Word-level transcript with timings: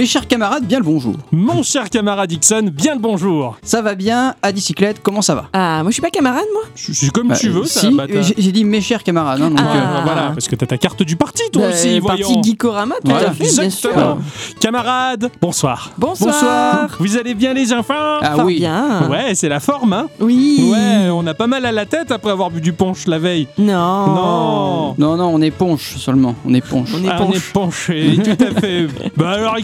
Mes 0.00 0.06
chers 0.06 0.26
camarades, 0.26 0.64
bien 0.64 0.78
le 0.78 0.84
bonjour. 0.86 1.12
Mon 1.30 1.62
cher 1.62 1.90
camarade 1.90 2.30
Dixon, 2.30 2.70
bien 2.72 2.94
le 2.94 3.00
bonjour. 3.00 3.58
Ça 3.62 3.82
va 3.82 3.94
bien 3.94 4.34
À 4.40 4.50
bicyclette, 4.50 5.00
comment 5.02 5.20
ça 5.20 5.34
va? 5.34 5.50
Ah, 5.52 5.80
moi 5.82 5.90
je 5.90 5.92
suis 5.92 6.00
pas 6.00 6.08
camarade, 6.08 6.46
moi 6.54 6.62
Je 6.74 6.92
suis 6.94 7.10
comme 7.10 7.28
Bah, 7.28 7.36
tu 7.36 7.50
veux, 7.50 7.66
ça. 7.66 7.80
Si, 7.80 7.90
bah, 7.94 8.06
t'as- 8.10 8.22
j'ai 8.22 8.50
dit 8.50 8.64
mes 8.64 8.80
chers 8.80 9.02
camarades. 9.02 9.42
hein, 9.42 9.50
donc, 9.50 9.58
Ah. 9.60 9.76
euh, 9.76 9.98
Euh, 9.98 10.00
voilà, 10.02 10.22
parce 10.32 10.48
que 10.48 10.56
t'as 10.56 10.64
ta 10.64 10.78
carte 10.78 11.02
du 11.02 11.16
parti, 11.16 11.42
toi 11.52 11.64
Bah, 11.64 11.68
aussi, 11.74 12.00
Parti 12.00 12.22
voyons. 12.22 12.42
Geekorama, 12.42 12.94
tout 13.04 13.10
Voilà, 13.10 13.28
à 13.28 13.32
fait, 13.32 13.44
bien 13.44 13.68
sûr. 13.68 13.90
Exactement. 13.90 14.18
Camarades, 14.58 15.30
bonsoir. 15.38 15.90
Bonsoir. 15.98 16.32
Bonsoir. 16.34 16.96
Vous 16.98 17.18
allez 17.18 17.34
bien, 17.34 17.52
les 17.52 17.70
enfants? 17.74 17.92
Ah 18.22 18.36
Fort 18.36 18.46
oui. 18.46 18.56
bien. 18.60 19.06
Ouais, 19.10 19.34
c'est 19.34 19.50
la 19.50 19.60
forme, 19.60 19.92
hein 19.92 20.06
Oui. 20.18 20.66
Ouais, 20.72 21.10
on 21.12 21.26
a 21.26 21.34
pas 21.34 21.46
mal 21.46 21.66
à 21.66 21.72
la 21.72 21.84
tête 21.84 22.10
après 22.10 22.30
avoir 22.30 22.50
bu 22.50 22.62
du 22.62 22.72
punch 22.72 23.06
la 23.06 23.18
veille. 23.18 23.48
Non. 23.58 23.74
Non. 24.06 24.94
Non, 24.96 25.16
non, 25.18 25.26
on 25.34 25.42
est 25.42 25.50
ponche 25.50 25.96
seulement. 25.98 26.34
On 26.46 26.54
est 26.54 26.66
ponche. 26.66 26.88
On 26.98 27.04
est 27.04 27.10
Ah, 27.10 27.18
on 27.20 27.32
est 27.32 27.52
penché, 27.52 28.18
tout 28.24 28.42
à 28.42 28.50
fait. 28.60 28.86
bah 29.14 29.32
alors, 29.32 29.58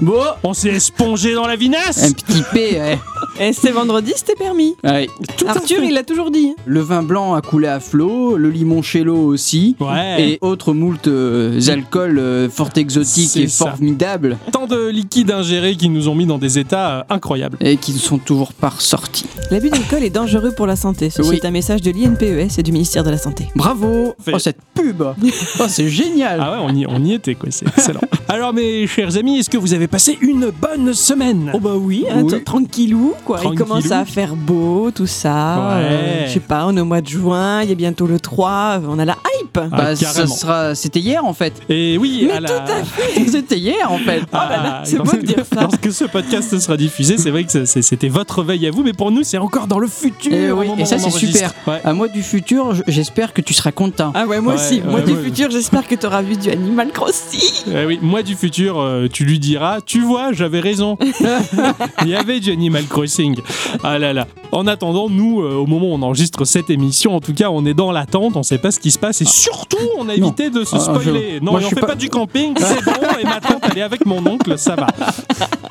Bon, 0.00 0.20
on 0.44 0.54
s'est 0.54 0.68
espongé 0.70 1.34
dans 1.34 1.46
la 1.46 1.56
vinasse 1.56 2.02
un 2.04 2.12
petit 2.12 2.42
P, 2.52 2.78
ouais. 2.80 2.98
Et 3.40 3.52
c'est 3.52 3.70
vendredi, 3.70 4.12
c'était 4.14 4.34
permis. 4.34 4.74
Ouais. 4.84 5.08
Tout 5.36 5.46
à 5.46 5.50
Arthur, 5.52 5.82
il 5.82 5.94
l'a 5.94 6.02
toujours 6.02 6.30
dit. 6.30 6.54
Le 6.66 6.80
vin 6.80 7.02
blanc 7.02 7.34
a 7.34 7.40
coulé 7.40 7.66
à 7.68 7.80
flot, 7.80 8.36
le 8.36 8.50
limoncello 8.50 9.16
aussi. 9.16 9.74
Ouais. 9.80 10.22
Et 10.32 10.38
autres 10.42 10.72
moult 10.74 11.06
euh, 11.08 11.58
alcools 11.68 12.18
euh, 12.18 12.48
fort 12.50 12.70
exotiques 12.76 13.30
C'est 13.30 13.42
et 13.42 13.48
ça. 13.48 13.66
formidables 13.70 14.36
Tant 14.52 14.66
de 14.66 14.88
liquides 14.88 15.30
ingérés 15.30 15.76
qui 15.76 15.88
nous 15.88 16.08
ont 16.08 16.14
mis 16.14 16.26
dans 16.26 16.38
des 16.38 16.58
états 16.58 16.98
euh, 16.98 17.02
incroyables. 17.08 17.56
et 17.60 17.76
qui 17.76 17.92
ne 17.92 17.98
sont 17.98 18.18
toujours 18.18 18.52
pas 18.52 18.68
ressortis. 18.70 19.26
L'abus 19.50 19.70
d'alcool 19.70 20.02
est 20.04 20.10
dangereux 20.10 20.52
pour 20.56 20.66
la 20.66 20.76
santé. 20.76 21.10
Ceci 21.10 21.28
Oui. 21.30 21.36
est 21.36 21.46
un 21.46 21.50
message 21.50 21.80
de 21.80 21.90
l'INPES 21.90 22.58
et 22.58 22.62
du 22.62 22.72
ministère 22.72 23.02
de 23.04 23.10
la 23.10 23.18
Santé. 23.18 23.48
Bravo 23.56 24.14
Fait. 24.22 24.32
Oh, 24.34 24.38
cette 24.38 24.58
pub 24.74 25.02
Oh, 25.60 25.64
c'est 25.68 25.88
génial 25.88 26.40
Ah 26.42 26.52
ouais, 26.52 26.58
on 26.60 26.74
y, 26.74 26.86
on 26.86 27.02
y 27.04 27.14
était, 27.14 27.34
quoi, 27.34 27.48
c'est 27.50 27.66
excellent. 27.68 28.00
Alors, 28.28 28.52
mes 28.52 28.86
chers 28.86 29.16
amis, 29.16 29.38
est-ce 29.38 29.50
que 29.50 29.58
vous 29.62 29.74
avez 29.74 29.86
passé 29.86 30.18
une 30.20 30.50
bonne 30.60 30.92
semaine 30.92 31.52
Oh 31.54 31.60
bah 31.60 31.74
oui, 31.76 32.04
Oui. 32.16 32.42
tranquillou 32.44 33.14
quoi. 33.24 33.36
Tranquillou. 33.38 33.54
Il 33.54 33.58
commence 33.68 33.90
à 33.92 34.04
faire 34.04 34.34
beau, 34.34 34.90
tout 34.90 35.06
ça. 35.06 35.76
Ouais. 35.76 35.84
Euh, 35.84 36.26
je 36.26 36.32
sais 36.32 36.40
pas, 36.40 36.64
on 36.66 36.76
est 36.76 36.80
au 36.80 36.84
mois 36.84 37.00
de 37.00 37.06
juin, 37.06 37.62
il 37.62 37.68
y 37.68 37.72
a 37.72 37.76
bientôt 37.76 38.06
le 38.08 38.18
3, 38.18 38.80
on 38.88 38.98
a 38.98 39.04
la 39.04 39.16
hype. 39.40 39.58
Ah, 39.58 39.68
Bah, 39.70 39.96
ça 39.96 40.26
sera... 40.26 40.74
C'était 40.74 40.98
hier 41.00 41.24
en 41.24 41.32
fait. 41.32 41.52
Et 41.68 41.96
oui, 41.96 42.24
Mais 42.26 42.32
à 42.32 42.40
la... 42.40 42.48
tout 42.48 42.54
à 42.72 43.20
C'était 43.30 43.58
hier 43.58 43.90
en 43.92 43.98
fait. 43.98 44.22
Ah, 44.32 44.48
là 44.50 44.62
là, 44.62 44.80
c'est 44.84 44.98
beau 44.98 45.12
de 45.12 45.18
dire 45.22 45.44
ça. 45.52 45.60
Lorsque 45.62 45.92
ce 45.92 46.04
podcast 46.06 46.58
sera 46.58 46.76
diffusé, 46.76 47.16
c'est 47.18 47.30
vrai 47.30 47.44
que 47.44 47.64
c'était 47.64 48.08
votre 48.08 48.42
veille 48.42 48.66
à 48.66 48.70
vous, 48.72 48.82
mais 48.82 48.92
pour 48.92 49.10
nous, 49.12 49.22
c'est 49.22 49.38
encore 49.38 49.68
dans 49.68 49.78
le 49.78 49.86
futur. 49.88 50.32
Eh 50.32 50.50
oui, 50.52 50.66
et 50.78 50.84
ça, 50.84 50.98
c'est 50.98 51.10
super. 51.10 51.52
Ouais. 51.68 51.80
À 51.84 51.92
moi 51.92 52.08
du 52.08 52.22
futur, 52.22 52.74
j'espère 52.88 53.32
que 53.32 53.40
tu 53.40 53.54
seras 53.54 53.70
content. 53.72 54.10
Ah 54.14 54.26
ouais, 54.26 54.40
moi 54.40 54.54
Ouais, 54.54 54.58
aussi. 54.60 54.80
moi 54.82 54.96
ouais, 54.96 55.02
du 55.02 55.12
ouais. 55.12 55.22
futur, 55.22 55.50
j'espère 55.50 55.86
que 55.86 55.94
tu 55.94 56.04
auras 56.06 56.20
vu 56.22 56.36
du 56.36 56.50
Animal 56.50 56.90
Crossing. 56.92 57.72
Eh 57.74 57.84
oui, 57.86 57.98
moi 58.02 58.22
du 58.22 58.34
futur, 58.34 58.80
euh, 58.80 59.06
tu 59.12 59.24
lui 59.24 59.38
tu 59.86 60.00
vois, 60.02 60.32
j'avais 60.32 60.60
raison. 60.60 60.96
Il 62.02 62.08
y 62.08 62.14
avait 62.14 62.40
du 62.40 62.50
Animal 62.52 62.84
Crossing. 62.86 63.36
Ah 63.82 63.98
là 63.98 64.12
là. 64.12 64.26
En 64.52 64.66
attendant, 64.66 65.08
nous, 65.08 65.40
euh, 65.42 65.54
au 65.54 65.66
moment 65.66 65.86
où 65.90 65.94
on 65.94 66.02
enregistre 66.02 66.44
cette 66.44 66.68
émission, 66.70 67.14
en 67.16 67.20
tout 67.20 67.32
cas, 67.34 67.48
on 67.50 67.64
est 67.64 67.74
dans 67.74 67.90
l'attente, 67.92 68.36
on 68.36 68.42
sait 68.42 68.58
pas 68.58 68.70
ce 68.70 68.78
qui 68.80 68.90
se 68.90 68.98
passe, 68.98 69.20
et 69.22 69.24
surtout, 69.24 69.76
on 69.98 70.08
a 70.08 70.14
évité 70.14 70.50
de 70.50 70.64
se 70.64 70.76
Ah, 70.76 70.80
spoiler. 70.80 71.38
je- 71.38 71.44
Non, 71.44 71.52
moi, 71.52 71.60
et 71.60 71.62
je 71.62 71.66
on 71.66 71.68
suis 71.68 71.74
fait 71.76 71.80
pas- 71.80 71.86
pas... 71.88 71.94
du 71.94 72.08
camping, 72.10 72.54
c'est 72.58 72.84
bon, 72.84 72.92
et 73.20 73.24
ma 73.24 73.40
tante, 73.40 73.62
elle 73.70 73.78
est 73.78 73.82
avec 73.82 74.04
mon 74.06 74.24
oncle, 74.26 74.58
ça 74.58 74.74
va. 74.76 74.86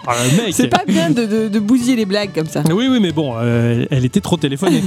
Ah, 0.07 0.13
mec. 0.35 0.53
C'est 0.55 0.67
pas 0.67 0.81
bien 0.87 1.11
de, 1.11 1.25
de- 1.27 1.47
de 1.47 1.59
bousiller 1.59 1.95
les 1.95 2.05
blagues 2.05 2.31
comme 2.33 2.47
ça. 2.47 2.63
Oui, 2.73 2.87
oui, 2.89 2.99
mais 2.99 3.11
bon, 3.11 3.35
euh, 3.37 3.85
elle 3.91 4.03
était 4.03 4.19
trop 4.19 4.35
téléphonée. 4.35 4.81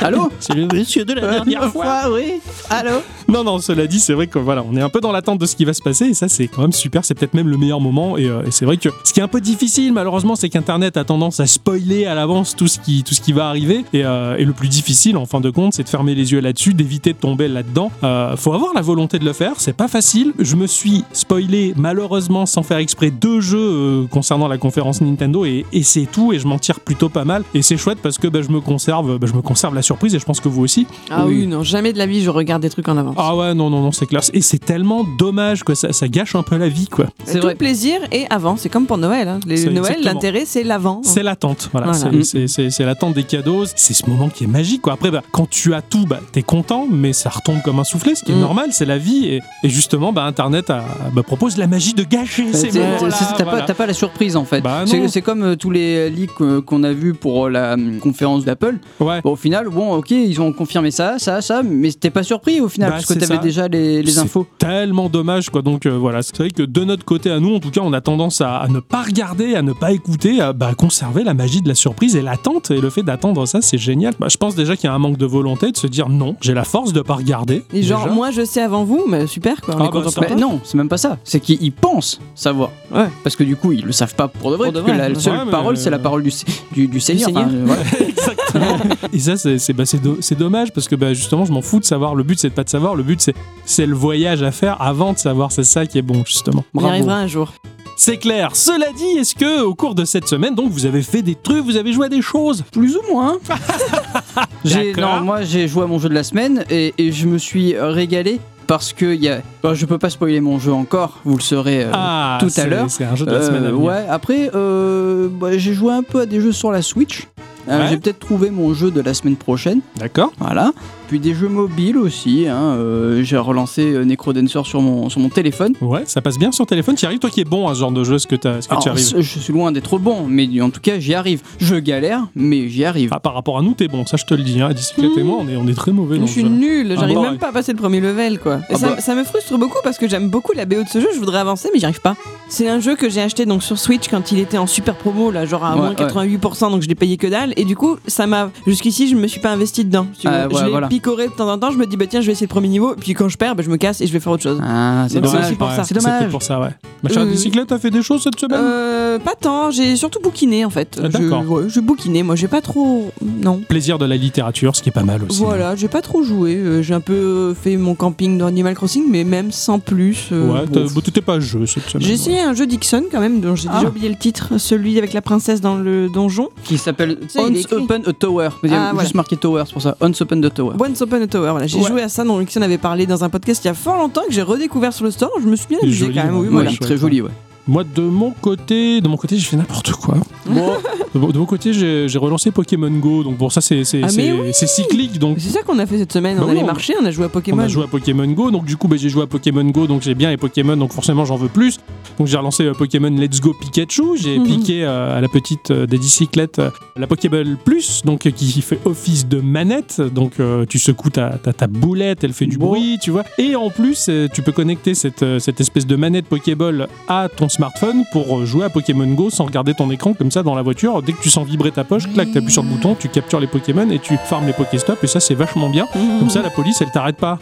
Allô 0.00 0.30
C'est 0.40 0.54
le 0.54 0.66
monsieur 0.72 1.04
de 1.04 1.12
la 1.14 1.20
dernière 1.32 1.70
fois. 1.70 2.10
oui. 2.10 2.40
Allô 2.70 3.02
Non, 3.28 3.42
non, 3.42 3.58
cela 3.58 3.86
dit, 3.88 3.98
c'est 3.98 4.12
vrai 4.12 4.28
que 4.28 4.38
voilà, 4.38 4.64
on 4.70 4.76
est 4.76 4.80
un 4.80 4.88
peu 4.88 5.00
dans 5.00 5.10
l'attente 5.10 5.40
de 5.40 5.46
ce 5.46 5.56
qui 5.56 5.64
va 5.64 5.72
se 5.74 5.82
passer 5.82 6.06
et 6.06 6.14
ça, 6.14 6.28
c'est 6.28 6.46
quand 6.46 6.62
même 6.62 6.72
super. 6.72 7.04
C'est 7.04 7.14
peut-être 7.14 7.34
même 7.34 7.48
le 7.48 7.56
meilleur 7.56 7.80
moment. 7.80 8.16
Et, 8.16 8.26
euh, 8.26 8.42
et 8.46 8.50
c'est 8.52 8.64
vrai 8.64 8.76
que 8.76 8.88
ce 9.02 9.12
qui 9.12 9.18
est 9.18 9.22
un 9.22 9.28
peu 9.28 9.40
difficile, 9.40 9.92
malheureusement, 9.92 10.36
c'est 10.36 10.48
qu'Internet 10.48 10.96
a 10.96 11.04
tendance 11.04 11.40
à 11.40 11.46
spoiler 11.46 12.06
à 12.06 12.14
l'avance 12.14 12.54
tout 12.54 12.68
ce 12.68 12.78
qui, 12.78 13.02
tout 13.02 13.14
ce 13.14 13.20
qui 13.20 13.32
va 13.32 13.48
arriver. 13.48 13.84
Et, 13.92 14.04
euh, 14.04 14.36
et 14.36 14.44
le 14.44 14.52
plus 14.52 14.68
difficile, 14.68 15.16
en 15.16 15.26
fin 15.26 15.40
de 15.40 15.50
compte, 15.50 15.74
c'est 15.74 15.82
de 15.82 15.88
fermer 15.88 16.14
les 16.14 16.32
yeux 16.32 16.40
là-dessus, 16.40 16.72
d'éviter 16.72 17.12
de 17.14 17.18
tomber 17.18 17.48
là-dedans. 17.48 17.90
Euh, 18.04 18.36
faut 18.36 18.52
avoir 18.52 18.72
la 18.74 18.80
volonté 18.82 19.18
de 19.18 19.24
le 19.24 19.32
faire. 19.32 19.54
C'est 19.58 19.72
pas 19.76 19.88
facile. 19.88 20.32
Je 20.38 20.54
me 20.54 20.68
suis 20.68 21.02
spoilé, 21.12 21.74
malheureusement, 21.76 22.46
sans 22.46 22.62
faire 22.62 22.78
exprès, 22.78 23.10
deux 23.10 23.40
jeux 23.40 23.58
euh, 23.58 24.06
concernant 24.06 24.46
la 24.46 24.58
conférence 24.58 25.00
Nintendo 25.00 25.44
et, 25.44 25.66
et 25.72 25.82
c'est 25.82 26.06
tout. 26.06 26.32
Et 26.32 26.38
je 26.38 26.46
m'en 26.46 26.58
tire 26.60 26.78
plutôt 26.78 27.08
pas 27.08 27.24
mal. 27.24 27.42
Et 27.54 27.62
c'est 27.62 27.76
chouette 27.76 27.98
parce 28.00 28.18
que 28.18 28.28
bah, 28.28 28.40
je 28.42 28.50
me 28.50 28.60
conserve, 28.60 29.18
bah, 29.18 29.26
je 29.28 29.34
me 29.34 29.42
conserve 29.42 29.74
la 29.74 29.82
surprise 29.82 30.14
et 30.14 30.20
je 30.20 30.24
pense 30.24 30.38
que 30.40 30.48
vous 30.48 30.62
aussi. 30.62 30.86
Ah 31.10 31.24
Oui. 31.26 31.40
oui, 31.40 31.46
non, 31.48 31.64
jamais 31.64 31.92
de 31.92 31.98
la 31.98 32.06
vie 32.06 32.22
je 32.22 32.30
regarde 32.30 32.62
des 32.62 32.70
trucs 32.70 32.88
en 32.88 32.96
avance. 32.96 33.15
Ah 33.18 33.36
ouais, 33.36 33.54
non, 33.54 33.70
non, 33.70 33.80
non, 33.80 33.92
c'est 33.92 34.06
clair. 34.06 34.20
Et 34.32 34.40
c'est 34.40 34.58
tellement 34.58 35.04
dommage 35.18 35.64
que 35.64 35.74
ça, 35.74 35.92
ça 35.92 36.08
gâche 36.08 36.34
un 36.34 36.42
peu 36.42 36.56
la 36.56 36.68
vie, 36.68 36.86
quoi. 36.88 37.06
C'est 37.24 37.36
tout 37.36 37.42
vrai. 37.44 37.52
le 37.52 37.58
plaisir 37.58 37.98
et 38.12 38.26
avant, 38.30 38.56
c'est 38.56 38.68
comme 38.68 38.86
pour 38.86 38.98
Noël. 38.98 39.28
Hein. 39.28 39.40
Les 39.46 39.64
Noël, 39.66 39.78
exactement. 39.78 40.14
l'intérêt 40.14 40.42
c'est 40.46 40.62
l'avant. 40.62 41.00
C'est 41.04 41.22
l'attente, 41.22 41.68
voilà. 41.72 41.92
Voilà. 41.92 42.10
C'est- 42.22 42.24
C'est 42.24 42.46
c'est- 42.48 42.70
c'est 42.70 42.84
l'attente 42.84 43.14
des 43.14 43.24
cadeaux. 43.24 43.64
C'est 43.74 43.94
ce 43.94 44.08
moment 44.08 44.28
qui 44.28 44.44
est 44.44 44.48
magique, 44.48 44.82
quoi. 44.82 44.92
Après, 44.94 45.10
bah, 45.10 45.22
quand 45.32 45.48
tu 45.48 45.74
as 45.74 45.82
tout, 45.82 46.06
bah, 46.06 46.20
t'es 46.32 46.42
content, 46.42 46.86
mais 46.90 47.12
ça 47.12 47.30
retombe 47.30 47.62
comme 47.62 47.78
un 47.78 47.84
soufflet, 47.84 48.14
ce 48.14 48.24
qui 48.24 48.32
est 48.32 48.36
Mm. 48.36 48.40
normal, 48.40 48.68
c'est 48.72 48.84
la 48.84 48.98
vie. 48.98 49.26
Et, 49.26 49.40
et 49.62 49.68
justement, 49.68 50.12
bah, 50.12 50.24
Internet 50.24 50.70
a- 50.70 50.84
bah, 51.14 51.22
propose 51.22 51.56
la 51.56 51.66
magie 51.66 51.94
de 51.94 52.02
gâcher 52.04 52.46
C'est- 52.52 52.58
ces 52.66 52.70
c'est- 52.72 52.78
moments-là. 52.80 53.10
c'est- 53.10 53.24
T'as 53.36 53.44
voilà. 53.44 53.60
pas, 53.60 53.66
t'as 53.66 53.74
pas 53.74 53.86
la 53.86 53.94
surprise 53.94 54.36
en 54.36 54.44
fait. 54.44 54.60
Bah, 54.60 54.82
c'est 54.86 55.08
c'est 55.08 55.22
comme 55.22 55.42
euh, 55.42 55.56
tous 55.56 55.70
les 55.70 56.10
leaks 56.10 56.30
euh, 56.40 56.60
qu'on 56.60 56.82
a 56.82 56.92
vus 56.92 57.14
pour 57.14 57.46
euh, 57.46 57.50
la 57.50 57.74
hum, 57.74 57.98
conférence 58.00 58.44
d'Apple. 58.44 58.76
Ouais. 59.00 59.20
Bon, 59.22 59.32
au 59.32 59.36
final, 59.36 59.68
bon, 59.68 59.94
ok, 59.94 60.10
ils 60.10 60.40
ont 60.40 60.52
confirmé 60.52 60.90
ça, 60.90 61.18
ça, 61.18 61.40
ça, 61.40 61.62
mais 61.62 61.92
t'es 61.92 62.10
pas 62.10 62.22
surpris 62.22 62.60
au 62.60 62.68
final 62.68 62.90
Bah, 62.90 62.96
que 63.08 63.20
c'est 63.20 63.26
t'avais 63.26 63.36
ça. 63.38 63.42
déjà 63.42 63.68
les, 63.68 64.02
les 64.02 64.10
C'est 64.12 64.20
infos. 64.20 64.46
Tellement 64.58 65.08
dommage, 65.08 65.50
quoi. 65.50 65.62
Donc 65.62 65.86
euh, 65.86 65.96
voilà, 65.96 66.22
c'est 66.22 66.36
vrai 66.36 66.50
que 66.50 66.62
de 66.62 66.84
notre 66.84 67.04
côté 67.04 67.30
à 67.30 67.40
nous, 67.40 67.54
en 67.54 67.60
tout 67.60 67.70
cas, 67.70 67.80
on 67.82 67.92
a 67.92 68.00
tendance 68.00 68.40
à, 68.40 68.56
à 68.56 68.68
ne 68.68 68.80
pas 68.80 69.02
regarder, 69.02 69.54
à 69.54 69.62
ne 69.62 69.72
pas 69.72 69.92
écouter, 69.92 70.40
à 70.40 70.52
bah, 70.52 70.72
conserver 70.76 71.24
la 71.24 71.34
magie 71.34 71.62
de 71.62 71.68
la 71.68 71.74
surprise 71.74 72.16
et 72.16 72.22
l'attente. 72.22 72.70
Et 72.70 72.80
le 72.80 72.90
fait 72.90 73.02
d'attendre 73.02 73.46
ça, 73.46 73.60
c'est 73.62 73.78
génial. 73.78 74.14
Bah, 74.18 74.28
je 74.30 74.36
pense 74.36 74.54
déjà 74.54 74.76
qu'il 74.76 74.84
y 74.88 74.90
a 74.90 74.94
un 74.94 74.98
manque 74.98 75.18
de 75.18 75.26
volonté 75.26 75.70
de 75.72 75.76
se 75.76 75.86
dire 75.86 76.08
non, 76.08 76.36
j'ai 76.40 76.54
la 76.54 76.64
force 76.64 76.92
de 76.92 77.00
pas 77.02 77.14
regarder. 77.14 77.62
Et 77.72 77.82
genre, 77.82 78.08
moi 78.10 78.30
je 78.30 78.44
sais 78.44 78.62
avant 78.62 78.84
vous, 78.84 79.04
mais 79.08 79.26
super 79.26 79.60
quoi. 79.60 79.74
On 79.76 79.78
Ah 79.78 79.84
est 79.84 79.92
bah, 79.92 80.02
content 80.02 80.20
Mais 80.28 80.34
non, 80.36 80.60
c'est 80.64 80.76
même 80.76 80.88
pas 80.88 80.96
ça. 80.98 81.18
C'est 81.24 81.40
qu'ils 81.40 81.62
ils 81.62 81.72
pensent 81.72 82.20
savoir. 82.34 82.70
Ouais. 82.94 83.06
Parce 83.24 83.36
que 83.36 83.44
du 83.44 83.56
coup, 83.56 83.72
ils 83.72 83.84
le 83.84 83.92
savent 83.92 84.14
pas 84.14 84.28
pour 84.28 84.50
de 84.50 84.56
vrai. 84.56 84.66
Pour 84.70 84.72
de 84.74 84.80
parce 84.80 84.92
que 84.92 84.96
vrai, 84.96 85.08
la 85.08 85.14
ouais. 85.14 85.20
seule 85.20 85.44
Ouais, 85.44 85.50
parole, 85.50 85.76
c'est 85.76 85.90
la 85.90 85.98
parole 85.98 86.22
du, 86.22 86.32
du, 86.72 86.88
du 86.88 87.00
Seigneur. 87.00 87.26
Seigneur. 87.26 87.44
Enfin, 87.44 87.54
euh, 87.54 87.62
voilà. 87.66 87.82
Exactement. 88.08 88.76
Et 89.12 89.18
ça, 89.18 89.36
c'est 89.36 89.58
c'est- 89.58 89.72
bah, 89.72 89.84
c'est 89.86 90.02
do- 90.02 90.18
c'est 90.20 90.36
dommage 90.38 90.72
parce 90.72 90.88
que 90.88 90.94
bah, 90.96 91.12
justement, 91.14 91.44
je 91.44 91.52
m'en 91.52 91.62
fous 91.62 91.80
de 91.80 91.84
savoir. 91.84 92.14
Le 92.14 92.22
but, 92.22 92.38
c'est 92.38 92.48
de 92.50 92.54
pas 92.54 92.64
de 92.64 92.68
savoir. 92.68 92.94
Le 92.96 93.02
but, 93.02 93.20
c'est 93.20 93.34
c'est 93.64 93.86
le 93.86 93.94
voyage 93.94 94.42
à 94.42 94.50
faire 94.52 94.80
avant 94.80 95.12
de 95.12 95.18
savoir. 95.18 95.52
C'est 95.52 95.64
ça 95.64 95.86
qui 95.86 95.98
est 95.98 96.02
bon, 96.02 96.22
justement. 96.24 96.64
On 96.74 96.78
y 96.78 96.82
Bravo. 96.82 96.88
arrivera 96.94 97.16
un 97.16 97.26
jour. 97.26 97.52
C'est 97.98 98.18
clair. 98.18 98.54
Cela 98.54 98.86
dit, 98.96 99.18
est-ce 99.18 99.34
que 99.34 99.62
au 99.62 99.74
cours 99.74 99.94
de 99.94 100.04
cette 100.04 100.28
semaine, 100.28 100.54
donc, 100.54 100.70
vous 100.70 100.84
avez 100.84 101.00
fait 101.02 101.22
des 101.22 101.34
trucs, 101.34 101.64
vous 101.64 101.76
avez 101.76 101.92
joué 101.94 102.06
à 102.06 102.08
des 102.10 102.20
choses? 102.20 102.62
Plus 102.70 102.94
ou 102.96 103.00
moins. 103.10 103.38
J'ai- 104.64 104.92
non, 104.94 105.20
moi 105.22 105.42
j'ai 105.42 105.68
joué 105.68 105.84
à 105.84 105.86
mon 105.86 105.98
jeu 105.98 106.08
de 106.08 106.14
la 106.14 106.24
semaine 106.24 106.64
et, 106.70 106.92
et 106.98 107.12
je 107.12 107.26
me 107.26 107.38
suis 107.38 107.74
euh, 107.74 107.90
régalé 107.90 108.40
parce 108.66 108.92
que 108.92 109.14
il 109.14 109.22
y 109.22 109.28
a. 109.28 109.40
bon, 109.62 109.74
je 109.74 109.86
peux 109.86 109.98
pas 109.98 110.10
spoiler 110.10 110.40
mon 110.40 110.58
jeu 110.58 110.72
encore, 110.72 111.20
vous 111.24 111.36
le 111.36 111.42
saurez 111.42 111.84
euh, 111.84 111.90
Ah, 111.94 112.38
tout 112.40 112.48
à 112.56 112.66
l'heure. 112.66 112.86
C'est 112.90 113.04
un 113.04 113.14
jeu 113.14 113.24
de 113.24 113.30
la 113.30 113.38
Euh, 113.38 113.46
semaine 113.46 113.64
à 113.64 113.70
venir. 113.70 113.82
ouais, 113.82 114.04
après, 114.10 114.50
euh, 114.54 115.28
bah, 115.30 115.56
j'ai 115.56 115.72
joué 115.72 115.92
un 115.94 116.02
peu 116.02 116.20
à 116.20 116.26
des 116.26 116.40
jeux 116.40 116.52
sur 116.52 116.70
la 116.72 116.82
Switch. 116.82 117.28
Euh, 117.68 117.80
Ouais. 117.80 117.86
J'ai 117.90 117.96
peut-être 117.96 118.20
trouvé 118.20 118.50
mon 118.50 118.74
jeu 118.74 118.92
de 118.92 119.00
la 119.00 119.12
semaine 119.12 119.34
prochaine. 119.34 119.80
D'accord. 119.96 120.30
Voilà. 120.38 120.70
Puis 121.08 121.20
des 121.20 121.34
jeux 121.34 121.48
mobiles 121.48 121.98
aussi. 121.98 122.46
hein, 122.48 122.56
euh, 122.56 123.22
j'ai 123.22 123.36
relancé 123.36 123.82
euh, 123.92 124.04
Necrodancer 124.04 124.64
sur 124.64 124.80
mon, 124.80 125.08
sur 125.08 125.20
mon 125.20 125.28
téléphone. 125.28 125.72
Ouais, 125.80 126.02
ça 126.06 126.20
passe 126.20 126.36
bien 126.38 126.50
sur 126.52 126.66
téléphone. 126.66 126.96
Tu 126.96 127.04
y 127.04 127.06
arrives, 127.06 127.20
toi 127.20 127.30
qui 127.30 127.40
es 127.40 127.44
bon 127.44 127.68
à 127.68 127.74
ce 127.74 127.80
genre 127.80 127.92
de 127.92 128.02
jeu, 128.02 128.16
est-ce 128.16 128.26
que, 128.26 128.34
t'as- 128.36 128.58
est-ce 128.58 128.68
que 128.68 128.74
tu 128.82 128.88
arrives? 128.88 129.14
je 129.20 129.38
suis 129.38 129.52
loin 129.52 129.70
d'être 129.72 129.98
bon, 129.98 130.26
mais 130.28 130.48
en 130.60 130.70
tout 130.70 130.80
cas, 130.80 130.98
j'y 130.98 131.14
arrive. 131.14 131.42
Je 131.60 131.76
galère, 131.76 132.26
mais 132.34 132.68
j'y 132.68 132.84
arrive. 132.84 133.10
Ah, 133.12 133.20
Par 133.20 133.34
rapport 133.34 133.58
à 133.58 133.62
nous, 133.62 133.74
t'es 133.74 133.86
bon. 133.88 134.04
Ça, 134.06 134.16
je 134.16 134.24
te 134.24 134.34
le 134.34 134.42
dis. 134.42 134.60
Hein. 134.60 134.72
Dicyclette 134.72 135.16
et 135.16 135.22
moi, 135.22 135.38
on 135.40 135.48
est, 135.48 135.56
on 135.56 135.66
est 135.68 135.74
très 135.74 135.92
mauvais 135.92 136.18
Je 136.20 136.26
ce 136.26 136.32
suis 136.32 136.44
nulle, 136.44 136.90
Ah 136.96 137.00
j'arrive 137.00 137.16
bah 137.16 137.22
même 137.22 137.38
pas 137.38 137.48
à 137.48 137.52
passer 137.52 137.72
le 137.72 137.78
premier 137.78 138.00
level 138.00 138.38
quoi. 138.40 138.56
Et 138.68 138.74
Ah 138.74 138.76
ça, 138.76 138.88
bah. 138.88 139.00
ça 139.00 139.14
me 139.14 139.22
frustre 139.24 139.56
beaucoup 139.58 139.78
parce 139.84 139.98
que 139.98 140.08
j'aime 140.08 140.28
beaucoup 140.28 140.52
la 140.54 140.64
BO 140.64 140.82
de 140.82 140.88
ce 140.88 141.00
jeu, 141.00 141.08
je 141.14 141.18
voudrais 141.18 141.38
avancer 141.38 141.68
mais 141.72 141.78
j'y 141.78 141.84
arrive 141.86 142.00
pas. 142.00 142.16
C'est 142.48 142.68
un 142.68 142.80
jeu 142.80 142.94
que 142.96 143.08
j'ai 143.08 143.20
acheté 143.22 143.46
donc 143.46 143.62
sur 143.62 143.78
Switch 143.78 144.08
quand 144.08 144.32
il 144.32 144.38
était 144.38 144.58
en 144.58 144.66
super 144.66 144.94
promo 144.96 145.30
là, 145.30 145.46
genre 145.46 145.64
à 145.64 145.70
Ouais, 145.74 145.76
moins 145.76 145.88
ouais. 145.90 145.94
88% 146.36 146.70
donc 146.70 146.82
je 146.82 146.88
l'ai 146.88 146.94
payé 146.94 147.16
que 147.16 147.26
dalle 147.26 147.52
et 147.56 147.64
du 147.64 147.76
coup 147.76 147.96
ça 148.06 148.26
m'a 148.26 148.50
jusqu'ici 148.66 149.08
je 149.08 149.16
me 149.16 149.26
suis 149.26 149.40
pas 149.40 149.50
investi 149.50 149.84
dedans. 149.84 150.06
si 150.18 150.26
veux. 150.26 150.32
ouais, 150.32 150.46
je 150.52 150.64
l'ai 150.64 150.70
voilà. 150.70 150.88
Picoré 150.96 151.28
de 151.28 151.32
temps 151.32 151.50
en 151.50 151.58
temps, 151.58 151.70
je 151.70 151.76
me 151.78 151.86
dis 151.86 151.96
bah 151.96 152.06
tiens 152.08 152.20
je 152.20 152.26
vais 152.26 152.32
essayer 152.32 152.46
le 152.46 152.50
premier 152.50 152.68
niveau 152.68 152.94
puis 152.98 153.12
quand 153.14 153.28
je 153.28 153.36
perds 153.36 153.54
bah, 153.54 153.62
je 153.64 153.70
me 153.70 153.76
casse 153.76 154.00
et 154.00 154.06
je 154.06 154.12
vais 154.12 154.20
faire 154.20 154.32
autre 154.32 154.42
chose. 154.42 154.60
Ah, 154.62 155.04
c'est 155.08 155.14
c'est 155.14 155.20
dommage. 155.20 155.44
aussi 155.46 155.54
pour 155.56 155.70
ça. 155.70 155.84
C'est 155.84 155.94
dommage. 155.94 156.30
pour 156.30 156.42
ça, 156.42 156.60
ouais. 156.60 156.68
Ma 157.02 157.10
chère 157.10 157.22
Euh, 157.22 157.26
bicyclette, 157.26 157.66
t'as 157.68 157.78
fait 157.78 157.90
des 157.90 158.02
choses 158.02 158.22
cette 158.22 158.38
semaine 158.40 158.58
Euh, 158.62 159.18
pas 159.18 159.34
tant, 159.38 159.70
j'ai 159.70 159.96
surtout 159.96 160.20
bouquiné 160.22 160.64
en 160.64 160.70
fait. 160.70 160.98
Ah, 161.02 161.06
Je- 161.12 161.18
d'accord. 161.18 161.50
ouais, 161.50 161.64
j'ai 161.68 161.80
bouquiné, 161.80 162.22
moi 162.22 162.34
j'ai 162.36 162.48
pas 162.48 162.60
trop. 162.60 163.10
Non. 163.22 163.60
Plaisir 163.68 163.98
de 163.98 164.06
la 164.06 164.16
littérature, 164.16 164.74
ce 164.76 164.82
qui 164.82 164.88
est 164.88 164.92
pas 164.92 165.02
mal 165.02 165.22
aussi. 165.28 165.38
Voilà, 165.42 165.76
j'ai 165.76 165.88
pas 165.88 166.00
trop 166.02 166.22
joué. 166.22 166.56
euh, 166.56 166.82
j'ai 166.82 166.94
un 166.94 167.00
peu 167.00 167.54
fait 167.54 167.76
mon 167.76 167.94
camping 167.94 168.38
dans 168.38 168.46
Animal 168.46 168.74
Crossing, 168.74 169.04
mais 169.10 169.24
même 169.24 169.52
sans 169.52 169.78
plus. 169.78 170.28
euh, 170.32 170.46
Ouais, 170.52 170.66
bon. 170.66 170.86
bon, 170.94 171.00
t'étais 171.00 171.20
pas 171.20 171.40
jeu 171.40 171.66
cette 171.66 171.88
semaine. 171.88 172.06
J'ai 172.06 172.14
essayé 172.14 172.40
un 172.40 172.54
jeu 172.54 172.66
Dixon 172.66 173.04
quand 173.10 173.20
même, 173.20 173.40
dont 173.40 173.54
j'ai 173.54 173.68
Ah. 173.70 173.76
déjà 173.78 173.88
oublié 173.88 174.08
le 174.08 174.16
titre, 174.16 174.58
celui 174.58 174.96
avec 174.98 175.12
la 175.12 175.20
princesse 175.22 175.60
dans 175.60 175.76
le 175.76 176.08
donjon. 176.08 176.48
Qui 176.64 176.78
s'appelle 176.78 177.18
Once. 177.36 177.66
Open 177.72 178.02
a 178.06 178.12
Tower. 178.12 178.48
Il 178.62 178.70
y 178.70 178.74
a 178.74 178.76
Ah, 178.76 178.84
juste 178.90 178.94
voilà. 178.94 179.10
marqué 179.14 179.36
Tower, 179.36 179.64
c'est 179.66 179.72
pour 179.72 179.82
ça. 179.82 179.96
Once 180.00 180.20
Open 180.20 180.40
the 180.40 180.52
Tower. 180.52 180.74
Ouais, 180.78 180.85
Once 180.88 181.00
Upon 181.00 181.22
a 181.22 181.26
Tower. 181.26 181.50
Voilà, 181.50 181.66
j'ai 181.66 181.78
Ouais. 181.78 181.88
joué 181.88 182.02
à 182.02 182.08
ça, 182.08 182.24
dont 182.24 182.38
Luxon 182.38 182.62
avait 182.62 182.78
parlé 182.78 183.06
dans 183.06 183.24
un 183.24 183.28
podcast 183.28 183.64
il 183.64 183.68
y 183.68 183.70
a 183.70 183.74
fort 183.74 183.96
longtemps 183.96 184.22
que 184.26 184.32
j'ai 184.32 184.42
redécouvert 184.42 184.92
sur 184.92 185.04
le 185.04 185.10
store. 185.10 185.30
Je 185.42 185.46
me 185.48 185.56
suis 185.56 185.66
bien 185.68 185.78
amusé 185.82 186.06
quand 186.06 186.24
même. 186.24 186.34
ouais. 186.36 186.40
Oui, 186.42 186.48
voilà. 186.50 186.70
très 186.80 186.96
joli, 186.96 187.20
ouais. 187.22 187.30
Moi, 187.68 187.82
de 187.84 188.02
mon 188.02 188.30
côté, 188.30 189.00
de 189.00 189.08
mon 189.08 189.16
côté, 189.16 189.36
j'ai 189.36 189.44
fait 189.44 189.56
n'importe 189.56 189.90
quoi. 189.92 190.16
De 190.46 191.18
mon, 191.18 191.28
de 191.30 191.38
mon 191.38 191.46
côté, 191.46 191.72
j'ai 191.72 192.18
relancé 192.18 192.50
Pokémon 192.52 192.90
Go. 192.90 193.24
Donc 193.24 193.36
bon, 193.38 193.48
ça 193.48 193.60
c'est 193.60 193.82
c'est 193.84 194.02
Ah, 194.04 194.08
oui 194.16 194.52
cyclique. 194.52 195.18
Donc 195.18 195.38
C'est 195.40 195.50
ça 195.50 195.62
qu'on 195.62 195.78
a 195.78 195.86
fait 195.86 195.98
cette 195.98 196.12
semaine. 196.12 196.36
Bah 196.36 196.42
on 196.44 196.46
oui, 196.46 196.52
allait 196.52 196.62
on- 196.62 196.66
marcher, 196.66 196.94
on 197.00 197.04
a 197.04 197.10
joué 197.10 197.24
à 197.24 197.28
Pokémon. 197.28 197.62
On 197.62 197.64
a 197.64 197.68
joué 197.68 197.84
à 197.84 197.86
Pokémon 197.88 198.26
Go, 198.28 198.50
donc 198.50 198.64
du 198.66 198.76
coup 198.76 198.86
bah, 198.86 198.96
j'ai 198.98 199.08
joué 199.08 199.22
à 199.22 199.26
Pokémon 199.26 199.64
Go, 199.64 199.86
donc 199.86 200.02
j'ai 200.02 200.14
bien 200.14 200.30
les 200.30 200.36
Pokémon, 200.36 200.76
donc 200.76 200.92
forcément 200.92 201.24
j'en 201.24 201.36
veux 201.36 201.48
plus. 201.48 201.78
Donc 202.18 202.26
j'ai 202.28 202.36
relancé 202.36 202.64
euh, 202.64 202.72
Pokémon 202.74 203.10
Let's 203.10 203.40
Go 203.40 203.54
Pikachu, 203.58 204.16
j'ai 204.16 204.38
Mhm. 204.38 204.46
piqué 204.46 204.84
euh, 204.84 205.16
à 205.16 205.20
la 205.20 205.28
petite 205.28 205.70
euh, 205.70 205.86
des 205.86 205.98
bicyclettes 205.98 206.58
euh, 206.60 206.70
la 206.96 207.06
Pokéball 207.06 207.56
Plus, 207.64 208.02
donc 208.04 208.30
qui 208.30 208.62
fait 208.62 208.78
office 208.84 209.26
de 209.26 209.40
manette, 209.40 210.00
donc 210.00 210.34
tu 210.68 210.78
secoues 210.78 211.10
ta, 211.10 211.30
ta, 211.30 211.52
ta 211.52 211.66
boulette, 211.66 212.22
elle 212.24 212.32
fait 212.32 212.46
du 212.46 212.58
Bon. 212.58 212.68
bruit, 212.68 212.98
tu 213.02 213.10
vois. 213.10 213.24
Et 213.38 213.56
en 213.56 213.70
plus 213.70 214.08
tu 214.32 214.42
peux 214.42 214.52
connecter 214.52 214.94
cette, 214.94 215.24
cette 215.40 215.60
espèce 215.60 215.86
de 215.86 215.96
manette 215.96 216.26
Pokéball 216.26 216.88
à 217.08 217.28
ton 217.34 217.48
smartphone 217.56 218.04
pour 218.12 218.38
euh, 218.38 218.44
jouer 218.44 218.64
à 218.64 218.70
Pokémon 218.70 219.06
Go 219.06 219.30
sans 219.30 219.44
regarder 219.46 219.74
ton 219.74 219.90
écran 219.90 220.12
comme 220.14 220.30
ça 220.30 220.42
dans 220.42 220.54
la 220.54 220.62
voiture. 220.62 221.02
Dès 221.02 221.12
que 221.12 221.20
tu 221.22 221.30
sens 221.30 221.46
vibrer 221.46 221.70
ta 221.72 221.84
poche, 221.84 222.12
clac, 222.12 222.30
t'appuies 222.32 222.52
sur 222.52 222.62
le 222.62 222.68
bouton, 222.68 222.94
tu 222.98 223.08
captures 223.08 223.40
les 223.40 223.46
Pokémon 223.46 223.88
et 223.90 223.98
tu 223.98 224.16
farmes 224.26 224.46
les 224.46 224.52
Pokéstop 224.52 225.02
et 225.02 225.06
ça 225.06 225.20
c'est 225.20 225.34
vachement 225.34 225.68
bien. 225.70 225.86
Mhm. 225.94 226.18
Comme 226.20 226.30
ça 226.30 226.42
la 226.42 226.50
police 226.50 226.80
elle 226.82 226.90
t'arrête 226.90 227.16
pas. 227.16 227.38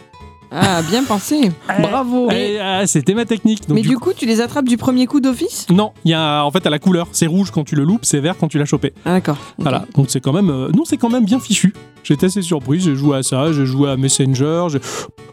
Ah, 0.51 0.81
bien 0.83 1.03
pensé. 1.03 1.51
Bravo 1.81 2.29
Et, 2.31 2.59
ah, 2.61 2.85
C'était 2.87 3.13
ma 3.13 3.25
technique. 3.25 3.67
Donc, 3.67 3.75
Mais 3.75 3.81
du 3.81 3.89
du 3.89 3.97
coup, 3.97 4.13
tu 4.15 4.25
les 4.25 4.39
attrapes 4.41 4.69
du 4.69 4.77
premier 4.77 5.05
coup 5.07 5.19
d'office? 5.19 5.65
Non, 5.69 5.91
il 6.05 6.11
y 6.11 6.13
a 6.13 6.45
en 6.45 6.51
fait 6.51 6.65
à 6.65 6.69
la 6.69 6.79
couleur, 6.79 7.07
c'est 7.11 7.25
rouge 7.25 7.49
quand 7.51 7.63
tu 7.65 7.75
le 7.75 7.83
loupes, 7.83 8.05
c'est 8.05 8.19
vert 8.19 8.35
quand 8.39 8.47
tu 8.47 8.57
l'as 8.59 8.65
chopé. 8.65 8.93
Ah, 9.05 9.13
d'accord. 9.13 9.37
Voilà, 9.57 9.85
donc 9.95 10.05
c'est 10.09 10.21
quand 10.21 10.31
même, 10.33 10.49
euh, 10.51 10.69
non, 10.73 10.83
c'est 10.85 10.97
quand 10.97 11.09
même 11.09 11.25
bien 11.25 11.39
fichu. 11.39 11.73
J'étais 12.03 12.27
assez 12.27 12.41
surpris, 12.43 12.79
j'ai 12.79 12.95
joué 12.95 13.17
à 13.17 13.23
ça, 13.23 13.51
j'ai 13.51 13.65
joué 13.65 13.89
à 13.89 13.97
Messenger, 13.97 14.67
j'ai 14.69 14.79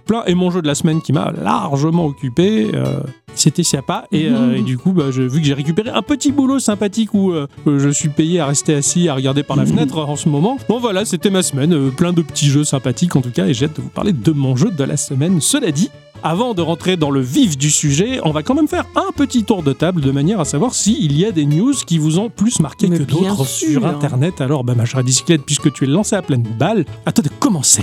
plein 0.07 0.25
et 0.27 0.35
mon 0.35 0.51
jeu 0.51 0.63
de 0.63 0.67
la 0.67 0.75
semaine 0.75 1.03
qui 1.03 1.13
m'a 1.13 1.31
largement 1.31 2.07
occupé. 2.07 2.71
euh, 2.75 3.01
c'était 3.35 3.63
Siapa 3.63 4.07
et, 4.13 4.27
euh, 4.29 4.49
Mhm. 4.49 4.55
et 4.57 4.63
du 4.63 4.79
coup 4.79 4.93
bah, 4.93 5.11
vu 5.11 5.41
que 5.41 5.47
j'ai 5.47 5.55
récupéré 5.55 5.91
un 5.91 6.03
petit 6.03 6.33
boulot 6.33 6.59
sympathique 6.59 7.15
où 7.15 7.33
euh, 7.33 7.47
je 7.67 7.89
suis 7.89 8.09
payé 8.09 8.41
à 8.41 8.47
rester 8.47 8.75
assis 8.75 9.09
à 9.09 9.15
regarder 9.15 9.43
par 9.43 9.57
la 9.57 9.65
fenêtre 9.67 9.99
en 9.99 10.17
ce 10.17 10.29
moment. 10.29 10.59
Bon 10.69 10.79
voilà 10.79 11.05
c'était 11.05 11.31
ma 11.31 11.43
semaine, 11.43 11.73
euh, 11.73 11.91
plein 11.91 12.13
de 12.13 12.23
petits 12.23 12.49
jeux 12.49 12.65
sympathiques 12.65 13.17
en 13.17 13.21
tout 13.21 13.31
cas 13.31 13.47
et 13.47 13.55
j'ai 13.55 13.67
hâte 13.67 13.77
de 13.77 13.83
vous 13.83 13.89
parler 13.89 14.13
de 14.13 14.33
mon 14.33 14.57
jeu 14.57 14.71
de 14.71 14.85
la 14.85 14.97
semaine. 14.97 15.41
Cela 15.41 15.71
dit, 15.71 15.91
avant 16.25 16.55
de 16.55 16.63
rentrer 16.63 16.97
dans 16.97 17.11
le 17.11 17.21
vif 17.21 17.59
du 17.59 17.69
sujet, 17.71 18.21
on 18.25 18.31
va 18.31 18.43
quand 18.45 18.55
même 18.55 18.69
faire 18.69 18.85
un 18.95 19.11
petit 19.17 19.43
tour 19.43 19.63
de 19.65 19.73
table 19.73 20.01
de 20.01 20.11
manière 20.13 20.39
à 20.39 20.45
savoir 20.45 20.73
s'il 20.75 21.19
y 21.19 21.25
a 21.25 21.33
des 21.33 21.47
news 21.47 21.73
qui 21.85 21.99
vous 21.99 22.21
ont 22.21 22.31
plus 22.31 22.61
marqué 22.61 22.87
Mais 22.87 22.99
que 22.99 23.03
d'autres 23.03 23.45
sur 23.45 23.85
Internet. 23.87 24.41
Alors, 24.41 24.63
bah, 24.63 24.75
ma 24.77 24.85
chère 24.85 25.03
bicyclette, 25.03 25.43
puisque 25.45 25.73
tu 25.73 25.83
es 25.83 25.89
lancé 25.89 26.15
à 26.15 26.23
pleine 26.23 26.45
balle, 26.45 26.85
à 27.07 27.13
toi 27.13 27.25
de 27.25 27.29
commencer. 27.41 27.83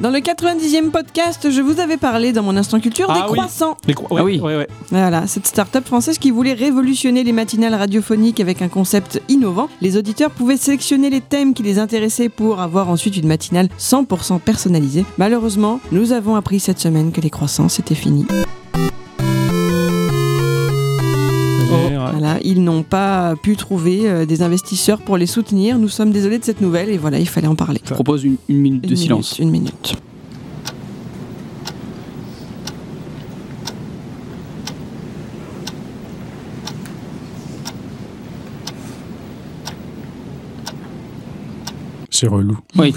Dans 0.00 0.08
le 0.10 0.18
90e 0.20 0.90
podcast, 0.90 1.50
je 1.50 1.60
vous 1.60 1.78
avais 1.78 1.98
parlé 1.98 2.32
dans 2.32 2.42
mon 2.42 2.56
instant 2.56 2.80
culture 2.80 3.06
Ah 3.10 3.14
des 3.14 3.20
oui. 3.32 3.32
croissants. 3.38 3.76
Les 3.86 3.92
cro- 3.92 4.10
ouais, 4.14 4.20
Ah 4.20 4.24
oui. 4.24 4.40
ouais, 4.40 4.56
ouais. 4.56 4.68
Voilà, 4.90 5.26
cette 5.26 5.46
start-up 5.46 5.84
française 5.86 6.16
qui 6.16 6.30
voulait 6.30 6.54
révolutionner 6.54 7.22
les 7.22 7.32
matinales 7.32 7.74
radiophoniques 7.74 8.40
avec 8.40 8.62
un 8.62 8.68
concept 8.68 9.20
innovant. 9.28 9.68
Les 9.82 9.98
auditeurs 9.98 10.30
pouvaient 10.30 10.56
sélectionner 10.56 11.10
les 11.10 11.20
thèmes 11.20 11.52
qui 11.52 11.62
les 11.62 11.78
intéressaient 11.78 12.30
pour 12.30 12.60
avoir 12.60 12.88
ensuite 12.88 13.18
une 13.18 13.28
matinale 13.28 13.68
100% 13.78 14.40
personnalisée. 14.40 15.04
Malheureusement, 15.18 15.80
nous 15.92 16.12
avons 16.12 16.34
appris 16.34 16.60
cette 16.60 16.78
semaine 16.80 17.12
que 17.12 17.20
les 17.20 17.30
croissants, 17.30 17.68
c'était 17.68 17.94
fini. 17.94 18.24
Ouais, 21.70 21.96
ouais. 21.96 22.10
Voilà, 22.12 22.38
ils 22.42 22.62
n'ont 22.62 22.82
pas 22.82 23.34
pu 23.42 23.56
trouver 23.56 24.08
euh, 24.08 24.26
des 24.26 24.42
investisseurs 24.42 24.98
pour 25.00 25.16
les 25.16 25.26
soutenir. 25.26 25.78
Nous 25.78 25.88
sommes 25.88 26.10
désolés 26.10 26.38
de 26.38 26.44
cette 26.44 26.60
nouvelle 26.60 26.88
et 26.90 26.98
voilà, 26.98 27.18
il 27.18 27.28
fallait 27.28 27.46
en 27.46 27.54
parler. 27.54 27.80
Je 27.84 27.94
propose 27.94 28.24
une, 28.24 28.36
une 28.48 28.58
minute 28.58 28.86
de 28.86 28.94
silence. 28.94 29.38
une 29.38 29.50
minute. 29.50 29.94
C'est 42.20 42.26
relou. 42.26 42.58
Oui. 42.76 42.94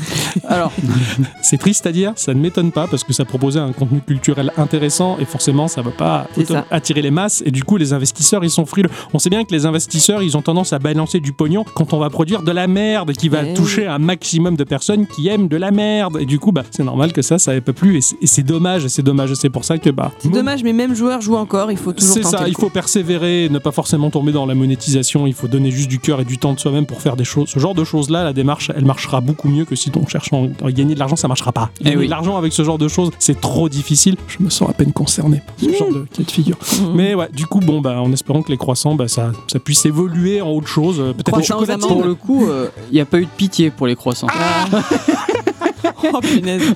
Alors, 0.50 0.74
C'est 1.42 1.58
triste 1.58 1.86
à 1.86 1.92
dire, 1.94 2.12
ça 2.18 2.34
ne 2.34 2.40
m'étonne 2.42 2.72
pas 2.74 2.88
parce 2.88 3.04
que 3.06 3.14
ça 3.14 3.24
proposait 3.24 3.60
un 3.60 3.72
contenu 3.72 4.02
culturel 4.02 4.52
intéressant 4.58 5.18
et 5.20 5.24
forcément 5.26 5.68
ça 5.70 5.82
va 5.82 5.92
pas 5.92 6.28
ça. 6.46 6.66
attirer 6.72 7.02
les 7.02 7.12
masses 7.12 7.42
et 7.46 7.52
du 7.52 7.64
coup 7.64 7.78
les 7.78 7.94
investisseurs 7.94 8.44
ils 8.44 8.50
sont 8.50 8.66
frileux. 8.66 8.90
On 9.14 9.20
sait 9.20 9.30
bien 9.30 9.46
que 9.46 9.52
les 9.54 9.66
investisseurs 9.66 10.22
ils 10.24 10.36
ont 10.36 10.42
tendance 10.42 10.74
à 10.74 10.80
balancer 10.80 11.20
du 11.22 11.32
pognon 11.32 11.64
quand 11.74 11.94
on 11.94 12.00
va 12.00 12.10
produire 12.10 12.42
de 12.44 12.52
la 12.52 12.68
merde 12.68 13.14
qui 13.14 13.30
va 13.30 13.44
Eh 13.46 13.54
toucher 13.54 13.88
un 13.88 14.00
maximum 14.00 14.56
de 14.58 14.64
personnes 14.66 15.08
qui 15.08 15.28
aiment 15.30 15.48
de 15.48 15.58
la 15.58 15.72
merde 15.72 16.18
et 16.20 16.26
du 16.26 16.40
coup 16.40 16.52
bah 16.52 16.64
c'est 16.72 16.84
normal 16.84 17.14
que 17.14 17.22
ça 17.22 17.40
ça 17.40 17.56
ait 17.56 17.62
pas 17.62 17.74
plu 17.74 17.98
et 17.98 18.02
c'est- 18.02 18.44
dommage 18.44 18.84
et 18.84 18.90
c'est 18.90 19.04
dommage 19.04 19.32
et 19.32 19.36
c'est 19.36 19.50
pour 19.50 19.64
ça 19.64 19.78
que 19.78 19.90
bah 19.90 20.12
C'est 20.20 20.30
dommage, 20.30 20.64
mais 20.64 20.74
même 20.74 20.94
joueur 20.94 21.22
joue 21.22 21.36
encore, 21.38 21.72
il 21.72 21.78
faut 21.78 21.94
toujours 21.94 22.14
c'est 22.14 22.24
ça, 22.24 22.46
il 22.48 22.56
faut 22.58 22.70
persévérer, 22.70 23.48
ne 23.50 23.60
pas 23.60 23.72
forcément 23.72 24.10
tomber 24.10 24.34
dans 24.34 24.46
la 24.46 24.54
monétisation, 24.56 25.26
il 25.28 25.34
faut 25.34 25.48
donner 25.48 25.72
juste 25.72 25.88
du 25.90 26.00
cœur 26.00 26.20
et 26.20 26.26
du 26.26 26.38
temps 26.38 26.54
de 26.54 26.60
soi-même 26.60 26.86
pour 26.86 27.02
faire 27.02 27.16
des 27.16 27.24
choses. 27.24 27.48
Ce 27.50 27.60
genre 27.60 27.74
de 27.74 27.84
choses-là, 27.86 28.24
la 28.26 28.34
démarche, 28.34 28.70
elle 28.76 28.84
marchera 28.86 29.13
beaucoup 29.22 29.50
mieux 29.50 29.66
que 29.66 29.76
si 29.76 29.92
on 29.96 30.08
cherche 30.08 30.30
à 30.34 30.72
gagner 30.72 30.94
de 30.96 31.00
l'argent, 31.00 31.16
ça 31.16 31.28
marchera 31.28 31.52
pas. 31.52 31.70
Eh 31.80 31.84
Gagner 31.86 31.98
oui. 31.98 32.06
de 32.06 32.10
l'argent 32.10 32.38
avec 32.38 32.54
ce 32.54 32.64
genre 32.64 32.78
de 32.78 32.88
choses, 32.88 33.12
c'est 33.20 33.40
trop 33.40 33.70
difficile. 33.70 34.16
Je 34.28 34.44
me 34.44 34.50
sens 34.50 34.70
à 34.70 34.74
peine 34.74 34.94
concerné 34.94 35.42
par 35.46 35.56
ce 35.60 35.78
genre 35.78 35.92
de 35.92 36.06
cas 36.12 36.24
de 36.24 36.32
figure. 36.32 36.58
Mhm. 36.82 36.94
Mais 36.96 37.16
ouais, 37.16 37.30
du 37.34 37.46
coup, 37.48 37.60
bon, 37.60 37.82
bah, 37.82 38.02
en 38.02 38.12
espérant 38.12 38.42
que 38.42 38.52
les 38.52 38.58
croissants, 38.58 38.96
bah, 38.96 39.08
ça, 39.08 39.32
ça 39.48 39.60
puisse 39.60 39.86
évoluer 39.86 40.42
en 40.42 40.50
autre 40.50 40.68
chose, 40.68 41.00
euh, 41.00 41.14
peut-être 41.14 41.42
chocolatines. 41.44 41.84
amandes. 41.84 41.90
pour 41.90 42.04
le 42.04 42.16
coup, 42.16 42.48
il 42.92 42.94
n'y 42.94 43.02
a 43.02 43.06
pas 43.06 43.20
eu 43.20 43.26
de 43.26 43.32
pitié 43.36 43.70
pour 43.70 43.88
les 43.88 43.96
croissants. 43.96 44.28
Ah. 44.30 44.66
oh 46.14 46.20
punaise. 46.22 46.74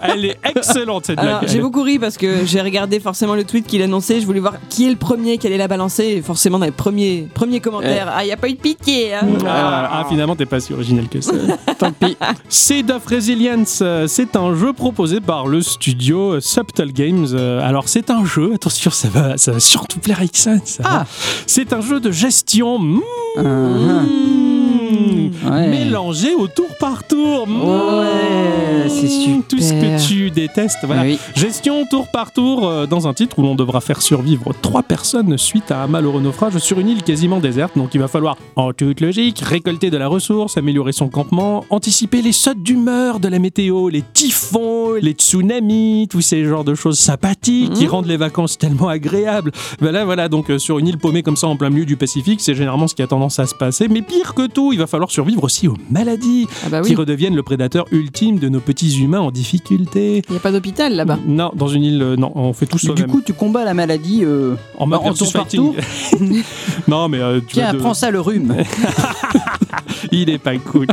Elle 0.00 0.24
est 0.26 0.38
excellente 0.44 1.06
cette 1.06 1.18
Alors, 1.18 1.40
blague. 1.40 1.50
j'ai 1.50 1.60
beaucoup 1.60 1.82
ri 1.82 1.98
parce 1.98 2.16
que 2.16 2.44
j'ai 2.44 2.60
regardé 2.60 3.00
forcément 3.00 3.34
le 3.34 3.44
tweet 3.44 3.66
qu'il 3.66 3.82
annonçait. 3.82 4.20
Je 4.20 4.26
voulais 4.26 4.40
voir 4.40 4.54
qui 4.68 4.86
est 4.86 4.90
le 4.90 4.96
premier 4.96 5.38
qui 5.38 5.46
allait 5.46 5.56
la 5.58 5.68
balancer. 5.68 6.04
Et 6.04 6.22
forcément, 6.22 6.58
dans 6.58 6.66
les 6.66 6.70
premiers, 6.70 7.28
premiers 7.34 7.60
commentaires, 7.60 8.10
ah, 8.14 8.22
il 8.24 8.26
n'y 8.26 8.32
a 8.32 8.36
pas 8.36 8.48
eu 8.48 8.54
de 8.54 8.58
pitié. 8.60 9.14
hein. 9.14 9.20
Ah, 9.46 9.88
ah, 9.92 10.06
finalement, 10.08 10.36
t'es 10.36 10.46
pas 10.46 10.60
si 10.60 10.72
original 10.72 11.08
que 11.08 11.20
ça. 11.20 11.32
Tant 11.78 11.92
pis. 11.92 12.16
Seed 12.48 12.90
of 12.90 13.06
Resilience, 13.06 13.82
c'est 14.06 14.36
un 14.36 14.54
jeu 14.54 14.72
proposé 14.72 15.20
par 15.20 15.46
le 15.46 15.60
studio 15.62 16.40
Subtle 16.40 16.92
Games. 16.92 17.26
Alors, 17.62 17.88
c'est 17.88 18.10
un 18.10 18.24
jeu, 18.24 18.52
attention, 18.54 18.90
ça 18.90 19.08
va, 19.08 19.36
ça 19.36 19.52
va 19.52 19.60
surtout 19.60 19.98
plaire 20.00 20.20
à 20.20 20.24
Ixon. 20.24 20.60
Ah. 20.84 21.04
C'est 21.46 21.72
un 21.72 21.80
jeu 21.80 22.00
de 22.00 22.10
gestion 22.10 22.78
mmh, 22.78 23.00
Mmh. 23.36 24.43
Ouais. 25.50 25.68
mélangé 25.68 26.34
au 26.34 26.46
tour 26.48 26.68
par 26.78 27.04
tour. 27.06 27.46
Mmh, 27.46 27.62
Ouais, 27.62 28.88
c'est 28.88 29.48
Tout 29.48 29.58
ce 29.58 29.72
que 29.72 30.06
tu 30.06 30.30
détestes, 30.30 30.78
voilà. 30.84 31.02
Oui. 31.02 31.18
Gestion 31.36 31.84
tour 31.90 32.06
par 32.08 32.32
tour 32.32 32.66
euh, 32.66 32.86
dans 32.86 33.06
un 33.08 33.14
titre 33.14 33.38
où 33.38 33.42
l'on 33.42 33.54
devra 33.54 33.80
faire 33.80 34.02
survivre 34.02 34.52
trois 34.62 34.82
personnes 34.82 35.36
suite 35.38 35.70
à 35.70 35.82
un 35.82 35.86
malheureux 35.86 36.20
naufrage 36.20 36.58
sur 36.58 36.78
une 36.80 36.88
île 36.88 37.02
quasiment 37.02 37.40
déserte. 37.40 37.76
Donc 37.76 37.90
il 37.94 38.00
va 38.00 38.08
falloir, 38.08 38.36
en 38.56 38.72
toute 38.72 39.00
logique, 39.00 39.40
récolter 39.40 39.90
de 39.90 39.96
la 39.96 40.08
ressource, 40.08 40.56
améliorer 40.56 40.92
son 40.92 41.08
campement, 41.08 41.64
anticiper 41.70 42.22
les 42.22 42.32
sautes 42.32 42.62
d'humeur 42.62 43.20
de 43.20 43.28
la 43.28 43.38
météo, 43.38 43.88
les 43.88 44.02
typhons, 44.12 44.94
les 45.00 45.12
tsunamis, 45.12 46.08
tous 46.10 46.20
ces 46.20 46.44
genres 46.44 46.64
de 46.64 46.74
choses 46.74 46.98
sympathiques 46.98 47.72
qui 47.72 47.84
Mhm. 47.84 47.90
rendent 47.90 48.06
les 48.06 48.16
vacances 48.16 48.58
tellement 48.58 48.88
agréables. 48.88 49.50
Voilà, 49.80 50.04
voilà. 50.04 50.28
Donc 50.28 50.50
euh, 50.50 50.58
sur 50.58 50.78
une 50.78 50.88
île 50.88 50.98
paumée 50.98 51.22
comme 51.22 51.36
ça 51.36 51.46
en 51.46 51.56
plein 51.56 51.70
milieu 51.70 51.84
du 51.86 51.96
Pacifique, 51.96 52.40
c'est 52.40 52.54
généralement 52.54 52.86
ce 52.86 52.94
qui 52.94 53.02
a 53.02 53.06
tendance 53.06 53.38
à 53.38 53.46
se 53.46 53.54
passer. 53.54 53.88
Mais 53.88 54.02
pire 54.02 54.34
que 54.34 54.46
tout, 54.46 54.72
il 54.72 54.78
va 54.78 54.86
falloir 54.86 55.10
survivre 55.10 55.33
aussi 55.42 55.68
aux 55.68 55.76
maladies 55.90 56.46
Ah 56.64 56.68
bah 56.70 56.80
qui 56.82 56.94
redeviennent 56.94 57.34
le 57.36 57.42
prédateur 57.42 57.86
ultime 57.90 58.38
de 58.38 58.48
nos 58.48 58.60
petits 58.60 59.00
humains 59.02 59.20
en 59.20 59.30
difficulté. 59.30 60.22
Il 60.28 60.32
n'y 60.32 60.36
a 60.36 60.40
pas 60.40 60.52
d'hôpital 60.52 60.94
là-bas. 60.94 61.18
Non, 61.26 61.50
dans 61.54 61.68
une 61.68 61.82
île, 61.82 62.02
euh, 62.02 62.16
non, 62.16 62.32
on 62.34 62.52
fait 62.52 62.66
tout 62.66 62.78
Du 62.78 62.86
soi-même. 62.86 63.06
coup, 63.10 63.20
tu 63.24 63.32
combats 63.32 63.64
la 63.64 63.74
maladie. 63.74 64.20
euh, 64.24 64.54
en 64.78 64.84
en 64.84 64.88
par 65.32 65.48
fighting. 65.48 65.72
non, 66.88 67.08
mais 67.08 67.18
euh, 67.18 67.40
tu 67.40 67.54
Tiens, 67.54 67.72
de- 67.72 67.78
prends 67.78 67.94
ça 67.94 68.10
le 68.10 68.20
rhume. 68.20 68.54
il 70.12 70.30
est 70.30 70.38
pas 70.38 70.56
cool. 70.58 70.86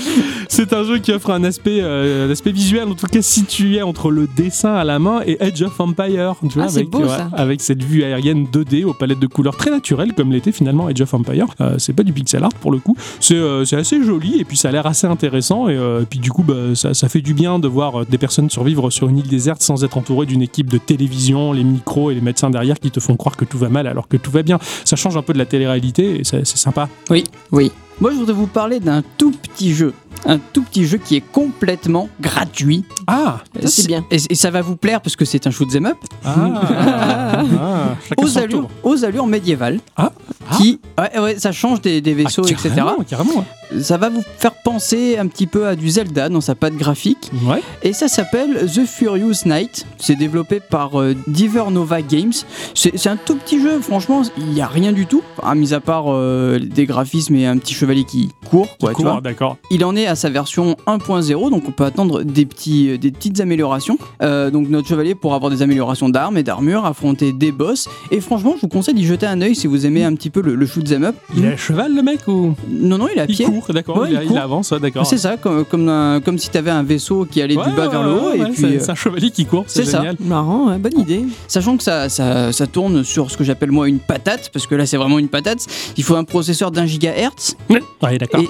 C'est 0.48 0.72
un 0.72 0.84
jeu 0.84 0.98
qui 0.98 1.12
offre 1.12 1.30
un 1.30 1.44
aspect, 1.44 1.78
euh, 1.80 2.26
un 2.26 2.30
aspect 2.30 2.52
visuel, 2.52 2.88
en 2.88 2.94
tout 2.94 3.06
cas 3.06 3.22
situé 3.22 3.82
entre 3.82 4.10
le 4.10 4.26
dessin 4.26 4.74
à 4.74 4.84
la 4.84 4.98
main 4.98 5.20
et 5.26 5.36
Edge 5.40 5.62
of 5.62 5.78
Empire. 5.80 6.34
Tu 6.48 6.54
vois, 6.54 6.64
Ah, 6.64 6.68
c'est 6.68 6.78
avec, 6.78 6.90
beau, 6.90 7.00
ouais, 7.00 7.08
ça. 7.08 7.28
avec 7.32 7.60
cette 7.60 7.82
vue 7.82 8.02
aérienne 8.04 8.46
2D 8.52 8.84
aux 8.84 8.94
palettes 8.94 9.18
de 9.20 9.26
couleurs 9.26 9.56
très 9.56 9.70
naturelles, 9.70 10.12
comme 10.14 10.32
l'était 10.32 10.52
finalement 10.52 10.88
Edge 10.88 11.00
of 11.02 11.12
Empire. 11.14 11.46
Euh, 11.60 11.74
c'est 11.78 11.92
pas 11.92 12.02
du 12.02 12.12
pixel 12.12 12.42
art 12.44 12.52
pour 12.60 12.72
le 12.72 12.78
coup. 12.78 12.96
C'est 13.20 13.34
euh, 13.36 13.64
assez 13.72 14.02
joli 14.04 14.40
et 14.40 14.44
puis 14.44 14.56
ça 14.56 14.68
a 14.68 14.72
l'air 14.72 14.86
assez 14.86 15.06
intéressant. 15.06 15.68
Et, 15.68 15.76
euh, 15.76 16.02
et 16.02 16.06
puis 16.06 16.18
du 16.18 16.30
coup, 16.30 16.42
bah, 16.42 16.74
ça, 16.74 16.94
ça 16.94 17.08
fait 17.08 17.20
du 17.20 17.34
bien 17.34 17.58
de 17.58 17.68
voir 17.68 18.00
euh, 18.02 18.06
des 18.08 18.18
personnes 18.18 18.50
survivre 18.50 18.90
sur 18.90 19.08
une 19.08 19.18
île 19.18 19.28
déserte 19.28 19.62
sans 19.62 19.84
être 19.84 19.96
entouré 19.98 20.26
d'une 20.26 20.42
équipe 20.42 20.70
de 20.70 20.78
télévision, 20.78 21.52
les 21.52 21.64
micros 21.64 22.10
et 22.10 22.14
les 22.14 22.20
médecins 22.20 22.50
derrière 22.50 22.78
qui 22.80 22.90
te 22.90 23.00
font 23.00 23.16
croire 23.16 23.36
que 23.36 23.44
tout 23.44 23.58
va 23.58 23.68
mal 23.68 23.86
alors 23.86 24.08
que 24.08 24.16
tout 24.16 24.30
va 24.30 24.42
bien. 24.42 24.58
Ça 24.84 24.96
change 24.96 25.16
un 25.16 25.22
peu 25.22 25.32
de 25.32 25.38
la 25.38 25.46
télé-réalité 25.46 26.20
et 26.20 26.24
c'est 26.24 26.44
sympa. 26.46 26.88
Oui, 27.10 27.24
oui. 27.52 27.70
Moi, 28.00 28.12
je 28.12 28.16
voudrais 28.16 28.34
vous 28.34 28.46
parler 28.46 28.78
d'un 28.78 29.02
tout 29.16 29.32
petit 29.32 29.74
jeu 29.74 29.92
Un 30.26 30.38
tout 30.38 30.62
petit 30.62 30.86
jeu 30.86 30.98
qui 30.98 31.16
est 31.16 31.20
complètement 31.32 32.08
gratuit. 32.20 32.84
Ah, 33.06 33.38
Ça, 33.62 33.68
c'est 33.68 33.86
bien. 33.86 34.04
Et, 34.10 34.16
et 34.30 34.34
ça 34.34 34.50
va 34.50 34.62
vous 34.62 34.76
plaire 34.76 35.00
parce 35.00 35.16
que 35.16 35.24
c'est 35.24 35.46
un 35.46 35.50
shoot 35.50 35.68
'em 35.74 35.86
up 35.86 35.96
ah, 36.24 37.42
ah, 37.60 37.88
aux 38.18 38.38
allures, 38.38 38.68
aux 38.82 39.04
allures 39.04 39.26
médiévales. 39.26 39.80
Ah. 39.96 40.12
Qui, 40.56 40.80
ouais, 40.98 41.18
ouais, 41.20 41.38
ça 41.38 41.52
change 41.52 41.80
des, 41.82 42.00
des 42.00 42.14
vaisseaux, 42.14 42.42
Ah, 42.46 42.50
etc. 42.50 42.70
carrément. 43.08 43.44
Ça 43.82 43.98
va 43.98 44.08
vous 44.08 44.22
faire 44.38 44.54
penser 44.64 45.18
un 45.18 45.26
petit 45.26 45.46
peu 45.46 45.66
à 45.66 45.76
du 45.76 45.90
Zelda 45.90 46.30
dans 46.30 46.40
sa 46.40 46.54
patte 46.54 46.74
graphique. 46.74 47.30
Ouais. 47.44 47.62
Et 47.82 47.92
ça 47.92 48.08
s'appelle 48.08 48.66
The 48.66 48.86
Furious 48.86 49.44
Knight. 49.44 49.84
C'est 49.98 50.14
développé 50.16 50.58
par 50.60 50.98
euh, 50.98 51.14
Diver 51.26 51.64
Nova 51.70 52.00
Games. 52.00 52.32
C'est 52.74 53.06
un 53.08 53.16
tout 53.16 53.36
petit 53.36 53.60
jeu, 53.60 53.78
franchement, 53.80 54.22
il 54.38 54.46
n'y 54.46 54.62
a 54.62 54.66
rien 54.66 54.92
du 54.92 55.04
tout. 55.06 55.22
Enfin, 55.36 55.54
mis 55.54 55.74
à 55.74 55.80
part 55.80 56.04
euh, 56.08 56.58
des 56.58 56.86
graphismes 56.86 57.34
et 57.36 57.46
un 57.46 57.58
petit 57.58 57.74
chevalier 57.74 58.04
qui 58.04 58.30
court. 58.48 58.78
Quoi, 58.80 58.90
tu 58.90 58.96
Court, 58.96 59.04
vois. 59.12 59.20
d'accord. 59.20 59.58
Il 59.70 59.84
en 59.84 59.94
est 59.96 60.06
à 60.08 60.16
sa 60.16 60.28
version 60.30 60.76
1.0, 60.86 61.50
donc 61.50 61.62
on 61.68 61.70
peut 61.70 61.84
attendre 61.84 62.22
des, 62.22 62.44
petits, 62.46 62.98
des 62.98 63.10
petites 63.12 63.40
améliorations. 63.40 63.98
Euh, 64.22 64.50
donc 64.50 64.68
notre 64.68 64.88
chevalier 64.88 65.14
pour 65.14 65.34
avoir 65.34 65.50
des 65.50 65.62
améliorations 65.62 66.08
d'armes 66.08 66.36
et 66.38 66.42
d'armure, 66.42 66.84
affronter 66.84 67.32
des 67.32 67.52
boss. 67.52 67.88
Et 68.10 68.20
franchement, 68.20 68.54
je 68.56 68.62
vous 68.62 68.68
conseille 68.68 68.94
d'y 68.94 69.06
jeter 69.06 69.26
un 69.26 69.40
œil 69.40 69.54
si 69.54 69.66
vous 69.66 69.86
aimez 69.86 70.04
un 70.04 70.14
petit 70.14 70.30
peu 70.30 70.40
le, 70.42 70.54
le 70.54 70.66
shoot 70.66 70.90
'em 70.92 71.04
up. 71.04 71.14
Il 71.36 71.44
est 71.44 71.52
à 71.52 71.56
cheval, 71.56 71.94
le 71.94 72.02
mec, 72.02 72.26
ou? 72.26 72.54
Non, 72.68 72.98
non, 72.98 73.06
il 73.12 73.18
est 73.18 73.22
à 73.22 73.26
il 73.28 73.34
pied. 73.34 73.44
court, 73.46 73.66
d'accord. 73.72 73.98
Ouais, 73.98 74.08
il, 74.10 74.14
il 74.16 74.22
il 74.22 74.28
court. 74.28 74.38
avance, 74.38 74.70
ouais, 74.72 74.80
d'accord. 74.80 75.06
C'est 75.06 75.18
ça, 75.18 75.36
comme, 75.36 75.64
comme, 75.64 75.88
un- 75.88 76.20
comme 76.20 76.38
si 76.38 76.50
tu 76.50 76.58
avais 76.58 76.70
un 76.70 76.82
vaisseau 76.82 77.24
qui 77.30 77.40
allait 77.42 77.56
Ouais, 77.56 77.64
du 77.68 77.76
bas 77.76 77.88
vers 77.88 78.02
le 78.02 78.10
haut. 78.12 78.26
ouais, 78.30 78.38
et 78.38 78.40
ouais, 78.40 78.46
puis, 78.50 78.56
c'est 78.60 78.66
euh, 78.66 78.78
c'est 78.80 78.90
un 78.90 78.94
chevalier 78.94 79.30
qui 79.30 79.44
court, 79.44 79.64
c'est 79.66 79.84
c'est 79.84 79.90
ça. 79.92 79.98
génial. 79.98 80.16
Marrant, 80.20 80.68
ouais, 80.70 80.78
bonne 80.78 80.98
idée. 80.98 81.24
Sachant 81.46 81.76
que 81.76 81.82
ça, 81.82 82.08
ça, 82.08 82.52
ça 82.52 82.66
tourne 82.66 83.04
sur 83.04 83.30
ce 83.30 83.36
que 83.36 83.44
j'appelle 83.44 83.70
moi 83.70 83.88
une 83.88 83.98
patate, 83.98 84.50
parce 84.52 84.66
que 84.66 84.74
là 84.74 84.86
c'est 84.86 84.96
vraiment 84.96 85.18
une 85.18 85.28
patate, 85.28 85.66
il 85.96 86.04
faut 86.04 86.16
un 86.16 86.24
processeur 86.24 86.70
d'un 86.70 86.86
gigahertz 86.86 87.56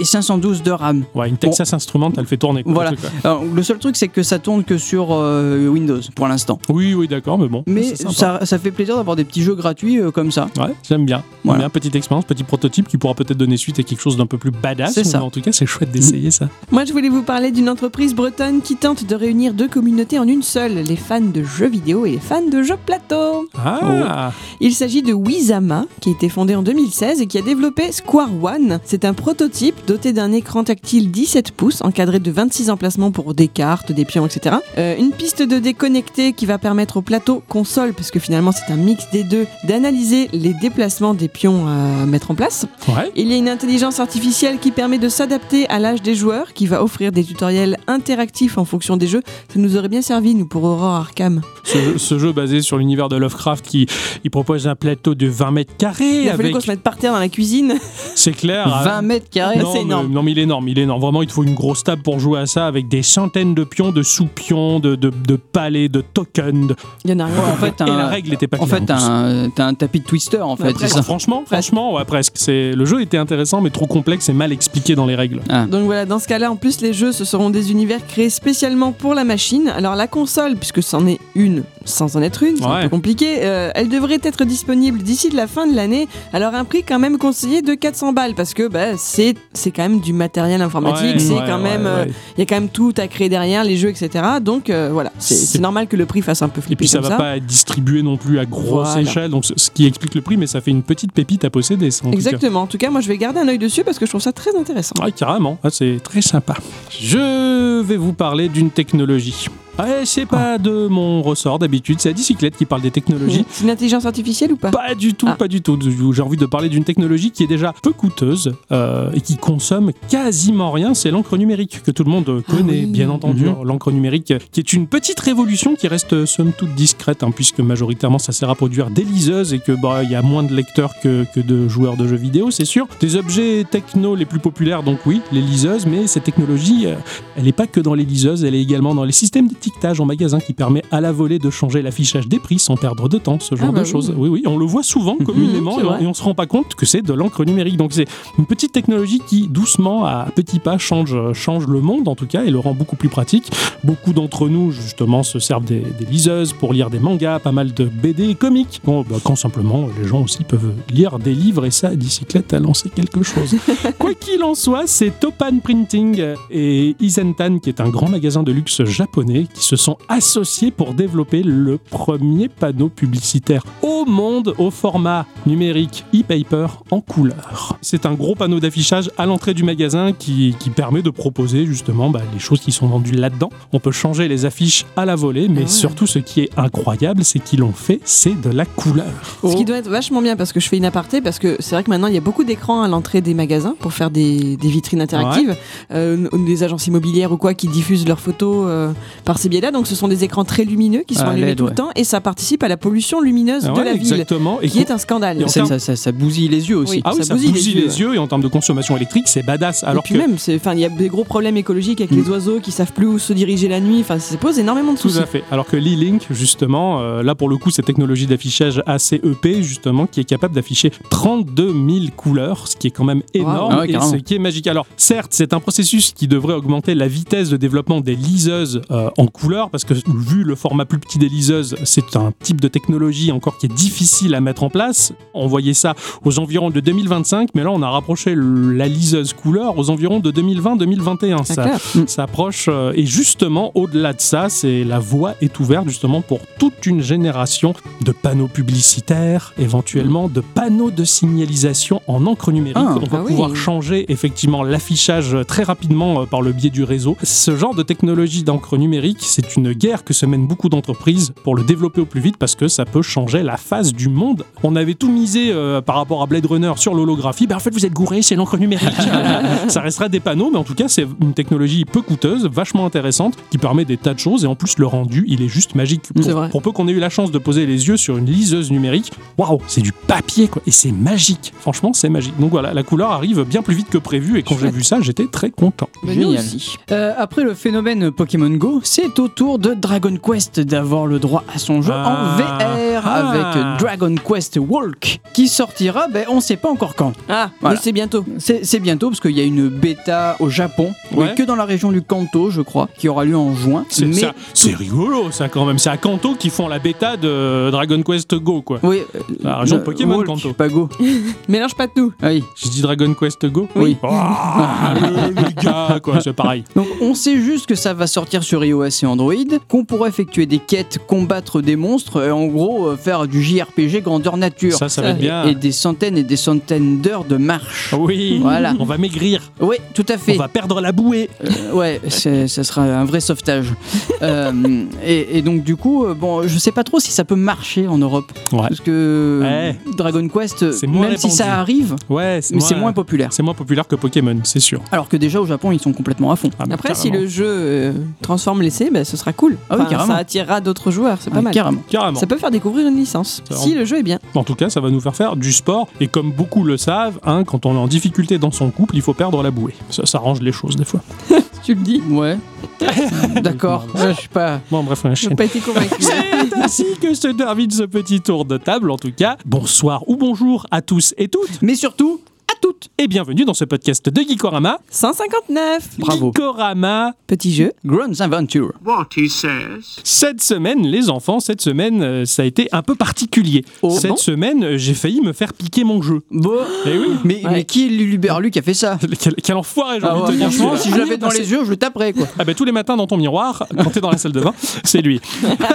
et 0.00 0.04
512 0.04 0.62
de 0.62 0.70
RAM. 0.70 1.04
Ouais, 1.14 1.28
une 1.28 1.36
Texas 1.50 1.72
Instrument, 1.72 2.12
elle 2.16 2.26
fait 2.26 2.36
tourner. 2.36 2.62
quoi, 2.62 2.72
Voilà. 2.72 2.90
le 2.92 2.96
truc, 2.96 3.10
ouais. 3.12 3.20
Alors, 3.24 3.42
le 3.44 3.62
seul 3.62 3.78
truc 3.78 3.96
c'est 3.96 4.08
que 4.08 4.22
ça 4.22 4.38
tourne 4.38 4.64
que 4.64 4.78
sur 4.78 5.08
euh, 5.12 5.66
Windows 5.68 6.00
pour 6.14 6.28
l'instant. 6.28 6.58
Oui, 6.68 6.94
oui, 6.94 7.08
d'accord, 7.08 7.38
mais 7.38 7.48
bon. 7.48 7.62
Mais 7.66 7.94
ça, 7.96 8.44
ça 8.44 8.58
fait 8.58 8.70
plaisir 8.70 8.96
d'avoir 8.96 9.16
des 9.16 9.24
petits 9.24 9.42
jeux 9.42 9.54
gratuits 9.54 9.98
euh, 9.98 10.10
comme 10.10 10.30
ça. 10.30 10.48
Ouais, 10.58 10.74
j'aime 10.88 11.04
bien. 11.04 11.22
Voilà. 11.44 11.60
Bien, 11.60 11.70
petite 11.70 11.94
expérience, 11.96 12.24
petit 12.24 12.44
prototype 12.44 12.88
qui 12.88 12.98
pourra 12.98 13.14
peut-être 13.14 13.36
donner 13.38 13.56
suite 13.56 13.78
à 13.78 13.82
quelque 13.82 14.00
chose 14.00 14.16
d'un 14.16 14.26
peu 14.26 14.38
plus 14.38 14.50
badass. 14.50 14.92
C'est 14.92 15.04
ça. 15.04 15.22
En 15.22 15.30
tout 15.30 15.40
cas, 15.40 15.52
c'est 15.52 15.66
chouette 15.66 15.90
d'essayer 15.90 16.30
ça. 16.30 16.48
Moi, 16.70 16.84
je 16.84 16.92
voulais 16.92 17.08
vous 17.08 17.22
parler 17.22 17.50
d'une 17.50 17.68
entreprise 17.68 18.14
bretonne 18.14 18.60
qui 18.60 18.76
tente 18.76 19.04
de 19.06 19.14
réunir 19.14 19.54
deux 19.54 19.68
communautés 19.68 20.18
en 20.18 20.26
une 20.28 20.42
seule, 20.42 20.74
les 20.74 20.96
fans 20.96 21.20
de 21.20 21.42
jeux 21.44 21.68
vidéo 21.68 22.04
et 22.06 22.12
les 22.12 22.18
fans 22.18 22.42
de 22.46 22.62
jeux 22.62 22.76
plateau. 22.84 23.48
Ah, 23.64 24.32
Il 24.60 24.74
s'agit 24.74 25.02
de 25.02 25.12
Wizama, 25.12 25.84
qui 26.00 26.08
a 26.10 26.12
été 26.12 26.28
fondé 26.28 26.54
en 26.54 26.62
2016 26.62 27.20
et 27.20 27.26
qui 27.26 27.38
a 27.38 27.42
développé 27.42 27.92
Square 27.92 28.30
One. 28.42 28.80
C'est 28.84 29.04
un 29.04 29.14
prototype 29.14 29.76
doté 29.86 30.12
d'un 30.12 30.32
écran 30.32 30.64
tactile 30.64 31.10
17 31.10 31.37
pouces, 31.52 31.80
encadré 31.82 32.18
de 32.18 32.30
26 32.30 32.70
emplacements 32.70 33.10
pour 33.10 33.34
des 33.34 33.48
cartes, 33.48 33.92
des 33.92 34.04
pions, 34.04 34.26
etc. 34.26 34.56
Euh, 34.76 34.96
une 34.98 35.10
piste 35.12 35.42
de 35.42 35.58
déconnecté 35.58 36.32
qui 36.32 36.46
va 36.46 36.58
permettre 36.58 36.98
au 36.98 37.02
plateau 37.02 37.42
console, 37.48 37.92
parce 37.94 38.10
que 38.10 38.18
finalement 38.18 38.52
c'est 38.52 38.72
un 38.72 38.76
mix 38.76 39.04
des 39.12 39.24
deux, 39.24 39.46
d'analyser 39.64 40.28
les 40.32 40.54
déplacements 40.54 41.14
des 41.14 41.28
pions 41.28 41.66
à 41.66 42.06
mettre 42.06 42.30
en 42.30 42.34
place. 42.34 42.66
ouais. 42.88 43.10
Il 43.16 43.28
y 43.28 43.34
a 43.34 43.36
une 43.36 43.48
intelligence 43.48 44.00
artificielle 44.00 44.58
qui 44.58 44.70
permet 44.70 44.98
de 44.98 45.08
s'adapter 45.08 45.68
à 45.68 45.78
l'âge 45.78 46.02
des 46.02 46.14
joueurs, 46.14 46.52
qui 46.52 46.66
va 46.66 46.82
offrir 46.82 47.12
des 47.12 47.24
tutoriels 47.24 47.76
interactifs 47.86 48.58
en 48.58 48.64
fonction 48.64 48.96
des 48.96 49.06
jeux. 49.06 49.22
Ça 49.52 49.58
nous 49.58 49.76
aurait 49.76 49.88
bien 49.88 50.02
servi, 50.02 50.34
nous, 50.34 50.46
pour 50.46 50.64
Aurore 50.64 50.94
Arkham. 50.94 51.40
Ce, 51.64 51.98
ce 51.98 52.18
jeu 52.18 52.32
basé 52.32 52.62
sur 52.62 52.78
l'univers 52.78 53.08
de 53.08 53.16
Lovecraft 53.16 53.66
qui 53.66 53.86
il 54.24 54.30
propose 54.30 54.66
un 54.66 54.74
plateau 54.74 55.14
de 55.14 55.26
20 55.26 55.50
mètres 55.50 55.76
carrés 55.76 56.22
Il 56.22 56.28
a 56.28 56.32
fallu 56.32 56.44
avec. 56.44 56.52
qu'on 56.54 56.60
se 56.60 56.70
mette 56.70 56.80
par 56.82 56.96
terre 56.96 57.12
dans 57.12 57.18
la 57.18 57.28
cuisine. 57.28 57.74
C'est 58.14 58.32
clair. 58.32 58.68
20 58.68 58.90
hein. 58.90 59.02
mètres 59.02 59.28
carrés. 59.30 59.58
C'est 59.60 59.74
mais- 59.74 59.80
énorme. 59.82 60.10
non, 60.12 60.22
mais 60.22 60.32
il 60.32 60.38
est 60.38 60.42
énorme, 60.42 60.68
il 60.68 60.78
est 60.78 60.82
énorme. 60.82 61.00
Vraiment, 61.00 61.22
il 61.28 61.30
te 61.30 61.34
faut 61.34 61.44
une 61.44 61.54
grosse 61.54 61.84
table 61.84 62.00
pour 62.02 62.18
jouer 62.20 62.40
à 62.40 62.46
ça 62.46 62.66
avec 62.66 62.88
des 62.88 63.02
centaines 63.02 63.52
de 63.54 63.62
pions, 63.62 63.92
de 63.92 64.02
sous-pions, 64.02 64.80
de, 64.80 64.94
de, 64.94 65.10
de 65.10 65.36
palais, 65.36 65.90
de 65.90 66.00
tokens. 66.00 66.68
de- 66.68 66.74
Il 67.04 67.10
y 67.10 67.14
en 67.14 67.18
a 67.18 67.26
rien. 67.26 67.34
Ouais, 67.34 67.50
en 67.52 67.56
fait, 67.56 67.74
Et 67.80 67.90
un- 67.90 67.96
la 67.98 68.06
règle 68.06 68.30
n'était 68.30 68.46
pas 68.46 68.56
En 68.56 68.64
claire. 68.64 68.78
fait, 68.78 68.86
t'as 68.86 68.98
un, 68.98 69.50
t'as 69.50 69.66
un 69.66 69.74
tapis 69.74 70.00
de 70.00 70.06
twister 70.06 70.40
en 70.40 70.56
fait, 70.56 70.74
ça. 70.78 71.02
Franchement, 71.02 71.42
franchement, 71.46 71.92
ouais, 71.94 72.04
presque. 72.06 72.32
C'est 72.36 72.72
le 72.72 72.84
jeu 72.86 73.02
était 73.02 73.18
intéressant, 73.18 73.60
mais 73.60 73.68
trop 73.68 73.86
complexe 73.86 74.30
et 74.30 74.32
mal 74.32 74.52
expliqué 74.52 74.94
dans 74.94 75.04
les 75.04 75.16
règles. 75.16 75.42
Ah. 75.50 75.66
Donc 75.66 75.84
voilà, 75.84 76.06
dans 76.06 76.18
ce 76.18 76.26
cas-là, 76.28 76.50
en 76.50 76.56
plus, 76.56 76.80
les 76.80 76.94
jeux, 76.94 77.12
ce 77.12 77.26
seront 77.26 77.50
des 77.50 77.70
univers 77.72 78.06
créés 78.06 78.30
spécialement 78.30 78.92
pour 78.92 79.14
la 79.14 79.24
machine. 79.24 79.68
Alors 79.68 79.96
la 79.96 80.06
console, 80.06 80.56
puisque 80.56 80.82
c'en 80.82 81.06
est 81.06 81.18
une 81.34 81.64
sans 81.84 82.16
en 82.16 82.22
être 82.22 82.42
une, 82.42 82.56
c'est 82.56 82.64
un 82.64 82.82
peu 82.82 82.88
compliqué, 82.88 83.36
euh, 83.42 83.70
elle 83.74 83.88
devrait 83.88 84.18
être 84.22 84.44
disponible 84.44 84.98
d'ici 84.98 85.28
de 85.30 85.36
la 85.36 85.46
fin 85.46 85.66
de 85.66 85.74
l'année. 85.76 86.06
Alors 86.32 86.54
un 86.54 86.64
prix 86.64 86.82
quand 86.82 86.98
même 86.98 87.18
conseillé 87.18 87.60
de 87.62 87.74
400 87.74 88.12
balles, 88.14 88.34
parce 88.34 88.54
que 88.54 88.66
bah, 88.68 88.96
c'est 88.96 89.34
c'est 89.52 89.70
quand 89.70 89.82
même 89.82 90.00
du 90.00 90.12
matériel 90.12 90.62
informatique, 90.62 91.16
C'est 91.18 91.34
quand 91.34 91.58
même, 91.58 91.86
euh, 91.86 92.04
il 92.36 92.40
y 92.40 92.42
a 92.42 92.46
quand 92.46 92.56
même 92.56 92.68
tout 92.68 92.94
à 92.96 93.08
créer 93.08 93.28
derrière, 93.28 93.64
les 93.64 93.76
jeux, 93.76 93.88
etc. 93.88 94.24
Donc 94.40 94.70
euh, 94.70 94.90
voilà, 94.92 95.12
c'est 95.18 95.60
normal 95.60 95.86
que 95.86 95.96
le 95.96 96.06
prix 96.06 96.22
fasse 96.22 96.42
un 96.42 96.48
peu 96.48 96.60
flipper 96.60 96.74
Et 96.74 96.76
puis 96.76 96.88
ça 96.88 97.00
va 97.00 97.16
pas 97.16 97.36
être 97.36 97.46
distribué 97.46 98.02
non 98.02 98.16
plus 98.16 98.38
à 98.38 98.44
grosse 98.44 98.96
échelle, 98.96 99.30
donc 99.30 99.44
ce 99.44 99.70
qui 99.70 99.86
explique 99.86 100.14
le 100.14 100.22
prix, 100.22 100.36
mais 100.36 100.46
ça 100.46 100.60
fait 100.60 100.70
une 100.70 100.82
petite 100.82 101.12
pépite 101.12 101.44
à 101.44 101.50
posséder. 101.50 101.90
Exactement. 102.12 102.62
En 102.62 102.66
tout 102.66 102.78
cas, 102.78 102.90
moi, 102.90 103.00
je 103.00 103.08
vais 103.08 103.18
garder 103.18 103.40
un 103.40 103.48
œil 103.48 103.58
dessus 103.58 103.84
parce 103.84 103.98
que 103.98 104.06
je 104.06 104.10
trouve 104.10 104.22
ça 104.22 104.32
très 104.32 104.56
intéressant. 104.56 104.94
Ouais, 105.02 105.12
carrément, 105.12 105.58
Ah, 105.62 105.70
c'est 105.70 105.98
très 106.02 106.22
sympa. 106.22 106.54
Je 106.98 107.82
vais 107.82 107.96
vous 107.96 108.12
parler 108.12 108.48
d'une 108.48 108.70
technologie. 108.70 109.46
Ouais, 109.78 110.04
c'est 110.04 110.26
pas 110.26 110.58
de 110.58 110.88
mon 110.88 111.22
ressort 111.22 111.58
d'habitude, 111.60 112.00
c'est 112.00 112.08
la 112.08 112.14
bicyclette 112.14 112.56
qui 112.56 112.64
parle 112.64 112.82
des 112.82 112.90
technologies. 112.90 113.44
C'est 113.48 113.62
une 113.64 113.70
intelligence 113.70 114.06
artificielle 114.06 114.52
ou 114.52 114.56
pas? 114.56 114.70
Pas 114.72 114.94
du 114.96 115.14
tout, 115.14 115.26
Ah. 115.28 115.36
pas 115.36 115.46
du 115.46 115.60
tout. 115.62 115.78
J'ai 116.12 116.22
envie 116.22 116.36
de 116.36 116.46
parler 116.46 116.68
d'une 116.68 116.82
technologie 116.82 117.30
qui 117.30 117.44
est 117.44 117.46
déjà 117.46 117.72
peu 117.82 117.92
coûteuse 117.92 118.52
euh, 118.72 119.10
et 119.14 119.20
qui 119.20 119.36
consomme 119.36 119.92
quasiment 120.08 120.72
rien. 120.72 120.94
C'est 120.94 121.12
l'encre 121.12 121.36
numérique 121.36 121.82
que 121.84 121.92
tout 121.92 122.02
le 122.02 122.10
monde 122.10 122.42
connaît, 122.48 122.80
oui. 122.80 122.86
bien 122.86 123.08
entendu. 123.10 123.44
Mhm. 123.44 123.62
L'encre 123.62 123.92
numérique 123.92 124.32
qui 124.50 124.60
est 124.60 124.72
une 124.72 124.88
petite 124.88 125.20
révolution 125.20 125.76
qui 125.76 125.86
reste 125.86 126.12
euh, 126.12 126.26
somme 126.26 126.52
toute 126.52 126.74
discrète, 126.74 127.22
hein, 127.22 127.30
puisque 127.30 127.60
majoritairement 127.60 128.18
ça 128.18 128.32
sert 128.32 128.50
à 128.50 128.56
produire 128.56 128.90
des 128.90 129.04
liseuses 129.04 129.52
et 129.52 129.60
que 129.60 129.72
bah 129.72 130.02
il 130.02 130.10
y 130.10 130.16
a 130.16 130.22
moins 130.22 130.42
de 130.42 130.54
lecteurs 130.54 130.94
que, 131.00 131.24
que 131.34 131.40
de 131.40 131.68
joueurs 131.68 131.96
de 131.96 132.08
jeux 132.08 132.16
vidéo, 132.16 132.50
c'est 132.50 132.64
sûr. 132.64 132.88
Des 133.00 133.14
objets 133.14 133.64
techno 133.70 134.16
les 134.16 134.24
plus 134.26 134.40
populaires, 134.40 134.82
donc 134.82 134.98
oui, 135.06 135.20
les 135.30 135.40
liseuses, 135.40 135.86
mais 135.86 136.08
cette 136.08 136.24
technologie, 136.24 136.86
euh, 136.86 136.94
elle 137.36 137.44
n'est 137.44 137.52
pas 137.52 137.68
que 137.68 137.78
dans 137.80 137.94
les 137.94 138.04
liseuses, 138.04 138.42
elle 138.44 138.56
est 138.56 138.62
également 138.62 138.94
dans 138.94 139.04
les 139.04 139.12
systèmes 139.12 139.48
d'étiquetage 139.68 140.00
en 140.00 140.06
magasin 140.06 140.40
qui 140.40 140.54
permet 140.54 140.82
à 140.90 141.00
la 141.00 141.12
volée 141.12 141.38
de 141.38 141.50
changer 141.50 141.82
l'affichage 141.82 142.26
des 142.26 142.38
prix 142.38 142.58
sans 142.58 142.76
perdre 142.76 143.08
de 143.08 143.18
temps, 143.18 143.38
ce 143.38 143.54
genre 143.54 143.68
Ah 143.68 143.72
bah 143.72 143.80
de 143.80 143.84
oui. 143.84 143.90
choses. 143.90 144.14
Oui, 144.16 144.28
oui, 144.28 144.42
on 144.46 144.56
le 144.56 144.64
voit 144.64 144.82
souvent 144.82 145.16
communément 145.16 145.76
c'est 145.76 145.82
et, 145.82 145.84
on, 145.84 145.98
et 145.98 146.06
on 146.06 146.14
se 146.14 146.22
rend 146.22 146.34
pas 146.34 146.46
compte 146.46 146.74
que 146.74 146.86
c'est 146.86 147.02
de 147.02 147.12
l'encre 147.12 147.44
numérique. 147.44 147.76
Donc 147.76 147.92
c'est 147.92 148.06
une 148.38 148.46
petite 148.46 148.72
technologie 148.72 149.20
qui, 149.26 149.46
doucement, 149.48 150.04
à 150.06 150.26
petits 150.34 150.58
pas, 150.58 150.78
change, 150.78 151.14
change 151.34 151.66
le 151.66 151.80
monde 151.80 152.08
en 152.08 152.14
tout 152.14 152.26
cas 152.26 152.44
et 152.44 152.50
le 152.50 152.58
rend 152.58 152.72
beaucoup 152.74 152.96
plus 152.96 153.08
pratique. 153.10 153.50
Beaucoup 153.84 154.12
d'entre 154.12 154.48
nous, 154.48 154.70
justement, 154.72 155.22
se 155.22 155.38
servent 155.38 155.64
des, 155.64 155.80
des 155.80 156.06
liseuses 156.06 156.52
pour 156.54 156.72
lire 156.72 156.88
des 156.90 156.98
mangas, 156.98 157.38
pas 157.40 157.52
mal 157.52 157.74
de 157.74 157.84
BD 157.84 158.30
et 158.30 158.34
comics. 158.34 158.80
Bon, 158.84 159.04
bah, 159.08 159.16
quand 159.22 159.36
simplement, 159.36 159.88
les 160.00 160.08
gens 160.08 160.22
aussi 160.22 160.44
peuvent 160.44 160.72
lire 160.90 161.18
des 161.18 161.34
livres 161.34 161.66
et 161.66 161.70
ça, 161.70 161.94
Dicyclette 161.94 162.54
a 162.54 162.58
lancé 162.58 162.88
quelque 162.88 163.22
chose. 163.22 163.54
Quoi 163.98 164.14
qu'il 164.14 164.42
en 164.42 164.54
soit, 164.54 164.84
c'est 164.86 165.20
Topan 165.20 165.58
Printing 165.62 166.22
et 166.50 166.96
Isentan, 167.00 167.58
qui 167.58 167.68
est 167.68 167.80
un 167.80 167.88
grand 167.88 168.08
magasin 168.08 168.42
de 168.42 168.52
luxe 168.52 168.82
japonais, 168.84 169.46
qui 169.58 169.64
se 169.64 169.76
sont 169.76 169.98
associés 170.08 170.70
pour 170.70 170.94
développer 170.94 171.42
le 171.42 171.78
premier 171.78 172.48
panneau 172.48 172.88
publicitaire 172.88 173.64
au 173.82 174.04
monde 174.04 174.54
au 174.58 174.70
format 174.70 175.26
numérique 175.46 176.04
e-paper 176.14 176.66
en 176.90 177.00
couleur. 177.00 177.77
C'est 177.80 178.06
un 178.06 178.14
gros 178.14 178.34
panneau 178.34 178.60
d'affichage 178.60 179.10
à 179.18 179.26
l'entrée 179.26 179.54
du 179.54 179.62
magasin 179.62 180.12
qui, 180.12 180.54
qui 180.58 180.70
permet 180.70 181.02
de 181.02 181.10
proposer 181.10 181.64
justement 181.66 182.10
bah, 182.10 182.20
les 182.32 182.38
choses 182.40 182.60
qui 182.60 182.72
sont 182.72 182.86
vendues 182.86 183.12
là-dedans. 183.12 183.50
On 183.72 183.78
peut 183.80 183.92
changer 183.92 184.26
les 184.28 184.44
affiches 184.44 184.84
à 184.96 185.04
la 185.04 185.14
volée, 185.16 185.48
mais 185.48 185.58
Ah 185.60 185.62
ouais. 185.62 185.68
surtout 185.68 186.06
ce 186.06 186.18
qui 186.18 186.40
est 186.40 186.50
incroyable, 186.56 187.22
c'est 187.24 187.38
qu'ils 187.38 187.60
l'ont 187.60 187.72
fait, 187.72 188.00
c'est 188.04 188.40
de 188.40 188.50
la 188.50 188.64
couleur. 188.64 189.06
Ce 189.44 189.54
qui 189.54 189.64
doit 189.64 189.76
être 189.76 189.88
vachement 189.88 190.22
bien 190.22 190.34
parce 190.36 190.52
que 190.52 190.60
je 190.60 190.68
fais 190.68 190.76
une 190.76 190.84
aparté 190.84 191.20
parce 191.20 191.38
que 191.38 191.56
c'est 191.60 191.74
vrai 191.76 191.84
que 191.84 191.90
maintenant 191.90 192.08
il 192.08 192.14
y 192.14 192.18
a 192.18 192.20
beaucoup 192.20 192.44
d'écrans 192.44 192.82
à 192.82 192.88
l'entrée 192.88 193.20
des 193.20 193.34
magasins 193.34 193.74
pour 193.78 193.92
faire 193.92 194.10
des, 194.10 194.56
des 194.56 194.68
vitrines 194.68 195.00
interactives, 195.00 195.56
euh, 195.92 196.28
ou 196.32 196.44
des 196.44 196.62
agences 196.64 196.86
immobilières 196.88 197.32
ou 197.32 197.36
quoi 197.36 197.54
qui 197.54 197.68
diffusent 197.68 198.06
leurs 198.08 198.20
photos 198.20 198.66
euh, 198.68 198.92
par 199.24 199.38
ces 199.38 199.48
biais-là. 199.48 199.70
Donc 199.70 199.86
ce 199.86 199.94
sont 199.94 200.08
des 200.08 200.24
écrans 200.24 200.44
très 200.44 200.64
lumineux 200.64 201.04
qui 201.06 201.14
sont 201.14 201.22
Ah, 201.26 201.30
allumés 201.30 201.46
LED, 201.48 201.58
tout 201.58 201.64
ouais. 201.64 201.70
le 201.70 201.76
temps 201.76 201.90
et 201.94 202.04
ça 202.04 202.20
participe 202.20 202.62
à 202.62 202.68
la 202.68 202.76
pollution 202.76 203.20
lumineuse 203.20 203.64
Ah 203.66 203.72
de 203.72 203.78
ouais, 203.78 203.84
la 203.84 203.92
ville, 203.94 204.12
exactement. 204.12 204.60
Et 204.60 204.68
qui 204.68 204.80
est 204.80 204.90
un 204.90 204.98
scandale. 204.98 205.42
Et 205.42 205.48
Ça, 205.48 205.64
ça, 205.64 205.78
ça- 205.78 205.96
ça 205.96 206.12
bousille 206.12 206.48
les 206.48 206.68
yeux 206.70 206.76
aussi. 206.78 206.96
Oui. 206.96 207.02
Ah 207.04 207.10
oui, 207.12 207.18
ça 207.18 207.24
ça, 207.24 207.34
bousille 207.34 207.52
les 207.74 207.82
les, 207.82 208.00
yeux. 208.00 208.14
et 208.14 208.18
en 208.18 208.26
termes 208.26 208.42
de 208.42 208.48
consommation 208.48 208.96
électrique, 208.96 209.28
c'est 209.28 209.42
badass. 209.44 209.84
Alors 209.84 210.02
et 210.04 210.04
puis 210.04 210.14
que 210.14 210.18
même, 210.18 210.38
c'est- 210.38 210.56
enfin, 210.56 210.74
il 210.74 210.80
y 210.80 210.84
a 210.84 210.88
des 210.88 211.08
gros 211.08 211.24
problèmes 211.24 211.56
écologiques 211.56 212.00
avec 212.00 212.12
Mm. 212.12 212.16
les 212.22 212.28
oiseaux 212.30 212.60
qui 212.60 212.70
savent 212.72 212.92
plus 212.92 213.06
où 213.06 213.18
se 213.18 213.32
diriger 213.32 213.68
la 213.68 213.80
nuit. 213.80 213.98
Enfin, 214.00 214.18
ça 214.18 214.36
pose 214.36 214.58
énormément 214.58 214.92
de 214.92 214.98
Tout 214.98 215.08
soucis. 215.08 215.22
à 215.22 215.26
fait. 215.26 215.44
Alors 215.50 215.66
que 215.66 215.76
l'e-link, 215.76 216.26
justement, 216.30 217.00
euh, 217.00 217.22
là 217.22 217.34
pour 217.34 217.48
le 217.48 217.56
coup, 217.56 217.70
c'est 217.70 217.82
technologie 217.82 218.26
d'affichage 218.26 218.82
assez 218.86 219.16
EP, 219.24 219.62
justement, 219.62 220.06
qui 220.06 220.20
est 220.20 220.24
capable 220.24 220.54
d'afficher 220.54 220.90
32 221.10 221.72
000 221.72 222.06
couleurs, 222.16 222.68
ce 222.68 222.76
qui 222.76 222.86
est 222.86 222.90
quand 222.90 223.04
même 223.04 223.22
énorme 223.34 223.74
Ah 223.76 223.80
ouais, 223.80 223.90
et 223.90 224.00
ce 224.00 224.16
qui 224.16 224.34
est 224.34 224.38
magique. 224.38 224.66
Alors, 224.66 224.86
certes, 224.96 225.30
c'est 225.32 225.52
un 225.52 225.60
processus 225.60 226.12
qui 226.12 226.28
devrait 226.28 226.54
augmenter 226.54 226.94
la 226.94 227.08
vitesse 227.08 227.50
de 227.50 227.56
développement 227.56 228.00
des 228.00 228.14
liseuses 228.16 228.80
euh, 228.90 229.10
en 229.18 229.26
couleur, 229.26 229.70
parce 229.70 229.84
que 229.84 229.94
vu 229.94 230.44
le 230.44 230.54
format 230.54 230.84
plus 230.84 230.98
petit 230.98 231.18
des 231.18 231.28
liseuses, 231.28 231.76
c'est 231.84 232.16
un 232.16 232.32
type 232.42 232.60
de 232.60 232.68
technologie 232.68 233.32
encore 233.32 233.58
qui 233.58 233.66
est 233.66 233.74
difficile 233.74 234.34
à 234.34 234.40
mettre 234.40 234.62
en 234.62 234.70
place. 234.70 235.12
On 235.34 235.46
voyait 235.46 235.74
ça 235.74 235.94
aux 236.24 236.38
environs 236.38 236.70
de 236.70 236.80
2025, 236.80 237.54
mais 237.58 237.64
là 237.64 237.72
on 237.72 237.82
a 237.82 237.90
rapproché 237.90 238.36
le- 238.36 238.72
la 238.72 238.86
liseuse 238.86 239.32
couleur 239.32 239.76
aux 239.78 239.90
environs 239.90 240.20
de 240.20 240.30
2020-2021. 240.30 241.42
Ça, 241.44 241.66
ça 242.06 242.22
approche 242.22 242.66
euh, 242.68 242.92
et 242.94 243.04
justement 243.04 243.72
au-delà 243.74 244.12
de 244.12 244.20
ça, 244.20 244.48
c'est 244.48 244.84
la 244.84 245.00
voie 245.00 245.34
est 245.40 245.58
ouverte 245.58 245.88
justement 245.88 246.20
pour 246.20 246.38
toute 246.60 246.86
une 246.86 247.00
génération 247.02 247.74
de 248.04 248.12
panneaux 248.12 248.46
publicitaires, 248.46 249.54
éventuellement 249.58 250.28
de 250.28 250.40
panneaux 250.40 250.92
de 250.92 251.02
signalisation 251.04 252.00
en 252.06 252.26
encre 252.26 252.52
numérique. 252.52 252.76
Ah. 252.78 252.94
On 252.96 253.06
va 253.06 253.18
Ah 253.18 253.22
oui. 253.24 253.32
pouvoir 253.32 253.56
changer 253.56 254.06
effectivement 254.12 254.62
l'affichage 254.62 255.36
très 255.48 255.64
rapidement 255.64 256.22
euh, 256.22 256.26
par 256.26 256.42
le 256.42 256.52
biais 256.52 256.70
du 256.70 256.84
réseau. 256.84 257.16
Ce 257.24 257.56
genre 257.56 257.74
de 257.74 257.82
technologie 257.82 258.44
d'encre 258.44 258.76
numérique, 258.76 259.18
c'est 259.22 259.56
une 259.56 259.72
guerre 259.72 260.04
que 260.04 260.14
se 260.14 260.26
mènent 260.26 260.46
beaucoup 260.46 260.68
d'entreprises 260.68 261.32
pour 261.42 261.56
le 261.56 261.64
développer 261.64 262.00
au 262.00 262.06
plus 262.06 262.20
vite 262.20 262.36
parce 262.36 262.54
que 262.54 262.68
ça 262.68 262.84
peut 262.84 263.02
changer 263.02 263.42
la 263.42 263.56
face 263.56 263.92
du 263.92 264.08
monde. 264.08 264.44
On 264.62 264.76
avait 264.76 264.94
tout 264.94 265.10
misé 265.10 265.50
euh, 265.50 265.80
par 265.80 265.96
rapport 265.96 266.22
à 266.22 266.26
Blade 266.26 266.46
Runner 266.46 266.72
sur 266.76 266.94
l'holographie. 266.94 267.47
Ben, 267.48 267.56
en 267.56 267.60
fait, 267.60 267.70
vous 267.72 267.86
êtes 267.86 267.92
gouré, 267.92 268.22
c'est 268.22 268.34
l'encre 268.36 268.56
numérique. 268.58 268.88
ça 269.68 269.80
restera 269.80 270.08
des 270.08 270.20
panneaux, 270.20 270.50
mais 270.50 270.58
en 270.58 270.64
tout 270.64 270.74
cas, 270.74 270.88
c'est 270.88 271.06
une 271.20 271.32
technologie 271.34 271.84
peu 271.84 272.02
coûteuse, 272.02 272.46
vachement 272.46 272.84
intéressante, 272.86 273.34
qui 273.50 273.58
permet 273.58 273.84
des 273.84 273.96
tas 273.96 274.14
de 274.14 274.18
choses. 274.18 274.44
Et 274.44 274.46
en 274.46 274.54
plus, 274.54 274.78
le 274.78 274.86
rendu, 274.86 275.24
il 275.28 275.42
est 275.42 275.48
juste 275.48 275.74
magique. 275.74 276.02
C'est 276.06 276.14
Pour, 276.30 276.30
vrai. 276.40 276.48
pour 276.50 276.62
peu 276.62 276.72
qu'on 276.72 276.88
ait 276.88 276.92
eu 276.92 276.98
la 277.00 277.10
chance 277.10 277.30
de 277.30 277.38
poser 277.38 277.66
les 277.66 277.88
yeux 277.88 277.96
sur 277.96 278.16
une 278.18 278.26
liseuse 278.26 278.70
numérique, 278.70 279.12
waouh, 279.36 279.60
c'est 279.66 279.80
du 279.80 279.92
papier, 279.92 280.48
quoi. 280.48 280.62
Et 280.66 280.70
c'est 280.70 280.92
magique. 280.92 281.52
Franchement, 281.60 281.92
c'est 281.92 282.08
magique. 282.08 282.38
Donc 282.38 282.50
voilà, 282.50 282.72
la 282.74 282.82
couleur 282.82 283.10
arrive 283.12 283.44
bien 283.44 283.62
plus 283.62 283.74
vite 283.74 283.88
que 283.88 283.98
prévu. 283.98 284.38
Et 284.38 284.42
quand 284.42 284.56
j'ai 284.58 284.70
vu 284.70 284.82
ça, 284.84 284.98
j'étais 285.00 285.26
très 285.26 285.50
content. 285.50 285.88
Nous 286.04 286.12
Génial. 286.12 286.44
Euh, 286.92 287.14
après 287.16 287.42
le 287.44 287.54
phénomène 287.54 288.10
Pokémon 288.10 288.50
Go, 288.50 288.80
c'est 288.84 289.18
au 289.18 289.28
tour 289.28 289.58
de 289.58 289.74
Dragon 289.74 290.16
Quest 290.16 290.60
d'avoir 290.60 291.06
le 291.06 291.18
droit 291.18 291.44
à 291.54 291.58
son 291.58 291.82
jeu 291.82 291.92
Ah. 291.94 292.34
en 292.34 292.36
VR 292.36 293.02
Ah. 293.04 293.30
avec 293.30 293.78
Dragon 293.80 294.14
Quest 294.16 294.58
Walk 294.60 295.20
qui 295.32 295.48
sortira, 295.48 296.08
ben 296.08 296.24
on 296.28 296.40
sait 296.40 296.56
pas 296.56 296.68
encore 296.70 296.94
quand. 296.94 297.12
Ah, 297.28 297.37
Voilà. 297.60 297.76
mais 297.76 297.80
c'est 297.82 297.92
bientôt. 297.92 298.24
C'est 298.38 298.80
bientôt 298.80 299.08
parce 299.10 299.20
qu'il 299.20 299.32
y 299.36 299.40
a 299.40 299.44
une 299.44 299.68
bêta 299.68 300.36
au 300.40 300.48
Japon, 300.48 300.92
Ouais. 301.14 301.26
mais 301.26 301.34
que 301.34 301.42
dans 301.42 301.56
la 301.56 301.64
région 301.64 301.90
du 301.92 302.02
Kanto, 302.02 302.50
je 302.50 302.60
crois, 302.62 302.88
qui 302.96 303.08
aura 303.08 303.24
lieu 303.24 303.36
en 303.36 303.54
juin. 303.54 303.84
C'est 303.88 304.06
Mais 304.06 304.12
ça- 304.14 304.34
c'est 304.54 304.74
rigolo, 304.74 305.30
ça, 305.30 305.48
quand 305.48 305.64
même. 305.64 305.78
C'est 305.78 305.90
à 305.90 305.96
Kanto 305.96 306.34
qui 306.34 306.50
font 306.50 306.68
la 306.68 306.78
bêta 306.78 307.16
de 307.16 307.70
Dragon 307.70 308.02
Quest 308.02 308.34
Go, 308.34 308.62
quoi. 308.62 308.78
oui, 308.82 308.98
euh, 309.14 309.20
La 309.42 309.58
région 309.58 309.76
euh, 309.76 309.80
Pokémon, 309.80 310.16
Walk, 310.16 310.26
Kanto. 310.26 310.52
pas 310.52 310.68
Go. 310.68 310.88
Mélange 311.48 311.74
pas 311.74 311.88
tout. 311.88 312.12
Ah 312.22 312.28
oui. 312.28 312.42
J'ai 312.56 312.68
dit 312.70 312.82
Dragon 312.82 313.14
Quest 313.14 313.46
Go 313.46 313.68
Oui. 313.76 313.96
Ah, 314.02 314.94
le, 315.00 315.62
gars, 315.62 316.00
quoi, 316.02 316.20
c'est 316.20 316.32
pareil. 316.32 316.64
Donc 316.76 316.86
on 317.00 317.14
sait 317.14 317.40
juste 317.40 317.66
que 317.66 317.74
ça 317.74 317.94
va 317.94 318.06
sortir 318.06 318.42
sur 318.42 318.64
iOS 318.64 318.86
et 319.02 319.06
Android, 319.06 319.32
qu'on 319.68 319.84
pourra 319.84 320.08
effectuer 320.08 320.46
des 320.46 320.58
quêtes, 320.58 320.98
combattre 321.06 321.60
des 321.62 321.76
monstres, 321.76 322.22
et 322.26 322.30
en 322.30 322.46
gros 322.46 322.88
euh, 322.88 322.96
faire 322.96 323.26
du 323.26 323.42
JRPG 323.42 324.02
grandeur 324.02 324.36
nature. 324.36 324.76
Ça, 324.76 324.88
ça 324.88 325.02
va 325.02 325.10
Et- 325.10 325.14
bien. 325.14 325.44
Et 325.44 325.54
des 325.54 325.72
centaines 325.72 326.16
et 326.18 326.22
des 326.22 326.36
centaines 326.36 327.00
d'heures 327.00 327.24
de 327.28 327.36
marche. 327.36 327.94
Oui, 327.98 328.38
Voilà. 328.42 328.74
on 328.78 328.84
va 328.84 328.98
maigrir, 328.98 329.52
Oui, 329.60 329.76
tout 329.94 330.06
à 330.08 330.16
fait. 330.18 330.34
on 330.34 330.38
va 330.38 330.48
perdre 330.48 330.80
la 330.80 330.92
bouée. 330.92 331.28
Euh, 331.44 331.72
ouais, 331.72 332.00
ça 332.08 332.64
sera 332.64 332.82
un 332.82 333.04
vrai 333.04 333.20
sauvetage. 333.20 333.66
Euh, 334.20 334.84
et, 335.04 335.38
et 335.38 335.42
donc 335.42 335.62
du 335.62 335.76
coup, 335.76 336.04
euh, 336.04 336.12
bon, 336.12 336.42
je 336.48 336.58
sais 336.58 336.72
pas 336.72 336.82
trop 336.82 336.98
si 336.98 337.12
ça 337.12 337.24
peut 337.24 337.36
marcher 337.36 337.86
en 337.86 337.98
Europe, 337.98 338.32
Ouais, 338.50 338.58
parce 338.62 338.80
que 338.80 339.40
Ouais. 339.44 339.78
Dragon 339.96 340.26
Quest, 340.28 340.62
même 340.88 341.16
si 341.16 341.30
ça 341.30 341.54
arrive, 341.60 341.94
ouais 342.08 342.40
mais 342.52 342.58
c'est 342.60 342.74
moins 342.74 342.92
populaire. 342.92 343.28
C'est 343.32 343.44
moins 343.44 343.54
populaire 343.54 343.86
que 343.86 343.94
Pokémon, 343.94 344.36
c'est 344.42 344.58
sûr. 344.58 344.80
Alors 344.90 345.08
que 345.08 345.16
déjà 345.16 345.40
au 345.40 345.46
Japon, 345.46 345.70
ils 345.70 345.78
sont 345.78 345.92
complètement 345.92 346.32
à 346.32 346.36
fond. 346.36 346.50
Ah, 346.58 346.64
bah, 346.66 346.74
Après, 346.74 346.96
si 346.96 347.10
le 347.10 347.28
jeu 347.28 347.46
euh, 347.46 347.92
transforme 348.20 348.60
l'essai, 348.62 348.90
bah, 348.90 349.04
ce 349.04 349.16
sera 349.16 349.32
cool. 349.32 349.56
Ah 349.70 349.76
oui, 349.78 349.84
carrément. 349.88 350.14
ça 350.14 350.18
attirera 350.18 350.60
d'autres 350.60 350.90
joueurs, 350.90 351.18
c'est 351.20 351.30
pas 351.30 351.36
Ouais, 351.36 351.42
mal. 351.42 351.54
Carrément. 351.54 351.82
Carrément. 351.88 352.18
Ça 352.18 352.26
peut 352.26 352.38
faire 352.38 352.50
découvrir 352.50 352.88
une 352.88 352.96
licence, 352.96 353.44
si 353.52 353.72
le 353.74 353.84
jeu 353.84 353.98
est 353.98 354.02
bien. 354.02 354.18
En 354.34 354.42
tout 354.42 354.56
cas, 354.56 354.68
ça 354.68 354.80
va 354.80 354.90
nous 354.90 355.00
faire 355.00 355.14
faire 355.14 355.36
du 355.36 355.52
sport. 355.52 355.86
Et 356.00 356.08
comme 356.08 356.32
beaucoup 356.32 356.64
le 356.64 356.76
savent, 356.76 357.17
hein, 357.24 357.44
quand 357.44 357.66
on 357.66 357.74
est 357.74 357.78
en 357.78 357.88
difficulté 357.88 358.38
dans 358.38 358.50
son 358.50 358.70
couple, 358.70 358.96
il 358.96 359.02
faut 359.02 359.14
perdre 359.14 359.42
la 359.42 359.50
bouée. 359.50 359.74
Ça, 359.90 360.06
ça 360.06 360.18
range 360.18 360.40
les 360.40 360.52
choses 360.52 360.76
des 360.76 360.84
fois. 360.84 361.00
Tu 361.62 361.74
le 361.74 361.82
dis. 361.82 362.00
Ouais. 362.08 362.38
D'accord. 363.42 363.84
Je 363.94 364.12
suis 364.12 364.28
pas. 364.28 364.60
Bon, 364.70 364.82
bref, 364.82 365.04
on 365.04 365.14
Je 365.14 365.28
pas 365.30 365.44
été 365.44 365.60
convaincu. 365.60 365.96
C'est 366.00 366.56
ainsi 366.56 366.84
que 366.98 367.12
se 367.12 367.28
termine 367.28 367.70
ce 367.70 367.82
petit 367.82 368.22
tour 368.22 368.46
de 368.46 368.56
table. 368.56 368.90
En 368.90 368.96
tout 368.96 369.12
cas, 369.12 369.36
bonsoir 369.44 370.08
ou 370.08 370.16
bonjour 370.16 370.66
à 370.70 370.80
tous 370.80 371.14
et 371.18 371.28
toutes. 371.28 371.60
Mais 371.60 371.74
surtout, 371.74 372.22
toutes. 372.68 372.88
Et 372.98 373.06
bienvenue 373.08 373.44
dans 373.46 373.54
ce 373.54 373.64
podcast 373.64 374.08
de 374.10 374.20
Geekorama. 374.20 374.78
159 374.90 375.88
Bravo. 375.98 376.32
Geekorama. 376.34 377.14
Petit 377.26 377.54
jeu. 377.54 377.72
Grunts 377.84 378.20
Adventure. 378.20 378.72
What 378.84 379.08
he 379.16 379.28
says. 379.28 380.00
Cette 380.04 380.42
semaine, 380.42 380.86
les 380.86 381.08
enfants, 381.08 381.40
cette 381.40 381.62
semaine, 381.62 382.02
euh, 382.02 382.24
ça 382.26 382.42
a 382.42 382.44
été 382.44 382.68
un 382.72 382.82
peu 382.82 382.94
particulier. 382.94 383.64
Oh, 383.82 383.90
cette 383.90 384.10
bon 384.10 384.16
semaine, 384.16 384.64
euh, 384.64 384.76
j'ai 384.76 384.92
failli 384.94 385.20
me 385.22 385.32
faire 385.32 385.54
piquer 385.54 385.84
mon 385.84 386.02
jeu. 386.02 386.20
Bon. 386.30 386.56
Eh 386.84 386.98
oui. 386.98 387.06
Mais, 387.24 387.34
Ouais. 387.44 387.52
mais 387.52 387.64
qui 387.64 387.86
est 387.86 387.88
Luluberlu 387.88 388.50
qui 388.50 388.58
a 388.58 388.62
fait 388.62 388.74
ça 388.74 388.98
Quel, 389.20 389.34
quel 389.36 389.56
enfoiré, 389.56 390.00
j'ai 390.00 390.06
ah 390.06 390.16
envie 390.16 390.36
de 390.36 390.42
ouais, 390.44 390.50
te 390.50 390.56
dire. 390.56 390.78
Si 390.78 390.90
je 390.90 390.96
l'avais 390.96 391.16
dans 391.16 391.28
Ah, 391.28 391.34
les 391.38 391.50
yeux, 391.50 391.64
je 391.64 391.70
le 391.70 391.76
taperais 391.76 392.12
quoi. 392.12 392.26
Ah 392.38 392.44
bah 392.44 392.52
tous 392.54 392.64
les 392.64 392.72
matins 392.72 392.96
dans 392.96 393.06
ton 393.06 393.16
miroir, 393.16 393.66
quand 393.82 393.90
t'es 393.90 394.00
dans 394.00 394.10
la 394.10 394.18
salle 394.18 394.32
de 394.32 394.40
bain, 394.40 394.52
c'est 394.84 395.00
lui. 395.00 395.20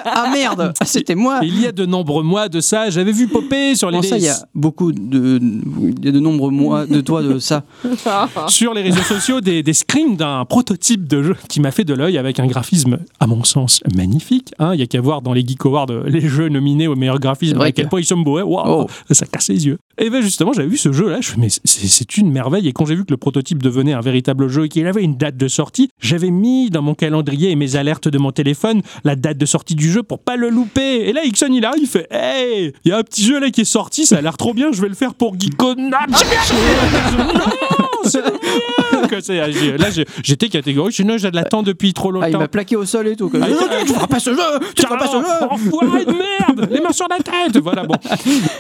Ah 0.06 0.30
merde, 0.32 0.74
Ah, 0.80 0.86
c'était 0.86 1.16
moi. 1.16 1.40
Il 1.42 1.60
y 1.60 1.66
a 1.66 1.72
de 1.72 1.86
nombreux 1.86 2.24
mois 2.24 2.50
de 2.50 2.60
ça, 2.60 2.90
j'avais 2.92 3.12
vu 3.14 3.28
popper 3.28 3.76
sur 3.76 3.90
les, 3.90 3.98
Non, 3.98 4.04
ça, 4.04 4.18
il 4.18 4.24
y 4.24 4.28
a 4.30 4.38
beaucoup 4.54 4.92
de, 4.92 5.40
il 5.98 6.06
y 6.06 6.10
a 6.10 6.12
de 6.12 6.20
nombreux 6.20 6.52
mois 6.52 6.83
de 6.86 7.02
toi 7.02 7.22
de 7.22 7.40
ça. 7.40 7.64
sur 8.48 8.74
les 8.74 8.82
réseaux 8.82 9.02
sociaux 9.02 9.42
des, 9.42 9.64
des 9.64 9.74
screens 9.74 10.16
d'un 10.18 10.46
prototype 10.46 11.08
de 11.08 11.24
jeu 11.24 11.36
qui 11.50 11.60
m'a 11.60 11.72
fait 11.72 11.84
de 11.84 11.94
l'œil 11.94 12.18
avec 12.18 12.40
un 12.40 12.48
graphisme, 12.48 13.00
à 13.20 13.28
mon 13.28 13.44
sens, 13.44 13.82
magnifique. 13.96 14.54
hein. 14.60 14.74
Il 14.74 14.80
y 14.80 14.84
a 14.84 14.88
qu'à 14.88 15.02
voir 15.02 15.22
dans 15.22 15.34
les 15.34 15.46
Geek 15.46 15.66
Awards 15.66 15.88
euh, 15.90 16.04
les 16.08 16.22
jeux 16.22 16.50
nominés 16.50 16.88
au 16.88 16.96
meilleur 16.96 17.20
graphisme, 17.20 17.60
à 17.62 17.72
quel 17.72 17.86
que- 17.86 17.90
point 17.90 18.00
ils 18.02 18.06
sont 18.06 18.18
beaux. 18.18 18.38
hein. 18.38 18.44
Waouh, 18.44 18.84
Oh. 18.84 18.88
ça 19.14 19.26
casse 19.26 19.50
les 19.50 19.66
yeux. 19.66 19.78
Et 20.00 20.10
bien 20.10 20.22
justement, 20.22 20.54
j'avais 20.54 20.68
vu 20.68 20.78
ce 20.78 20.92
jeu-là, 20.92 21.22
je 21.22 21.36
me 21.38 21.48
suis 21.48 21.62
dit, 21.62 21.62
mais 21.66 21.70
c'est 21.70 22.18
une 22.18 22.32
merveille. 22.32 22.68
Et 22.68 22.74
quand 22.74 22.86
j'ai 22.86 22.96
vu 22.96 23.06
que 23.06 23.12
le 23.12 23.18
prototype 23.18 23.62
devenait 23.62 23.94
un 23.94 24.02
véritable 24.02 24.48
jeu 24.48 24.66
et 24.66 24.70
qu'il 24.70 24.88
avait 24.88 25.04
une 25.04 25.18
date 25.18 25.38
de 25.38 25.48
sortie, 25.48 25.90
j'avais 26.02 26.32
mis 26.32 26.72
dans 26.72 26.82
mon 26.82 26.96
calendrier 26.96 27.52
et 27.52 27.56
mes 27.56 27.76
alertes 27.76 28.08
de 28.08 28.18
mon 28.18 28.32
téléphone 28.32 28.82
la 29.04 29.16
date 29.16 29.38
de 29.38 29.46
sortie 29.46 29.76
du 29.76 29.92
jeu 29.92 30.02
pour 30.02 30.20
pas 30.20 30.36
le 30.36 30.50
louper. 30.50 31.08
Et 31.08 31.14
là, 31.14 31.24
Ixon, 31.24 31.52
il 31.52 31.64
arrive, 31.64 31.84
il 31.84 31.88
fait 31.88 32.08
Hey, 32.10 32.74
il 32.86 32.90
y 32.90 32.92
a 32.92 32.98
un 32.98 33.04
petit 33.04 33.24
jeu 33.24 33.40
là 33.40 33.52
qui 33.52 33.62
est 33.62 33.66
sorti, 33.66 34.06
ça 34.06 34.18
a 34.18 34.22
l'air 34.22 34.38
trop 34.38 34.54
bien, 34.54 34.72
je 34.72 34.82
vais 34.82 34.90
le 34.90 34.96
faire 34.96 35.14
pour 35.14 35.40
Geekona. 35.40 36.00
J'ai- 39.22 39.78
Là, 39.78 39.88
j'étais 40.24 40.50
catégorique, 40.50 40.96
je 40.96 41.04
dis, 41.04 41.08
non, 41.08 41.18
je 41.18 41.28
l'attends 41.28 41.62
depuis 41.64 41.94
trop 41.94 42.10
Ah, 42.10 42.28
il 42.28 42.32
longtemps. 42.32 42.40
m'a 42.40 42.48
plaqué 42.48 42.76
au 42.76 42.86
sol 42.86 43.08
et 43.08 43.16
tout. 43.16 43.30
quoi. 43.30 43.40
Ah, 43.44 43.48
Non, 43.50 43.56
tu 43.86 43.94
feras 43.94 44.08
pas 44.08 44.20
ce 44.20 44.32
jeu 44.32 44.40
Tu 44.76 44.82
feras 44.84 44.98
pas 44.98 45.08
ce 45.08 45.18
jeu 45.18 45.48
Enfoiré 45.50 46.06
de 46.06 46.12
merde 46.14 46.68
Les 46.72 46.82
mains 46.82 46.92
sur 46.92 47.08
la 47.10 47.18
tête 47.18 47.58
Voilà, 47.62 47.84
bon. 47.86 47.96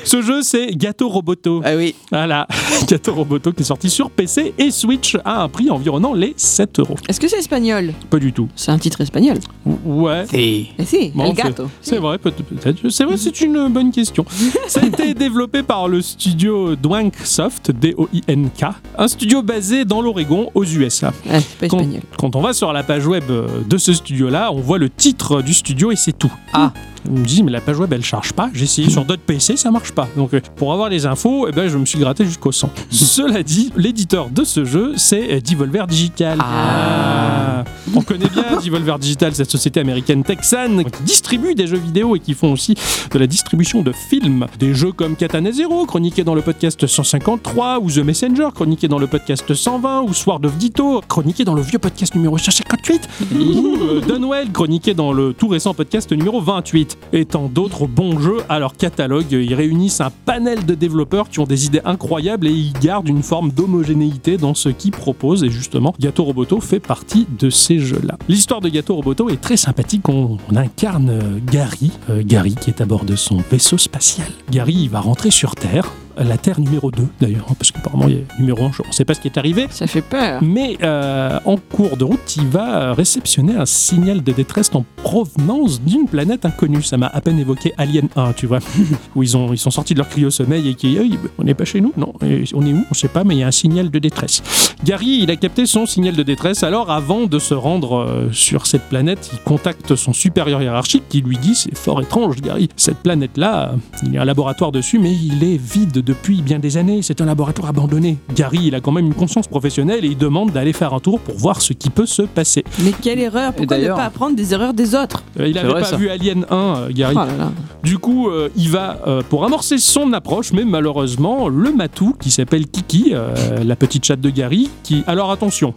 Ce 0.03 0.21
jeu, 0.21 0.41
c'est 0.41 0.67
Gâteau 0.75 1.10
Roboto. 1.10 1.62
Ah 1.65 1.75
oui. 1.75 1.95
Voilà, 2.12 2.47
Gâteau 2.88 3.13
Roboto 3.13 3.51
qui 3.51 3.62
est 3.62 3.65
sorti 3.65 3.89
sur 3.89 4.10
PC 4.12 4.53
et 4.58 4.71
Switch 4.71 5.17
à 5.25 5.41
un 5.43 5.49
prix 5.49 5.69
environnant 5.69 6.13
les 6.13 6.34
7 6.38 6.79
euros. 6.79 6.95
Est-ce 7.08 7.19
que 7.19 7.27
c'est 7.27 7.39
espagnol? 7.39 7.93
Pas 8.10 8.19
du 8.19 8.32
tout. 8.34 8.47
C'est 8.56 8.71
un 8.71 8.77
titre 8.79 9.01
espagnol. 9.01 9.38
Ouais. 9.86 10.25
C'est. 10.29 10.65
Eh 10.77 10.86
si, 10.86 11.12
Bon, 11.15 11.25
El 11.25 11.34
Gato. 11.34 11.69
C'est 11.82 11.97
vrai, 11.97 12.17
peut- 12.17 12.32
peut-être. 12.32 12.89
C'est 12.89 13.06
vrai, 13.06 13.17
c'est 13.17 13.41
une 13.41 13.67
bonne 13.69 13.91
question. 13.91 14.25
Ça 14.67 14.82
a 14.82 14.86
été 14.86 15.13
développé 15.15 15.63
par 15.63 15.88
le 15.88 16.01
studio 16.01 16.75
Dwank 16.75 17.13
Soft, 17.23 17.71
D-O-I-N-K, 17.71 18.65
un 18.97 19.08
studio 19.08 19.33
basé 19.41 19.86
dans 19.86 20.02
l'Oregon, 20.02 20.50
aux 20.54 20.63
USA. 20.65 21.12
Ah, 21.30 21.39
pas 21.60 21.67
Quand, 21.67 21.80
espagnol. 21.80 22.02
quand 22.17 22.36
on 22.36 22.41
va 22.41 22.54
sur 22.54 22.72
la 22.74 22.84
page 22.84 23.08
web 23.08 23.24
euh, 23.30 23.48
de 23.67 23.78
ce 23.78 23.93
studio-là, 23.93 24.52
on 24.52 24.60
voit 24.60 24.78
le 24.78 24.89
titre 24.89 25.41
du 25.41 25.54
studio 25.54 25.91
et 25.91 25.96
c'est 25.96 26.13
tout. 26.17 26.32
Ah. 26.54 26.72
On 27.09 27.19
me 27.19 27.25
dit, 27.25 27.43
mais 27.43 27.51
la 27.51 27.61
page 27.61 27.79
web, 27.79 27.91
elle 27.93 28.03
charge 28.03 28.33
pas. 28.33 28.49
J'ai 28.53 28.63
essayé 28.63 28.89
sur 28.89 29.05
d'autres 29.05 29.21
PC, 29.21 29.57
ça 29.57 29.71
marche 29.71 29.91
pas. 29.91 30.07
Donc, 30.15 30.33
euh, 30.33 30.41
pour 30.55 30.73
avoir 30.73 30.89
les 30.89 31.05
infos, 31.05 31.47
eh 31.47 31.51
ben, 31.51 31.67
je 31.67 31.77
me 31.77 31.85
suis 31.85 31.99
gratté 31.99 32.25
jusqu'au 32.25 32.51
sang. 32.51 32.69
Cela 32.89 33.43
dit, 33.43 33.71
l'éditeur 33.75 34.29
de 34.29 34.43
ce 34.43 34.65
jeu, 34.65 34.93
c'est 34.97 35.33
euh, 35.33 35.41
Devolver 35.41 35.87
Digital. 35.87 36.39
Ah. 36.41 37.63
On 37.95 38.01
connaît 38.01 38.29
bien 38.29 38.59
Devolver 38.63 38.97
Digital, 38.99 39.35
cette 39.35 39.51
société 39.51 39.79
américaine 39.79 40.23
texane 40.23 40.83
qui 40.85 41.03
distribue 41.03 41.55
des 41.55 41.67
jeux 41.67 41.77
vidéo 41.77 42.15
et 42.15 42.19
qui 42.19 42.33
font 42.33 42.53
aussi 42.53 42.75
de 43.11 43.19
la 43.19 43.27
distribution 43.27 43.81
de 43.81 43.91
films. 43.91 44.47
Des 44.59 44.73
jeux 44.73 44.91
comme 44.91 45.15
Katana 45.15 45.51
Zero, 45.51 45.85
chroniqué 45.85 46.23
dans 46.23 46.35
le 46.35 46.41
podcast 46.41 46.87
153, 46.87 47.79
ou 47.79 47.91
The 47.91 47.97
Messenger, 47.97 48.49
chroniqué 48.53 48.87
dans 48.87 48.99
le 48.99 49.07
podcast 49.07 49.53
120, 49.53 50.01
ou 50.03 50.13
Sword 50.13 50.45
of 50.45 50.57
Ditto, 50.57 51.01
chroniqué 51.07 51.43
dans 51.43 51.53
le 51.53 51.61
vieux 51.61 51.79
podcast 51.79 52.15
numéro 52.15 52.37
158, 52.37 53.09
ou 53.35 53.77
euh, 53.81 54.01
Dunwell, 54.01 54.51
chroniqué 54.51 54.93
dans 54.93 55.13
le 55.13 55.33
tout 55.33 55.47
récent 55.47 55.73
podcast 55.73 56.11
numéro 56.11 56.41
28. 56.41 56.92
Et 57.12 57.25
tant 57.25 57.47
d'autres 57.47 57.88
bons 57.88 58.19
jeux 58.19 58.41
à 58.49 58.60
leur 58.60 58.75
catalogue. 58.75 59.32
Ils 59.32 59.53
réunissent 59.53 60.01
un 60.01 60.12
panel 60.25 60.65
de 60.65 60.75
développeurs 60.75 61.29
qui 61.29 61.39
ont 61.39 61.45
des 61.45 61.65
idées 61.65 61.82
incroyables 61.86 62.47
et 62.47 62.51
ils 62.51 62.73
gardent 62.73 63.10
une 63.10 63.23
forme 63.23 63.51
d'homogénéité 63.51 64.38
dans 64.38 64.53
ce 64.53 64.69
qu'ils 64.69 64.91
proposent. 64.91 65.43
Et 65.43 65.49
justement, 65.49 65.93
Gato 65.99 66.23
Roboto 66.23 66.60
fait 66.60 66.79
partie 66.79 67.27
de 67.39 67.49
ces 67.49 67.79
jeux-là. 67.79 68.17
L'histoire 68.27 68.62
de 68.62 68.69
Gato 68.69 68.95
Roboto 68.95 69.29
est 69.29 69.41
très 69.41 69.58
sympathique. 69.58 70.10
On, 70.10 70.38
incarne 70.56 71.10
euh, 71.10 71.39
Gary, 71.51 71.91
euh, 72.10 72.21
Gary 72.23 72.56
qui 72.56 72.69
est 72.69 72.79
à 72.79 72.86
bord 72.86 73.06
de 73.06 73.15
son 73.15 73.38
vaisseau 73.51 73.77
spatial. 73.77 74.27
Gary, 74.51 74.88
va 74.88 74.99
rentrer 74.99 75.32
sur 75.32 75.56
Terre 75.56 75.91
la 76.17 76.38
Terre 76.38 76.60
numéro 76.60 76.91
2 76.91 77.04
d'ailleurs, 77.19 77.45
hein, 77.49 77.56
parce 77.58 77.71
qu'apparemment 77.71 78.08
il 78.08 78.15
y 78.15 78.17
a 78.17 78.39
numéro 78.39 78.63
1, 78.65 78.71
on 78.84 78.88
ne 78.88 78.93
sait 78.93 79.06
pas 79.06 79.13
ce 79.13 79.21
qui 79.21 79.28
est 79.28 79.38
arrivé. 79.38 79.67
Ça 79.69 79.88
fait 79.88 80.02
peur. 80.02 80.41
Mais 80.43 80.78
euh, 80.84 81.39
en 81.45 81.58
cours 81.58 81.97
de 81.97 82.04
route, 82.04 82.36
il 82.36 82.47
va 82.47 82.93
réceptionner 82.93 83.56
un 83.56 83.65
signal 83.65 84.23
de 84.23 84.32
détresse 84.32 84.71
en 84.73 84.86
provenance 84.97 85.82
d'une 85.82 86.08
planète 86.08 86.45
inconnue. 86.45 86.84
Ça 86.84 86.97
m'a 86.97 87.08
à 87.08 87.21
peine 87.21 87.39
évoqué 87.39 87.73
Alien 87.78 88.08
1, 88.15 88.34
tu 88.34 88.47
vois, 88.47 88.60
où 89.15 89.23
ils, 89.23 89.38
ont, 89.38 89.54
ils 89.54 89.58
sont 89.58 89.71
sortis 89.71 89.93
de 89.93 89.99
leur 89.99 90.10
cryo-sommeil 90.10 90.69
et 90.69 90.76
qui, 90.76 90.97
Hey, 90.97 91.17
on 91.38 91.43
n'est 91.43 91.54
pas 91.54 91.65
chez 91.65 91.82
nous, 91.82 91.93
non, 91.97 92.13
Et 92.26 92.43
on 92.54 92.65
est 92.65 92.73
où? 92.73 92.86
On 92.89 92.93
sait 92.93 93.08
pas, 93.08 93.23
mais 93.23 93.36
il 93.36 93.39
y 93.39 93.43
a 93.43 93.47
un 93.47 93.52
signal 93.52 93.89
de 93.89 93.99
détresse. 93.99 94.43
Gary, 94.84 95.19
il 95.21 95.32
a 95.32 95.36
capté 95.36 95.65
son 95.65 95.86
signal 95.86 96.15
de 96.15 96.23
détresse, 96.23 96.63
alors 96.63 96.91
avant 96.91 97.26
de 97.26 97.39
se 97.39 97.54
rendre 97.54 97.97
euh, 97.97 98.32
sur 98.32 98.67
cette 98.67 98.84
planète, 98.84 99.30
il 99.34 99.39
contacte 99.39 99.95
son 99.95 100.13
supérieur 100.13 100.62
hiérarchique 100.62 101.04
qui 101.10 101.21
lui 101.21 101.38
dit 101.38 101.56
C'est 101.56 101.78
fort 101.78 102.02
étrange, 102.02 102.41
Gary, 102.41 102.69
cette 102.76 102.97
planète-là, 102.97 103.76
il 104.04 104.13
y 104.13 104.17
a 104.17 104.21
un 104.21 104.26
laboratoire 104.26 104.71
dessus, 104.71 104.99
mais 104.99 105.13
il 105.13 105.43
est 105.43 105.58
vide 105.58 106.02
depuis 106.03 106.41
bien 106.41 106.59
des 106.59 106.77
années, 106.77 107.01
c'est 107.01 107.21
un 107.21 107.25
laboratoire 107.25 107.69
abandonné. 107.69 108.17
Gary, 108.35 108.59
il 108.65 108.75
a 108.75 108.81
quand 108.81 108.91
même 108.91 109.05
une 109.05 109.13
conscience 109.13 109.47
professionnelle 109.47 110.03
et 110.05 110.09
il 110.09 110.17
demande 110.17 110.51
d'aller 110.51 110.73
faire 110.73 110.93
un 110.93 110.99
tour 110.99 111.19
pour 111.19 111.35
voir 111.37 111.61
ce 111.61 111.73
qui 111.73 111.89
peut 111.89 112.05
se 112.05 112.21
passer. 112.23 112.63
Mais 112.83 112.91
quelle 113.01 113.19
erreur 113.19 113.53
Pourquoi 113.53 113.77
ne 113.77 113.87
pas 113.87 114.05
apprendre 114.05 114.35
des 114.35 114.53
erreurs 114.53 114.73
des 114.73 114.95
autres? 114.95 115.23
Euh, 115.39 115.47
il 115.47 115.53
C'est 115.53 115.59
avait 115.59 115.69
vrai, 115.69 115.81
pas 115.81 115.87
ça. 115.87 115.97
vu 115.97 116.09
Alien 116.09 116.45
1, 116.49 116.55
euh, 116.55 116.89
Gary. 116.91 117.15
Oh 117.17 117.19
là 117.25 117.37
là. 117.37 117.51
Du 117.83 117.97
coup, 117.97 118.29
euh, 118.29 118.49
il 118.55 118.69
va 118.69 118.99
euh, 119.07 119.21
pour 119.27 119.45
amorcer 119.45 119.77
son 119.77 120.13
approche, 120.13 120.53
mais 120.53 120.63
malheureusement, 120.65 121.47
le 121.49 121.71
matou 121.71 122.15
qui 122.19 122.31
s'appelle 122.31 122.67
Kiki, 122.67 123.11
euh, 123.13 123.63
la 123.63 123.75
petite 123.75 124.05
chatte 124.05 124.21
de 124.21 124.29
Gary, 124.29 124.69
qui. 124.83 125.03
Alors 125.07 125.31
attention, 125.31 125.73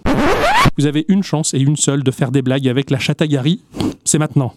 vous 0.79 0.87
avez 0.87 1.05
une 1.09 1.23
chance 1.23 1.55
et 1.55 1.59
une 1.59 1.77
seule 1.77 2.03
de 2.03 2.11
faire 2.11 2.31
des 2.31 2.43
blagues 2.43 2.69
avec 2.69 2.91
la 2.91 2.99
chatte 2.99 3.23
à 3.23 3.27
Gary. 3.27 3.61
C'est 4.05 4.19
maintenant. 4.19 4.53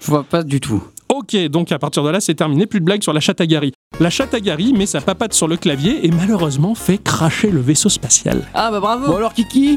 Je 0.00 0.06
vois 0.10 0.24
pas 0.24 0.42
du 0.42 0.60
tout. 0.60 0.82
Ok, 1.12 1.36
donc 1.48 1.72
à 1.72 1.78
partir 1.80 2.04
de 2.04 2.08
là, 2.10 2.20
c'est 2.20 2.36
terminé, 2.36 2.66
plus 2.66 2.78
de 2.78 2.84
blagues 2.84 3.02
sur 3.02 3.12
la 3.12 3.18
chatte 3.18 3.40
à 3.40 3.46
Gary. 3.46 3.72
La 3.98 4.10
chatte 4.10 4.32
à 4.32 4.38
Gary 4.38 4.72
met 4.72 4.86
sa 4.86 5.00
papate 5.00 5.34
sur 5.34 5.48
le 5.48 5.56
clavier 5.56 6.06
et 6.06 6.10
malheureusement 6.12 6.76
fait 6.76 6.98
cracher 6.98 7.50
le 7.50 7.60
vaisseau 7.60 7.88
spatial. 7.88 8.42
Ah 8.54 8.70
bah 8.70 8.78
bravo 8.78 9.08
Bon 9.08 9.16
alors 9.16 9.34
Kiki? 9.34 9.76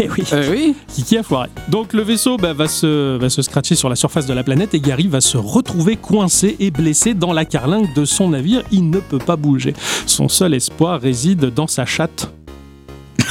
Eh 0.00 0.08
oui, 0.10 0.24
Euh, 0.32 0.50
Oui 0.50 0.74
Kiki 0.88 1.18
a 1.18 1.22
foiré. 1.22 1.48
Donc 1.68 1.92
le 1.92 2.02
vaisseau 2.02 2.36
bah, 2.36 2.52
va, 2.52 2.66
se, 2.66 3.16
va 3.16 3.30
se 3.30 3.42
scratcher 3.42 3.76
sur 3.76 3.88
la 3.88 3.94
surface 3.94 4.26
de 4.26 4.34
la 4.34 4.42
planète 4.42 4.74
et 4.74 4.80
Gary 4.80 5.06
va 5.06 5.20
se 5.20 5.36
retrouver 5.38 5.94
coincé 5.96 6.56
et 6.58 6.72
blessé 6.72 7.14
dans 7.14 7.32
la 7.32 7.44
carlingue 7.44 7.94
de 7.94 8.04
son 8.04 8.30
navire. 8.30 8.62
Il 8.72 8.90
ne 8.90 8.98
peut 8.98 9.18
pas 9.18 9.36
bouger. 9.36 9.74
Son 10.06 10.28
seul 10.28 10.52
espoir 10.54 11.00
réside 11.00 11.54
dans 11.54 11.68
sa 11.68 11.86
chatte. 11.86 12.32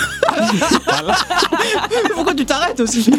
Pourquoi 2.13 2.33
tu 2.33 2.45
t'arrêtes 2.45 2.79
aussi 2.79 3.09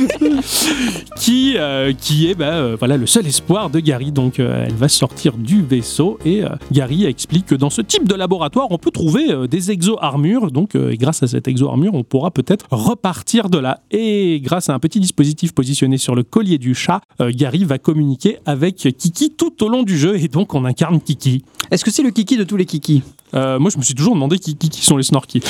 qui, 1.16 1.54
euh, 1.56 1.92
qui 1.92 2.30
est 2.30 2.35
bah, 2.35 2.54
euh, 2.54 2.76
voilà, 2.78 2.96
le 2.96 3.06
seul 3.06 3.26
espoir 3.26 3.70
de 3.70 3.80
Gary. 3.80 4.12
Donc 4.12 4.38
euh, 4.40 4.64
elle 4.66 4.74
va 4.74 4.88
sortir 4.88 5.37
du 5.37 5.62
vaisseau 5.62 6.18
et 6.24 6.44
euh, 6.44 6.48
Gary 6.70 7.04
explique 7.04 7.46
que 7.46 7.54
dans 7.54 7.70
ce 7.70 7.82
type 7.82 8.08
de 8.08 8.14
laboratoire, 8.14 8.66
on 8.70 8.78
peut 8.78 8.90
trouver 8.90 9.30
euh, 9.30 9.46
des 9.46 9.70
exo-armures. 9.70 10.50
Donc 10.50 10.74
euh, 10.74 10.90
et 10.90 10.96
grâce 10.96 11.22
à 11.22 11.26
cette 11.26 11.48
exo-armure, 11.48 11.94
on 11.94 12.04
pourra 12.04 12.30
peut-être 12.30 12.66
repartir 12.70 13.48
de 13.48 13.58
là. 13.58 13.80
Et 13.90 14.40
grâce 14.42 14.68
à 14.68 14.74
un 14.74 14.78
petit 14.78 15.00
dispositif 15.00 15.52
positionné 15.52 15.98
sur 15.98 16.14
le 16.14 16.22
collier 16.22 16.58
du 16.58 16.74
chat, 16.74 17.00
euh, 17.20 17.30
Gary 17.35 17.64
va 17.64 17.78
communiquer 17.78 18.38
avec 18.46 18.76
Kiki 18.76 19.30
tout 19.30 19.62
au 19.64 19.68
long 19.68 19.82
du 19.82 19.98
jeu 19.98 20.16
et 20.16 20.28
donc 20.28 20.54
on 20.54 20.64
incarne 20.64 21.00
Kiki. 21.00 21.44
Est-ce 21.70 21.85
que 21.85 21.90
c'est 21.90 22.02
le 22.02 22.11
Kiki 22.11 22.37
de 22.37 22.44
tous 22.44 22.56
les 22.56 22.66
Kiki? 22.66 23.02
Euh, 23.35 23.58
moi, 23.58 23.70
je 23.70 23.78
me 23.78 23.82
suis 23.82 23.94
toujours 23.94 24.14
demandé 24.14 24.38
qui, 24.38 24.56
qui, 24.56 24.68
qui 24.68 24.85
sont 24.85 24.96
les 24.96 25.02
Snorky. 25.02 25.40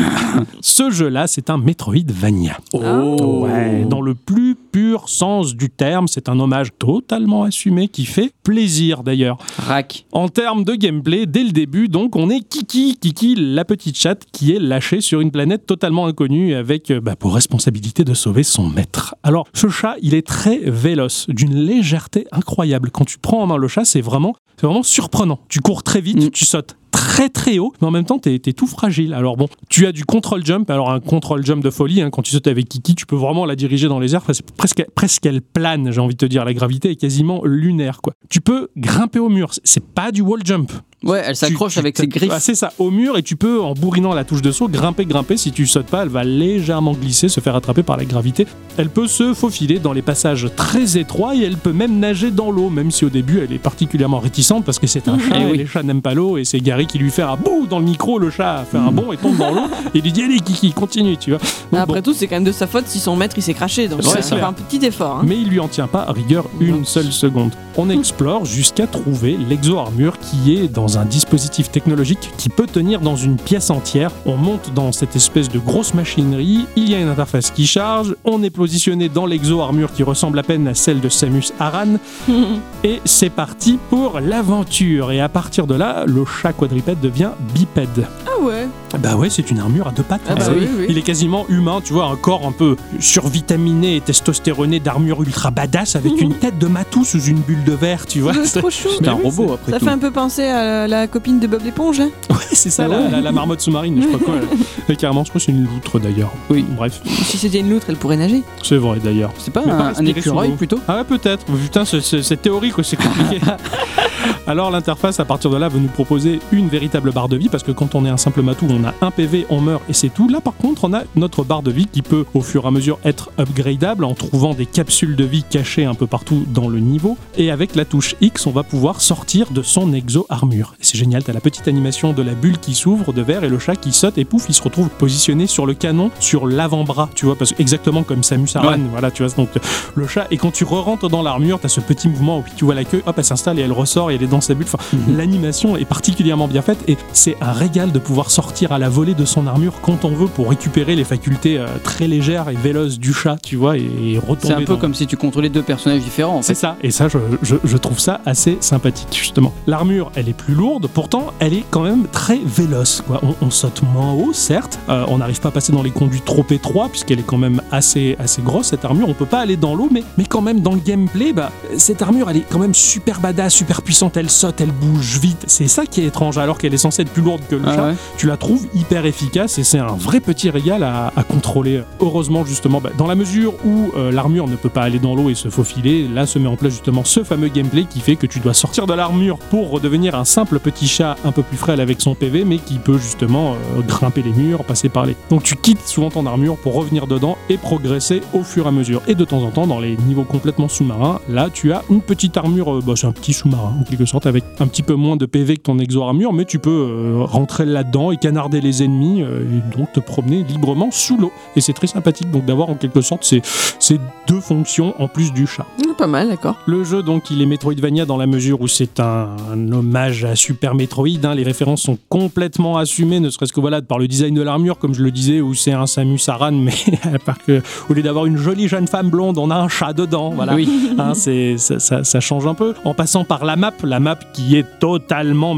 Ce 0.60 0.90
jeu-là, 0.90 1.26
c'est 1.26 1.50
un 1.50 1.58
Metroidvania. 1.58 2.58
Oh. 2.72 3.44
Ouais, 3.44 3.84
dans 3.84 4.00
le 4.00 4.14
plus 4.14 4.54
pur 4.54 5.08
sens 5.08 5.54
du 5.54 5.68
terme, 5.70 6.06
c'est 6.08 6.28
un 6.28 6.38
hommage 6.38 6.68
totalement 6.78 7.42
assumé 7.44 7.88
qui 7.88 8.04
fait 8.04 8.32
plaisir 8.42 9.02
d'ailleurs. 9.02 9.38
Rack. 9.58 10.04
En 10.12 10.28
termes 10.28 10.64
de 10.64 10.74
gameplay, 10.74 11.26
dès 11.26 11.42
le 11.44 11.50
début, 11.50 11.88
donc, 11.88 12.16
on 12.16 12.30
est 12.30 12.40
Kiki, 12.40 12.96
Kiki, 13.00 13.34
la 13.36 13.64
petite 13.64 13.96
chatte 13.96 14.24
qui 14.32 14.52
est 14.52 14.58
lâchée 14.58 15.00
sur 15.00 15.20
une 15.20 15.30
planète 15.30 15.66
totalement 15.66 16.06
inconnue 16.06 16.54
avec 16.54 16.90
euh, 16.90 17.00
bah, 17.00 17.16
pour 17.16 17.34
responsabilité 17.34 18.04
de 18.04 18.14
sauver 18.14 18.42
son 18.42 18.68
maître. 18.68 19.14
Alors, 19.22 19.46
ce 19.54 19.68
chat, 19.68 19.96
il 20.02 20.14
est 20.14 20.26
très 20.26 20.58
véloce, 20.58 21.26
d'une 21.28 21.54
légèreté 21.54 22.26
incroyable. 22.32 22.90
Quand 22.90 23.04
tu 23.04 23.18
prends 23.18 23.42
en 23.42 23.46
main 23.46 23.56
le 23.56 23.68
chat, 23.68 23.84
c'est 23.84 24.00
vraiment, 24.00 24.34
c'est 24.56 24.66
vraiment 24.66 24.82
surprenant. 24.82 25.40
Tu 25.48 25.60
cours 25.60 25.82
très 25.82 26.00
vite, 26.00 26.24
Mm. 26.26 26.30
tu 26.30 26.44
sautes 26.44 26.76
très 26.90 27.28
très 27.28 27.58
haut, 27.58 27.72
mais 27.80 27.86
en 27.86 27.90
même 27.90 28.04
temps, 28.04 28.18
t'es 28.18 28.34
es 28.34 28.52
tout 28.52 28.66
fragile. 28.66 29.14
Alors 29.14 29.36
bon, 29.36 29.48
tu 29.68 29.86
as 29.86 29.92
du 29.92 30.04
control 30.04 30.44
jump, 30.44 30.70
alors 30.70 30.90
un 30.90 31.00
control 31.00 31.44
jump 31.44 31.62
de 31.62 31.70
folie, 31.70 32.00
hein, 32.02 32.10
quand 32.10 32.22
tu 32.22 32.32
sautes 32.32 32.46
avec 32.46 32.68
Kiki, 32.68 32.94
tu 32.94 33.06
peux 33.06 33.16
vraiment 33.16 33.44
la 33.46 33.56
diriger 33.56 33.88
dans 33.88 33.98
les 34.00 34.14
airs, 34.14 34.22
Enfin, 34.22 34.32
c'est 34.32 34.50
presque, 34.52 34.84
presque 34.94 35.24
elle 35.26 35.40
plane, 35.42 35.90
j'ai 35.92 36.00
envie 36.00 36.14
de 36.14 36.18
te 36.18 36.26
dire, 36.26 36.44
la 36.44 36.54
gravité 36.54 36.90
est 36.90 36.96
quasiment 36.96 37.42
lunaire, 37.44 38.00
quoi. 38.02 38.12
Tu 38.28 38.40
peux 38.40 38.68
grimper 38.76 39.18
au 39.18 39.28
mur, 39.28 39.50
C'est- 39.64 39.80
pas 39.84 40.12
du 40.12 40.20
wall 40.22 40.40
jump, 40.44 40.70
Ouais, 41.02 41.22
elle 41.24 41.34
s'accroche 41.34 41.78
avec 41.78 41.96
ses 41.96 42.06
griffes. 42.06 42.30
Ah, 42.30 42.40
c'est 42.40 42.54
ça, 42.54 42.74
au 42.78 42.90
mur, 42.90 43.16
et 43.16 43.22
tu 43.22 43.34
peux, 43.34 43.58
en 43.62 43.72
bourrinant 43.72 44.12
la 44.12 44.24
touche 44.24 44.42
de 44.42 44.52
saut, 44.52 44.68
grimper, 44.68 45.06
grimper. 45.06 45.38
Si 45.38 45.50
tu 45.50 45.66
sautes 45.66 45.86
pas, 45.86 46.02
elle 46.02 46.10
va 46.10 46.24
légèrement 46.24 46.92
glisser, 46.92 47.30
se 47.30 47.40
faire 47.40 47.56
attraper 47.56 47.82
par 47.82 47.96
la 47.96 48.04
gravité. 48.04 48.46
Elle 48.76 48.90
peut 48.90 49.06
se 49.06 49.32
faufiler 49.32 49.78
dans 49.78 49.94
les 49.94 50.02
passages 50.02 50.48
très 50.56 50.98
étroits 50.98 51.34
et 51.34 51.40
elle 51.40 51.56
peut 51.56 51.72
même 51.72 51.98
nager 52.00 52.30
dans 52.30 52.50
l'eau, 52.50 52.68
même 52.68 52.90
si 52.90 53.06
au 53.06 53.08
début 53.08 53.38
elle 53.40 53.50
est 53.54 53.58
particulièrement 53.58 54.18
réticente 54.18 54.66
parce 54.66 54.78
que 54.78 54.86
c'est 54.86 55.08
un 55.08 55.18
chat 55.28 55.36
Eh 55.38 55.40
et 55.40 55.50
oui. 55.50 55.56
les 55.56 55.66
chats 55.66 55.82
n'aiment 55.82 56.02
pas 56.02 56.12
l'eau. 56.12 56.36
Et 56.36 56.44
c'est 56.44 56.60
Gary 56.80 56.86
qui 56.86 56.98
lui 56.98 57.10
fait 57.10 57.22
un 57.22 57.36
bouh 57.36 57.66
dans 57.68 57.78
le 57.78 57.84
micro, 57.84 58.18
le 58.18 58.30
chat 58.30 58.64
fait 58.70 58.78
un 58.78 58.90
bond 58.90 59.12
et 59.12 59.16
tombe 59.18 59.36
dans 59.36 59.50
l'eau. 59.50 59.60
Et 59.94 59.98
il 59.98 60.02
lui 60.02 60.12
dit 60.12 60.22
Allez, 60.22 60.40
Kiki, 60.40 60.72
continue, 60.72 61.16
tu 61.16 61.30
vois. 61.30 61.38
Donc, 61.72 61.80
Après 61.80 62.00
bon. 62.00 62.10
tout, 62.10 62.14
c'est 62.14 62.26
quand 62.26 62.36
même 62.36 62.44
de 62.44 62.52
sa 62.52 62.66
faute 62.66 62.84
si 62.86 62.98
son 63.00 63.16
maître 63.16 63.34
il 63.36 63.42
s'est 63.42 63.54
craché. 63.54 63.88
Donc 63.88 64.02
C'est 64.02 64.22
ça 64.22 64.46
un 64.46 64.52
petit 64.52 64.84
effort. 64.86 65.16
hein. 65.20 65.24
Mais 65.26 65.36
il 65.36 65.48
lui 65.48 65.60
en 65.60 65.68
tient 65.68 65.86
pas 65.88 66.02
à 66.02 66.12
rigueur 66.12 66.46
une 66.60 66.78
Non. 66.78 66.84
seule 66.84 67.12
seconde. 67.12 67.50
On 67.76 67.90
explore 68.00 68.44
jusqu'à 68.46 68.86
trouver 68.86 69.36
l'exo-armure 69.48 70.18
qui 70.18 70.54
est 70.56 70.68
dans 70.68 70.98
un 70.98 71.04
dispositif 71.04 71.70
technologique 71.70 72.30
qui 72.38 72.48
peut 72.48 72.66
tenir 72.66 73.00
dans 73.00 73.16
une 73.16 73.36
pièce 73.36 73.70
entière. 73.70 74.10
On 74.26 74.36
monte 74.36 74.72
dans 74.74 74.92
cette 74.92 75.16
espèce 75.16 75.48
de 75.48 75.58
grosse 75.58 75.92
machinerie, 75.94 76.66
il 76.76 76.88
y 76.90 76.94
a 76.94 77.00
une 77.00 77.08
interface 77.08 77.50
qui 77.50 77.66
charge, 77.66 78.14
on 78.24 78.42
est 78.42 78.50
positionné 78.50 79.08
dans 79.08 79.26
l'exo-armure 79.26 79.92
qui 79.92 80.02
ressemble 80.02 80.38
à 80.38 80.42
peine 80.42 80.66
à 80.68 80.74
celle 80.74 81.00
de 81.00 81.08
Samus 81.08 81.52
Aran, 81.58 81.96
et 82.84 83.00
c'est 83.04 83.30
parti 83.30 83.78
pour 83.90 84.20
l'aventure. 84.20 85.12
Et 85.12 85.20
à 85.20 85.28
partir 85.28 85.66
de 85.66 85.74
là, 85.74 86.04
le 86.06 86.24
chat 86.24 86.52
quadrupède 86.52 86.69
devient 86.74 87.30
bipède. 87.54 88.06
ah 88.26 88.42
ouais. 88.44 88.66
Bah 88.98 89.14
ouais, 89.16 89.28
c'est 89.30 89.50
une 89.50 89.58
armure 89.60 89.86
à 89.88 89.90
deux 89.92 90.02
pattes. 90.02 90.20
Ah 90.28 90.34
bah 90.34 90.46
oui, 90.56 90.66
oui. 90.78 90.86
Il 90.88 90.98
est 90.98 91.02
quasiment 91.02 91.46
humain, 91.48 91.80
tu 91.84 91.92
vois, 91.92 92.06
un 92.06 92.16
corps 92.16 92.46
un 92.46 92.52
peu 92.52 92.76
survitaminé 92.98 93.96
et 93.96 94.00
testostéroné 94.00 94.80
d'armure 94.80 95.22
ultra 95.22 95.50
badass 95.50 95.96
avec 95.96 96.20
une 96.20 96.34
tête 96.34 96.58
de 96.58 96.66
matou 96.66 97.04
sous 97.04 97.20
une 97.24 97.38
bulle 97.40 97.64
de 97.64 97.72
verre, 97.72 98.06
tu 98.06 98.20
vois. 98.20 98.32
C'est 98.44 98.60
trop 98.60 98.70
chou. 98.70 98.88
C'est 98.98 99.08
un 99.08 99.14
oui, 99.14 99.22
robot 99.24 99.52
après 99.54 99.72
Ça 99.72 99.78
tout. 99.78 99.84
fait 99.84 99.90
un 99.90 99.98
peu 99.98 100.10
penser 100.10 100.44
à 100.44 100.86
la 100.88 101.06
copine 101.06 101.38
de 101.38 101.46
Bob 101.46 101.62
l'éponge. 101.64 102.00
hein. 102.00 102.10
Ouais, 102.30 102.36
c'est 102.52 102.70
ça, 102.70 102.84
Ah 102.86 102.88
la, 102.88 102.98
ouais. 102.98 103.10
la- 103.10 103.20
la 103.20 103.32
marmotte 103.32 103.60
sous-marine, 103.60 104.00
je 104.02 104.08
pas 104.08 104.24
quoi. 104.24 104.34
Et 104.88 104.96
carrément, 104.96 105.22
je 105.24 105.30
crois 105.30 105.38
que 105.40 105.44
c'est 105.44 105.52
une 105.52 105.64
loutre 105.64 105.98
d'ailleurs. 106.00 106.32
Oui. 106.48 106.64
Bref, 106.76 107.00
si 107.24 107.36
c'était 107.36 107.60
une 107.60 107.70
loutre, 107.70 107.86
elle 107.90 107.96
pourrait 107.96 108.16
nager. 108.16 108.42
c'est 108.62 108.76
vrai 108.76 108.98
d'ailleurs. 109.02 109.30
C'est 109.38 109.52
pas 109.52 109.62
un, 109.66 109.92
un 109.96 110.06
écureuil 110.06 110.50
plutôt? 110.52 110.78
Ah 110.88 110.96
ouais, 110.98 111.04
peut-être. 111.04 111.44
Putain, 111.44 111.84
c'est- 111.84 112.36
théorique, 112.42 112.72
quoi, 112.74 112.84
c'est 112.84 112.96
compliqué. 112.96 113.40
Alors 114.46 114.70
l'interface, 114.70 115.20
à 115.20 115.24
partir 115.24 115.50
de 115.50 115.56
là, 115.56 115.68
va 115.68 115.78
nous 115.78 115.88
proposer 115.88 116.40
une 116.52 116.59
véritable 116.68 117.12
barre 117.12 117.28
de 117.28 117.36
vie, 117.36 117.48
parce 117.48 117.62
que 117.62 117.72
quand 117.72 117.94
on 117.94 118.04
est 118.04 118.08
un 118.10 118.16
simple 118.16 118.42
matou, 118.42 118.66
on 118.70 118.84
a 118.84 118.94
un 119.00 119.10
PV, 119.10 119.46
on 119.50 119.60
meurt 119.60 119.82
et 119.88 119.92
c'est 119.92 120.08
tout. 120.08 120.28
Là, 120.28 120.40
par 120.40 120.54
contre, 120.54 120.84
on 120.84 120.92
a 120.94 121.02
notre 121.16 121.44
barre 121.44 121.62
de 121.62 121.70
vie 121.70 121.86
qui 121.86 122.02
peut, 122.02 122.24
au 122.34 122.40
fur 122.40 122.64
et 122.64 122.68
à 122.68 122.70
mesure, 122.70 122.98
être 123.04 123.30
upgradable 123.38 124.04
en 124.04 124.14
trouvant 124.14 124.54
des 124.54 124.66
capsules 124.66 125.16
de 125.16 125.24
vie 125.24 125.42
cachées 125.48 125.84
un 125.84 125.94
peu 125.94 126.06
partout 126.06 126.44
dans 126.52 126.68
le 126.68 126.80
niveau. 126.80 127.16
Et 127.36 127.50
avec 127.50 127.74
la 127.76 127.84
touche 127.84 128.14
X, 128.20 128.46
on 128.46 128.50
va 128.50 128.62
pouvoir 128.62 129.00
sortir 129.00 129.50
de 129.50 129.62
son 129.62 129.92
exo-armure. 129.92 130.74
Et 130.80 130.84
c'est 130.84 130.98
génial, 130.98 131.22
t'as 131.24 131.32
la 131.32 131.40
petite 131.40 131.68
animation 131.68 132.12
de 132.12 132.22
la 132.22 132.34
bulle 132.34 132.58
qui 132.58 132.74
s'ouvre 132.74 133.12
de 133.12 133.22
verre 133.22 133.44
et 133.44 133.48
le 133.48 133.58
chat 133.58 133.76
qui 133.76 133.92
saute 133.92 134.18
et 134.18 134.24
pouf, 134.24 134.46
il 134.48 134.54
se 134.54 134.62
retrouve 134.62 134.88
positionné 134.90 135.46
sur 135.46 135.66
le 135.66 135.74
canon, 135.74 136.10
sur 136.20 136.46
l'avant-bras, 136.46 137.08
tu 137.14 137.26
vois, 137.26 137.36
parce 137.36 137.52
que 137.52 137.60
exactement 137.62 138.02
comme 138.02 138.22
Samus 138.22 138.48
Aran, 138.54 138.68
Ouais. 138.72 138.78
voilà, 138.90 139.10
tu 139.10 139.22
vois. 139.24 139.32
Donc 139.36 139.48
le 139.94 140.06
chat, 140.06 140.26
et 140.30 140.36
quand 140.36 140.50
tu 140.52 140.64
re-rentres 140.64 141.08
dans 141.08 141.22
l'armure, 141.22 141.58
t'as 141.60 141.68
ce 141.68 141.80
petit 141.80 142.08
mouvement 142.08 142.38
où 142.38 142.44
tu 142.56 142.64
vois 142.64 142.74
la 142.74 142.84
queue, 142.84 143.02
hop, 143.06 143.14
elle 143.18 143.24
s'installe 143.24 143.58
et 143.58 143.62
elle 143.62 143.72
ressort 143.72 144.10
et 144.10 144.14
elle 144.16 144.22
est 144.22 144.26
dans 144.26 144.40
sa 144.40 144.54
bulle. 144.54 144.66
Enfin, 144.72 144.78
Mhm. 144.92 145.16
L'animation 145.16 145.76
est 145.76 145.84
particulièrement 145.84 146.48
bien 146.50 146.62
faite 146.62 146.78
et 146.88 146.96
c'est 147.12 147.36
un 147.40 147.52
régal 147.52 147.92
de 147.92 147.98
pouvoir 147.98 148.30
sortir 148.30 148.72
à 148.72 148.78
la 148.78 148.88
volée 148.88 149.14
de 149.14 149.24
son 149.24 149.46
armure 149.46 149.74
quand 149.82 150.04
on 150.04 150.10
veut 150.10 150.26
pour 150.26 150.50
récupérer 150.50 150.96
les 150.96 151.04
facultés 151.04 151.58
euh, 151.58 151.66
très 151.82 152.06
légères 152.08 152.48
et 152.48 152.54
véloces 152.54 152.98
du 152.98 153.12
chat, 153.12 153.36
tu 153.42 153.56
vois, 153.56 153.76
et, 153.78 153.88
et 154.02 154.18
retomber. 154.18 154.38
C'est 154.42 154.52
un 154.54 154.58
peu 154.58 154.64
dans- 154.74 154.76
comme 154.78 154.94
si 154.94 155.06
tu 155.06 155.16
contrôlais 155.16 155.48
deux 155.48 155.62
personnages 155.62 156.00
différents 156.00 156.36
en 156.38 156.42
c'est 156.42 156.54
ça, 156.54 156.76
et 156.82 156.90
ça, 156.90 157.08
je, 157.08 157.18
je- 157.42 157.56
je 157.64 157.76
trouve 157.76 157.98
ça 157.98 158.20
assez 158.26 158.58
sympathique, 158.60 159.08
justement. 159.12 159.52
L'armure, 159.66 160.10
elle 160.14 160.28
est 160.28 160.32
plus 160.36 160.54
lourde, 160.54 160.88
pourtant, 160.92 161.28
elle 161.38 161.54
est 161.54 161.64
quand 161.70 161.82
même 161.82 162.06
très 162.10 162.38
véloce. 162.44 163.02
Quoi. 163.06 163.20
On, 163.22 163.34
on 163.46 163.50
saute 163.50 163.82
moins 163.94 164.12
haut, 164.12 164.32
certes, 164.32 164.78
Euh, 164.88 165.04
on 165.08 165.18
n'arrive 165.18 165.40
pas 165.40 165.48
à 165.50 165.52
passer 165.52 165.72
dans 165.72 165.82
les 165.82 165.90
conduits 165.90 166.20
trop 166.22 166.44
étroits, 166.50 166.88
puisqu'elle 166.88 167.20
est 167.20 167.26
quand 167.26 167.38
même 167.38 167.60
assez, 167.70 168.16
assez 168.18 168.42
grosse, 168.42 168.68
cette 168.68 168.84
armure. 168.84 169.08
On 169.08 169.14
peut 169.14 169.26
pas 169.26 169.40
aller 169.40 169.56
dans 169.56 169.74
l'eau, 169.74 169.88
mais, 169.92 170.02
mais 170.18 170.24
quand 170.24 170.40
même, 170.40 170.60
dans 170.60 170.72
le 170.72 170.80
gameplay, 170.80 171.32
bah, 171.32 171.50
cette 171.76 172.02
armure, 172.02 172.28
elle 172.30 172.38
est 172.38 172.46
quand 172.50 172.58
même 172.58 172.74
super 172.74 173.20
badass, 173.20 173.54
super 173.54 173.82
puissante, 173.82 174.16
elle 174.16 174.30
saute, 174.30 174.60
elle 174.60 174.72
bouge 174.72 175.18
vite. 175.20 175.44
C'est 175.46 175.68
ça 175.68 175.86
qui 175.86 176.00
est 176.00 176.06
étrange. 176.06 176.38
Alors 176.42 176.58
qu'elle 176.58 176.74
est 176.74 176.78
censée 176.78 177.02
être 177.02 177.10
plus 177.12 177.22
lourde 177.22 177.42
que 177.48 177.56
le 177.56 177.62
Ah 177.66 177.74
chat, 177.74 177.86
ouais. 177.88 177.94
tu 178.16 178.26
la 178.26 178.36
trouves 178.36 178.66
hyper 178.74 179.06
efficace 179.06 179.58
et 179.58 179.64
c'est 179.64 179.78
un 179.78 179.86
vrai 179.94 180.20
petit 180.20 180.50
régal 180.50 180.82
à, 180.82 181.12
à 181.16 181.22
contrôler. 181.22 181.82
Heureusement, 182.00 182.44
justement, 182.44 182.80
bah, 182.80 182.90
dans 182.96 183.06
la 183.06 183.14
mesure 183.14 183.54
où 183.64 183.90
euh, 183.96 184.10
l'armure 184.12 184.48
ne 184.48 184.56
peut 184.56 184.68
pas 184.68 184.82
aller 184.82 184.98
dans 184.98 185.14
l'eau 185.14 185.30
et 185.30 185.34
se 185.34 185.48
faufiler, 185.48 186.06
là 186.08 186.26
se 186.26 186.38
met 186.38 186.48
en 186.48 186.56
place 186.56 186.72
justement 186.72 187.04
ce 187.04 187.24
fameux 187.24 187.48
gameplay 187.48 187.84
qui 187.84 188.00
fait 188.00 188.16
que 188.16 188.26
tu 188.26 188.40
dois 188.40 188.54
sortir 188.54 188.86
de 188.86 188.94
l'armure 188.94 189.38
pour 189.50 189.70
redevenir 189.70 190.14
un 190.14 190.24
simple 190.24 190.58
petit 190.58 190.86
chat 190.88 191.16
un 191.24 191.32
peu 191.32 191.42
plus 191.42 191.56
frêle 191.56 191.80
avec 191.80 192.00
son 192.00 192.14
PV, 192.14 192.44
mais 192.44 192.58
qui 192.58 192.78
peut 192.78 192.98
justement 192.98 193.52
euh, 193.76 193.82
grimper 193.82 194.22
les 194.22 194.32
murs, 194.32 194.64
passer 194.64 194.88
par 194.88 195.06
les. 195.06 195.16
Donc 195.30 195.42
tu 195.42 195.56
quittes 195.56 195.86
souvent 195.86 196.10
ton 196.10 196.26
armure 196.26 196.56
pour 196.56 196.74
revenir 196.74 197.06
dedans 197.06 197.36
et 197.48 197.56
progresser 197.56 198.20
au 198.32 198.42
fur 198.42 198.64
et 198.66 198.68
à 198.68 198.72
mesure. 198.72 199.02
Et 199.08 199.14
de 199.14 199.24
temps 199.24 199.42
en 199.42 199.50
temps, 199.50 199.66
dans 199.66 199.80
les 199.80 199.96
niveaux 199.96 200.24
complètement 200.24 200.68
sous-marins, 200.68 201.20
là 201.28 201.48
tu 201.52 201.72
as 201.72 201.82
une 201.90 202.00
petite 202.00 202.36
armure, 202.36 202.74
euh, 202.76 202.82
bah, 202.84 202.94
c'est 202.96 203.06
un 203.06 203.12
petit 203.12 203.32
sous-marin 203.32 203.74
en 203.80 203.84
quelque 203.84 204.04
sorte, 204.06 204.26
avec 204.26 204.44
un 204.60 204.66
petit 204.66 204.82
peu 204.82 204.94
moins 204.94 205.16
de 205.16 205.26
PV 205.26 205.56
que 205.56 205.62
ton 205.62 205.78
exo 205.78 206.02
mais 206.32 206.44
tu 206.44 206.58
peux 206.58 206.70
euh, 206.70 207.22
rentrer 207.24 207.64
là-dedans 207.66 208.10
et 208.12 208.16
canarder 208.16 208.60
les 208.60 208.82
ennemis 208.82 209.22
euh, 209.22 209.42
et 209.42 209.76
donc 209.76 209.92
te 209.92 210.00
promener 210.00 210.42
librement 210.42 210.90
sous 210.90 211.16
l'eau. 211.16 211.32
Et 211.56 211.60
c'est 211.60 211.72
très 211.72 211.86
sympathique 211.86 212.30
donc 212.30 212.44
d'avoir 212.44 212.70
en 212.70 212.74
quelque 212.74 213.00
sorte 213.00 213.24
ces, 213.24 213.42
ces 213.78 213.98
deux 214.26 214.40
fonctions 214.40 214.94
en 215.00 215.08
plus 215.08 215.32
du 215.32 215.46
chat. 215.46 215.66
Ah, 215.80 215.94
Pas 215.98 216.06
mal, 216.06 216.28
d'accord. 216.28 216.56
Le 216.66 216.84
jeu, 216.84 217.02
donc, 217.02 217.30
il 217.30 217.42
est 217.42 217.46
Metroidvania 217.46 218.04
dans 218.06 218.16
la 218.16 218.26
mesure 218.26 218.60
où 218.60 218.68
c'est 218.68 219.00
un, 219.00 219.28
un 219.52 219.72
hommage 219.72 220.24
à 220.24 220.34
Super 220.36 220.74
Metroid. 220.74 221.06
hein. 221.24 221.34
Les 221.34 221.42
références 221.42 221.82
sont 221.82 221.98
complètement 222.08 222.76
assumées, 222.78 223.20
ne 223.20 223.30
serait-ce 223.30 223.52
que 223.52 223.60
voilà, 223.60 223.82
par 223.82 223.98
le 223.98 224.08
design 224.08 224.34
de 224.34 224.42
l'armure, 224.42 224.78
comme 224.78 224.94
je 224.94 225.02
le 225.02 225.10
disais, 225.10 225.40
où 225.40 225.54
c'est 225.54 225.72
un 225.72 225.86
Samus 225.86 226.20
Aran, 226.28 226.52
mais 226.52 226.72
à 227.14 227.18
part 227.18 227.38
que, 227.38 227.60
au 227.88 227.94
lieu 227.94 228.02
d'avoir 228.02 228.26
une 228.26 228.36
jolie 228.36 228.68
jeune 228.68 228.86
femme 228.86 229.10
blonde, 229.10 229.38
on 229.38 229.50
a 229.50 229.56
un 229.56 229.68
chat 229.68 229.92
dedans. 229.92 230.30
Voilà. 230.30 230.54
Oui. 230.54 230.68
Hein, 230.98 231.14
ça, 231.14 231.78
ça- 231.78 232.04
ça 232.04 232.20
change 232.20 232.46
un 232.46 232.54
peu. 232.54 232.74
En 232.84 232.92
passant 232.94 233.24
par 233.24 233.44
la 233.44 233.56
map, 233.56 233.72
la 233.84 234.00
map 234.00 234.16
qui 234.34 234.56
est 234.56 234.66
totalement 234.80 235.54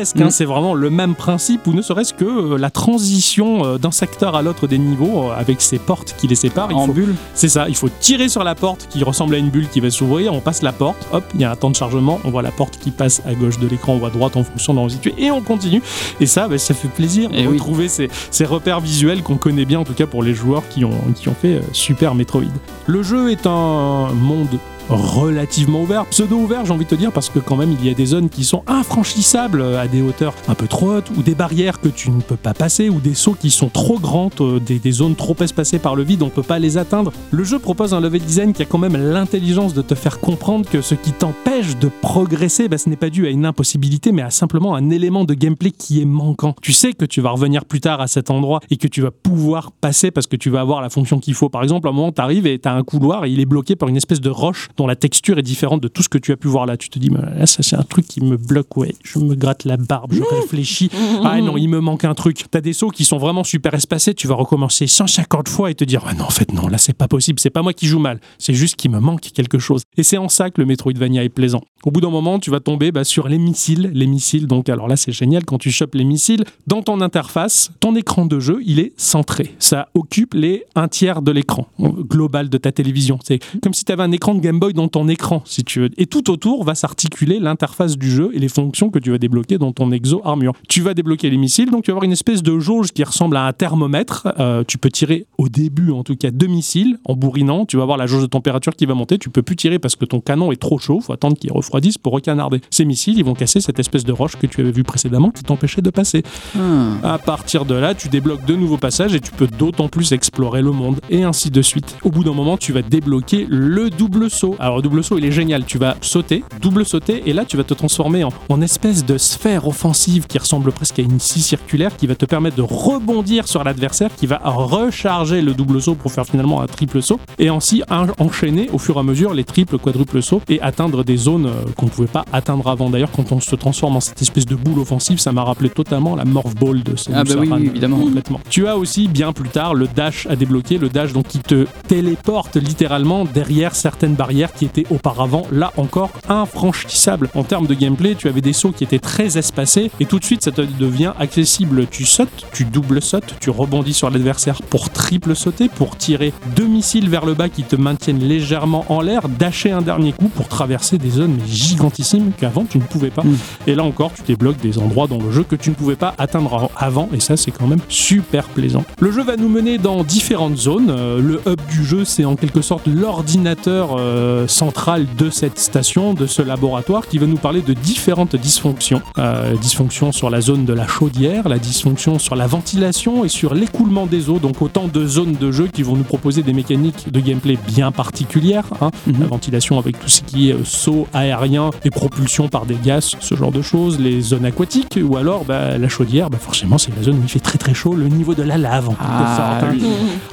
hein, 0.00 0.26
Mm. 0.26 0.30
c'est 0.30 0.44
vraiment 0.44 0.74
le 0.74 0.90
même 0.90 1.14
principe, 1.14 1.66
ou 1.66 1.72
ne 1.72 1.82
serait-ce 1.82 2.14
que 2.14 2.24
euh, 2.54 2.58
la 2.58 2.70
transition 2.70 3.64
euh, 3.64 3.78
d'un 3.78 3.90
secteur 3.90 4.34
à 4.36 4.42
l'autre 4.42 4.66
des 4.66 4.78
niveaux, 4.78 5.30
euh, 5.30 5.34
avec 5.38 5.60
ces 5.60 5.78
portes 5.78 6.14
qui 6.18 6.26
les 6.28 6.34
séparent. 6.34 6.68
Il 6.70 6.76
En 6.76 6.86
faut 6.86 6.92
bulle. 6.92 7.14
c'est 7.34 7.48
ça, 7.48 7.68
il 7.68 7.76
faut 7.76 7.88
tirer 8.00 8.28
sur 8.28 8.44
la 8.44 8.54
porte 8.54 8.86
qui 8.90 9.02
ressemble 9.04 9.34
à 9.34 9.38
une 9.38 9.50
bulle 9.50 9.68
qui 9.68 9.80
va 9.80 9.90
s'ouvrir, 9.90 10.32
on 10.34 10.40
passe 10.40 10.62
la 10.62 10.72
porte, 10.72 11.06
hop, 11.12 11.24
il 11.34 11.40
y 11.40 11.44
a 11.44 11.50
un 11.50 11.56
temps 11.56 11.70
de 11.70 11.76
chargement, 11.76 12.20
on 12.24 12.30
voit 12.30 12.42
la 12.42 12.50
porte 12.50 12.78
qui 12.78 12.90
passe 12.90 13.22
à 13.26 13.34
gauche 13.34 13.58
de 13.58 13.66
l'écran 13.66 13.96
ou 13.96 14.04
à 14.06 14.10
droite 14.10 14.36
en 14.36 14.44
fonction 14.44 14.72
de 14.72 14.78
l'endroit 14.78 14.80
où 14.80 14.84
on 14.84 14.88
est 14.88 15.10
situé, 15.10 15.14
et 15.24 15.30
on 15.30 15.40
continue. 15.40 15.82
Et 16.20 16.26
ça, 16.26 16.48
bah, 16.48 16.58
ça 16.58 16.74
fait 16.74 16.88
plaisir 16.88 17.30
de 17.30 17.36
oui. 17.36 17.46
retrouver 17.46 17.88
ces, 17.88 18.08
ces 18.30 18.44
repères 18.44 18.80
visuels 18.80 19.22
qu'on 19.22 19.36
connaît 19.36 19.64
bien, 19.64 19.80
en 19.80 19.84
tout 19.84 19.94
cas 19.94 20.06
pour 20.06 20.22
les 20.22 20.34
joueurs 20.34 20.62
qui 20.68 20.84
ont, 20.84 20.90
qui 21.14 21.28
ont 21.28 21.34
fait 21.40 21.60
Super 21.72 22.14
Metroid. 22.14 22.42
Le 22.86 23.02
jeu 23.02 23.30
est 23.30 23.46
un 23.46 24.08
monde 24.14 24.48
relativement 24.90 25.82
ouvert, 25.82 26.06
pseudo 26.06 26.36
ouvert 26.36 26.64
j'ai 26.64 26.72
envie 26.72 26.84
de 26.84 26.90
te 26.90 26.94
dire 26.94 27.12
parce 27.12 27.28
que 27.28 27.38
quand 27.38 27.56
même 27.56 27.72
il 27.72 27.86
y 27.86 27.90
a 27.90 27.94
des 27.94 28.06
zones 28.06 28.28
qui 28.28 28.44
sont 28.44 28.62
infranchissables 28.66 29.62
à 29.62 29.86
des 29.86 30.02
hauteurs 30.02 30.34
un 30.48 30.54
peu 30.54 30.66
trop 30.66 30.94
hautes 30.94 31.10
ou 31.16 31.22
des 31.22 31.34
barrières 31.34 31.80
que 31.80 31.88
tu 31.88 32.10
ne 32.10 32.20
peux 32.20 32.36
pas 32.36 32.54
passer 32.54 32.88
ou 32.88 33.00
des 33.00 33.14
sauts 33.14 33.36
qui 33.38 33.50
sont 33.50 33.68
trop 33.68 33.98
grands, 33.98 34.30
euh, 34.40 34.58
des, 34.58 34.92
zones 34.92 35.14
trop 35.14 35.36
espacées 35.40 35.78
par 35.78 35.94
le 35.94 36.02
vide, 36.02 36.22
on 36.22 36.28
peut 36.28 36.42
pas 36.42 36.58
les 36.58 36.78
atteindre. 36.78 37.12
Le 37.30 37.44
jeu 37.44 37.58
propose 37.58 37.94
un 37.94 38.00
level 38.00 38.20
design 38.20 38.52
qui 38.52 38.62
a 38.62 38.64
quand 38.64 38.78
même 38.78 38.96
l'intelligence 38.96 39.74
de 39.74 39.82
te 39.82 39.94
faire 39.94 40.20
comprendre 40.20 40.68
que 40.68 40.80
ce 40.80 40.94
qui 40.94 41.12
t'empêche 41.12 41.76
de 41.76 41.88
progresser, 42.00 42.68
bah, 42.68 42.78
ce 42.78 42.88
n'est 42.88 42.96
pas 42.96 43.10
dû 43.10 43.26
à 43.26 43.30
une 43.30 43.46
impossibilité 43.46 44.12
mais 44.12 44.22
à 44.22 44.30
simplement 44.30 44.74
un 44.74 44.90
élément 44.90 45.24
de 45.24 45.34
gameplay 45.34 45.70
qui 45.70 46.00
est 46.00 46.06
manquant. 46.06 46.54
Tu 46.62 46.72
sais 46.72 46.92
que 46.92 47.04
tu 47.04 47.20
vas 47.20 47.30
revenir 47.30 47.64
plus 47.64 47.80
tard 47.80 48.00
à 48.00 48.06
cet 48.06 48.30
endroit 48.30 48.60
et 48.70 48.76
que 48.76 48.88
tu 48.88 49.00
vas 49.00 49.10
pouvoir 49.10 49.72
passer 49.72 50.10
parce 50.10 50.26
que 50.26 50.36
tu 50.36 50.50
vas 50.50 50.60
avoir 50.60 50.80
la 50.80 50.90
fonction 50.90 51.20
qu'il 51.20 51.34
faut. 51.34 51.48
Par 51.48 51.62
exemple, 51.62 51.88
un 51.88 51.92
moment, 51.92 52.12
tu 52.12 52.20
arrives 52.20 52.46
et 52.46 52.58
tu 52.58 52.68
un 52.68 52.82
couloir 52.82 53.24
et 53.24 53.30
il 53.30 53.40
est 53.40 53.46
bloqué 53.46 53.76
par 53.76 53.88
une 53.88 53.96
espèce 53.96 54.20
de 54.20 54.30
roche 54.30 54.68
dont 54.80 54.86
la 54.86 54.96
texture 54.96 55.38
est 55.38 55.42
différente 55.42 55.82
de 55.82 55.88
tout 55.88 56.02
ce 56.02 56.08
que 56.08 56.16
tu 56.16 56.32
as 56.32 56.38
pu 56.38 56.48
voir 56.48 56.64
là. 56.64 56.78
Tu 56.78 56.88
te 56.88 56.98
dis, 56.98 57.10
là, 57.10 57.44
ça 57.44 57.62
c'est 57.62 57.76
un 57.76 57.82
truc 57.82 58.06
qui 58.06 58.22
me 58.22 58.38
bloque, 58.38 58.78
ouais. 58.78 58.94
Je 59.04 59.18
me 59.18 59.34
gratte 59.34 59.64
la 59.64 59.76
barbe, 59.76 60.14
je 60.14 60.22
réfléchis. 60.22 60.88
Ah 61.22 61.38
non, 61.42 61.58
il 61.58 61.68
me 61.68 61.80
manque 61.80 62.04
un 62.04 62.14
truc. 62.14 62.44
T'as 62.50 62.62
des 62.62 62.72
sauts 62.72 62.88
qui 62.88 63.04
sont 63.04 63.18
vraiment 63.18 63.44
super 63.44 63.74
espacés, 63.74 64.14
tu 64.14 64.26
vas 64.26 64.36
recommencer 64.36 64.86
150 64.86 65.50
fois 65.50 65.70
et 65.70 65.74
te 65.74 65.84
dire, 65.84 66.02
ah 66.06 66.14
non, 66.14 66.24
en 66.24 66.30
fait, 66.30 66.52
non, 66.54 66.66
là 66.66 66.78
c'est 66.78 66.96
pas 66.96 67.08
possible, 67.08 67.38
c'est 67.40 67.50
pas 67.50 67.60
moi 67.60 67.74
qui 67.74 67.86
joue 67.86 67.98
mal, 67.98 68.20
c'est 68.38 68.54
juste 68.54 68.76
qu'il 68.76 68.90
me 68.90 69.00
manque 69.00 69.20
quelque 69.20 69.58
chose. 69.58 69.82
Et 69.98 70.02
c'est 70.02 70.16
en 70.16 70.30
ça 70.30 70.48
que 70.48 70.60
le 70.62 70.66
Metroidvania 70.66 71.24
est 71.24 71.28
plaisant. 71.28 71.60
Au 71.84 71.90
bout 71.90 72.00
d'un 72.00 72.10
moment, 72.10 72.38
tu 72.38 72.50
vas 72.50 72.60
tomber 72.60 72.90
bah, 72.90 73.04
sur 73.04 73.28
les 73.28 73.38
missiles. 73.38 73.90
Les 73.92 74.06
missiles, 74.06 74.46
donc, 74.46 74.70
alors 74.70 74.88
là 74.88 74.96
c'est 74.96 75.12
génial, 75.12 75.44
quand 75.44 75.58
tu 75.58 75.70
chopes 75.70 75.94
les 75.94 76.04
missiles, 76.04 76.44
dans 76.66 76.82
ton 76.82 77.02
interface, 77.02 77.70
ton 77.80 77.94
écran 77.96 78.24
de 78.24 78.40
jeu, 78.40 78.60
il 78.64 78.78
est 78.78 78.94
centré. 78.96 79.54
Ça 79.58 79.88
occupe 79.92 80.32
les 80.32 80.64
un 80.74 80.88
tiers 80.88 81.20
de 81.20 81.32
l'écran 81.32 81.68
euh, 81.80 81.88
global 81.88 82.48
de 82.48 82.56
ta 82.56 82.72
télévision. 82.72 83.18
C'est 83.22 83.40
comme 83.62 83.74
si 83.74 83.84
tu 83.84 83.92
avais 83.92 84.02
un 84.02 84.12
écran 84.12 84.34
de 84.34 84.40
Game 84.40 84.58
Boy 84.58 84.69
dans 84.72 84.88
ton 84.88 85.08
écran, 85.08 85.42
si 85.44 85.64
tu 85.64 85.80
veux. 85.80 85.90
Et 85.96 86.06
tout 86.06 86.30
autour 86.30 86.64
va 86.64 86.74
s'articuler 86.74 87.38
l'interface 87.38 87.96
du 87.96 88.10
jeu 88.10 88.30
et 88.32 88.38
les 88.38 88.48
fonctions 88.48 88.90
que 88.90 88.98
tu 88.98 89.10
vas 89.10 89.18
débloquer 89.18 89.58
dans 89.58 89.72
ton 89.72 89.92
exo 89.92 90.20
armure. 90.24 90.52
Tu 90.68 90.80
vas 90.80 90.94
débloquer 90.94 91.30
les 91.30 91.36
missiles, 91.36 91.70
donc 91.70 91.84
tu 91.84 91.90
vas 91.90 91.94
avoir 91.94 92.04
une 92.04 92.12
espèce 92.12 92.42
de 92.42 92.58
jauge 92.58 92.92
qui 92.92 93.04
ressemble 93.04 93.36
à 93.36 93.46
un 93.46 93.52
thermomètre. 93.52 94.28
Euh, 94.38 94.64
tu 94.66 94.78
peux 94.78 94.90
tirer 94.90 95.26
au 95.38 95.48
début, 95.48 95.90
en 95.90 96.02
tout 96.02 96.16
cas, 96.16 96.30
deux 96.30 96.46
missiles 96.46 96.98
en 97.04 97.14
bourrinant. 97.14 97.66
Tu 97.66 97.76
vas 97.76 97.82
avoir 97.82 97.98
la 97.98 98.06
jauge 98.06 98.22
de 98.22 98.26
température 98.26 98.74
qui 98.74 98.86
va 98.86 98.94
monter. 98.94 99.18
Tu 99.18 99.30
peux 99.30 99.42
plus 99.42 99.56
tirer 99.56 99.78
parce 99.78 99.96
que 99.96 100.04
ton 100.04 100.20
canon 100.20 100.52
est 100.52 100.60
trop 100.60 100.78
chaud. 100.78 101.00
faut 101.00 101.12
attendre 101.12 101.36
qu'il 101.36 101.52
refroidisse 101.52 101.98
pour 101.98 102.12
recanarder. 102.12 102.60
Ces 102.70 102.84
missiles, 102.84 103.18
ils 103.18 103.24
vont 103.24 103.34
casser 103.34 103.60
cette 103.60 103.78
espèce 103.78 104.04
de 104.04 104.12
roche 104.12 104.36
que 104.36 104.46
tu 104.46 104.60
avais 104.60 104.72
vu 104.72 104.84
précédemment 104.84 105.30
qui 105.30 105.42
t'empêchait 105.42 105.82
de 105.82 105.90
passer. 105.90 106.22
Ah. 106.56 107.14
À 107.14 107.18
partir 107.18 107.64
de 107.64 107.74
là, 107.74 107.94
tu 107.94 108.08
débloques 108.08 108.44
de 108.44 108.54
nouveaux 108.54 108.78
passages 108.78 109.14
et 109.14 109.20
tu 109.20 109.30
peux 109.32 109.46
d'autant 109.46 109.88
plus 109.88 110.12
explorer 110.12 110.62
le 110.62 110.72
monde 110.72 111.00
et 111.10 111.24
ainsi 111.24 111.50
de 111.50 111.62
suite. 111.62 111.96
Au 112.02 112.10
bout 112.10 112.24
d'un 112.24 112.34
moment, 112.34 112.56
tu 112.56 112.72
vas 112.72 112.82
débloquer 112.82 113.46
le 113.48 113.90
double 113.90 114.30
saut. 114.30 114.56
Alors, 114.60 114.76
le 114.76 114.82
double 114.82 115.02
saut, 115.02 115.18
il 115.18 115.24
est 115.24 115.32
génial. 115.32 115.64
Tu 115.64 115.78
vas 115.78 115.96
sauter, 116.02 116.44
double 116.60 116.84
sauter, 116.84 117.22
et 117.26 117.32
là, 117.32 117.44
tu 117.44 117.56
vas 117.56 117.64
te 117.64 117.74
transformer 117.74 118.24
en, 118.24 118.28
en 118.48 118.60
espèce 118.60 119.04
de 119.04 119.16
sphère 119.18 119.66
offensive 119.66 120.26
qui 120.26 120.38
ressemble 120.38 120.70
presque 120.70 120.98
à 120.98 121.02
une 121.02 121.18
scie 121.18 121.40
circulaire 121.40 121.96
qui 121.96 122.06
va 122.06 122.14
te 122.14 122.26
permettre 122.26 122.56
de 122.56 122.62
rebondir 122.62 123.48
sur 123.48 123.64
l'adversaire 123.64 124.10
qui 124.14 124.26
va 124.26 124.40
recharger 124.44 125.42
le 125.42 125.54
double 125.54 125.80
saut 125.80 125.94
pour 125.94 126.12
faire 126.12 126.24
finalement 126.26 126.60
un 126.60 126.66
triple 126.66 127.02
saut 127.02 127.18
et 127.38 127.48
ainsi 127.48 127.82
en- 127.90 128.06
enchaîner 128.18 128.68
au 128.72 128.78
fur 128.78 128.96
et 128.96 129.00
à 129.00 129.02
mesure 129.02 129.34
les 129.34 129.44
triples, 129.44 129.78
quadruples 129.78 130.22
sauts 130.22 130.42
et 130.48 130.60
atteindre 130.60 131.04
des 131.04 131.16
zones 131.16 131.46
euh, 131.46 131.52
qu'on 131.76 131.86
ne 131.86 131.90
pouvait 131.90 132.06
pas 132.08 132.24
atteindre 132.32 132.66
avant. 132.68 132.90
D'ailleurs, 132.90 133.10
quand 133.10 133.32
on 133.32 133.40
se 133.40 133.56
transforme 133.56 133.96
en 133.96 134.00
cette 134.00 134.20
espèce 134.22 134.46
de 134.46 134.54
boule 134.56 134.78
offensive, 134.80 135.18
ça 135.18 135.32
m'a 135.32 135.42
rappelé 135.42 135.70
totalement 135.70 136.16
la 136.16 136.24
Morph 136.24 136.54
Ball 136.54 136.82
de 136.82 136.94
Ah 137.14 137.24
bah 137.24 137.32
oui, 137.38 137.48
Aran, 137.50 137.60
oui, 137.60 137.66
évidemment. 137.68 137.98
complètement. 137.98 138.40
Tu 138.50 138.66
as 138.66 138.76
aussi 138.76 139.08
bien 139.08 139.32
plus 139.32 139.48
tard 139.48 139.74
le 139.74 139.86
dash 139.88 140.26
à 140.28 140.36
débloquer, 140.36 140.78
le 140.78 140.88
dash 140.88 141.12
donc 141.12 141.28
qui 141.28 141.38
te 141.38 141.66
téléporte 141.88 142.56
littéralement 142.56 143.24
derrière 143.24 143.74
certaines 143.74 144.14
barrières 144.14 144.39
qui 144.48 144.64
étaient 144.64 144.86
auparavant 144.90 145.46
là 145.52 145.72
encore 145.76 146.10
infranchissables. 146.28 147.28
En 147.34 147.42
termes 147.44 147.66
de 147.66 147.74
gameplay, 147.74 148.14
tu 148.14 148.28
avais 148.28 148.40
des 148.40 148.52
sauts 148.52 148.72
qui 148.72 148.84
étaient 148.84 148.98
très 148.98 149.38
espacés 149.38 149.90
et 150.00 150.06
tout 150.06 150.18
de 150.18 150.24
suite 150.24 150.42
ça 150.42 150.50
te 150.50 150.62
devient 150.62 151.12
accessible. 151.18 151.86
Tu 151.90 152.04
sautes, 152.04 152.46
tu 152.52 152.64
double 152.64 153.02
sautes, 153.02 153.34
tu 153.40 153.50
rebondis 153.50 153.94
sur 153.94 154.10
l'adversaire 154.10 154.62
pour 154.62 154.90
triple 154.90 155.34
sauter, 155.36 155.68
pour 155.68 155.96
tirer 155.96 156.32
deux 156.56 156.66
missiles 156.66 157.08
vers 157.08 157.24
le 157.26 157.34
bas 157.34 157.48
qui 157.48 157.62
te 157.62 157.76
maintiennent 157.76 158.18
légèrement 158.20 158.84
en 158.88 159.00
l'air, 159.00 159.28
dasher 159.28 159.70
un 159.70 159.82
dernier 159.82 160.12
coup 160.12 160.28
pour 160.28 160.48
traverser 160.48 160.98
des 160.98 161.10
zones 161.10 161.38
gigantissimes 161.46 162.32
qu'avant 162.38 162.64
tu 162.64 162.78
ne 162.78 162.82
pouvais 162.84 163.10
pas. 163.10 163.22
Mm. 163.22 163.36
Et 163.66 163.74
là 163.74 163.84
encore, 163.84 164.12
tu 164.14 164.22
débloques 164.22 164.60
des 164.60 164.78
endroits 164.78 165.06
dans 165.06 165.18
le 165.18 165.30
jeu 165.30 165.42
que 165.44 165.56
tu 165.56 165.70
ne 165.70 165.74
pouvais 165.74 165.96
pas 165.96 166.14
atteindre 166.18 166.54
av- 166.54 166.68
avant, 166.76 167.08
et 167.12 167.20
ça, 167.20 167.36
c'est 167.36 167.50
quand 167.50 167.66
même 167.66 167.80
super 167.88 168.44
plaisant. 168.48 168.84
Le 169.00 169.12
jeu 169.12 169.22
va 169.22 169.36
nous 169.36 169.48
mener 169.48 169.78
dans 169.78 170.02
différentes 170.04 170.56
zones. 170.56 170.90
Euh, 170.90 171.20
le 171.20 171.40
hub 171.46 171.60
du 171.70 171.84
jeu, 171.84 172.04
c'est 172.04 172.24
en 172.24 172.36
quelque 172.36 172.62
sorte 172.62 172.86
l'ordinateur 172.86 173.96
euh, 173.98 174.29
central 174.46 175.06
de 175.18 175.30
cette 175.30 175.58
station, 175.58 176.14
de 176.14 176.26
ce 176.26 176.42
laboratoire, 176.42 177.06
qui 177.08 177.18
va 177.18 177.26
nous 177.26 177.36
parler 177.36 177.60
de 177.62 177.72
différentes 177.72 178.36
dysfonctions. 178.36 179.02
Euh, 179.18 179.54
dysfonctions 179.56 180.12
sur 180.12 180.30
la 180.30 180.40
zone 180.40 180.64
de 180.64 180.72
la 180.72 180.86
chaudière, 180.86 181.48
la 181.48 181.58
dysfonction 181.58 182.18
sur 182.18 182.36
la 182.36 182.46
ventilation 182.46 183.24
et 183.24 183.28
sur 183.28 183.54
l'écoulement 183.54 184.06
des 184.06 184.28
eaux. 184.28 184.38
Donc 184.38 184.62
autant 184.62 184.88
de 184.92 185.06
zones 185.06 185.34
de 185.34 185.50
jeu 185.52 185.66
qui 185.72 185.82
vont 185.82 185.96
nous 185.96 186.04
proposer 186.04 186.42
des 186.42 186.52
mécaniques 186.52 187.10
de 187.12 187.20
gameplay 187.20 187.58
bien 187.66 187.92
particulières. 187.92 188.64
hein. 188.80 188.90
Mhm. 189.06 189.20
La 189.20 189.26
ventilation 189.26 189.78
avec 189.78 189.98
tout 189.98 190.08
ce 190.08 190.22
qui 190.22 190.50
est 190.50 190.54
euh, 190.54 190.64
saut 190.64 191.06
aérien 191.12 191.70
et 191.84 191.90
propulsion 191.90 192.48
par 192.48 192.66
des 192.66 192.76
gaz, 192.82 193.16
ce 193.20 193.34
genre 193.34 193.52
de 193.52 193.62
choses. 193.62 193.98
Les 194.00 194.20
zones 194.20 194.44
aquatiques 194.44 194.98
ou 195.02 195.16
alors 195.16 195.44
bah, 195.44 195.78
la 195.78 195.88
chaudière, 195.88 196.30
bah, 196.30 196.38
forcément 196.40 196.78
c'est 196.78 196.94
la 196.96 197.02
zone 197.02 197.16
où 197.16 197.22
il 197.22 197.28
fait 197.28 197.40
très 197.40 197.58
très 197.58 197.74
chaud, 197.74 197.94
le 197.94 198.08
niveau 198.08 198.34
de 198.34 198.42
la 198.42 198.58
lave 198.58 198.88
en 198.88 198.96
Ah, 199.00 199.36
sorte. 199.36 199.62
hein 199.64 199.76
oui. 199.78 199.82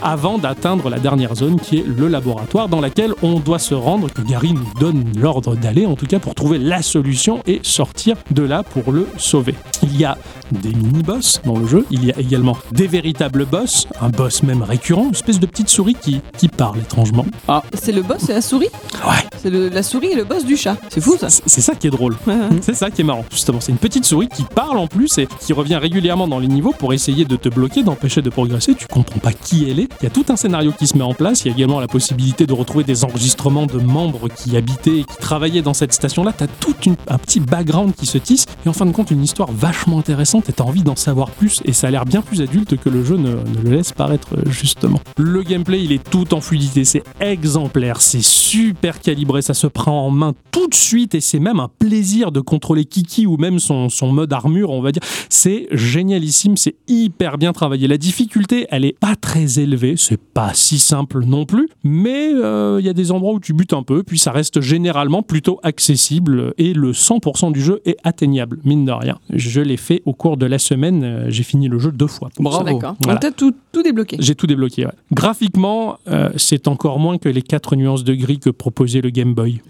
avant 0.02 0.38
d'atteindre 0.38 0.90
la 0.90 1.00
dernière 1.00 1.36
zone 1.36 1.60
qui 1.60 1.78
est 1.78 1.86
le 1.88 2.08
laboratoire 2.08 2.68
dans 2.70 2.82
laquelle 2.82 3.14
on 3.24 3.40
doit 3.40 3.60
se 3.60 3.74
rendre, 3.76 3.87
que 4.14 4.22
Gary 4.22 4.52
nous 4.52 4.68
donne 4.80 5.06
l'ordre 5.18 5.56
d'aller 5.56 5.86
en 5.86 5.96
tout 5.96 6.08
cas 6.08 6.20
pour 6.20 6.36
trouver 6.36 6.58
la 6.58 6.82
solution 6.82 7.42
et 7.48 7.62
sortir 7.64 8.18
de 8.32 8.44
là 8.44 8.62
pour 8.64 8.92
le 8.92 9.08
sauver. 9.18 9.56
Il 9.82 9.98
y 9.98 10.04
a 10.04 10.18
des 10.52 10.74
mini-boss 10.74 11.42
dans 11.46 11.58
le 11.58 11.66
jeu, 11.66 11.86
il 11.90 12.04
y 12.04 12.12
a 12.12 12.20
également 12.20 12.58
des 12.74 12.88
véritables 12.88 13.46
boss, 13.46 13.88
un 14.02 14.10
boss 14.10 14.44
même 14.44 14.62
récurrent, 14.62 15.06
une 15.06 15.12
espèce 15.12 15.40
de 15.40 15.46
petite 15.46 15.70
souris 15.70 15.96
qui, 15.96 16.22
qui 16.38 16.50
parle 16.50 16.80
étrangement. 16.80 17.26
C'est 17.74 17.94
le 17.94 18.02
boss 18.02 18.30
et 18.30 18.34
la 18.34 18.42
souris 18.42 18.70
Ouais, 19.06 19.24
C'est 19.42 19.50
la 19.50 19.84
souris 19.84 20.12
et 20.12 20.16
le 20.16 20.26
boss 20.26 20.44
du 20.44 20.58
chat. 20.58 20.76
C'est 20.90 21.02
fou 21.02 21.16
ça 21.18 21.30
c'est 21.30 21.58
c'est 21.58 21.62
ça 21.62 21.74
qui 21.76 21.88
est 21.88 21.92
drôle. 21.92 22.16
C'est 22.62 22.76
ça 22.76 22.92
qui 22.92 23.02
est 23.02 23.04
marrant, 23.04 23.26
justement. 23.32 23.60
C'est 23.60 23.72
une 23.72 23.80
petite 23.80 24.06
souris 24.06 24.28
qui 24.28 24.44
parle 24.44 24.78
en 24.78 24.86
plus 24.86 25.18
et 25.18 25.28
qui 25.40 25.54
revient 25.54 25.78
régulièrement 25.78 26.28
dans 26.28 26.38
les 26.38 26.48
niveaux 26.48 26.72
pour 26.78 26.94
essayer 26.94 27.26
de 27.26 27.36
te 27.36 27.50
bloquer, 27.50 27.82
d'empêcher 27.82 28.22
de 28.22 28.30
progresser. 28.30 28.76
Tu 28.76 28.86
comprends 28.86 29.20
pas 29.20 29.34
qui 29.34 29.68
elle 29.70 29.80
est. 29.80 29.90
Il 30.02 30.04
y 30.04 30.06
a 30.06 30.12
tout 30.12 30.26
un 30.30 30.36
scénario 30.36 30.72
qui 30.78 30.86
se 30.86 30.96
met 30.96 31.04
en 31.04 31.16
place. 31.16 31.44
Il 31.44 31.48
y 31.48 31.52
a 31.52 31.56
également 31.56 31.80
la 31.80 31.88
possibilité 31.88 32.46
de 32.46 32.54
retrouver 32.54 32.84
des 32.84 33.04
enregistrements 33.06 33.66
de 33.66 33.77
membres 33.80 34.30
qui 34.30 34.58
habitaient 34.58 35.00
et 35.00 35.04
qui 35.04 35.18
travaillaient 35.18 35.62
dans 35.62 35.74
cette 35.74 35.94
station-là. 35.94 36.34
T'as 36.34 36.48
tout 36.48 36.74
un 37.08 37.18
petit 37.18 37.40
background 37.40 37.94
qui 37.96 38.06
se 38.06 38.18
tisse 38.18 38.46
et 38.66 38.70
en 38.70 38.74
fin 38.74 38.86
de 38.86 38.92
compte 38.92 39.12
une 39.12 39.24
histoire 39.24 39.52
vachement 39.52 40.00
intéressante 40.00 40.50
et 40.50 40.54
t'as 40.54 40.64
envie 40.64 40.84
d'en 40.84 40.96
savoir 40.96 41.32
plus 41.32 41.62
et 41.66 41.74
ça 41.74 41.88
a 41.88 41.92
l'air 41.92 42.06
bien 42.06 42.22
plus 42.22 42.42
adulte 42.42 42.78
que 42.78 42.90
le 42.90 43.04
jeu 43.04 43.18
ne, 43.18 43.38
le 43.64 43.70
laisse 43.70 43.92
paraître 43.92 44.36
euh, 44.36 44.50
justement. 44.50 45.00
Le 45.18 45.42
gameplay 45.44 45.84
il 45.84 45.92
est 45.92 46.10
tout 46.10 46.34
en 46.34 46.42
fluidité, 46.42 46.86
c'est 46.86 47.04
exemplaire, 47.20 48.02
c'est 48.02 48.24
super 48.24 49.02
calibré, 49.02 49.42
ça 49.42 49.54
se 49.54 49.68
prend 49.68 50.06
en 50.06 50.12
main 50.12 50.34
tout 50.52 50.68
de 50.68 50.76
suite 50.76 51.16
et 51.16 51.22
c'est 51.22 51.40
même 51.40 51.60
un 51.60 51.70
plaisir 51.80 52.32
de 52.32 52.40
contrôler 52.40 52.86
Kiki 52.86 53.26
ou 53.26 53.38
même 53.38 53.60
son, 53.60 53.90
son 53.90 54.12
mode 54.12 54.32
armure 54.34 54.70
on 54.70 54.82
va 54.82 54.92
dire. 54.92 55.04
C'est 55.30 55.68
génialissime, 55.72 56.58
c'est 56.58 56.76
hyper 56.88 57.38
bien 57.38 57.54
travaillé. 57.54 57.88
La 57.88 57.98
difficulté 57.98 58.68
elle 58.70 58.86
est 58.86 58.98
pas 58.98 59.16
très 59.16 59.60
élevée, 59.60 59.96
c'est 59.98 60.22
pas 60.22 60.54
si 60.54 60.80
simple 60.80 61.24
non 61.26 61.46
plus, 61.46 61.70
mais 61.84 62.32
euh, 62.34 62.78
il 62.80 62.86
y 62.86 62.90
a 62.90 62.94
des 62.94 63.12
endroits 63.12 63.34
où 63.34 63.40
tu 63.40 63.54
butes 63.54 63.67
un 63.74 63.84
peu, 63.84 64.04
puis 64.04 64.18
ça 64.20 64.32
reste 64.32 64.62
généralement 64.62 65.24
plutôt 65.24 65.60
accessible 65.64 66.54
et 66.58 66.74
le 66.74 66.92
100% 66.92 67.52
du 67.52 67.62
jeu 67.62 67.82
est 67.86 67.98
atteignable, 68.04 68.60
mine 68.64 68.86
de 68.86 68.92
rien. 68.92 69.20
Je 69.30 69.62
l'ai 69.62 69.78
fait 69.78 70.02
au 70.06 70.14
cours 70.14 70.38
de 70.38 70.46
la 70.46 70.60
semaine, 70.60 71.04
euh, 71.04 71.26
j'ai 71.30 71.44
fini 71.44 71.68
le 71.68 71.80
jeu 71.80 71.92
deux 71.92 72.08
fois. 72.08 72.30
Bravo. 72.40 72.64
D'accord. 72.64 72.96
Voilà. 73.02 73.20
Donc 73.20 73.22
t'as 73.22 73.32
tout, 73.32 73.54
tout 73.72 73.84
débloqué. 73.84 74.18
J'ai 74.20 74.36
tout 74.36 74.48
débloqué. 74.48 74.86
ouais. 74.86 74.92
Graphiquement, 75.12 75.98
euh, 76.08 76.30
c'est 76.38 76.68
encore 76.68 77.00
moins 77.00 77.18
que 77.18 77.30
les 77.30 77.42
quatre 77.42 77.76
nuances 77.76 78.04
de 78.04 78.14
gris 78.14 78.40
que 78.40 78.50
proposait 78.50 79.02
le 79.02 79.10
Game 79.10 79.34
Boy. 79.34 79.62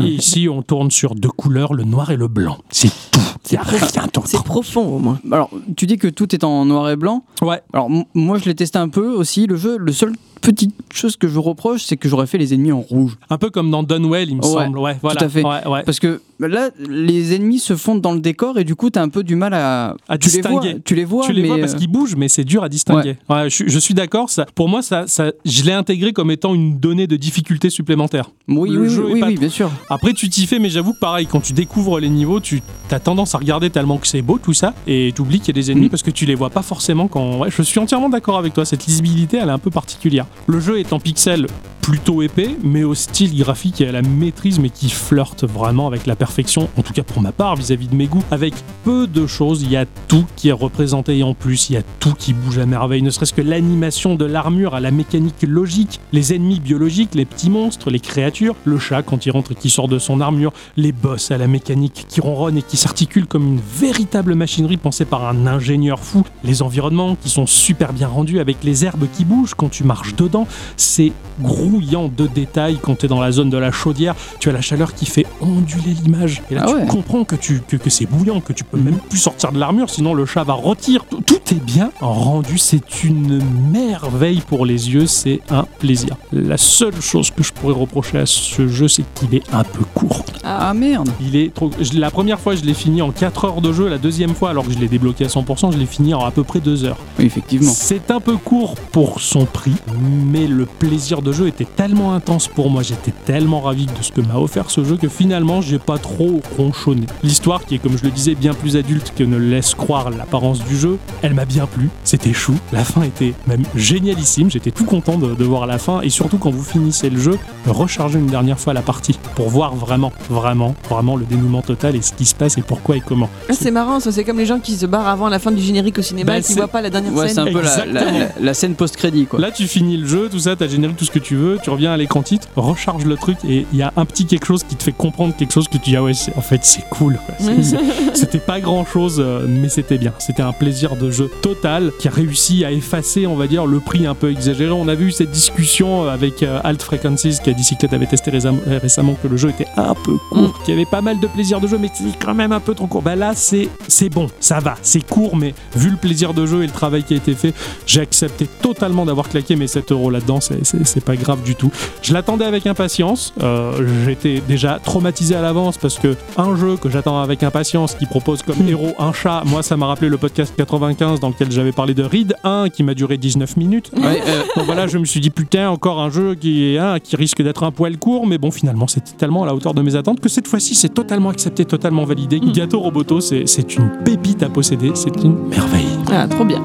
Et 0.00 0.04
ici, 0.04 0.48
on 0.48 0.62
tourne 0.62 0.90
sur 0.90 1.14
deux 1.14 1.30
couleurs, 1.30 1.74
le 1.74 1.84
noir 1.84 2.10
et 2.10 2.16
le 2.16 2.28
blanc. 2.28 2.58
C'est 2.70 2.88
tout. 3.10 3.20
D'autre. 3.50 4.26
C'est 4.26 4.42
profond 4.42 4.86
au 4.96 4.98
moins. 4.98 5.18
Alors, 5.30 5.50
tu 5.76 5.86
dis 5.86 5.98
que 5.98 6.08
tout 6.08 6.34
est 6.34 6.44
en 6.44 6.64
noir 6.64 6.88
et 6.90 6.96
blanc. 6.96 7.24
Ouais. 7.42 7.60
Alors, 7.72 7.90
moi, 8.14 8.38
je 8.38 8.46
l'ai 8.46 8.54
testé 8.54 8.78
un 8.78 8.88
peu 8.88 9.08
aussi, 9.08 9.46
le 9.46 9.56
jeu. 9.56 9.76
Le 9.78 9.92
seul 9.92 10.12
petite 10.44 10.74
chose 10.92 11.16
que 11.16 11.26
je 11.28 11.38
reproche, 11.38 11.82
c'est 11.84 11.96
que 11.96 12.08
j'aurais 12.08 12.26
fait 12.26 12.38
les 12.38 12.54
ennemis 12.54 12.72
en 12.72 12.80
rouge. 12.80 13.16
Un 13.30 13.38
peu 13.38 13.50
comme 13.50 13.70
dans 13.70 13.82
Dunwell, 13.82 14.28
il 14.30 14.36
me 14.36 14.42
Ouais, 14.42 14.64
semble. 14.64 14.78
Ouais, 14.78 14.96
voilà. 15.02 15.22
à 15.22 15.28
fait. 15.28 15.42
Ouais, 15.42 15.66
ouais. 15.66 15.82
Parce 15.84 15.98
que 16.00 16.20
là, 16.40 16.68
les 16.78 17.34
ennemis 17.34 17.58
se 17.58 17.74
fondent 17.76 18.00
dans 18.00 18.12
le 18.12 18.20
décor 18.20 18.58
et 18.58 18.64
du 18.64 18.74
coup, 18.74 18.90
t'as 18.90 19.02
un 19.02 19.08
peu 19.08 19.22
du 19.24 19.34
mal 19.36 19.54
à. 19.54 19.96
À 20.08 20.18
tu 20.18 20.28
les 20.30 20.40
vois, 20.42 20.50
distinguer. 20.60 20.80
tu 20.84 20.94
les 20.94 21.04
vois, 21.04 21.26
tu 21.26 21.32
les 21.32 21.42
mais 21.42 21.48
vois 21.48 21.58
parce 21.58 21.74
euh, 21.74 21.76
qu'ils 21.78 21.90
bougent, 21.90 22.16
mais 22.16 22.28
c'est 22.28 22.44
dur 22.44 22.62
à 22.62 22.68
distinguer. 22.68 23.16
Ouais, 23.28 23.44
je, 23.44 23.54
suis- 23.54 23.68
je 23.68 23.78
suis 23.78 23.94
d'accord. 23.94 24.30
Ça, 24.30 24.46
pour 24.54 24.68
moi, 24.68 24.82
ça, 24.82 25.04
ça, 25.06 25.32
je 25.44 25.62
l'ai 25.64 25.72
intégré 25.72 26.12
comme 26.12 26.30
étant 26.30 26.54
une 26.54 26.78
donnée 26.78 27.06
de 27.06 27.16
difficulté 27.16 27.70
supplémentaire. 27.70 28.30
oui, 28.48 28.70
le 28.70 28.82
oui, 28.82 28.88
jeu 28.90 29.06
oui, 29.10 29.36
bien 29.38 29.48
sûr. 29.48 29.70
Après, 29.88 30.12
tu 30.12 30.28
t'y 30.28 30.46
fais, 30.46 30.58
mais 30.58 30.68
j'avoue 30.70 30.92
que 30.92 30.98
pareil, 31.00 31.26
quand 31.26 31.40
tu 31.40 31.52
découvres 31.54 31.98
les 31.98 32.08
niveaux, 32.08 32.40
tu 32.40 32.60
as 32.90 33.00
tendance 33.00 33.34
à 33.34 33.38
regarder 33.38 33.70
tellement 33.70 33.96
que 33.98 34.06
c'est 34.06 34.22
beau 34.22 34.38
tout 34.38 34.52
ça, 34.52 34.74
et 34.86 35.12
tu 35.14 35.22
oublies 35.22 35.40
qu'il 35.40 35.56
y 35.56 35.58
a 35.58 35.60
des 35.60 35.70
ennemis 35.72 35.86
Mm. 35.86 35.90
parce 35.90 36.02
que 36.02 36.10
tu 36.10 36.26
les 36.26 36.34
vois 36.34 36.50
pas 36.50 36.62
forcément 36.62 37.08
quand. 37.08 37.38
Ouais, 37.38 37.50
je 37.50 37.62
suis 37.62 37.78
entièrement 37.80 38.08
d'accord 38.08 38.38
avec 38.38 38.52
toi, 38.54 38.64
cette 38.64 38.86
lisibilité 38.86 39.38
elle 39.38 39.48
est 39.48 39.52
un 39.52 39.58
peu 39.58 39.70
particulière. 39.70 40.26
Le 40.46 40.60
jeu 40.60 40.78
est 40.78 40.92
en 40.92 40.98
pixels 40.98 41.46
plutôt 41.84 42.22
épais, 42.22 42.56
mais 42.62 42.82
au 42.82 42.94
style 42.94 43.36
graphique 43.36 43.82
et 43.82 43.88
à 43.88 43.92
la 43.92 44.00
maîtrise, 44.00 44.58
mais 44.58 44.70
qui 44.70 44.88
flirte 44.88 45.44
vraiment 45.44 45.86
avec 45.86 46.06
la 46.06 46.16
perfection, 46.16 46.70
en 46.78 46.82
tout 46.82 46.94
cas 46.94 47.02
pour 47.02 47.20
ma 47.20 47.30
part, 47.30 47.56
vis-à-vis 47.56 47.88
de 47.88 47.94
mes 47.94 48.06
goûts. 48.06 48.22
Avec 48.30 48.54
peu 48.84 49.06
de 49.06 49.26
choses, 49.26 49.60
il 49.60 49.70
y 49.70 49.76
a 49.76 49.84
tout 50.08 50.24
qui 50.34 50.48
est 50.48 50.52
représenté, 50.52 51.18
et 51.18 51.22
en 51.22 51.34
plus, 51.34 51.68
il 51.68 51.74
y 51.74 51.76
a 51.76 51.82
tout 52.00 52.14
qui 52.14 52.32
bouge 52.32 52.56
à 52.56 52.64
merveille, 52.64 53.02
ne 53.02 53.10
serait-ce 53.10 53.34
que 53.34 53.42
l'animation 53.42 54.14
de 54.14 54.24
l'armure 54.24 54.74
à 54.74 54.80
la 54.80 54.90
mécanique 54.90 55.42
logique, 55.46 56.00
les 56.12 56.32
ennemis 56.32 56.58
biologiques, 56.58 57.14
les 57.14 57.26
petits 57.26 57.50
monstres, 57.50 57.90
les 57.90 58.00
créatures, 58.00 58.56
le 58.64 58.78
chat 58.78 59.02
quand 59.02 59.26
il 59.26 59.32
rentre 59.32 59.52
et 59.52 59.54
qui 59.54 59.68
sort 59.68 59.88
de 59.88 59.98
son 59.98 60.22
armure, 60.22 60.54
les 60.78 60.92
boss 60.92 61.32
à 61.32 61.36
la 61.36 61.48
mécanique 61.48 62.06
qui 62.08 62.22
ronronne 62.22 62.56
et 62.56 62.62
qui 62.62 62.78
s'articule 62.78 63.26
comme 63.26 63.46
une 63.46 63.60
véritable 63.60 64.34
machinerie 64.34 64.78
pensée 64.78 65.04
par 65.04 65.28
un 65.28 65.46
ingénieur 65.46 65.98
fou, 65.98 66.24
les 66.44 66.62
environnements 66.62 67.14
qui 67.14 67.28
sont 67.28 67.46
super 67.46 67.92
bien 67.92 68.08
rendus 68.08 68.40
avec 68.40 68.64
les 68.64 68.86
herbes 68.86 69.06
qui 69.12 69.26
bougent 69.26 69.54
quand 69.54 69.68
tu 69.68 69.84
marches 69.84 70.14
dedans, 70.24 70.46
c'est 70.76 71.12
grouillant 71.40 72.08
de 72.14 72.26
détails 72.26 72.78
quand 72.80 72.96
tu 72.98 73.06
es 73.06 73.08
dans 73.08 73.20
la 73.20 73.32
zone 73.32 73.50
de 73.50 73.58
la 73.58 73.72
chaudière, 73.72 74.14
tu 74.40 74.48
as 74.48 74.52
la 74.52 74.60
chaleur 74.60 74.94
qui 74.94 75.06
fait 75.06 75.26
onduler 75.40 75.94
l'image 76.04 76.42
et 76.50 76.54
là 76.54 76.62
Ah 76.64 76.70
tu 76.70 76.74
ouais. 76.76 76.86
comprends 76.86 77.24
que, 77.24 77.34
tu, 77.36 77.60
que, 77.66 77.76
que 77.76 77.90
c'est 77.90 78.06
bouillant, 78.06 78.40
que 78.40 78.52
tu 78.52 78.62
peux 78.64 78.78
Mhm. 78.78 78.84
même 78.84 78.98
plus 79.08 79.18
sortir 79.18 79.52
de 79.52 79.58
l'armure 79.58 79.90
sinon 79.90 80.14
le 80.14 80.26
chat 80.26 80.44
va 80.44 80.52
rôtir. 80.54 81.04
Tout, 81.08 81.20
tout 81.20 81.40
est 81.50 81.64
bien 81.64 81.90
rendu, 82.00 82.58
c'est 82.58 83.04
une 83.04 83.42
merveille 83.72 84.40
pour 84.46 84.64
les 84.66 84.90
yeux, 84.92 85.06
c'est 85.06 85.40
un 85.50 85.64
plaisir. 85.78 86.16
La 86.32 86.56
seule 86.56 87.00
chose 87.00 87.30
que 87.30 87.42
je 87.42 87.52
pourrais 87.52 87.74
reprocher 87.74 88.18
à 88.18 88.26
ce 88.26 88.66
jeu, 88.68 88.88
c'est 88.88 89.04
qu'il 89.14 89.34
est 89.34 89.42
un 89.52 89.64
peu 89.64 89.84
court. 89.94 90.24
Ah 90.44 90.72
merde. 90.74 91.08
Il 91.20 91.36
est 91.36 91.52
trop. 91.54 91.70
la 91.94 92.10
première 92.10 92.38
fois, 92.40 92.54
je 92.54 92.62
l'ai 92.62 92.74
fini 92.74 93.02
en 93.02 93.10
4 93.10 93.44
heures 93.46 93.60
de 93.60 93.72
jeu. 93.72 93.88
La 93.88 93.98
deuxième 93.98 94.34
fois, 94.34 94.50
alors 94.50 94.66
que 94.66 94.72
je 94.72 94.78
l'ai 94.78 94.88
débloqué 94.88 95.24
à 95.24 95.28
100%, 95.28 95.72
je 95.72 95.78
l'ai 95.78 95.86
fini 95.86 96.14
en 96.14 96.24
à 96.24 96.30
peu 96.30 96.44
près 96.44 96.60
2 96.60 96.84
heures. 96.84 96.98
Oui, 97.18 97.24
effectivement. 97.26 97.72
C'est 97.74 98.10
un 98.10 98.20
peu 98.20 98.36
court 98.36 98.74
pour 98.92 99.20
son 99.20 99.44
prix, 99.46 99.74
mais 100.14 100.46
le 100.46 100.66
plaisir 100.66 101.22
de 101.22 101.32
jeu 101.32 101.46
était 101.48 101.64
tellement 101.66 102.14
intense 102.14 102.48
pour 102.48 102.70
moi. 102.70 102.82
J'étais 102.82 103.12
tellement 103.24 103.60
ravi 103.60 103.86
de 103.86 103.92
ce 104.02 104.12
que 104.12 104.20
m'a 104.20 104.36
offert 104.36 104.70
ce 104.70 104.84
jeu 104.84 104.96
que 104.96 105.08
finalement, 105.08 105.60
j'ai 105.60 105.78
pas 105.78 105.98
trop 105.98 106.40
ronchonné. 106.56 107.06
L'histoire, 107.22 107.64
qui 107.64 107.74
est 107.74 107.78
comme 107.78 107.96
je 107.98 108.04
le 108.04 108.10
disais, 108.10 108.34
bien 108.34 108.54
plus 108.54 108.76
adulte 108.76 109.12
que 109.16 109.24
ne 109.24 109.36
laisse 109.36 109.74
croire 109.74 110.10
l'apparence 110.10 110.64
du 110.64 110.76
jeu, 110.76 110.98
elle 111.22 111.34
m'a 111.34 111.44
bien 111.44 111.66
plu. 111.66 111.88
C'était 112.04 112.32
chou. 112.32 112.54
La 112.72 112.84
fin 112.84 113.02
était 113.02 113.34
même 113.46 113.62
génialissime. 113.74 114.50
J'étais 114.50 114.70
tout 114.70 114.84
content 114.84 115.18
de, 115.18 115.34
de 115.34 115.44
voir 115.44 115.66
la 115.66 115.78
fin. 115.78 116.00
Et 116.02 116.08
surtout, 116.10 116.38
quand 116.38 116.50
vous 116.50 116.62
finissez 116.62 117.10
le 117.10 117.18
jeu, 117.20 117.38
rechargez 117.66 118.18
une 118.18 118.26
dernière 118.26 118.58
fois 118.58 118.72
la 118.74 118.82
partie 118.82 119.18
pour 119.34 119.48
voir 119.48 119.74
vraiment, 119.74 120.12
vraiment, 120.30 120.74
vraiment 120.88 121.16
le 121.16 121.24
dénouement 121.24 121.62
total 121.62 121.96
et 121.96 122.02
ce 122.02 122.12
qui 122.12 122.24
se 122.24 122.34
passe 122.34 122.58
et 122.58 122.62
pourquoi 122.62 122.96
et 122.96 123.00
comment. 123.00 123.28
Ah, 123.48 123.52
c'est 123.58 123.70
marrant, 123.70 124.00
ça 124.00 124.12
c'est 124.12 124.24
comme 124.24 124.38
les 124.38 124.46
gens 124.46 124.58
qui 124.60 124.76
se 124.76 124.86
barrent 124.86 125.08
avant 125.08 125.28
la 125.28 125.38
fin 125.38 125.50
du 125.50 125.62
générique 125.62 125.98
au 125.98 126.02
cinéma 126.02 126.32
Bah, 126.32 126.38
et 126.38 126.42
qui 126.42 126.54
voient 126.54 126.68
pas 126.68 126.82
la 126.82 126.90
dernière 126.90 127.12
Ouais, 127.14 127.28
c'est 127.28 127.34
scène. 127.34 127.48
un 127.48 127.52
peu 127.52 127.60
la, 127.60 127.76
la- 127.76 127.84
Exactement. 128.00 128.18
la- 128.38 128.44
la 128.44 128.54
scène 128.54 128.74
post-crédit, 128.74 129.26
quoi. 129.26 129.40
Là, 129.40 129.50
tu 129.50 129.66
finis 129.66 129.93
le 129.96 130.06
jeu, 130.06 130.28
tout 130.30 130.38
ça, 130.38 130.56
t'as 130.56 130.68
généré 130.68 130.92
tout 130.94 131.04
ce 131.04 131.10
que 131.10 131.18
tu 131.18 131.36
veux, 131.36 131.58
tu 131.62 131.70
reviens 131.70 131.92
à 131.92 131.96
l'écran 131.96 132.22
titre, 132.22 132.48
recharge 132.56 133.04
le 133.04 133.16
truc 133.16 133.38
et 133.48 133.66
il 133.72 133.78
y 133.78 133.82
a 133.82 133.92
un 133.96 134.04
petit 134.04 134.26
quelque 134.26 134.46
chose 134.46 134.62
qui 134.64 134.76
te 134.76 134.82
fait 134.82 134.92
comprendre 134.92 135.34
quelque 135.36 135.52
chose 135.52 135.68
que 135.68 135.78
tu 135.78 135.90
dis 135.90 135.96
ah 135.96 136.02
ouais, 136.02 136.12
en 136.36 136.40
fait 136.40 136.60
c'est 136.64 136.84
cool. 136.90 137.18
C'était 138.14 138.38
pas 138.38 138.60
grand 138.60 138.84
chose, 138.84 139.24
mais 139.48 139.68
c'était 139.68 139.98
bien. 139.98 140.12
C'était 140.18 140.42
un 140.42 140.52
plaisir 140.52 140.96
de 140.96 141.10
jeu 141.10 141.30
total 141.42 141.90
qui 141.98 142.08
a 142.08 142.10
réussi 142.10 142.64
à 142.64 142.72
effacer, 142.72 143.26
on 143.26 143.36
va 143.36 143.46
dire, 143.46 143.66
le 143.66 143.80
prix 143.80 144.06
un 144.06 144.14
peu 144.14 144.30
exagéré. 144.30 144.70
On 144.70 144.88
avait 144.88 145.04
eu 145.04 145.10
cette 145.12 145.30
discussion 145.30 146.08
avec 146.08 146.42
euh, 146.42 146.60
Alt 146.64 146.82
Frequencies 146.82 147.38
qui 147.42 147.50
a 147.50 147.52
dit 147.52 147.64
Cyclette 147.64 147.92
avait 147.92 148.06
testé 148.06 148.30
récem- 148.30 148.58
euh, 148.68 148.78
récemment 148.80 149.16
que 149.22 149.28
le 149.28 149.36
jeu 149.36 149.50
était 149.50 149.66
un 149.76 149.94
peu 149.94 150.16
court, 150.30 150.58
qu'il 150.64 150.74
y 150.74 150.76
avait 150.76 150.86
pas 150.88 151.00
mal 151.00 151.18
de 151.20 151.26
plaisir 151.26 151.60
de 151.60 151.66
jeu, 151.66 151.78
mais 151.78 151.88
que 151.88 151.96
c'est 151.96 152.18
quand 152.24 152.34
même 152.34 152.52
un 152.52 152.60
peu 152.60 152.74
trop 152.74 152.86
court. 152.86 153.02
Bah 153.02 153.16
là, 153.16 153.32
c'est 153.34 153.68
c'est 153.88 154.08
bon, 154.08 154.28
ça 154.40 154.60
va, 154.60 154.76
c'est 154.82 155.04
court, 155.06 155.36
mais 155.36 155.54
vu 155.76 155.90
le 155.90 155.96
plaisir 155.96 156.34
de 156.34 156.46
jeu 156.46 156.62
et 156.62 156.66
le 156.66 156.72
travail 156.72 157.02
qui 157.02 157.14
a 157.14 157.16
été 157.16 157.34
fait, 157.34 157.54
j'ai 157.86 158.00
accepté 158.00 158.46
totalement 158.62 159.04
d'avoir 159.06 159.28
claqué 159.28 159.56
mes 159.56 159.66
7 159.66 159.83
euros 159.92 160.10
là-dedans, 160.10 160.40
c'est- 160.40 161.04
pas 161.04 161.16
grave 161.16 161.42
du 161.42 161.54
tout. 161.54 161.70
Je 162.02 162.14
l'attendais 162.14 162.44
avec 162.46 162.66
impatience, 162.66 163.34
euh, 163.42 163.72
j'étais 164.06 164.40
déjà 164.48 164.78
traumatisé 164.82 165.34
à 165.34 165.42
l'avance 165.42 165.76
parce 165.76 165.98
que 165.98 166.16
un 166.38 166.56
jeu 166.56 166.76
que 166.76 166.88
j'attends 166.88 167.20
avec 167.20 167.42
impatience 167.42 167.94
qui 167.94 168.06
propose 168.06 168.42
comme 168.42 168.56
héros 168.68 168.94
un 168.98 169.12
chat, 169.12 169.42
moi 169.46 169.62
ça 169.62 169.76
m'a 169.76 169.86
rappelé 169.86 170.08
le 170.08 170.16
podcast 170.16 170.54
95 170.56 171.20
dans 171.20 171.28
lequel 171.28 171.50
j'avais 171.52 171.72
parlé 171.72 171.92
de 171.94 172.02
Reed 172.02 172.34
1 172.44 172.68
qui 172.70 172.82
m'a 172.82 172.94
duré 172.94 173.18
19 173.18 173.56
minutes. 173.56 173.90
Ouais, 173.96 174.22
euh, 174.26 174.42
Donc 174.56 174.64
voilà, 174.66 174.86
je 174.86 174.96
me 174.98 175.04
suis 175.04 175.20
dit 175.20 175.30
putain, 175.30 175.68
encore 175.68 176.00
un 176.00 176.10
jeu 176.10 176.34
qui, 176.34 176.76
hein, 176.78 176.98
qui 177.02 177.16
risque 177.16 177.42
d'être 177.42 177.62
un 177.64 177.70
poil 177.70 177.98
court, 177.98 178.26
mais 178.26 178.38
bon, 178.38 178.50
finalement, 178.50 178.86
c'était 178.86 179.12
tellement 179.12 179.42
à 179.42 179.46
la 179.46 179.54
hauteur 179.54 179.74
de 179.74 179.82
mes 179.82 179.96
attentes 179.96 180.20
que 180.20 180.28
cette 180.28 180.48
fois-ci, 180.48 180.74
c'est 180.74 180.94
totalement 180.94 181.28
accepté, 181.30 181.64
totalement 181.64 182.04
validé. 182.04 182.40
Gato 182.40 182.80
Roboto, 182.80 183.20
c'est 183.20 183.44
c'est 183.46 183.76
une 183.76 183.90
pépite 184.04 184.42
à 184.42 184.48
posséder, 184.48 184.92
c'est 184.94 185.22
une 185.22 185.36
merveille. 185.48 185.84
Ah, 186.10 186.26
trop 186.28 186.44
bien. 186.44 186.62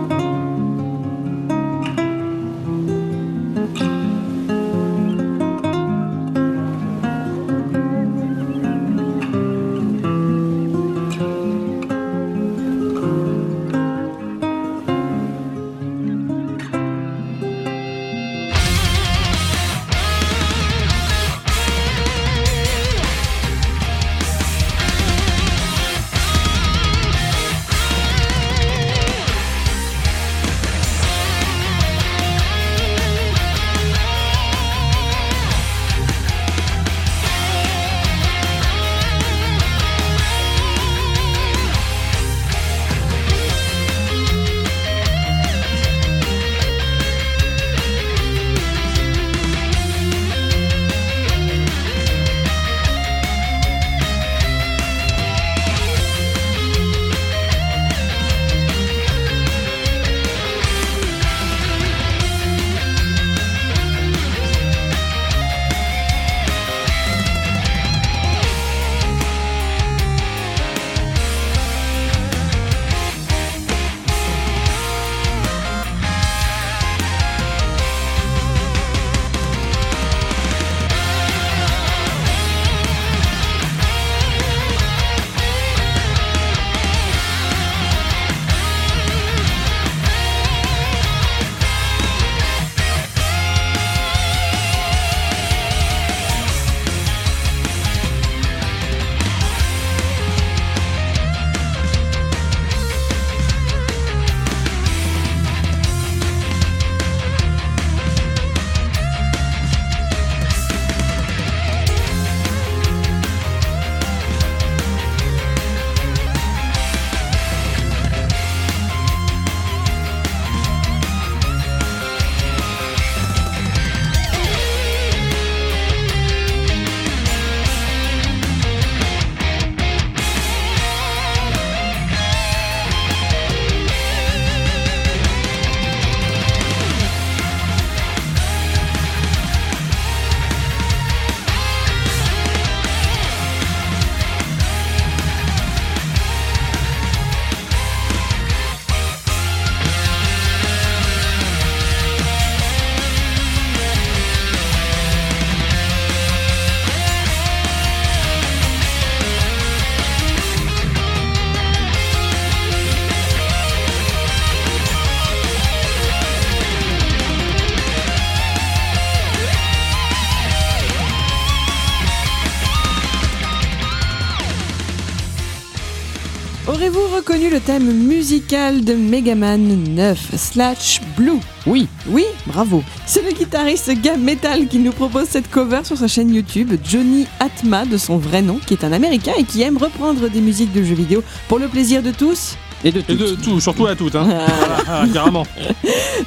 Thème 177.69 177.93
musical 177.93 178.83
de 178.83 178.95
Megaman 178.95 179.59
9 179.93 180.35
Slash 180.35 181.01
Blue 181.15 181.39
Oui, 181.67 181.87
Oui, 182.07 182.25
bravo. 182.47 182.83
C'est 183.05 183.21
le 183.21 183.31
guitariste 183.31 183.91
Gab 184.01 184.19
Metal 184.19 184.67
qui 184.67 184.79
nous 184.79 184.91
propose 184.91 185.27
cette 185.27 185.51
cover 185.51 185.81
sur 185.83 185.95
sa 185.95 186.07
chaîne 186.07 186.33
YouTube, 186.33 186.73
Johnny 186.83 187.27
Atma 187.39 187.85
de 187.85 187.97
son 187.97 188.17
vrai 188.17 188.41
nom, 188.41 188.59
qui 188.65 188.73
est 188.73 188.83
un 188.83 188.91
américain 188.91 189.33
et 189.37 189.43
qui 189.43 189.61
aime 189.61 189.77
reprendre 189.77 190.31
des 190.31 190.41
musiques 190.41 190.73
de 190.73 190.81
jeux 190.81 190.95
vidéo 190.95 191.21
pour 191.47 191.59
le 191.59 191.67
plaisir 191.67 192.01
de 192.01 192.09
tous. 192.09 192.57
Et 192.83 192.91
de 192.91 192.99
Et 192.99 193.03
tout. 193.03 193.13
de 193.15 193.35
tout, 193.35 193.59
surtout 193.59 193.85
à 193.87 193.95
toutes, 193.95 194.15
hein. 194.15 194.27
Ah, 194.87 195.05
carrément. 195.13 195.45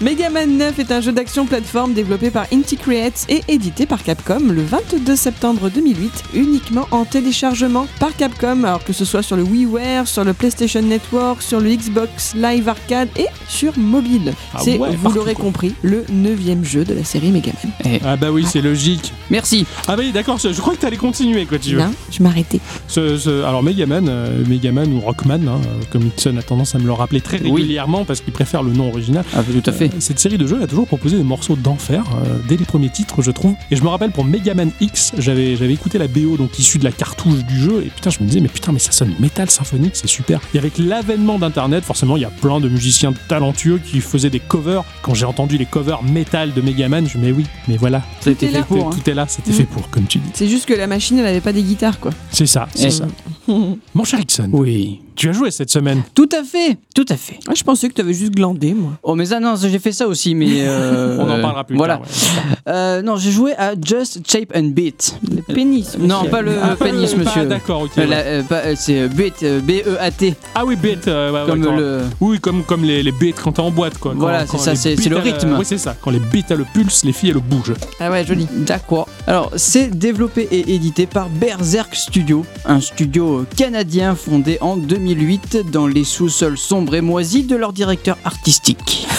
Megaman 0.01 0.57
9 0.59 0.79
est 0.79 0.93
un 0.93 1.01
jeu 1.01 1.13
d'action 1.13 1.47
plateforme 1.47 1.93
développé 1.95 2.31
par 2.31 2.47
Inti 2.53 2.77
Creates 2.77 3.27
et 3.29 3.43
édité 3.49 3.87
par 3.87 4.03
Capcom 4.03 4.41
le 4.49 4.63
22 4.63 5.17
septembre 5.17 5.69
2008, 5.71 6.25
uniquement 6.35 6.87
en 6.91 7.05
téléchargement 7.05 7.87
par 7.99 8.15
Capcom, 8.17 8.65
alors 8.65 8.85
que 8.85 8.93
ce 8.93 9.05
soit 9.05 9.23
sur 9.23 9.37
le 9.37 9.43
WiiWare, 9.43 10.07
sur 10.07 10.25
le 10.25 10.33
PlayStation 10.33 10.83
Network, 10.83 11.43
sur 11.43 11.61
le 11.61 11.71
Xbox 11.75 12.35
Live 12.35 12.69
Arcade 12.69 13.09
et 13.19 13.27
sur 13.49 13.77
mobile. 13.79 14.33
Ah 14.55 14.61
C'est, 14.63 14.79
ouais, 14.79 14.95
vous 14.97 15.11
l'aurez 15.13 15.35
compris, 15.35 15.75
le 15.83 16.05
neuvième 16.13 16.65
jeu 16.65 16.85
de 16.85 16.95
la 16.95 17.05
série 17.05 17.31
Megaman. 17.31 17.57
Ah 18.05 18.17
bah 18.17 18.31
oui, 18.31 18.45
c'est 18.49 18.61
logique. 18.63 19.13
Merci. 19.31 19.67
Ah 19.89 19.97
bah 19.97 20.03
oui, 20.05 20.13
d'accord, 20.13 20.39
je 20.39 20.53
je 20.53 20.61
crois 20.61 20.75
que 20.75 20.81
t'allais 20.81 20.97
continuer, 20.97 21.47
quoi, 21.47 21.59
tu 21.59 21.71
veux. 21.75 21.81
Non, 21.81 21.93
je 22.11 22.23
m'arrêtais. 22.23 22.61
Ce- 22.89 23.17
ce- 23.19 23.43
alors 23.43 23.63
Megaman, 23.63 24.07
euh, 24.09 24.45
Megaman 24.47 24.93
ou 24.93 25.01
Rockman, 25.01 25.35
hein, 25.49 25.61
euh, 25.67 25.83
comme 25.91 26.07
Ixon 26.07 26.37
a 26.43 26.47
tendance 26.49 26.75
à 26.75 26.79
me 26.79 26.85
le 26.87 26.93
rappeler 26.93 27.21
très 27.21 27.41
Oui. 27.43 27.51
régulièrement 27.63 28.05
parce 28.05 28.21
qu'il 28.21 28.33
préfère 28.33 28.63
le 28.63 28.73
nom 28.73 28.89
original. 28.89 29.25
Ah, 29.35 29.43
tout 29.43 29.71
à 29.71 29.73
fait. 29.73 29.87
Euh, 29.87 30.01
Cette 30.01 30.19
série 30.19 30.39
de 30.39 30.47
jeux 30.47 30.63
a 30.63 30.67
toujours 30.67 30.87
proposé 30.87 31.17
des 31.17 31.23
morceaux 31.23 31.57
d'enfer 31.57 32.05
euh, 32.15 32.37
dès 32.49 32.57
les 32.57 32.65
premiers 32.65 32.91
titres, 32.91 33.23
je 33.23 33.31
trouve. 33.31 33.55
Et 33.71 33.77
je 33.77 33.83
me 33.83 33.89
rappelle 33.89 34.11
pour 34.11 34.25
Megaman 34.25 34.71
X, 34.81 35.13
j'avais 35.19 35.57
j'avais 35.57 35.73
écouté 35.73 35.99
la 35.99 36.09
BO 36.09 36.37
donc 36.37 36.59
issue 36.59 36.79
de 36.79 36.85
la 36.85 36.93
cartouche 36.93 37.45
du 37.45 37.59
jeu 37.59 37.83
et 37.87 37.91
putain, 37.91 38.11
je 38.11 38.19
me 38.21 38.27
disais 38.27 38.41
mais 38.41 38.49
putain 38.49 38.73
mais 38.73 38.79
ça 38.79 38.93
sonne 38.93 39.15
métal 39.21 39.49
symphonique, 39.51 39.93
c'est 39.95 40.07
super. 40.09 40.41
Et 40.55 40.59
avec 40.59 40.77
l'avènement 40.79 41.39
d'internet, 41.39 41.83
forcément, 41.85 42.17
il 42.17 42.21
y 42.23 42.27
a 42.27 42.31
plein 42.31 42.61
de 42.61 42.69
musiciens 42.69 43.15
talentueux 43.29 43.81
qui 43.85 44.01
faisaient 44.01 44.31
des 44.31 44.41
covers. 44.41 44.85
Quand 45.03 45.15
j'ai 45.15 45.25
entendu 45.27 45.57
les 45.57 45.67
covers 45.67 46.03
métal 46.03 46.53
de 46.53 46.61
Megaman, 46.61 47.07
je 47.09 47.17
me 47.19 47.23
mais 47.23 47.31
oui, 47.31 47.47
mais 47.69 47.77
voilà, 47.77 48.03
C'était 48.21 48.49
fait 48.49 48.59
là. 48.59 48.63
pour. 48.65 48.89
hein. 48.89 48.91
tout 48.93 49.09
est 49.09 49.15
là, 49.15 49.27
c'était 49.29 49.53
Mm. 49.53 49.55
fait 49.55 49.65
pour 49.65 49.89
comme 49.91 50.07
tu 50.07 50.19
dis. 50.19 50.29
C'est 50.35 50.49
juste 50.49 50.67
que 50.67 50.75
la 50.75 50.89
machine, 50.89 51.19
elle 51.21 51.27
avait 51.27 51.41
pas 51.41 51.53
des 51.53 51.63
guitares, 51.63 52.01
quoi. 52.01 52.11
C'est 52.33 52.47
ça, 52.47 52.67
c'est 52.75 52.91
ça. 52.91 53.07
Mon 53.95 54.05
cher 54.05 54.21
Ixon, 54.21 54.49
Oui. 54.53 55.01
tu 55.17 55.29
as 55.29 55.33
joué 55.33 55.51
cette 55.51 55.71
semaine. 55.71 56.03
Tout 56.15 56.29
à 56.33 56.43
fait, 56.45 56.77
tout 56.95 57.05
à 57.09 57.17
fait. 57.17 57.39
Ah, 57.49 57.53
je 57.55 57.63
pensais 57.63 57.89
que 57.89 57.95
t'avais 57.95 58.13
juste 58.15 58.33
glandé, 58.33 58.73
moi. 58.75 58.93
Oh 59.03 59.15
mais 59.15 59.27
ça 59.27 59.41
non, 59.41 59.55
j'ai 59.57 59.79
fait 59.79 59.93
ça 59.93 60.07
aussi, 60.07 60.35
mais 60.35 60.47
euh, 60.61 61.19
On 61.21 61.23
en 61.31 61.41
parlera 61.41 61.65
plus 61.65 61.77
Voilà. 61.77 61.97
tard. 61.99 62.07
ouais. 62.07 62.57
Euh, 62.69 63.03
non, 63.03 63.17
j'ai 63.17 63.31
joué 63.31 63.53
à 63.57 63.75
Just 63.81 64.21
Shape 64.31 64.53
and 64.55 64.69
Beat. 64.75 65.17
Le 65.29 65.43
pénis. 65.55 65.97
Non, 65.99 66.19
monsieur. 66.19 66.31
pas 66.31 66.43
le 66.43 66.53
Ah, 66.63 66.77
pénis, 66.77 67.17
monsieur. 67.17 67.47
D'accord, 67.47 67.83
ok. 67.83 67.91
Euh, 67.99 68.43
ouais. 68.43 68.45
euh, 68.53 68.75
c'est 68.77 69.09
Beat, 69.09 69.43
euh, 69.43 69.61
B-E-A-T, 69.61 70.35
Ah 70.55 70.65
oui, 70.65 70.77
euh, 71.09 71.33
ouais, 71.33 71.51
comme 71.51 71.65
quand- 71.65 71.77
le. 71.77 72.01
Oui, 72.21 72.39
comme, 72.41 72.63
comme 72.65 72.85
les, 72.85 73.03
les 73.03 73.13
beats 73.13 73.33
quand 73.43 73.53
t'es 73.53 73.61
en 73.61 73.71
boîte, 73.71 73.99
quoi. 73.99 74.13
Quand- 74.13 74.19
Voilà, 74.21 74.47
c'est 74.47 74.59
ça, 74.59 74.75
c'est- 74.75 74.97
le 75.09 75.17
rythme. 75.19 75.57
Oui, 75.59 75.65
c'est 75.65 75.79
ça. 75.79 75.97
Quand 76.01 76.11
les 76.11 76.21
beats 76.21 76.51
à 76.51 76.55
le 76.55 76.65
pulse, 76.73 77.05
les 77.05 77.13
filles, 77.13 77.31
elles 77.31 77.35
le 77.37 77.41
bougent. 77.41 77.75
Ah 78.01 78.11
ouais, 78.11 78.25
joli. 78.25 78.47
D'accord. 78.67 79.09
Alors, 79.27 79.51
c'est 79.57 79.89
développé 79.99 80.49
et 80.51 80.75
édité 80.75 81.07
par 81.07 81.29
Berserk 81.29 81.95
Studio, 81.95 82.45
un 82.65 82.81
studio 82.81 83.32
canadien 83.57 84.15
fondé 84.15 84.59
en 84.61 84.77
2008 84.77 85.71
dans 85.71 85.87
les 85.87 86.05
sous-sols 86.05 86.59
sombres 86.59 86.95
et 86.95 87.01
moisis 87.01 87.47
de 87.47 87.57
leur 87.57 87.73
directeur 87.73 88.17
artistique. 88.25 89.07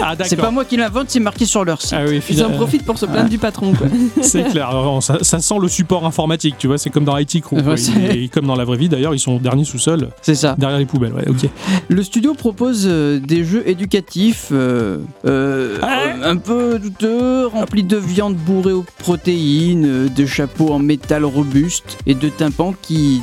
Ah. 0.00 0.14
C'est 0.24 0.36
pas 0.36 0.52
moi 0.52 0.64
qui 0.64 0.76
l'invente, 0.76 1.06
c'est 1.08 1.18
marqué 1.18 1.44
sur 1.44 1.64
leur 1.64 1.82
site. 1.82 1.94
Ah 1.94 2.04
oui, 2.06 2.20
Ils 2.30 2.44
en 2.44 2.50
profitent 2.50 2.84
pour 2.84 2.96
se 2.98 3.04
plaindre 3.04 3.28
du 3.28 3.36
patron, 3.38 3.72
c'est 4.22 4.44
clair. 4.44 4.68
Alors, 4.68 5.02
ça, 5.02 5.18
ça 5.22 5.40
sent 5.40 5.56
le 5.60 5.66
support 5.66 6.06
informatique, 6.06 6.54
tu 6.56 6.68
vois. 6.68 6.78
C'est 6.78 6.88
comme 6.88 7.04
dans 7.04 7.18
IT 7.18 7.40
Crew. 7.40 7.54
Ouais, 7.54 7.74
Et, 8.14 8.22
et 8.24 8.28
comme 8.28 8.46
dans 8.46 8.54
la 8.54 8.64
vraie 8.64 8.76
vie, 8.76 8.88
d'ailleurs, 8.88 9.12
ils 9.12 9.18
sont 9.18 9.38
derniers 9.38 9.64
sous-sol, 9.64 10.10
C'est 10.22 10.36
ça. 10.36 10.54
derrière 10.56 10.78
les 10.78 10.86
poubelles. 10.86 11.14
Ouais, 11.14 11.28
ok. 11.28 11.50
Le 11.88 12.02
studio 12.04 12.34
propose 12.34 12.84
euh, 12.86 13.18
des 13.18 13.42
jeux 13.44 13.68
éducatifs 13.68 14.50
euh, 14.52 14.98
euh, 15.26 15.78
Ah. 15.82 16.12
un 16.22 16.36
peu 16.36 16.78
douteux, 16.78 17.48
remplis 17.48 17.82
de 17.82 17.96
viande 17.96 18.36
bourrée 18.36 18.72
aux 18.74 18.86
protéines, 19.00 20.08
de 20.08 20.26
chapeaux 20.26 20.72
en 20.72 20.78
métal 20.78 21.24
robuste 21.24 21.98
et 22.06 22.14
de 22.14 22.28
tympans 22.28 22.72
qui 22.82 23.20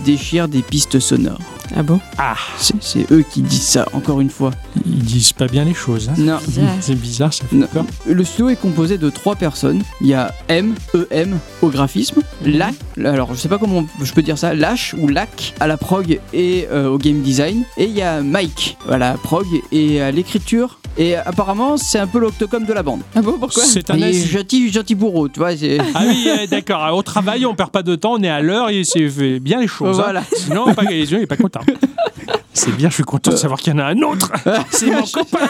des 0.47 0.61
pistes 0.61 0.99
sonores. 0.99 1.39
Ah 1.75 1.83
bon? 1.83 1.99
Ah, 2.17 2.35
C'est- 2.79 3.11
eux 3.11 3.23
qui 3.29 3.41
disent 3.41 3.61
ça, 3.63 3.87
encore 3.93 4.21
une 4.21 4.29
fois. 4.29 4.51
ils 4.85 5.03
disent 5.03 5.33
pas 5.33 5.47
bien 5.47 5.65
les 5.65 5.73
choses. 5.73 6.09
hein. 6.09 6.13
Non. 6.17 6.37
C'est 6.79 6.95
bizarre, 6.95 7.33
ça 7.33 7.43
fait 7.45 7.55
Non. 7.55 7.67
peur. 7.67 7.85
Le 8.07 8.23
studio 8.23 8.49
est 8.49 8.55
composé 8.55 8.97
de 8.97 9.09
trois 9.09 9.35
personnes. 9.35 9.81
Il 10.01 10.07
y 10.07 10.13
a 10.13 10.31
M, 10.47 10.75
EM 11.11 11.37
au 11.61 11.69
graphisme, 11.69 12.21
Lac, 12.45 12.75
alors 13.03 13.33
je 13.33 13.39
sais 13.39 13.49
pas 13.49 13.57
comment 13.57 13.85
je 14.01 14.13
peux 14.13 14.21
dire 14.21 14.37
ça, 14.37 14.53
Lash 14.53 14.93
ou 14.97 15.07
Lac 15.07 15.53
à 15.59 15.67
la 15.67 15.77
prog 15.77 16.19
et 16.33 16.67
euh, 16.71 16.87
au 16.87 16.97
game 16.97 17.21
design. 17.21 17.63
Et 17.77 17.85
il 17.85 17.91
y 17.95 18.01
a 18.03 18.21
Mike 18.21 18.77
à 18.89 18.97
la 18.97 19.13
prog 19.13 19.45
et 19.71 20.01
à 20.01 20.11
l'écriture. 20.11 20.79
Et 20.97 21.17
apparemment, 21.17 21.75
c'est 21.75 21.99
un 21.99 22.07
peu 22.07 22.19
l'octocom 22.19 22.63
de 22.63 22.71
la 22.71 22.81
bande. 22.81 23.01
Ah 23.15 23.21
bon, 23.21 23.33
pourquoi? 23.37 23.63
C'est 23.65 23.89
un 23.89 23.97
Il 23.97 24.03
est 24.03 24.05
nazi. 24.13 24.27
gentil, 24.29 24.71
gentil 24.71 24.95
bourreau, 24.95 25.27
tu 25.27 25.39
vois. 25.39 25.53
c'est- 25.57 25.77
Ah 25.93 26.03
oui, 26.07 26.25
euh, 26.29 26.47
d'accord. 26.47 26.95
Au 26.95 27.01
travail, 27.03 27.45
on 27.45 27.53
perd 27.53 27.71
pas 27.71 27.83
de 27.83 27.95
temps, 27.95 28.13
on 28.13 28.23
est 28.23 28.29
à 28.29 28.39
l'heure 28.39 28.69
et 28.69 28.85
c'est 28.85 29.09
fait 29.09 29.41
bien 29.41 29.59
les 29.59 29.67
choses. 29.67 29.97
Voilà. 30.05 30.23
Sinon, 30.35 30.73
pas 30.73 30.83
les 30.83 31.11
yeux, 31.11 31.19
il 31.19 31.23
est 31.23 31.27
pas 31.27 31.37
content. 31.37 31.61
C'est 32.53 32.71
bien, 32.71 32.89
je 32.89 32.95
suis 32.95 33.03
content 33.03 33.31
de 33.31 33.35
savoir 33.35 33.59
qu'il 33.59 33.73
y 33.73 33.75
en 33.75 33.79
a 33.79 33.85
un 33.85 34.01
autre. 34.01 34.31
C'est 34.71 34.89
mon 34.89 35.03
copain. 35.03 35.47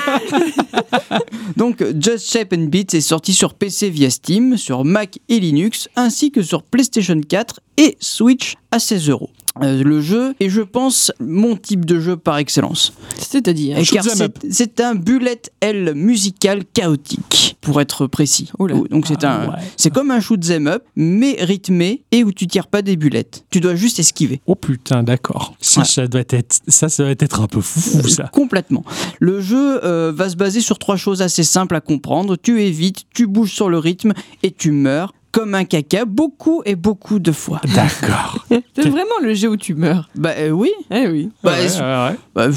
Donc, 1.55 1.83
Just 1.99 2.31
Shape 2.31 2.53
and 2.53 2.65
Beat 2.65 2.95
est 2.95 3.01
sorti 3.01 3.33
sur 3.33 3.53
PC 3.53 3.89
via 3.89 4.09
Steam, 4.09 4.57
sur 4.57 4.83
Mac 4.83 5.19
et 5.29 5.39
Linux, 5.39 5.87
ainsi 5.95 6.31
que 6.31 6.41
sur 6.41 6.63
PlayStation 6.63 7.19
4 7.21 7.59
et 7.77 7.95
Switch 7.99 8.55
à 8.71 8.79
16 8.79 9.09
euros. 9.09 9.29
Euh, 9.63 9.83
Le 9.83 10.01
jeu 10.01 10.33
est, 10.39 10.49
je 10.49 10.61
pense, 10.61 11.11
mon 11.19 11.55
type 11.55 11.85
de 11.85 11.99
jeu 11.99 12.17
par 12.17 12.37
excellence. 12.37 12.93
C'est-à-dire. 13.17 13.77
Et 13.77 13.83
car 13.85 14.03
them 14.03 14.13
c'est- 14.15 14.23
up. 14.23 14.37
c'est 14.49 14.79
un 14.81 14.95
bullet 14.95 15.41
L 15.61 15.93
musical 15.95 16.63
chaotique, 16.73 17.55
pour 17.61 17.79
être 17.81 18.05
précis. 18.07 18.51
Oh 18.59 18.67
là. 18.67 18.75
Donc 18.89 19.07
c'est 19.07 19.23
Ah 19.23 19.43
un, 19.43 19.47
ouais. 19.49 19.55
c'est 19.77 19.91
comme 19.93 20.11
un 20.11 20.19
shoot 20.19 20.39
'em 20.51 20.67
up, 20.67 20.83
mais 20.95 21.37
rythmé 21.39 22.03
et 22.11 22.23
où 22.23 22.31
tu 22.31 22.47
tires 22.47 22.67
pas 22.67 22.81
des 22.81 22.95
bullets. 22.97 23.29
Tu 23.49 23.61
dois 23.61 23.75
juste 23.75 23.97
esquiver. 23.99 24.41
Oh 24.45 24.55
putain, 24.55 25.03
d'accord. 25.03 25.55
Ça, 25.61 25.81
Ouais. 25.81 25.87
ça 25.87 26.07
doit 26.07 26.23
être, 26.29 26.59
ça, 26.67 26.89
ça 26.89 27.03
doit 27.03 27.11
être 27.17 27.41
un 27.41 27.47
peu 27.47 27.61
fou, 27.61 28.07
ça. 28.09 28.29
Complètement. 28.33 28.83
Le 29.19 29.39
jeu 29.41 29.83
euh, 29.85 30.11
va 30.13 30.29
se 30.29 30.35
baser 30.35 30.61
sur 30.61 30.77
trois 30.79 30.97
choses 30.97 31.21
assez 31.21 31.43
simples 31.43 31.75
à 31.75 31.81
comprendre. 31.81 32.35
Tu 32.35 32.61
évites, 32.61 33.03
tu 33.13 33.25
bouges 33.25 33.53
sur 33.53 33.69
le 33.69 33.79
rythme 33.79 34.13
et 34.43 34.51
tu 34.51 34.71
meurs 34.71 35.13
comme 35.35 35.53
un 35.53 35.65
caca 35.65 36.05
beaucoup 36.05 36.61
et 36.63 36.75
beaucoup 36.75 37.19
de 37.19 37.33
fois. 37.33 37.59
D'accord. 37.75 38.45
C'est 38.49 38.87
vraiment 38.87 39.19
le 39.21 39.33
jeu 39.33 39.49
où 39.49 39.57
tu 39.57 39.73
meurs. 39.75 40.09
Bah 40.15 40.31
euh, 40.37 40.49
oui. 40.51 40.71
Eh 40.89 41.07
oui. 41.07 41.29
Bah, 41.43 41.51
Ouais, 41.59 41.67
c'est- 41.67 41.81
ouais, 41.81 41.85
ouais. 42.09 42.15
bah, 42.33 42.47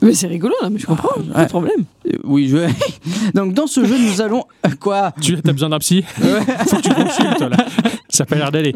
Mais 0.00 0.14
c'est 0.14 0.28
rigolo, 0.28 0.54
là, 0.62 0.70
mais 0.70 0.78
je 0.78 0.86
comprends, 0.86 1.10
pas 1.30 1.38
Ouais. 1.40 1.44
de 1.44 1.48
problème. 1.50 1.84
Euh, 2.12 2.18
oui, 2.24 2.48
je... 2.48 2.58
Donc 3.34 3.54
dans 3.54 3.66
ce 3.66 3.84
jeu, 3.84 3.96
nous 3.98 4.20
allons 4.20 4.44
quoi? 4.80 5.12
Tu 5.20 5.36
as 5.36 5.52
besoin 5.52 5.68
d'un 5.70 5.78
psy? 5.78 6.02
Faut 6.16 6.76
que 6.76 6.82
tu 6.82 6.94
consultes, 6.94 7.40
là. 7.40 7.66
Ça 8.08 8.24
a 8.24 8.26
pas 8.26 8.36
l'air 8.36 8.50
d'aller. 8.52 8.74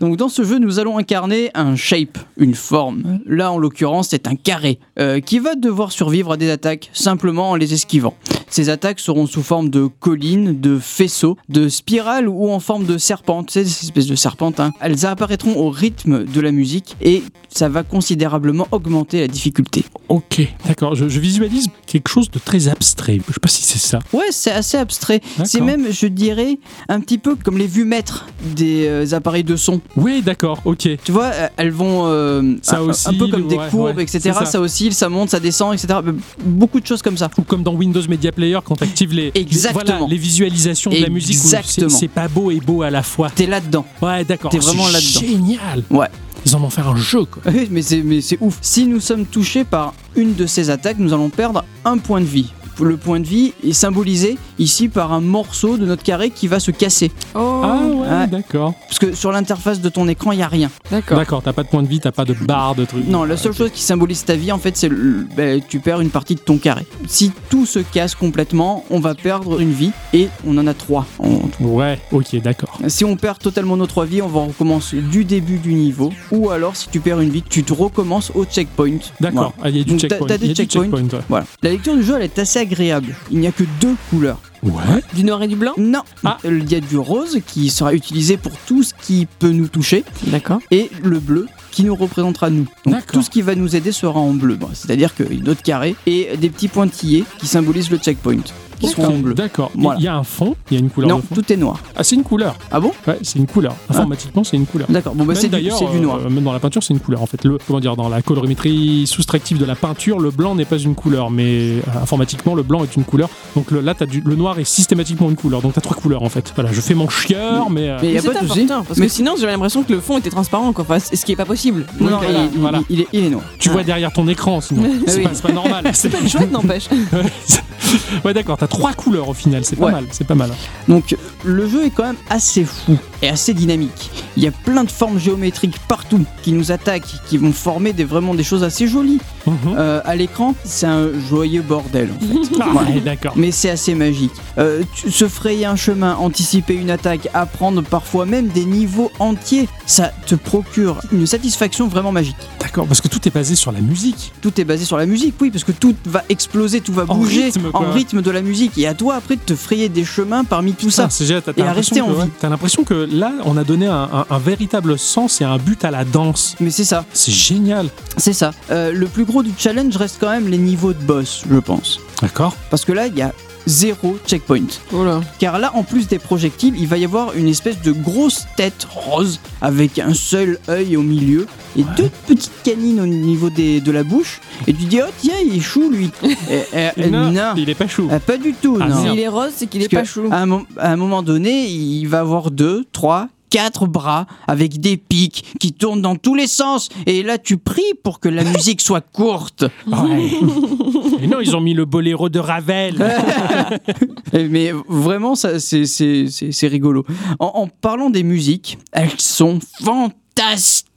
Donc 0.00 0.16
dans 0.16 0.28
ce 0.28 0.44
jeu, 0.44 0.58
nous 0.58 0.78
allons 0.78 0.98
incarner 0.98 1.50
un 1.54 1.74
shape, 1.74 2.16
une 2.36 2.54
forme. 2.54 3.18
Là, 3.26 3.50
en 3.50 3.58
l'occurrence, 3.58 4.08
c'est 4.10 4.28
un 4.28 4.36
carré 4.36 4.78
euh, 5.00 5.20
qui 5.20 5.40
va 5.40 5.56
devoir 5.56 5.90
survivre 5.90 6.32
à 6.32 6.36
des 6.36 6.50
attaques 6.50 6.90
simplement 6.92 7.50
en 7.50 7.56
les 7.56 7.74
esquivant. 7.74 8.14
Ces 8.50 8.70
attaques 8.70 9.00
seront 9.00 9.26
sous 9.26 9.42
forme 9.42 9.68
de 9.68 9.86
collines, 9.86 10.58
de 10.60 10.78
faisceaux, 10.78 11.36
de 11.48 11.68
spirales 11.68 12.28
ou 12.28 12.50
en 12.50 12.60
forme 12.60 12.86
de 12.86 12.96
serpentes. 12.98 13.50
C'est 13.50 13.64
ces 13.64 13.86
espèces 13.86 14.06
de 14.06 14.14
serpentes. 14.14 14.60
hein. 14.60 14.72
Elles 14.80 15.04
apparaîtront 15.04 15.56
au 15.56 15.70
rythme 15.70 16.24
de 16.24 16.40
la 16.40 16.52
musique 16.52 16.96
et 17.02 17.22
ça 17.48 17.68
va 17.68 17.82
considérablement 17.82 18.66
augmenter 18.70 19.20
la 19.20 19.26
difficulté. 19.28 19.84
Ok, 20.08 20.40
d'accord. 20.66 20.94
Je, 20.94 21.08
je 21.08 21.20
visualise 21.20 21.66
quelque 21.86 22.08
chose 22.08 22.30
de 22.30 22.38
très 22.38 22.67
abstrait. 22.68 23.20
Je 23.26 23.32
sais 23.34 23.40
pas 23.40 23.48
si 23.48 23.62
c'est 23.62 23.78
ça. 23.78 23.98
Ouais, 24.12 24.26
c'est 24.30 24.52
assez 24.52 24.76
abstrait. 24.76 25.20
C'est 25.44 25.60
même, 25.60 25.90
je 25.90 26.06
dirais, 26.06 26.58
un 26.88 27.00
petit 27.00 27.18
peu 27.18 27.36
comme 27.36 27.58
les 27.58 27.66
vues 27.66 27.84
maîtres 27.84 28.26
des 28.54 28.86
euh, 28.86 29.12
appareils 29.12 29.44
de 29.44 29.56
son. 29.56 29.80
Oui, 29.96 30.22
d'accord, 30.22 30.60
ok. 30.64 30.88
Tu 31.04 31.12
vois, 31.12 31.26
euh, 31.26 31.48
elles 31.56 31.70
vont 31.70 32.06
euh, 32.06 32.56
Ça 32.62 32.78
un, 32.78 32.90
un 32.90 33.18
peu 33.18 33.28
comme 33.28 33.48
des 33.48 33.56
ouais, 33.56 33.68
courbes, 33.70 33.96
ouais, 33.96 34.02
etc. 34.02 34.30
Ça. 34.32 34.44
ça. 34.44 34.60
oscille, 34.60 34.94
ça 34.94 35.08
monte, 35.08 35.30
ça 35.30 35.40
descend, 35.40 35.74
etc. 35.74 36.00
Beaucoup 36.44 36.80
de 36.80 36.86
choses 36.86 37.02
comme 37.02 37.16
ça. 37.16 37.30
Ou 37.38 37.42
comme 37.42 37.62
dans 37.62 37.74
Windows 37.74 38.02
Media 38.08 38.32
Player, 38.32 38.58
quand 38.64 38.76
tu 38.76 38.84
actives 38.84 39.12
les, 39.12 39.32
Exactement. 39.34 39.84
voilà, 39.84 40.06
les 40.08 40.16
visualisations 40.16 40.90
de 40.90 40.98
la 40.98 41.08
musique, 41.08 41.36
Exactement. 41.36 41.88
c'est 41.88 42.08
pas 42.08 42.28
beau 42.28 42.50
et 42.50 42.60
beau 42.60 42.82
à 42.82 42.90
la 42.90 43.02
fois. 43.02 43.30
T'es 43.30 43.46
là-dedans. 43.46 43.86
Ouais, 44.02 44.24
d'accord. 44.24 44.50
T'es 44.50 44.58
vraiment 44.58 44.88
là-dedans. 44.88 45.20
Génial. 45.20 45.82
Ouais. 45.90 46.08
Ils 46.46 46.56
en 46.56 46.62
ont 46.62 46.70
fait 46.70 46.82
un 46.82 46.96
jeu, 46.96 47.24
quoi. 47.24 47.42
Oui, 47.52 47.68
mais 47.70 47.82
c'est 47.82 48.38
ouf. 48.40 48.58
Si 48.60 48.86
nous 48.86 49.00
sommes 49.00 49.26
touchés 49.26 49.64
par 49.64 49.94
une 50.16 50.34
de 50.34 50.46
ces 50.46 50.70
attaques, 50.70 50.98
nous 50.98 51.12
allons 51.12 51.30
perdre 51.30 51.64
un 51.84 51.98
point 51.98 52.20
de 52.20 52.26
vie. 52.26 52.52
Le 52.80 52.96
point 52.96 53.20
de 53.20 53.26
vie 53.26 53.52
est 53.66 53.72
symbolisé 53.72 54.38
ici 54.58 54.88
par 54.88 55.12
un 55.12 55.20
morceau 55.20 55.76
de 55.76 55.86
notre 55.86 56.02
carré 56.02 56.30
qui 56.30 56.46
va 56.48 56.60
se 56.60 56.70
casser. 56.70 57.10
Oh, 57.34 57.60
Ah 57.64 57.80
ouais, 57.84 57.98
Ouais. 58.08 58.26
d'accord. 58.28 58.74
Parce 58.88 58.98
que 58.98 59.14
sur 59.14 59.32
l'interface 59.32 59.80
de 59.80 59.88
ton 59.88 60.08
écran, 60.08 60.32
il 60.32 60.36
n'y 60.36 60.42
a 60.42 60.48
rien. 60.48 60.70
d'accord. 60.90 61.18
D'accord, 61.18 61.42
t'as 61.42 61.52
pas 61.52 61.62
de 61.62 61.68
point 61.68 61.82
de 61.82 61.88
vie, 61.88 62.00
t'as 62.00 62.12
pas 62.12 62.24
de 62.24 62.32
barre 62.34 62.74
de 62.74 62.84
trucs. 62.84 63.06
Non, 63.06 63.24
la 63.24 63.36
seule 63.36 63.52
chose 63.54 63.70
qui 63.72 63.82
symbolise 63.82 64.24
ta 64.24 64.34
vie, 64.36 64.50
en 64.52 64.58
fait, 64.58 64.76
c'est 64.76 64.88
ben, 64.88 65.60
tu 65.68 65.80
perds 65.80 66.00
une 66.00 66.10
partie 66.10 66.34
de 66.34 66.40
ton 66.40 66.56
carré. 66.58 66.86
Si 67.06 67.32
tout 67.50 67.66
se 67.66 67.78
casse 67.80 68.14
complètement, 68.14 68.84
on 68.90 69.00
va 69.00 69.14
perdre 69.14 69.60
une 69.60 69.72
vie 69.72 69.90
et 70.12 70.28
on 70.46 70.56
en 70.58 70.66
a 70.66 70.74
trois. 70.74 71.06
en 71.18 71.38
tout. 71.48 71.64
Ouais, 71.64 71.98
ok, 72.12 72.36
d'accord. 72.42 72.78
Si 72.88 73.04
on 73.04 73.16
perd 73.16 73.38
totalement 73.38 73.76
nos 73.76 73.86
trois 73.86 74.04
vies, 74.06 74.22
on 74.22 74.28
va 74.28 74.40
recommencer 74.40 75.00
du 75.00 75.24
début 75.24 75.58
du 75.58 75.74
niveau. 75.74 76.12
Ou 76.32 76.50
alors, 76.50 76.76
si 76.76 76.88
tu 76.88 77.00
perds 77.00 77.20
une 77.20 77.30
vie, 77.30 77.42
tu 77.42 77.62
te 77.64 77.72
recommences 77.72 78.30
au 78.34 78.44
checkpoint. 78.44 78.98
D'accord, 79.20 79.52
Voilà. 79.56 79.62
Ah, 79.62 79.68
il 79.70 79.76
y 79.76 79.80
a 79.80 79.84
du 79.84 79.90
Donc, 79.90 80.00
checkpoint. 80.00 80.26
t'as 80.26 80.38
des 80.38 80.54
checkpoints. 80.54 80.82
checkpoint, 80.84 81.02
ouais. 81.18 81.24
Voilà. 81.28 81.46
La 81.62 81.70
lecture 81.70 81.94
du 81.96 82.02
jeu, 82.02 82.14
elle 82.16 82.22
est 82.22 82.38
assez 82.38 82.58
agréable. 82.72 83.14
Il 83.30 83.38
n'y 83.40 83.46
a 83.46 83.52
que 83.52 83.64
deux 83.80 83.94
couleurs. 84.10 84.40
Ouais. 84.62 85.02
Du 85.14 85.24
noir 85.24 85.42
et 85.42 85.48
du 85.48 85.56
blanc? 85.56 85.72
Non, 85.78 86.02
Ah. 86.24 86.36
il 86.44 86.70
y 86.70 86.74
a 86.74 86.80
du 86.80 86.98
rose 86.98 87.38
qui 87.46 87.70
sera 87.70 87.94
utilisé 87.94 88.36
pour 88.36 88.52
tout 88.66 88.82
ce 88.82 88.92
qui 88.92 89.26
peut 89.38 89.50
nous 89.52 89.68
toucher 89.68 90.04
D'accord. 90.26 90.58
et 90.70 90.90
le 91.02 91.18
bleu 91.20 91.46
qui 91.70 91.84
nous 91.84 91.94
représentera 91.94 92.50
nous. 92.50 92.66
Donc 92.86 93.06
tout 93.06 93.22
ce 93.22 93.30
qui 93.30 93.40
va 93.40 93.54
nous 93.54 93.76
aider 93.76 93.92
sera 93.92 94.18
en 94.20 94.32
bleu. 94.32 94.56
Bon, 94.56 94.68
C'est-à-dire 94.74 95.14
qu'il 95.14 95.32
y 95.38 95.40
a 95.40 95.44
d'autres 95.44 95.62
carrés 95.62 95.94
et 96.06 96.36
des 96.36 96.50
petits 96.50 96.68
pointillés 96.68 97.24
qui 97.38 97.46
symbolisent 97.46 97.90
le 97.90 97.98
checkpoint 97.98 98.38
qui 98.78 98.88
seront 98.88 99.06
en 99.08 99.18
bleu. 99.18 99.34
D'accord. 99.34 99.70
Il 99.74 99.82
Voilà. 99.82 100.00
y 100.00 100.08
a 100.08 100.14
un 100.16 100.22
fond, 100.22 100.56
il 100.70 100.74
y 100.74 100.76
a 100.76 100.80
une 100.80 100.90
couleur 100.90 101.10
Non, 101.10 101.16
de 101.16 101.22
fond. 101.22 101.34
tout 101.34 101.52
est 101.52 101.56
noir. 101.56 101.78
Ah, 101.96 102.04
c'est 102.04 102.14
une 102.16 102.22
couleur. 102.24 102.56
Ah 102.70 102.80
bon? 102.80 102.92
Ouais, 103.06 103.18
c'est 103.22 103.38
une 103.38 103.46
couleur. 103.46 103.74
Informatiquement, 103.88 104.44
c'est 104.44 104.56
une 104.56 104.66
couleur. 104.66 104.88
D'accord, 104.90 105.14
bon 105.14 105.24
bah 105.24 105.32
Même 105.32 105.40
c'est 105.40 105.48
du, 105.48 105.52
d'ailleurs, 105.52 105.78
c'est 105.78 105.90
du 105.90 106.00
noir. 106.00 106.18
euh, 106.24 106.28
même 106.30 106.44
dans 106.44 106.52
la 106.52 106.60
peinture, 106.60 106.82
c'est 106.82 106.94
une 106.94 107.00
couleur 107.00 107.22
en 107.22 107.26
fait. 107.26 107.44
Le, 107.44 107.58
comment 107.66 107.80
dire, 107.80 107.96
dans 107.96 108.08
la 108.08 108.22
colorimétrie 108.22 109.06
soustractive 109.06 109.58
de 109.58 109.64
la 109.64 109.74
peinture, 109.74 110.18
le 110.20 110.30
blanc 110.30 110.54
n'est 110.54 110.64
pas 110.64 110.78
une 110.78 110.94
couleur, 110.94 111.30
mais 111.30 111.44
euh, 111.76 111.80
informatiquement, 112.02 112.54
le 112.54 112.62
blanc 112.62 112.82
est 112.84 112.96
une 112.96 113.04
couleur. 113.04 113.28
Donc 113.56 113.70
le, 113.70 113.80
là, 113.80 113.94
as 113.98 114.06
du, 114.06 114.20
le 114.24 114.34
noir 114.36 114.58
est 114.58 114.64
systématiquement 114.64 115.28
une 115.30 115.36
couleur. 115.36 115.60
Donc 115.62 115.74
t'as 115.74 115.80
trois 115.80 115.96
couleurs 115.96 116.22
en 116.22 116.28
fait. 116.28 116.52
Voilà, 116.54 116.72
je 116.72 116.80
fais 116.80 116.94
mon 116.94 117.08
chieur, 117.08 117.70
mais. 117.70 117.88
euh, 117.88 117.98
Mais 118.02 118.08
il 118.08 118.14
y 118.14 118.18
a 118.18 118.22
Mais 118.22 118.28
pas 118.28 118.34
c'est 118.34 118.42
de 118.44 118.48
souci. 118.48 118.60
important, 118.62 118.84
parce 118.84 118.98
Mais 118.98 119.06
que 119.06 119.12
sinon 119.12 119.34
j'avais 119.38 119.52
l'impression 119.52 119.82
que 119.82 119.92
le 119.92 120.00
fond 120.00 120.18
était 120.18 120.30
transparent, 120.30 120.72
quoi. 120.72 120.84
Enfin, 120.88 120.98
ce 120.98 121.24
qui 121.24 121.32
est 121.32 121.36
pas 121.36 121.44
possible. 121.44 121.86
Non, 122.00 122.18
voilà, 122.18 122.28
il, 122.54 122.60
voilà. 122.60 122.80
il- 122.88 122.96
il 122.96 123.00
est, 123.02 123.08
il 123.12 123.24
est 123.24 123.30
noir. 123.30 123.44
tu 123.58 123.68
vois 123.70 123.82
derrière 123.82 124.12
ton 124.12 124.26
écran, 124.28 124.60
sinon. 124.60 124.82
Ah 124.86 125.02
c'est 125.06 125.16
oui. 125.18 125.22
pas, 125.24 125.30
c'est 125.34 125.42
pas 125.42 125.52
normal. 125.52 125.84
C'est 125.94 126.08
pas 126.10 126.26
chouette, 126.26 126.50
n'empêche. 126.52 126.88
ouais, 128.24 128.34
d'accord. 128.34 128.56
T'as 128.58 128.66
trois 128.66 128.92
couleurs 128.92 129.28
au 129.28 129.34
final. 129.34 129.64
C'est 129.64 129.76
pas 129.76 129.86
Ouais. 129.86 129.92
mal. 129.92 130.04
C'est 130.10 130.26
pas 130.26 130.34
mal. 130.34 130.50
Donc 130.88 131.16
le 131.44 131.68
jeu 131.68 131.84
est 131.86 131.90
quand 131.90 132.04
même 132.04 132.16
assez 132.30 132.64
fou 132.64 132.96
et 133.22 133.28
assez 133.28 133.54
dynamique. 133.54 134.10
Il 134.36 134.42
y 134.42 134.46
a 134.46 134.50
plein 134.50 134.84
de 134.84 134.90
formes 134.90 135.18
géométriques 135.18 135.78
partout 135.88 136.24
qui 136.42 136.52
nous 136.52 136.70
attaquent, 136.72 137.14
qui 137.28 137.38
vont 137.38 137.52
former 137.52 137.92
des, 137.92 138.04
vraiment 138.04 138.34
des 138.34 138.44
choses 138.44 138.62
assez 138.62 138.86
jolies. 138.88 139.20
Mhm. 139.46 139.54
Euh, 139.76 140.00
à 140.04 140.14
l'écran, 140.16 140.54
c'est 140.64 140.86
un 140.86 141.08
joyeux 141.28 141.62
bordel. 141.62 142.10
en 142.16 142.20
fait. 142.20 142.58
Ah, 142.60 142.72
ouais, 142.92 143.00
d'accord. 143.00 143.34
Mais 143.36 143.52
c'est 143.52 143.70
assez 143.70 143.94
magique. 143.94 144.32
Euh, 144.58 144.82
se 145.08 145.28
frayer 145.28 145.64
un 145.64 145.76
chemin, 145.76 146.16
anticiper 146.16 146.74
une 146.74 146.90
attaque, 146.90 147.28
apprendre 147.32 147.82
parfois 147.82 148.26
même 148.26 148.48
des 148.48 148.64
niveaux 148.64 149.12
entiers, 149.20 149.68
ça 149.86 150.10
te 150.26 150.34
procure 150.34 151.00
une 151.12 151.26
satisfaction 151.26 151.86
vraiment 151.88 152.10
magique. 152.10 152.36
D'accord. 152.60 152.86
Parce 152.86 153.00
que 153.00 153.06
tout 153.08 153.26
est 153.28 153.30
basé 153.30 153.54
sur 153.54 153.70
la 153.72 153.80
musique. 153.80 154.32
Tout 154.42 154.60
est 154.60 154.64
basé 154.64 154.84
sur 154.84 154.96
la 154.96 155.06
musique, 155.06 155.34
oui, 155.40 155.50
parce 155.50 155.62
que 155.64 155.70
tout 155.72 155.94
va 156.04 156.24
exploser, 156.28 156.80
tout 156.80 156.92
va 156.92 157.04
En 157.08 157.14
bouger 157.14 157.44
rythme, 157.44 157.70
en 157.78 157.92
rythme 157.92 158.22
de 158.22 158.30
la 158.30 158.42
musique. 158.42 158.76
Et 158.78 158.86
à 158.86 158.94
toi 158.94 159.16
après 159.16 159.36
de 159.36 159.40
te 159.40 159.54
frayer 159.54 159.88
des 159.88 160.04
chemins 160.04 160.44
parmi 160.44 160.72
tout 160.74 160.90
ça. 160.90 161.08
Ah, 161.10 161.22
Et 161.56 161.62
à 161.62 161.66
l'impression 161.66 161.74
rester 161.74 162.00
en 162.00 162.24
vie. 162.24 162.30
T'as 162.40 162.48
l'impression 162.48 162.84
que 162.84 163.08
là, 163.10 163.32
on 163.44 163.56
a 163.56 163.64
donné 163.64 163.86
un, 163.86 164.08
un- 164.12 164.26
un 164.30 164.38
véritable 164.38 164.98
sens 164.98 165.40
et 165.40 165.44
un 165.44 165.58
but 165.58 165.84
à 165.84 165.90
la 165.90 166.04
danse. 166.04 166.54
Mais 166.60 166.70
c'est 166.70 166.84
ça. 166.84 167.04
C'est 167.12 167.32
génial. 167.32 167.88
C'est 168.16 168.32
ça. 168.32 168.52
Euh, 168.70 168.92
le 168.92 169.06
plus 169.06 169.24
gros 169.24 169.42
du 169.42 169.52
challenge 169.56 169.96
reste 169.96 170.16
quand 170.20 170.30
même 170.30 170.48
les 170.48 170.58
niveaux 170.58 170.92
de 170.92 171.02
boss, 171.02 171.44
je 171.50 171.58
pense. 171.58 172.00
D'accord. 172.22 172.54
Parce 172.70 172.84
que 172.84 172.92
là, 172.92 173.06
il 173.06 173.16
y 173.16 173.22
a 173.22 173.32
zéro 173.68 174.16
checkpoint. 174.26 174.66
Oh 174.92 175.04
là. 175.04 175.20
Car 175.38 175.58
là, 175.58 175.70
en 175.74 175.82
plus 175.84 176.08
des 176.08 176.18
projectiles, 176.18 176.74
il 176.78 176.86
va 176.88 176.96
y 176.98 177.04
avoir 177.04 177.34
une 177.36 177.46
espèce 177.48 177.80
de 177.82 177.92
grosse 177.92 178.46
tête 178.56 178.86
rose 178.90 179.40
avec 179.60 179.98
un 179.98 180.14
seul 180.14 180.58
œil 180.68 180.96
au 180.96 181.02
milieu 181.02 181.46
et 181.76 181.84
deux 181.96 182.10
petites 182.26 182.50
canines 182.64 183.00
au 183.00 183.06
niveau 183.06 183.50
des, 183.50 183.80
de 183.80 183.92
la 183.92 184.02
bouche. 184.02 184.40
Et 184.66 184.72
tu 184.72 184.84
dis, 184.86 184.98
oh 185.02 185.10
tiens, 185.20 185.34
il 185.44 185.56
est 185.56 185.60
chou 185.60 185.90
lui. 185.90 186.10
Et- 186.24 186.30
et- 186.72 187.06
et 187.06 187.10
non, 187.10 187.30
non. 187.30 187.52
il 187.56 187.68
est 187.68 187.74
pas 187.74 187.86
chou. 187.88 188.08
Ah, 188.10 188.18
pas 188.20 188.36
du 188.38 188.52
tout, 188.54 188.78
Ah, 188.80 188.88
non. 188.88 189.02
S'il 189.10 189.18
est 189.20 189.28
rose, 189.28 189.52
c'est 189.54 189.66
qu'il 189.66 189.82
est 189.82 189.88
Parce 189.88 190.08
pas 190.08 190.12
chou. 190.12 190.28
À 190.30 190.42
un, 190.42 190.50
à 190.78 190.92
un 190.92 190.96
moment 190.96 191.22
donné, 191.22 191.66
il 191.68 192.06
va 192.06 192.20
avoir 192.20 192.50
deux, 192.50 192.84
trois, 192.92 193.28
quatre 193.50 193.86
bras 193.86 194.26
avec 194.46 194.78
des 194.80 194.96
pics 194.98 195.42
qui 195.58 195.72
tournent 195.72 196.02
dans 196.02 196.16
tous 196.16 196.34
les 196.34 196.46
sens. 196.46 196.88
Et 197.06 197.22
là, 197.22 197.38
tu 197.38 197.56
pries 197.56 197.82
pour 198.02 198.20
que 198.20 198.28
la 198.28 198.44
musique 198.56 198.80
soit 198.80 199.00
courte. 199.00 199.64
Ouais. 199.86 200.30
Non, 201.26 201.40
ils 201.40 201.56
ont 201.56 201.60
mis 201.60 201.74
le 201.74 201.84
boléro 201.84 202.28
de 202.28 202.38
Ravel. 202.38 202.94
Mais 204.32 204.72
vraiment, 204.88 205.34
ça, 205.34 205.58
c'est 205.58 206.68
rigolo. 206.68 207.04
En, 207.38 207.46
en 207.54 207.66
parlant 207.66 208.10
des 208.10 208.22
musiques, 208.22 208.78
elles 208.92 209.18
sont 209.18 209.58
fantastiques. 209.82 210.87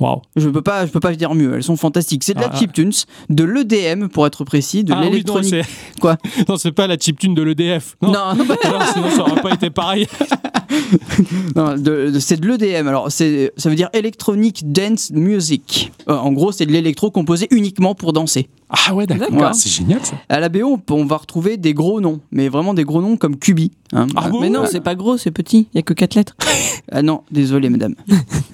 Waouh. 0.00 0.22
Je 0.36 0.48
peux 0.48 0.62
pas, 0.62 0.86
je 0.86 0.90
peux 0.92 1.00
pas 1.00 1.14
dire 1.14 1.34
mieux. 1.34 1.54
Elles 1.54 1.62
sont 1.62 1.76
fantastiques. 1.76 2.24
C'est 2.24 2.34
de 2.34 2.40
la 2.40 2.50
Ah. 2.52 2.56
chiptunes, 2.56 2.92
de 3.30 3.44
l'EDM 3.44 4.08
pour 4.08 4.26
être 4.26 4.44
précis, 4.44 4.84
de 4.84 4.92
Ah 4.92 4.96
oui, 4.98 5.04
non, 5.06 5.10
l'électronique. 5.10 5.50
c'est. 5.50 6.00
Quoi 6.00 6.16
Non, 6.48 6.56
c'est 6.56 6.72
pas 6.72 6.86
la 6.86 6.96
chiptune 6.98 7.34
de 7.34 7.42
l'EDF. 7.42 7.96
Non. 8.02 8.12
non, 8.12 8.34
non, 8.36 8.44
Non, 8.44 8.54
sinon 8.92 9.10
ça 9.10 9.22
aurait 9.22 9.40
pas 9.42 9.52
été 9.54 9.70
pareil. 9.70 10.06
non, 11.56 11.74
de- 11.76 12.10
de- 12.10 12.18
c'est 12.18 12.38
de 12.40 12.46
l'EDM. 12.48 12.86
Alors, 12.88 13.10
c'est, 13.10 13.52
ça 13.56 13.68
veut 13.68 13.76
dire 13.76 13.88
Electronic 13.92 14.70
Dance 14.72 15.10
Music. 15.12 15.92
Euh, 16.08 16.16
en 16.16 16.32
gros, 16.32 16.52
c'est 16.52 16.66
de 16.66 16.72
l'électro 16.72 17.10
composé 17.10 17.46
uniquement 17.50 17.94
pour 17.94 18.12
danser. 18.12 18.48
Ah 18.68 18.94
ouais, 18.94 19.06
d'accord. 19.06 19.54
C'est 19.54 19.70
génial 19.70 20.04
ça. 20.04 20.16
À 20.28 20.40
la 20.40 20.48
BO, 20.48 20.80
on, 20.90 20.94
on 20.94 21.04
va 21.04 21.16
retrouver 21.18 21.56
des 21.56 21.72
gros 21.72 22.00
noms, 22.00 22.20
mais 22.32 22.48
vraiment 22.48 22.74
des 22.74 22.82
gros 22.84 23.00
noms 23.00 23.16
comme 23.16 23.36
Cubi. 23.36 23.70
hein. 23.92 24.08
Ah 24.16 24.28
bon 24.28 24.40
Mais 24.40 24.50
non, 24.50 24.64
c'est 24.68 24.80
pas 24.80 24.96
gros, 24.96 25.16
c'est 25.16 25.30
petit. 25.30 25.68
Il 25.72 25.76
y 25.76 25.78
a 25.78 25.82
que 25.82 25.94
4 25.94 26.14
lettres. 26.14 26.36
Ah 26.92 27.02
non, 27.02 27.22
désolé, 27.32 27.68
madame. 27.68 27.96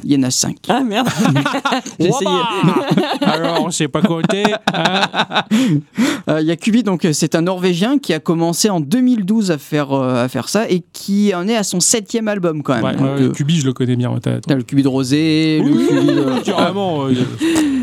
Il 0.04 0.10
y 0.12 0.16
en 0.16 0.22
a 0.22 0.30
5. 0.30 0.56
Ah 0.68 0.82
merde. 0.92 1.08
J'ai 2.00 2.08
essayé. 2.08 2.30
Alors, 3.22 3.64
on 3.64 3.70
sait 3.70 3.88
pas 3.88 4.02
compter. 4.02 4.44
hein. 4.74 5.42
Euh, 6.28 6.40
Il 6.40 6.46
y 6.46 6.50
a 6.50 6.56
Cubi, 6.56 6.82
donc 6.82 7.04
euh, 7.04 7.12
c'est 7.12 7.34
un 7.34 7.42
Norvégien 7.42 7.98
qui 7.98 8.12
a 8.12 8.20
commencé 8.20 8.70
en 8.70 8.80
2012 8.80 9.50
à 9.50 9.58
faire, 9.58 9.92
euh, 9.92 10.24
à 10.24 10.28
faire 10.28 10.48
ça 10.48 10.68
et 10.70 10.82
qui 10.92 11.34
en 11.34 11.48
est 11.48 11.56
à 11.56 11.62
son 11.64 11.80
septième 11.80 12.28
album 12.28 12.62
quand 12.62 12.74
même. 12.74 12.84
Ouais, 12.84 12.92
Donc, 12.92 13.02
ouais, 13.18 13.22
euh, 13.24 13.30
Cubi, 13.30 13.58
je 13.58 13.66
le 13.66 13.72
connais 13.72 13.96
bien. 13.96 14.12
t'as- 14.22 14.54
le 14.54 14.62
Cubi 14.62 14.82
de 14.82 14.88
Rosé, 14.88 15.60
le 15.64 15.70
de... 15.72 16.40
Carrément. 16.44 17.06
euh, 17.06 17.12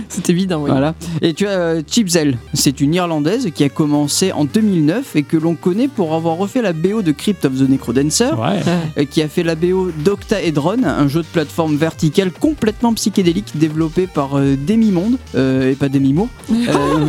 C'est 0.09 0.29
évident, 0.29 0.61
oui. 0.63 0.69
Voilà. 0.71 0.93
Et 1.21 1.33
tu 1.33 1.47
as 1.47 1.51
euh, 1.51 1.81
Chipzel, 1.85 2.37
c'est 2.53 2.79
une 2.81 2.93
Irlandaise 2.93 3.49
qui 3.53 3.63
a 3.63 3.69
commencé 3.69 4.31
en 4.31 4.45
2009 4.45 5.15
et 5.15 5.23
que 5.23 5.37
l'on 5.37 5.55
connaît 5.55 5.87
pour 5.87 6.13
avoir 6.13 6.37
refait 6.37 6.61
la 6.61 6.73
BO 6.73 7.01
de 7.01 7.11
Crypt 7.11 7.43
of 7.45 7.53
the 7.57 7.67
Necrodancer, 7.69 8.29
Ouais. 8.37 9.05
qui 9.05 9.21
a 9.21 9.27
fait 9.27 9.43
la 9.43 9.55
BO 9.55 9.91
d'Octaedron, 10.03 10.83
un 10.85 11.07
jeu 11.07 11.21
de 11.21 11.27
plateforme 11.27 11.75
verticale 11.75 12.31
complètement 12.31 12.91
psychédélique 12.99 13.57
développé 13.57 14.07
par 14.07 14.37
euh, 14.37 14.57
Demimonde, 14.57 15.17
euh, 15.35 15.71
et 15.71 15.75
pas 15.75 15.87
Demimo, 15.87 16.27
euh, 16.51 17.05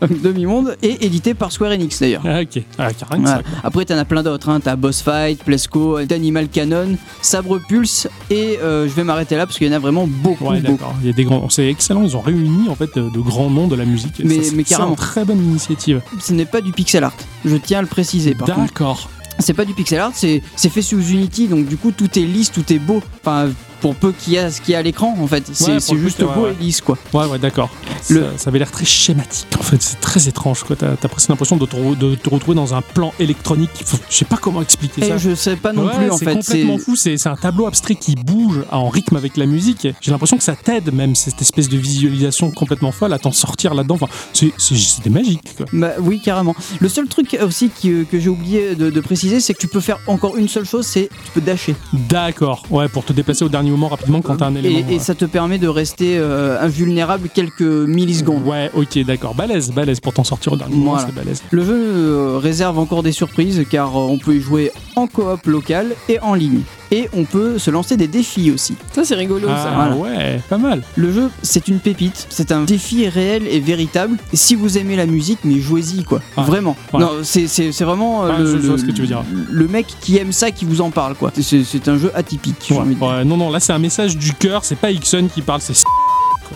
Demimonde, 0.22 0.76
et 0.82 1.06
édité 1.06 1.32
par 1.34 1.52
Square 1.52 1.70
Enix 1.72 2.00
d'ailleurs. 2.00 2.22
Ah, 2.26 2.40
ok. 2.42 2.60
Ah, 2.76 2.92
carrément, 2.92 3.22
Voilà. 3.24 3.42
ça. 3.42 3.60
Après, 3.62 3.84
t'en 3.84 3.96
as 3.96 4.04
plein 4.04 4.24
d'autres. 4.24 4.48
Hein. 4.48 4.58
T'as 4.58 4.74
Boss 4.74 5.00
Fight, 5.00 5.42
Plesco, 5.44 5.96
Animal 5.96 6.48
Cannon, 6.48 6.96
Sabre 7.22 7.60
Pulse, 7.68 8.08
et 8.30 8.58
euh, 8.62 8.88
je 8.88 8.92
vais 8.94 9.04
m'arrêter 9.04 9.36
là 9.36 9.46
parce 9.46 9.58
qu'il 9.58 9.68
y 9.68 9.70
en 9.70 9.74
a 9.74 9.78
vraiment 9.78 10.08
beaucoup. 10.08 10.44
Ouais, 10.44 10.60
d'accord. 10.60 10.94
Il 11.02 11.06
y 11.06 11.10
a 11.10 11.12
des 11.12 11.24
grands. 11.24 11.48
C'est 11.48 11.68
excellent. 11.68 12.02
Ils 12.02 12.16
ont 12.16 12.20
réuni 12.20 12.68
en 12.68 12.74
fait 12.74 12.90
de, 12.96 13.20
grands 13.20 13.48
noms 13.50 13.68
de 13.68 13.76
la 13.76 13.84
musique. 13.84 14.18
Et 14.18 14.24
Mais- 14.24 14.36
ça, 14.36 14.42
c'est- 14.50 14.56
mais 14.56 14.64
c'est 14.66 14.74
carrément. 14.74 14.90
une 14.90 14.96
très 14.96 15.24
bonne 15.24 15.38
initiative. 15.42 16.00
Ce 16.20 16.32
n'est 16.32 16.46
pas 16.46 16.60
du 16.60 16.72
pixel 16.72 17.04
art. 17.04 17.14
Je 17.44 17.54
tiens 17.56 17.78
à 17.78 17.82
le 17.82 17.86
préciser. 17.88 18.34
Par 18.34 18.48
D'accord. 18.48 19.08
c'est 19.38 19.54
pas 19.54 19.64
du 19.64 19.72
pixel 19.74 20.00
art. 20.00 20.10
C'est 20.14 20.42
c'est 20.56 20.68
fait 20.68 20.82
sous 20.82 21.00
Unity, 21.00 21.46
donc 21.46 21.66
du 21.66 21.76
coup 21.76 21.92
tout 21.92 22.18
est 22.18 22.22
lisse, 22.24 22.50
tout 22.50 22.72
est 22.72 22.78
beau. 22.80 23.00
Enfin, 23.24 23.50
pour 23.80 23.94
peu 23.94 24.12
qu'il 24.12 24.34
y 24.34 24.38
a 24.38 24.50
ce 24.50 24.60
qu'il 24.60 24.72
y 24.72 24.74
a 24.74 24.78
à 24.78 24.82
l'écran, 24.82 25.16
en 25.20 25.26
fait, 25.26 25.44
c'est 25.52 25.72
le 25.92 25.98
juste 26.00 26.20
ouais, 26.20 26.26
beau 26.34 26.42
ouais. 26.44 26.52
et 26.58 26.62
lisse, 26.62 26.80
quoi. 26.80 26.96
Ouais, 27.12 27.26
ouais, 27.26 27.38
d'accord. 27.38 27.70
Le- 28.10 28.22
Ça, 28.22 28.26
ça 28.38 28.50
avait 28.50 28.58
l'air 28.58 28.70
très 28.70 28.84
schématique. 28.84 29.46
En 29.58 29.62
fait, 29.62 29.80
c'est 29.82 30.00
très 30.00 30.28
étrange. 30.28 30.62
quoi. 30.64 30.76
T'as 30.76 30.96
t'as 30.96 31.08
presque 31.08 31.28
l'impression 31.28 31.56
de 31.56 31.66
te, 31.66 31.76
re- 31.76 31.96
de 31.96 32.14
te 32.14 32.28
retrouver 32.30 32.54
dans 32.56 32.74
un 32.74 32.82
plan 32.82 33.12
électronique. 33.18 33.70
Faut- 33.84 33.98
Je 34.08 34.16
sais 34.16 34.24
pas 34.24 34.36
comment 34.36 34.62
expliquer 34.62 35.02
ça. 35.02 35.14
Et 35.16 35.18
je 35.18 35.34
sais 35.34 35.56
pas 35.56 35.72
non 35.72 35.86
Ouais, 35.86 35.94
plus, 35.96 36.10
en 36.10 36.16
c'est 36.16 36.24
fait. 36.24 36.34
complètement 36.34 36.78
C'est 36.78 36.84
fou. 36.84 36.96
C'est 36.96 37.26
un 37.26 37.36
tableau 37.36 37.66
abstrait 37.66 37.94
qui 37.94 38.14
bouge 38.14 38.62
en 38.70 38.88
rythme 38.88 39.16
avec 39.16 39.36
la 39.36 39.46
musique. 39.46 39.86
J'ai 40.00 40.10
l'impression 40.10 40.36
que 40.36 40.42
ça 40.44 40.56
t'aide 40.56 40.92
même 40.92 41.14
cette 41.14 41.40
espèce 41.42 41.68
de 41.68 41.76
visualisation 41.76 42.50
complètement 42.50 42.92
folle 42.92 43.12
à 43.12 43.18
t'en 43.18 43.32
sortir 43.32 43.74
là-dedans. 43.74 43.96
Enfin, 44.00 44.08
c'était 44.32 45.10
magique. 45.10 45.56
Quoi. 45.56 45.66
Bah 45.72 45.92
oui, 46.00 46.20
carrément. 46.20 46.54
Le 46.80 46.88
seul 46.88 47.08
truc 47.08 47.36
aussi 47.42 47.70
euh, 47.84 48.04
que 48.10 48.18
j'ai 48.18 48.28
oublié 48.28 48.74
de, 48.74 48.90
de 48.90 49.00
préciser, 49.00 49.40
c'est 49.40 49.54
que 49.54 49.58
tu 49.60 49.68
peux 49.68 49.80
faire 49.80 49.98
encore 50.06 50.36
une 50.36 50.48
seule 50.48 50.64
chose, 50.64 50.86
c'est 50.86 51.08
tu 51.24 51.30
peux 51.32 51.40
dasher. 51.40 51.74
D'accord. 51.92 52.64
Ouais, 52.70 52.88
pour 52.88 53.04
te 53.04 53.12
déplacer 53.12 53.44
au 53.44 53.48
dernier 53.48 53.67
moment 53.70 53.88
rapidement 53.88 54.20
quand 54.22 54.36
t'as 54.36 54.46
un 54.46 54.54
élément. 54.54 54.78
Et, 54.78 54.82
et 54.92 54.96
ouais. 54.96 54.98
ça 54.98 55.14
te 55.14 55.24
permet 55.24 55.58
de 55.58 55.68
rester 55.68 56.16
euh, 56.18 56.60
invulnérable 56.60 57.28
quelques 57.32 57.60
millisecondes. 57.62 58.46
Ouais, 58.46 58.70
ok, 58.74 58.98
d'accord. 59.04 59.34
Balèze, 59.34 59.72
balèze 59.72 60.00
pour 60.00 60.12
t'en 60.12 60.24
sortir 60.24 60.52
au 60.52 60.56
dernier 60.56 60.76
moment, 60.76 60.92
Voilà. 60.92 61.06
c'est 61.08 61.14
balèze. 61.14 61.42
Le 61.50 61.64
jeu 61.64 61.74
euh, 61.74 62.38
réserve 62.38 62.78
encore 62.78 63.02
des 63.02 63.12
surprises 63.12 63.64
car 63.70 63.96
euh, 63.96 64.00
on 64.00 64.18
peut 64.18 64.34
y 64.36 64.40
jouer 64.40 64.72
en 64.98 65.06
coop 65.06 65.46
local 65.46 65.94
et 66.08 66.18
en 66.20 66.34
ligne. 66.34 66.60
Et 66.90 67.08
on 67.12 67.24
peut 67.24 67.58
se 67.58 67.70
lancer 67.70 67.96
des 67.98 68.06
défis 68.08 68.50
aussi. 68.50 68.74
Ça, 68.94 69.04
c'est 69.04 69.14
rigolo, 69.14 69.46
ça. 69.46 69.54
Ah 69.76 69.88
voilà. 69.90 69.96
ouais, 69.96 70.40
pas 70.48 70.56
mal. 70.56 70.82
Le 70.96 71.12
jeu, 71.12 71.30
c'est 71.42 71.68
une 71.68 71.80
pépite, 71.80 72.26
c'est 72.30 72.50
un 72.50 72.62
défi 72.62 73.06
réel 73.08 73.46
et 73.46 73.60
véritable. 73.60 74.16
Et 74.32 74.36
si 74.36 74.54
vous 74.54 74.78
aimez 74.78 74.96
la 74.96 75.04
musique, 75.06 75.40
mais 75.44 75.60
jouez-y 75.60 76.04
quoi, 76.04 76.20
Ouais. 76.36 76.44
vraiment. 76.44 76.76
Ouais. 76.94 77.00
Non, 77.00 77.10
c'est 77.22 77.46
c'est- 77.46 77.72
c'est 77.72 77.84
vraiment 77.84 78.24
le, 78.24 78.46
je 78.46 78.66
vois 78.66 78.76
le- 78.76 78.78
ce 78.78 78.84
que 78.86 78.90
tu 78.92 79.02
veux 79.02 79.06
dire. 79.06 79.22
le 79.50 79.68
mec 79.68 79.86
qui 80.00 80.16
aime 80.16 80.32
ça 80.32 80.50
qui 80.50 80.64
vous 80.64 80.80
en 80.80 80.90
parle 80.90 81.14
quoi. 81.14 81.30
C'est 81.40 81.88
un 81.88 81.98
jeu 81.98 82.10
atypique. 82.14 82.68
Ouais, 82.70 82.78
ouais, 83.06 83.24
non, 83.24 83.36
non, 83.36 83.50
là 83.50 83.60
c'est 83.60 83.72
un 83.74 83.78
message 83.78 84.16
du 84.16 84.32
cœur, 84.32 84.64
c'est 84.64 84.76
pas 84.76 84.90
Ixon 84.90 85.28
qui 85.32 85.42
parle, 85.42 85.60
c'est. 85.60 85.74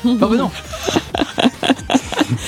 Ah 0.06 0.08
bah 0.18 0.28
non. 0.36 0.50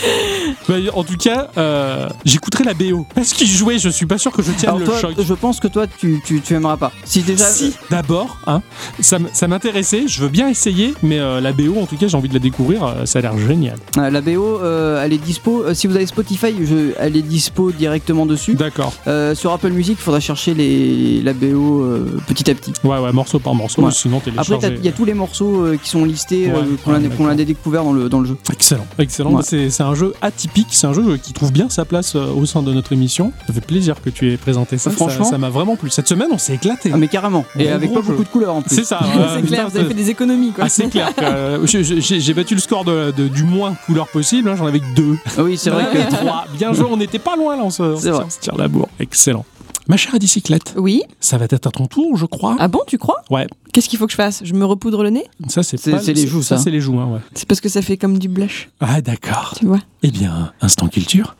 Bah, 0.68 0.76
en 0.94 1.04
tout 1.04 1.16
cas, 1.18 1.48
euh, 1.58 2.08
j'écouterai 2.24 2.64
la 2.64 2.72
BO. 2.72 3.06
Parce 3.14 3.34
qu'il 3.34 3.46
jouait, 3.46 3.78
je 3.78 3.90
suis 3.90 4.06
pas 4.06 4.16
sûr 4.16 4.32
que 4.32 4.42
je 4.42 4.50
tienne 4.52 4.68
Alors 4.70 4.78
le 4.78 4.86
toi, 4.86 4.98
choc. 4.98 5.12
je 5.18 5.34
pense 5.34 5.60
que 5.60 5.68
toi, 5.68 5.86
tu, 5.86 6.22
tu, 6.24 6.40
tu 6.40 6.54
aimeras 6.54 6.78
pas. 6.78 6.90
Si 7.04 7.20
déjà. 7.20 7.44
Si, 7.46 7.74
d'abord, 7.90 8.38
hein, 8.46 8.62
ça, 9.00 9.18
ça 9.34 9.46
m'intéressait, 9.46 10.04
je 10.08 10.22
veux 10.22 10.28
bien 10.30 10.48
essayer, 10.48 10.94
mais 11.02 11.18
euh, 11.18 11.40
la 11.42 11.52
BO, 11.52 11.78
en 11.82 11.84
tout 11.86 11.96
cas, 11.96 12.06
j'ai 12.08 12.16
envie 12.16 12.28
de 12.30 12.34
la 12.34 12.40
découvrir, 12.40 12.82
euh, 12.84 13.04
ça 13.04 13.18
a 13.18 13.22
l'air 13.22 13.36
génial. 13.36 13.76
la 13.96 14.20
BO, 14.22 14.58
euh, 14.62 15.02
elle 15.04 15.12
est 15.12 15.18
dispo. 15.18 15.64
si 15.74 15.86
vous 15.86 15.96
avez 15.96 16.06
Spotify, 16.06 16.54
je- 16.64 16.92
elle 16.98 17.16
est 17.16 17.22
dispo 17.22 17.70
directement 17.70 18.24
dessus. 18.24 18.54
D'accord. 18.54 18.94
Sur 19.34 19.52
Apple 19.52 19.70
Music, 19.72 19.98
il 20.00 20.02
faudra 20.02 20.20
chercher 20.20 20.54
les, 20.54 21.20
la 21.20 21.34
BO 21.34 21.84
petit 22.26 22.50
à 22.50 22.54
petit. 22.54 22.72
Ouais, 22.84 22.98
ouais, 22.98 23.12
morceau 23.12 23.38
par 23.38 23.54
morceau, 23.54 23.82
Ouais. 23.82 23.90
sinon 23.92 24.16
Après, 24.18 24.30
télécharger. 24.30 24.58
t'as- 24.60 24.74
il 24.80 24.84
y 24.84 24.88
a 24.88 24.92
tous 24.92 25.04
les 25.04 25.14
morceaux 25.14 25.66
qui 25.82 25.90
sont 25.90 26.04
listés, 26.06 26.46
Ouais, 26.46 26.52
qu'on 26.84 26.92
ouais, 26.92 26.96
a, 27.04 27.08
qu'on 27.16 27.26
a 27.26 27.30
d'accord. 27.34 27.44
découvert 27.46 27.84
dans 27.84 27.92
le, 27.92 28.08
dans 28.08 28.20
le 28.20 28.28
jeu. 28.28 28.36
Excellent, 28.50 28.86
excellent. 28.98 29.32
Bah, 29.32 29.40
C'est 29.42 29.68
c'est 29.74 29.82
un 29.82 29.94
jeu 29.94 30.14
atypique, 30.22 30.68
c'est 30.70 30.86
un 30.86 30.92
jeu 30.92 31.16
qui 31.16 31.32
trouve 31.32 31.52
bien 31.52 31.68
sa 31.68 31.84
place 31.84 32.14
euh, 32.14 32.26
au 32.32 32.46
sein 32.46 32.62
de 32.62 32.72
notre 32.72 32.92
émission. 32.92 33.32
Ça 33.46 33.52
fait 33.52 33.60
plaisir 33.64 34.00
que 34.00 34.08
tu 34.10 34.32
aies 34.32 34.36
présenté 34.36 34.78
ça. 34.78 34.90
Franchement. 34.90 35.24
ça 35.24 35.36
m'a 35.36 35.50
vraiment 35.50 35.76
plu. 35.76 35.90
Cette 35.90 36.08
semaine, 36.08 36.28
on 36.30 36.38
s'est 36.38 36.54
éclaté. 36.54 36.90
Ah, 36.92 36.96
mais 36.96 37.08
carrément. 37.08 37.44
Et 37.58 37.68
avec 37.70 37.92
pas 37.92 38.00
jeu. 38.00 38.06
beaucoup 38.12 38.22
de 38.24 38.28
couleurs 38.28 38.54
en 38.54 38.62
plus. 38.62 38.74
C'est 38.76 38.84
ça. 38.84 39.00
c'est 39.12 39.18
euh, 39.18 39.42
clair, 39.42 39.68
vous 39.68 39.76
avez 39.76 39.88
fait 39.88 39.94
des 39.94 40.10
économies, 40.10 40.52
quoi. 40.52 40.64
Ah, 40.64 40.68
c'est 40.68 40.88
clair. 40.88 41.14
que, 41.14 41.24
euh, 41.24 41.66
J'ai 41.66 42.34
battu 42.34 42.54
le 42.54 42.60
score 42.60 42.84
de, 42.84 43.10
de- 43.10 43.28
du 43.28 43.42
moins 43.42 43.74
couleur 43.86 44.08
possible. 44.08 44.48
hein, 44.48 44.54
J'en 44.56 44.66
avais 44.66 44.80
que 44.80 44.94
deux. 44.94 45.16
Ah 45.36 45.42
oui, 45.42 45.56
c'est 45.58 45.70
vrai 45.70 45.84
Ouais. 45.92 46.04
que. 46.06 46.14
Trois. 46.14 46.44
Bien 46.56 46.72
joué, 46.72 46.86
on 46.88 46.96
n'était 46.96 47.18
pas 47.18 47.36
loin 47.36 47.56
là, 47.56 47.62
on 47.64 47.70
se, 47.70 47.82
on 47.82 48.30
se 48.30 48.38
tire 48.38 48.54
la 48.56 48.68
bourre. 48.68 48.88
Excellent. 49.00 49.44
Ma 49.86 49.96
chère 49.98 50.18
bicyclette, 50.18 50.74
Oui. 50.78 51.02
ça 51.20 51.36
va 51.36 51.44
être 51.44 51.52
à 51.66 51.70
ton 51.70 51.86
tour, 51.86 52.16
je 52.16 52.24
crois. 52.24 52.56
Ah 52.58 52.68
bon, 52.68 52.80
tu 52.86 52.96
crois? 52.96 53.22
Ouais. 53.30 53.46
Qu'est-ce 53.72 53.88
qu'il 53.88 53.98
faut 53.98 54.06
que 54.06 54.12
je 54.12 54.16
fasse? 54.16 54.40
Je 54.42 54.54
me 54.54 54.64
repoudre 54.64 55.02
le 55.02 55.10
nez? 55.10 55.24
Ça, 55.48 55.62
c'est 55.62 55.76
pas- 55.90 55.98
c'est 56.00 56.14
les 56.14 56.26
joues, 56.26 56.42
ça. 56.42 56.56
c'est 56.56 56.70
les 56.70 56.80
joues, 56.80 56.98
hein, 56.98 57.08
ouais. 57.12 57.20
C'est 57.34 57.46
parce 57.46 57.60
que 57.60 57.68
ça 57.68 57.82
fait 57.82 57.98
comme 57.98 58.18
du 58.18 58.28
blush, 58.28 58.70
Ah, 58.80 59.02
d'accord. 59.02 59.52
tu 59.58 59.66
vois. 59.66 59.80
Eh 60.02 60.10
bien, 60.10 60.52
instant 60.62 60.88
culture. 60.88 61.36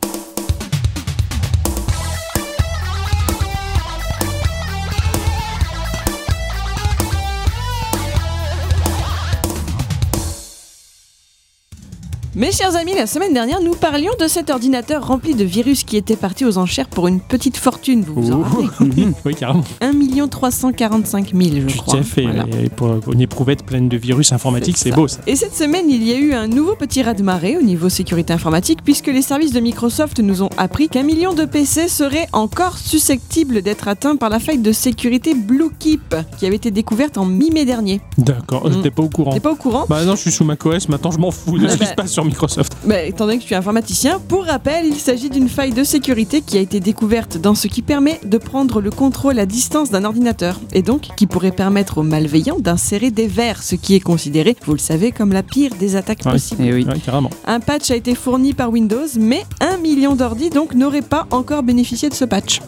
Mes 12.37 12.51
chers 12.51 12.75
amis, 12.75 12.93
la 12.93 13.07
semaine 13.07 13.33
dernière, 13.33 13.61
nous 13.61 13.75
parlions 13.75 14.11
de 14.19 14.27
cet 14.27 14.49
ordinateur 14.49 15.07
rempli 15.07 15.35
de 15.35 15.45
virus 15.45 15.85
qui 15.85 15.95
était 15.95 16.17
parti 16.17 16.43
aux 16.43 16.57
enchères 16.57 16.89
pour 16.89 17.07
une 17.07 17.21
petite 17.21 17.55
fortune, 17.55 18.01
vous 18.05 18.21
vous 18.21 18.31
en 18.33 18.41
rappelez 18.41 18.67
oui, 19.25 19.35
carrément. 19.35 19.63
1 19.79 20.27
345 20.27 21.31
000, 21.33 21.43
je 21.61 21.65
Tu 21.73 21.77
crois. 21.77 21.97
t'es 21.97 22.03
fait 22.03 22.23
Voilà. 22.23 22.43
et 22.61 22.67
pour 22.67 22.89
une 23.13 23.21
éprouvette 23.21 23.63
pleine 23.63 23.87
de 23.87 23.95
virus 23.95 24.33
informatiques, 24.33 24.77
C'est 24.77 24.91
beau 24.91 25.07
ça. 25.07 25.19
Et 25.27 25.37
cette 25.37 25.55
semaine, 25.55 25.85
il 25.89 26.03
y 26.03 26.11
a 26.11 26.17
eu 26.17 26.33
un 26.33 26.47
nouveau 26.47 26.75
petit 26.75 27.01
raz-de-marée 27.03 27.55
au 27.55 27.61
niveau 27.61 27.87
sécurité 27.87 28.33
informatique, 28.33 28.79
puisque 28.83 29.07
les 29.07 29.21
services 29.21 29.53
de 29.53 29.61
Microsoft 29.61 30.19
nous 30.19 30.43
ont 30.43 30.49
appris 30.57 30.89
qu'un 30.89 31.03
million 31.03 31.33
de 31.33 31.45
PC 31.45 31.87
seraient 31.87 32.27
encore 32.33 32.77
susceptibles 32.77 33.61
d'être 33.61 33.87
atteints 33.87 34.17
par 34.17 34.29
la 34.29 34.39
faille 34.39 34.57
de 34.59 34.73
sécurité 34.73 35.35
BlueKeep, 35.35 36.15
qui 36.37 36.45
avait 36.45 36.57
été 36.57 36.69
découverte 36.69 37.17
en 37.17 37.23
mi-mai 37.23 37.63
dernier. 37.63 38.01
D'accord, 38.17 38.67
Mm. 38.67 38.73
j'étais 38.73 38.91
pas 38.91 39.03
au 39.03 39.09
courant. 39.09 39.31
T'es 39.31 39.39
pas 39.39 39.53
au 39.53 39.55
courant 39.55 39.85
Bah 39.87 40.03
non, 40.03 40.15
je 40.17 40.21
suis 40.21 40.31
sous 40.31 40.43
macOS, 40.43 40.89
maintenant 40.89 41.11
je 41.11 41.17
m'en 41.19 41.31
fous 41.31 41.57
de 41.57 41.69
ce 41.69 41.73
qui 41.75 41.79
bah. 41.79 41.85
se 41.85 41.93
passe 41.93 42.11
sur 42.11 42.24
Microsoft. 42.25 42.75
Bah, 42.85 43.01
étant 43.03 43.25
donné 43.25 43.39
que 43.39 43.43
tu 43.43 43.53
es 43.53 43.57
informaticien, 43.57 44.19
pour 44.27 44.45
rappel, 44.45 44.85
il 44.85 44.95
s'agit 44.95 45.29
d'une 45.29 45.49
faille 45.49 45.71
de 45.73 45.83
sécurité 45.83 46.41
qui 46.41 46.57
a 46.57 46.61
été 46.61 46.79
découverte 46.79 47.37
dans 47.37 47.55
ce 47.55 47.67
qui 47.67 47.81
permet 47.81 48.19
de 48.25 48.37
prendre 48.37 48.81
le 48.81 48.91
contrôle 48.91 49.39
à 49.39 49.45
distance 49.45 49.89
d'un 49.91 50.03
ordinateur, 50.05 50.59
et 50.73 50.81
donc 50.81 51.09
qui 51.15 51.27
pourrait 51.27 51.51
permettre 51.51 51.97
aux 51.99 52.03
malveillants 52.03 52.59
d'insérer 52.59 53.11
des 53.11 53.27
vers, 53.27 53.63
ce 53.63 53.75
qui 53.75 53.95
est 53.95 53.99
considéré, 53.99 54.55
vous 54.65 54.73
le 54.73 54.79
savez, 54.79 55.11
comme 55.11 55.31
la 55.31 55.43
pire 55.43 55.71
des 55.79 55.95
attaques 55.95 56.23
Ouais. 56.25 56.31
possibles. 56.31 56.63
Eh 56.65 56.73
oui. 56.73 56.85
Ouais, 56.85 56.99
carrément. 56.99 57.29
Un 57.45 57.59
patch 57.59 57.91
a 57.91 57.95
été 57.95 58.15
fourni 58.15 58.53
par 58.53 58.71
Windows, 58.71 59.05
mais 59.19 59.43
un 59.61 59.77
million 59.77 60.15
d'ordi 60.15 60.49
donc 60.49 60.73
n'auraient 60.75 61.01
pas 61.01 61.27
encore 61.31 61.61
bénéficié 61.63 62.09
de 62.09 62.13
ce 62.13 62.25
patch. 62.25 62.61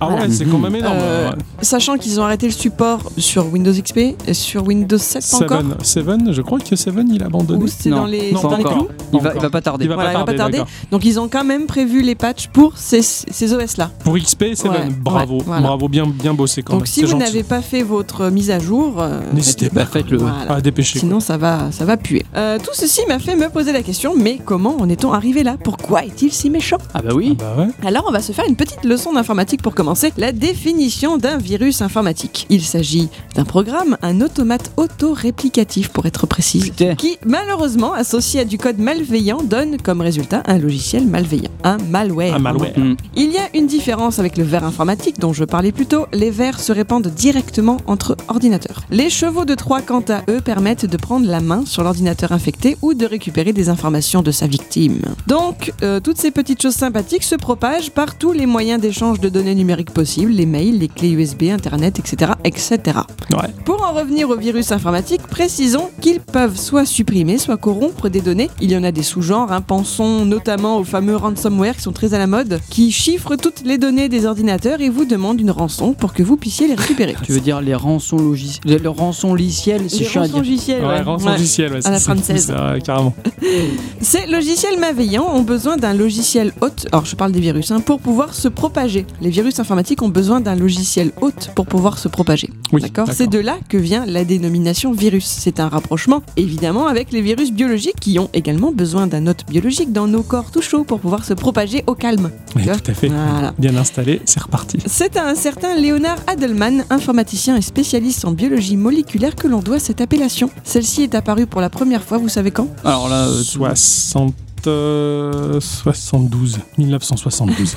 Ah 0.00 0.06
Voilà. 0.08 0.22
ouais, 0.26 0.30
c'est 0.30 0.44
quand 0.44 0.58
même 0.58 0.74
énorme. 0.76 0.96
Euh, 1.00 1.30
ouais. 1.30 1.36
Sachant 1.62 1.96
qu'ils 1.96 2.20
ont 2.20 2.24
arrêté 2.24 2.46
le 2.46 2.52
support 2.52 3.12
sur 3.16 3.46
Windows 3.52 3.72
XP 3.72 3.98
et 4.26 4.34
sur 4.34 4.66
Windows 4.66 4.98
7 4.98 5.24
pas 5.30 5.36
encore. 5.36 5.58
Seven, 5.60 5.74
Seven, 5.82 6.32
je 6.32 6.42
crois 6.42 6.58
que 6.58 6.74
Seven 6.76 7.08
il 7.12 7.22
a 7.22 7.26
abandonné. 7.26 7.62
Ou 7.64 7.68
c'est 7.68 7.90
Non, 7.90 7.98
dans 7.98 8.06
les, 8.06 8.32
non, 8.32 8.38
c'est 8.38 8.42
dans 8.42 8.48
pas 8.50 8.58
les 8.58 8.63
Il 8.64 9.20
va, 9.20 9.30
Encore. 9.30 9.32
il 9.36 9.40
va 9.42 9.50
pas 9.50 9.60
tarder. 9.60 9.84
Il 9.84 9.88
va 9.88 9.94
Voilà, 9.94 10.10
il 10.10 10.14
va 10.14 10.20
pas 10.20 10.32
pas 10.32 10.38
tarder, 10.38 10.58
tarder. 10.58 10.70
d'accord. 10.72 10.88
Donc 10.90 11.04
ils 11.04 11.20
ont 11.20 11.28
quand 11.28 11.44
même 11.44 11.66
prévu 11.66 12.02
les 12.02 12.14
patchs 12.14 12.48
pour 12.48 12.76
ces, 12.76 13.02
ces 13.02 13.52
OS 13.52 13.76
là. 13.76 13.90
Pour 14.04 14.16
XP, 14.16 14.54
Seven, 14.54 14.70
Ouais, 14.72 14.88
bravo, 15.00 15.38
ouais, 15.38 15.42
voilà. 15.46 15.62
bravo, 15.62 15.88
bien, 15.88 16.06
bien 16.06 16.34
bossé 16.34 16.62
quand 16.62 16.72
Donc 16.74 16.82
même. 16.82 16.86
si 16.86 17.00
c'est 17.00 17.06
vous 17.06 17.16
n'avez 17.18 17.42
pas 17.42 17.60
fait 17.62 17.82
votre 17.82 18.28
mise 18.30 18.50
à 18.50 18.58
jour, 18.58 18.94
euh, 19.00 19.20
N'hésitez 19.32 19.68
Bah, 19.70 19.82
pas, 19.84 19.86
faites-le. 19.86 20.18
voilà. 20.18 20.54
à 20.54 20.60
dépêcher. 20.60 20.98
Sinon 20.98 21.20
ça 21.20 21.36
va, 21.36 21.70
ça 21.70 21.84
va 21.84 21.96
puer. 21.96 22.24
Euh, 22.36 22.58
tout 22.58 22.70
ceci 22.72 23.02
m'a 23.08 23.18
fait 23.18 23.36
me 23.36 23.48
poser 23.48 23.72
la 23.72 23.82
question, 23.82 24.14
mais 24.16 24.38
comment 24.44 24.76
en 24.80 24.88
est-on 24.88 25.12
arrivé 25.12 25.42
là? 25.42 25.56
Pourquoi 25.62 26.04
est-il 26.04 26.32
si 26.32 26.50
méchant? 26.50 26.78
Ah 26.94 27.02
bah 27.02 27.14
oui. 27.14 27.36
Bah 27.38 27.54
ouais. 27.58 27.68
Alors 27.86 28.04
on 28.08 28.12
va 28.12 28.20
se 28.20 28.32
faire 28.32 28.44
une 28.48 28.56
petite 28.56 28.84
leçon 28.84 29.12
d'informatique 29.12 29.62
pour 29.62 29.74
commencer. 29.74 30.12
La 30.16 30.32
définition 30.32 31.16
d'un 31.18 31.36
virus 31.38 31.82
informatique. 31.82 32.46
Il 32.50 32.62
s'agit 32.62 33.08
d'un 33.34 33.44
programme, 33.44 33.96
un 34.02 34.20
automate 34.20 34.70
auto-réplicatif 34.76 35.88
pour 35.88 36.06
être 36.06 36.26
précise, 36.26 36.64
Putain. 36.64 36.94
qui 36.94 37.18
malheureusement 37.24 37.92
associé 37.92 38.40
à 38.40 38.44
du 38.44 38.53
code 38.58 38.78
malveillant 38.78 39.42
donne 39.42 39.76
comme 39.78 40.00
résultat 40.00 40.42
un 40.46 40.58
logiciel 40.58 41.06
malveillant, 41.06 41.50
un 41.62 41.78
malware. 41.78 42.34
Un 42.34 42.38
malware. 42.38 42.78
Mm. 42.78 42.96
Il 43.16 43.32
y 43.32 43.38
a 43.38 43.48
une 43.54 43.66
différence 43.66 44.18
avec 44.18 44.36
le 44.36 44.44
verre 44.44 44.64
informatique 44.64 45.18
dont 45.18 45.32
je 45.32 45.44
parlais 45.44 45.72
plus 45.72 45.86
tôt. 45.86 46.06
Les 46.12 46.30
verres 46.30 46.60
se 46.60 46.72
répandent 46.72 47.08
directement 47.08 47.78
entre 47.86 48.16
ordinateurs. 48.28 48.82
Les 48.90 49.10
chevaux 49.10 49.44
de 49.44 49.54
Troie, 49.54 49.82
quant 49.82 50.04
à 50.08 50.22
eux, 50.30 50.40
permettent 50.40 50.86
de 50.86 50.96
prendre 50.96 51.26
la 51.26 51.40
main 51.40 51.64
sur 51.66 51.82
l'ordinateur 51.82 52.32
infecté 52.32 52.76
ou 52.82 52.94
de 52.94 53.06
récupérer 53.06 53.52
des 53.52 53.68
informations 53.68 54.22
de 54.22 54.30
sa 54.30 54.46
victime. 54.46 55.00
Donc, 55.26 55.72
euh, 55.82 56.00
toutes 56.00 56.18
ces 56.18 56.30
petites 56.30 56.62
choses 56.62 56.74
sympathiques 56.74 57.24
se 57.24 57.34
propagent 57.34 57.90
par 57.90 58.16
tous 58.16 58.32
les 58.32 58.46
moyens 58.46 58.80
d'échange 58.80 59.20
de 59.20 59.28
données 59.28 59.54
numériques 59.54 59.92
possibles, 59.92 60.32
les 60.32 60.46
mails, 60.46 60.78
les 60.78 60.88
clés 60.88 61.10
USB, 61.10 61.44
Internet, 61.44 61.98
etc., 61.98 62.32
etc. 62.44 62.98
Ouais. 63.30 63.48
Pour 63.64 63.82
en 63.82 63.92
revenir 63.92 64.28
aux 64.30 64.36
virus 64.36 64.72
informatiques, 64.72 65.22
précisons 65.22 65.90
qu'ils 66.00 66.20
peuvent 66.20 66.56
soit 66.56 66.84
supprimer, 66.84 67.38
soit 67.38 67.56
corrompre 67.56 68.08
des 68.08 68.20
données. 68.20 68.43
Il 68.60 68.70
y 68.70 68.76
en 68.76 68.84
a 68.84 68.92
des 68.92 69.02
sous-genres, 69.02 69.52
hein, 69.52 69.60
pensons 69.60 70.24
notamment 70.24 70.78
aux 70.78 70.84
fameux 70.84 71.16
ransomware 71.16 71.76
qui 71.76 71.82
sont 71.82 71.92
très 71.92 72.14
à 72.14 72.18
la 72.18 72.26
mode, 72.26 72.60
qui 72.70 72.90
chiffrent 72.92 73.36
toutes 73.36 73.62
les 73.64 73.78
données 73.78 74.08
des 74.08 74.26
ordinateurs 74.26 74.80
et 74.80 74.88
vous 74.88 75.04
demandent 75.04 75.40
une 75.40 75.50
rançon 75.50 75.92
pour 75.94 76.12
que 76.12 76.22
vous 76.22 76.36
puissiez 76.36 76.66
les 76.68 76.74
récupérer. 76.74 77.14
Tu 77.22 77.32
veux 77.32 77.40
dire 77.40 77.60
les 77.60 77.74
rançons 77.74 78.16
logiciels, 78.16 78.82
le 78.82 78.88
rançon 78.88 79.32
logiciel, 79.34 79.82
c'est 79.88 79.98
Les 80.00 80.04
chiant 80.04 80.22
à 80.22 80.24
rançons 80.24 80.34
dire. 80.40 80.42
logiciels, 80.42 80.82
Ouais, 80.82 80.88
ouais. 80.88 81.00
rançon 81.02 81.26
Ouais. 81.26 81.32
logiciel, 81.32 81.72
ouais, 81.72 81.86
À 81.86 81.90
la 81.90 82.00
française. 82.00 82.46
c'est- 82.46 82.52
ouais, 82.52 82.80
carrément. 82.80 83.14
Ces 84.00 84.26
logiciels 84.26 84.78
malveillants 84.78 85.28
ont 85.34 85.42
besoin 85.42 85.76
d'un 85.76 85.94
logiciel 85.94 86.52
hôte, 86.60 86.86
alors 86.92 87.04
je 87.04 87.16
parle 87.16 87.32
des 87.32 87.40
virus, 87.40 87.70
hein, 87.70 87.80
pour 87.80 88.00
pouvoir 88.00 88.34
se 88.34 88.48
propager. 88.48 89.06
Les 89.20 89.30
virus 89.30 89.58
informatiques 89.60 90.02
ont 90.02 90.08
besoin 90.08 90.40
d'un 90.40 90.54
logiciel 90.54 91.12
hôte 91.20 91.50
pour 91.54 91.66
pouvoir 91.66 91.98
se 91.98 92.08
propager. 92.08 92.50
Oui, 92.72 92.80
D'accord 92.82 93.08
C'est 93.12 93.28
de 93.28 93.38
là 93.38 93.56
que 93.68 93.76
vient 93.76 94.04
la 94.06 94.24
dénomination 94.24 94.92
virus. 94.92 95.24
C'est 95.26 95.60
un 95.60 95.68
rapprochement, 95.68 96.22
évidemment, 96.36 96.86
avec 96.86 97.12
les 97.12 97.20
virus 97.22 97.52
biologiques 97.52 97.98
qui 98.00 98.18
ont 98.18 98.28
également 98.34 98.72
besoin 98.72 99.06
d'un 99.06 99.26
hôte 99.26 99.44
biologique 99.48 99.92
dans 99.92 100.06
nos 100.06 100.22
corps 100.22 100.50
tout 100.50 100.62
chauds 100.62 100.84
pour 100.84 101.00
pouvoir 101.00 101.24
se 101.24 101.34
propager 101.34 101.84
au 101.86 101.94
calme. 101.94 102.30
Oui, 102.56 102.64
tout 102.64 102.90
à 102.90 102.94
fait. 102.94 103.08
Voilà. 103.08 103.54
Bien 103.58 103.76
installé, 103.76 104.20
c'est 104.24 104.42
reparti. 104.42 104.78
C'est 104.86 105.16
à 105.16 105.26
un 105.26 105.34
certain 105.34 105.74
Leonard 105.76 106.18
Adelman, 106.26 106.84
informaticien 106.90 107.56
et 107.56 107.62
spécialiste 107.62 108.24
en 108.24 108.32
biologie 108.32 108.76
moléculaire, 108.76 109.34
que 109.34 109.48
l'on 109.48 109.60
doit 109.60 109.78
cette 109.78 110.00
appellation. 110.00 110.50
Celle-ci 110.64 111.02
est 111.02 111.14
apparue 111.14 111.46
pour 111.46 111.60
la 111.60 111.70
première 111.70 112.02
fois, 112.02 112.18
vous 112.18 112.28
savez 112.28 112.50
quand? 112.50 112.68
Alors 112.84 113.08
là, 113.08 113.26
euh, 113.26 113.42
60. 113.42 114.34
Euh, 114.66 115.60
72. 115.60 116.58
1972. 116.78 117.76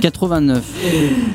89. 0.00 0.64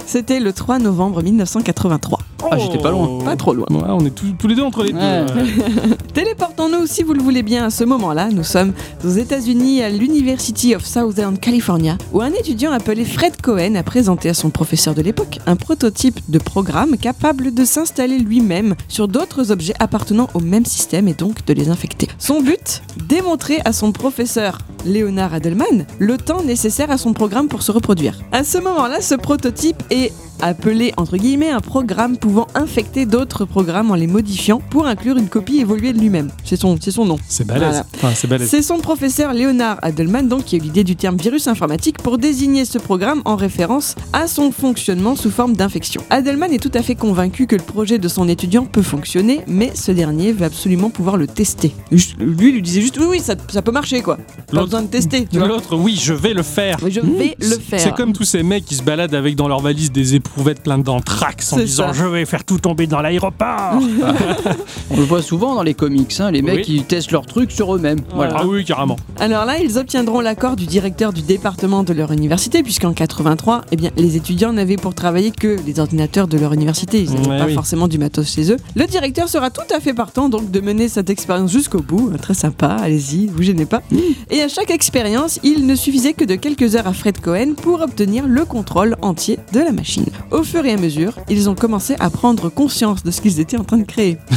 C'était 0.06 0.39
le 0.39 0.54
3 0.54 0.80
novembre 0.80 1.22
1983. 1.24 2.20
Ah, 2.50 2.58
j'étais 2.58 2.80
pas 2.80 2.92
loin. 2.92 3.20
Pas 3.24 3.36
trop 3.36 3.54
loin. 3.54 3.68
Ouais, 3.70 3.84
on 3.88 4.04
est 4.06 4.10
tous, 4.10 4.32
tous 4.38 4.48
les 4.48 4.56
deux 4.56 4.64
entre 4.64 4.84
les 4.84 4.94
Ouais. 4.94 5.26
deux. 5.26 5.34
ouais. 5.36 5.98
Téléportons-nous, 6.14 6.88
si 6.88 7.04
vous 7.04 7.14
le 7.14 7.22
voulez 7.22 7.44
bien, 7.44 7.66
à 7.66 7.70
ce 7.70 7.84
moment-là. 7.84 8.30
Nous 8.30 8.44
sommes 8.44 8.74
aux 9.06 9.10
États-Unis, 9.10 9.82
à 9.84 9.89
l'University 9.89 10.76
of 10.76 10.84
Southern 10.84 11.38
California, 11.38 11.98
où 12.14 12.22
un 12.22 12.32
étudiant 12.32 12.72
appelé 12.72 13.06
Fred 13.06 13.39
Cohen 13.42 13.76
a 13.76 13.84
présenté 13.84 14.28
à 14.30 14.34
son 14.34 14.50
professeur 14.50 14.96
de 14.96 15.02
l'époque 15.02 15.39
un 15.46 15.56
prototype 15.56 16.20
de 16.30 16.39
programme 16.39 16.98
capable 16.98 17.54
de 17.54 17.64
s'installer 17.64 18.18
lui-même 18.18 18.76
sur 18.88 19.08
d'autres 19.08 19.52
objets 19.52 19.74
appartenant 19.80 20.28
au 20.34 20.39
même 20.39 20.66
système 20.66 21.08
et 21.08 21.14
donc 21.14 21.46
de 21.46 21.54
les 21.54 21.70
infecter. 21.70 22.08
Son 22.18 22.42
but? 22.42 22.82
Démontrer 23.08 23.60
à 23.66 23.72
son 23.72 23.92
professeur 23.92 24.58
Leonard 24.86 25.34
Adelman 25.34 25.86
le 26.00 26.18
temps 26.18 26.44
nécessaire 26.44 26.92
à 26.92 26.98
son 26.98 27.14
programme 27.14 27.48
pour 27.48 27.62
se 27.62 27.72
reproduire. 27.72 28.20
À 28.32 28.44
ce 28.44 28.58
moment-là, 28.58 29.02
ce 29.02 29.16
prototype 29.16 29.82
est 29.90 30.12
appelé 30.42 30.92
entre 30.98 31.18
guillemets 31.18 31.52
un 31.52 31.60
programme 31.60 32.18
pouvant 32.18 32.48
infecter 32.56 33.06
d'autres 33.06 33.46
programmes 33.46 33.92
en 33.92 33.96
les 33.96 34.08
modifiant 34.08 34.60
pour 34.60 34.88
inclure 34.88 35.18
une 35.18 35.28
copie 35.28 35.60
évoluée 35.60 35.94
de 35.94 36.00
lui-même. 36.00 36.32
C'est 36.44 36.56
son, 36.56 36.78
c'est 36.82 36.92
son 36.92 37.06
nom. 37.06 37.18
C'est 37.28 37.46
balèze. 37.46 37.68
Voilà. 37.68 37.86
Enfin, 37.96 38.12
c'est 38.16 38.28
balèze. 38.28 38.50
C'est 38.50 38.62
son 38.62 38.80
professeur 38.80 39.34
Leonard 39.34 39.78
Adelman 39.82 40.28
donc 40.28 40.46
qui 40.46 40.56
a 40.56 40.58
eu 40.58 40.62
l'idée 40.62 40.84
du 40.84 40.96
terme 40.96 41.18
virus 41.18 41.48
informatique 41.48 41.98
pour 42.00 42.18
désigner 42.18 42.66
ce 42.66 42.78
programme 42.78 43.22
en 43.26 43.36
référence 43.36 43.96
à 44.14 44.28
son 44.28 44.52
fonctionnement 44.52 45.16
sous 45.16 45.30
forme 45.30 45.56
d'infection. 45.56 46.02
Adelman 46.10 46.52
est 46.52 46.60
tout 46.62 46.72
à 46.74 46.82
fait 46.82 46.96
convaincu 46.96 47.46
que 47.46 47.56
le 47.56 47.64
projet 47.64 48.00
de 48.00 48.08
son 48.08 48.28
étudiant 48.28 48.66
peut 48.66 48.82
fonctionner, 48.82 49.42
mais 49.48 49.72
ce 49.76 49.92
dernier 49.92 50.32
veut 50.32 50.46
absolument 50.46 50.90
pouvoir 50.90 51.18
le 51.18 51.28
tester. 51.28 51.72
Lui, 51.92 52.50
il 52.50 52.54
lui 52.56 52.62
disait 52.62 52.82
juste 52.82 52.98
oui, 52.98 53.06
oui, 53.10 53.20
ça, 53.20 53.36
ça 53.52 53.62
peut 53.62 53.72
marcher 53.72 54.02
quoi. 54.02 54.18
Pas 54.52 54.66
besoin 54.72 54.82
de 54.84 54.88
tester, 54.88 55.26
tu 55.30 55.38
vois. 55.38 55.48
L'autre, 55.48 55.76
oui, 55.76 55.98
je 56.02 56.14
vais 56.14 56.34
le 56.34 56.44
faire. 56.44 56.78
Je 56.88 57.02
vais 57.02 57.36
le 57.40 57.58
faire. 57.58 57.80
C'est 57.80 57.94
comme 57.94 58.14
tous 58.14 58.24
ces 58.24 58.42
mecs 58.44 58.64
qui 58.66 58.76
se 58.76 58.84
baladent 58.84 59.14
avec 59.16 59.36
dans 59.36 59.48
leur 59.50 59.60
valise 59.60 59.92
des 59.92 60.16
éprouvettes 60.16 60.64
pleines 60.64 60.84
d'anthrax 60.84 61.52
en 61.54 61.58
C'est 61.58 61.66
disant 61.66 61.88
ça. 61.88 61.94
je 61.94 62.06
vais 62.06 62.26
faire 62.26 62.44
tout 62.46 62.58
tomber 62.58 62.88
dans 62.88 63.02
l'aéroport. 63.02 63.74
On 64.92 64.98
le 64.98 65.04
voit 65.04 65.22
souvent 65.22 65.56
dans 65.56 65.64
les 65.64 65.74
comics, 65.74 66.14
hein, 66.20 66.32
les 66.32 66.42
mecs 66.42 66.66
Oui. 66.68 66.76
ils 66.78 66.84
testent 66.86 67.12
leurs 67.12 67.26
trucs 67.26 67.52
sur 67.52 67.76
eux-mêmes. 67.76 68.00
Voilà. 68.14 68.36
Ah 68.40 68.46
oui, 68.46 68.64
carrément. 68.66 68.96
Alors 69.20 69.46
là, 69.46 69.60
ils 69.60 69.78
obtiendront 69.78 70.22
l'accord 70.22 70.56
du 70.56 70.66
directeur 70.66 71.12
du 71.14 71.22
département 71.22 71.84
de 71.84 71.94
leur 71.94 72.12
université, 72.12 72.64
puisqu'en 72.64 72.94
83, 72.94 73.64
eh 73.72 73.76
bien, 73.76 73.92
les 73.98 74.16
étudiants 74.16 74.54
n'avaient 74.54 74.76
pour 74.78 74.94
travailler 74.96 75.32
que 75.32 75.58
les 75.66 75.80
ordinateurs 75.80 76.28
de 76.28 76.38
leur 76.38 76.54
université. 76.54 77.02
Ils 77.02 77.12
n'avaient 77.14 77.28
Ouais, 77.32 77.38
pas 77.40 77.46
oui. 77.46 77.54
forcément 77.54 77.88
du 77.88 77.98
matos 77.98 78.34
chez 78.34 78.52
eux. 78.52 78.58
Le 78.76 78.86
directeur 78.86 79.30
sera 79.30 79.50
tout 79.50 79.62
à 79.76 79.80
fait 79.80 79.94
partant 79.94 80.30
donc 80.30 80.52
de 80.52 80.60
mener 80.60 80.88
cette 80.90 81.10
expérience 81.10 81.52
jusqu'au 81.52 81.82
bout. 81.82 82.12
Très 82.22 82.34
sympa, 82.34 82.68
allez-y, 82.82 83.28
vous 83.28 83.42
gênez 83.44 83.66
pas. 83.66 83.82
Et 84.30 84.42
à 84.42 84.48
chaque 84.48 84.61
expérience, 84.70 85.39
il 85.43 85.66
ne 85.66 85.76
suffisait 85.76 86.14
que 86.14 86.24
de 86.26 86.36
quelques 86.36 86.76
heures 86.76 86.88
à 86.88 86.93
Fred 86.93 87.20
Cohen 87.20 87.53
pour 87.55 87.82
obtenir 87.82 88.28
le 88.28 88.45
contrôle 88.45 88.95
entier 89.01 89.39
de 89.53 89.59
la 89.59 89.72
machine. 89.72 90.05
Au 90.30 90.43
fur 90.43 90.66
et 90.66 90.74
à 90.74 90.78
mesure, 90.78 91.18
ils 91.30 91.49
ont 91.49 91.55
commencé 91.55 91.95
à 91.99 92.09
prendre 92.09 92.49
conscience 92.49 93.03
de 93.03 93.12
ce 93.12 93.22
qu'ils 93.22 93.39
étaient 93.39 93.57
en 93.57 93.64
train 93.64 93.78
de 93.78 93.84
créer. 93.86 94.18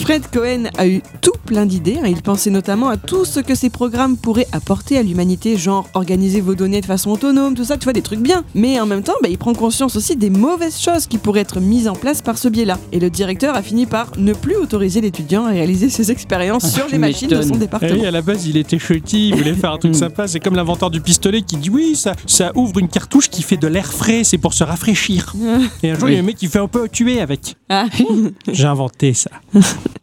Fred 0.00 0.22
Cohen 0.32 0.64
a 0.78 0.86
eu 0.88 1.02
tout 1.20 1.32
plein 1.44 1.66
d'idées. 1.66 1.98
hein. 2.02 2.06
Il 2.08 2.22
pensait 2.22 2.50
notamment 2.50 2.88
à 2.88 2.96
tout 2.96 3.24
ce 3.24 3.40
que 3.40 3.54
ces 3.54 3.68
programmes 3.70 4.16
pourraient 4.16 4.46
apporter 4.52 4.96
à 4.98 5.02
l'humanité, 5.02 5.56
genre 5.56 5.86
organiser 5.94 6.40
vos 6.40 6.54
données 6.54 6.80
de 6.80 6.86
façon 6.86 7.10
autonome, 7.10 7.54
tout 7.54 7.64
ça, 7.64 7.76
tu 7.76 7.84
vois, 7.84 7.92
des 7.92 8.02
trucs 8.02 8.20
bien. 8.20 8.44
Mais 8.54 8.80
en 8.80 8.86
même 8.86 9.02
temps, 9.02 9.14
bah, 9.22 9.28
il 9.30 9.38
prend 9.38 9.52
conscience 9.52 9.96
aussi 9.96 10.16
des 10.16 10.30
mauvaises 10.30 10.80
choses 10.80 11.06
qui 11.06 11.18
pourraient 11.18 11.40
être 11.40 11.60
mises 11.60 11.88
en 11.88 11.94
place 11.94 12.22
par 12.22 12.38
ce 12.38 12.48
biais-là. 12.48 12.78
Et 12.92 13.00
le 13.00 13.10
directeur 13.10 13.54
a 13.54 13.62
fini 13.62 13.86
par 13.86 14.12
ne 14.18 14.32
plus 14.32 14.56
autoriser 14.56 15.00
l'étudiant 15.00 15.44
à 15.44 15.50
réaliser 15.50 15.90
ses 15.90 16.10
expériences 16.10 16.72
sur 16.72 16.86
les 16.90 16.98
machines 16.98 17.28
de 17.28 17.42
son 17.42 17.56
département. 17.56 17.92
oui, 17.92 18.06
à 18.06 18.10
la 18.10 18.22
base, 18.22 18.46
il 18.46 18.56
était 18.56 18.78
chutty, 18.78 19.28
il 19.28 19.36
voulait 19.36 19.54
faire 19.54 19.67
un 19.72 19.78
truc 19.78 19.94
sympa. 19.94 20.28
C'est 20.28 20.40
comme 20.40 20.54
l'inventeur 20.56 20.90
du 20.90 21.00
pistolet 21.00 21.42
qui 21.42 21.56
dit 21.56 21.70
oui, 21.70 21.94
ça, 21.96 22.14
ça 22.26 22.52
ouvre 22.54 22.78
une 22.78 22.88
cartouche 22.88 23.28
qui 23.28 23.42
fait 23.42 23.56
de 23.56 23.66
l'air 23.66 23.92
frais, 23.92 24.24
c'est 24.24 24.38
pour 24.38 24.54
se 24.54 24.64
rafraîchir. 24.64 25.34
Et 25.82 25.90
un 25.90 25.98
jour, 25.98 26.08
il 26.08 26.14
y 26.14 26.16
a 26.16 26.20
un 26.20 26.24
mec 26.24 26.36
qui 26.36 26.46
fait 26.46 26.58
un 26.58 26.68
peu 26.68 26.88
tuer 26.88 27.20
avec. 27.20 27.56
Ah, 27.68 27.86
J'ai 28.52 28.66
inventé 28.66 29.14
ça. 29.14 29.30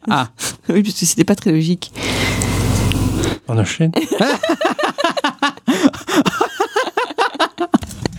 Ah, 0.08 0.28
oui, 0.68 0.84
parce 0.84 1.00
que 1.00 1.04
c'était 1.04 1.24
pas 1.24 1.34
très 1.34 1.50
logique. 1.50 1.90
On 3.48 3.58
enchaîne. 3.58 3.90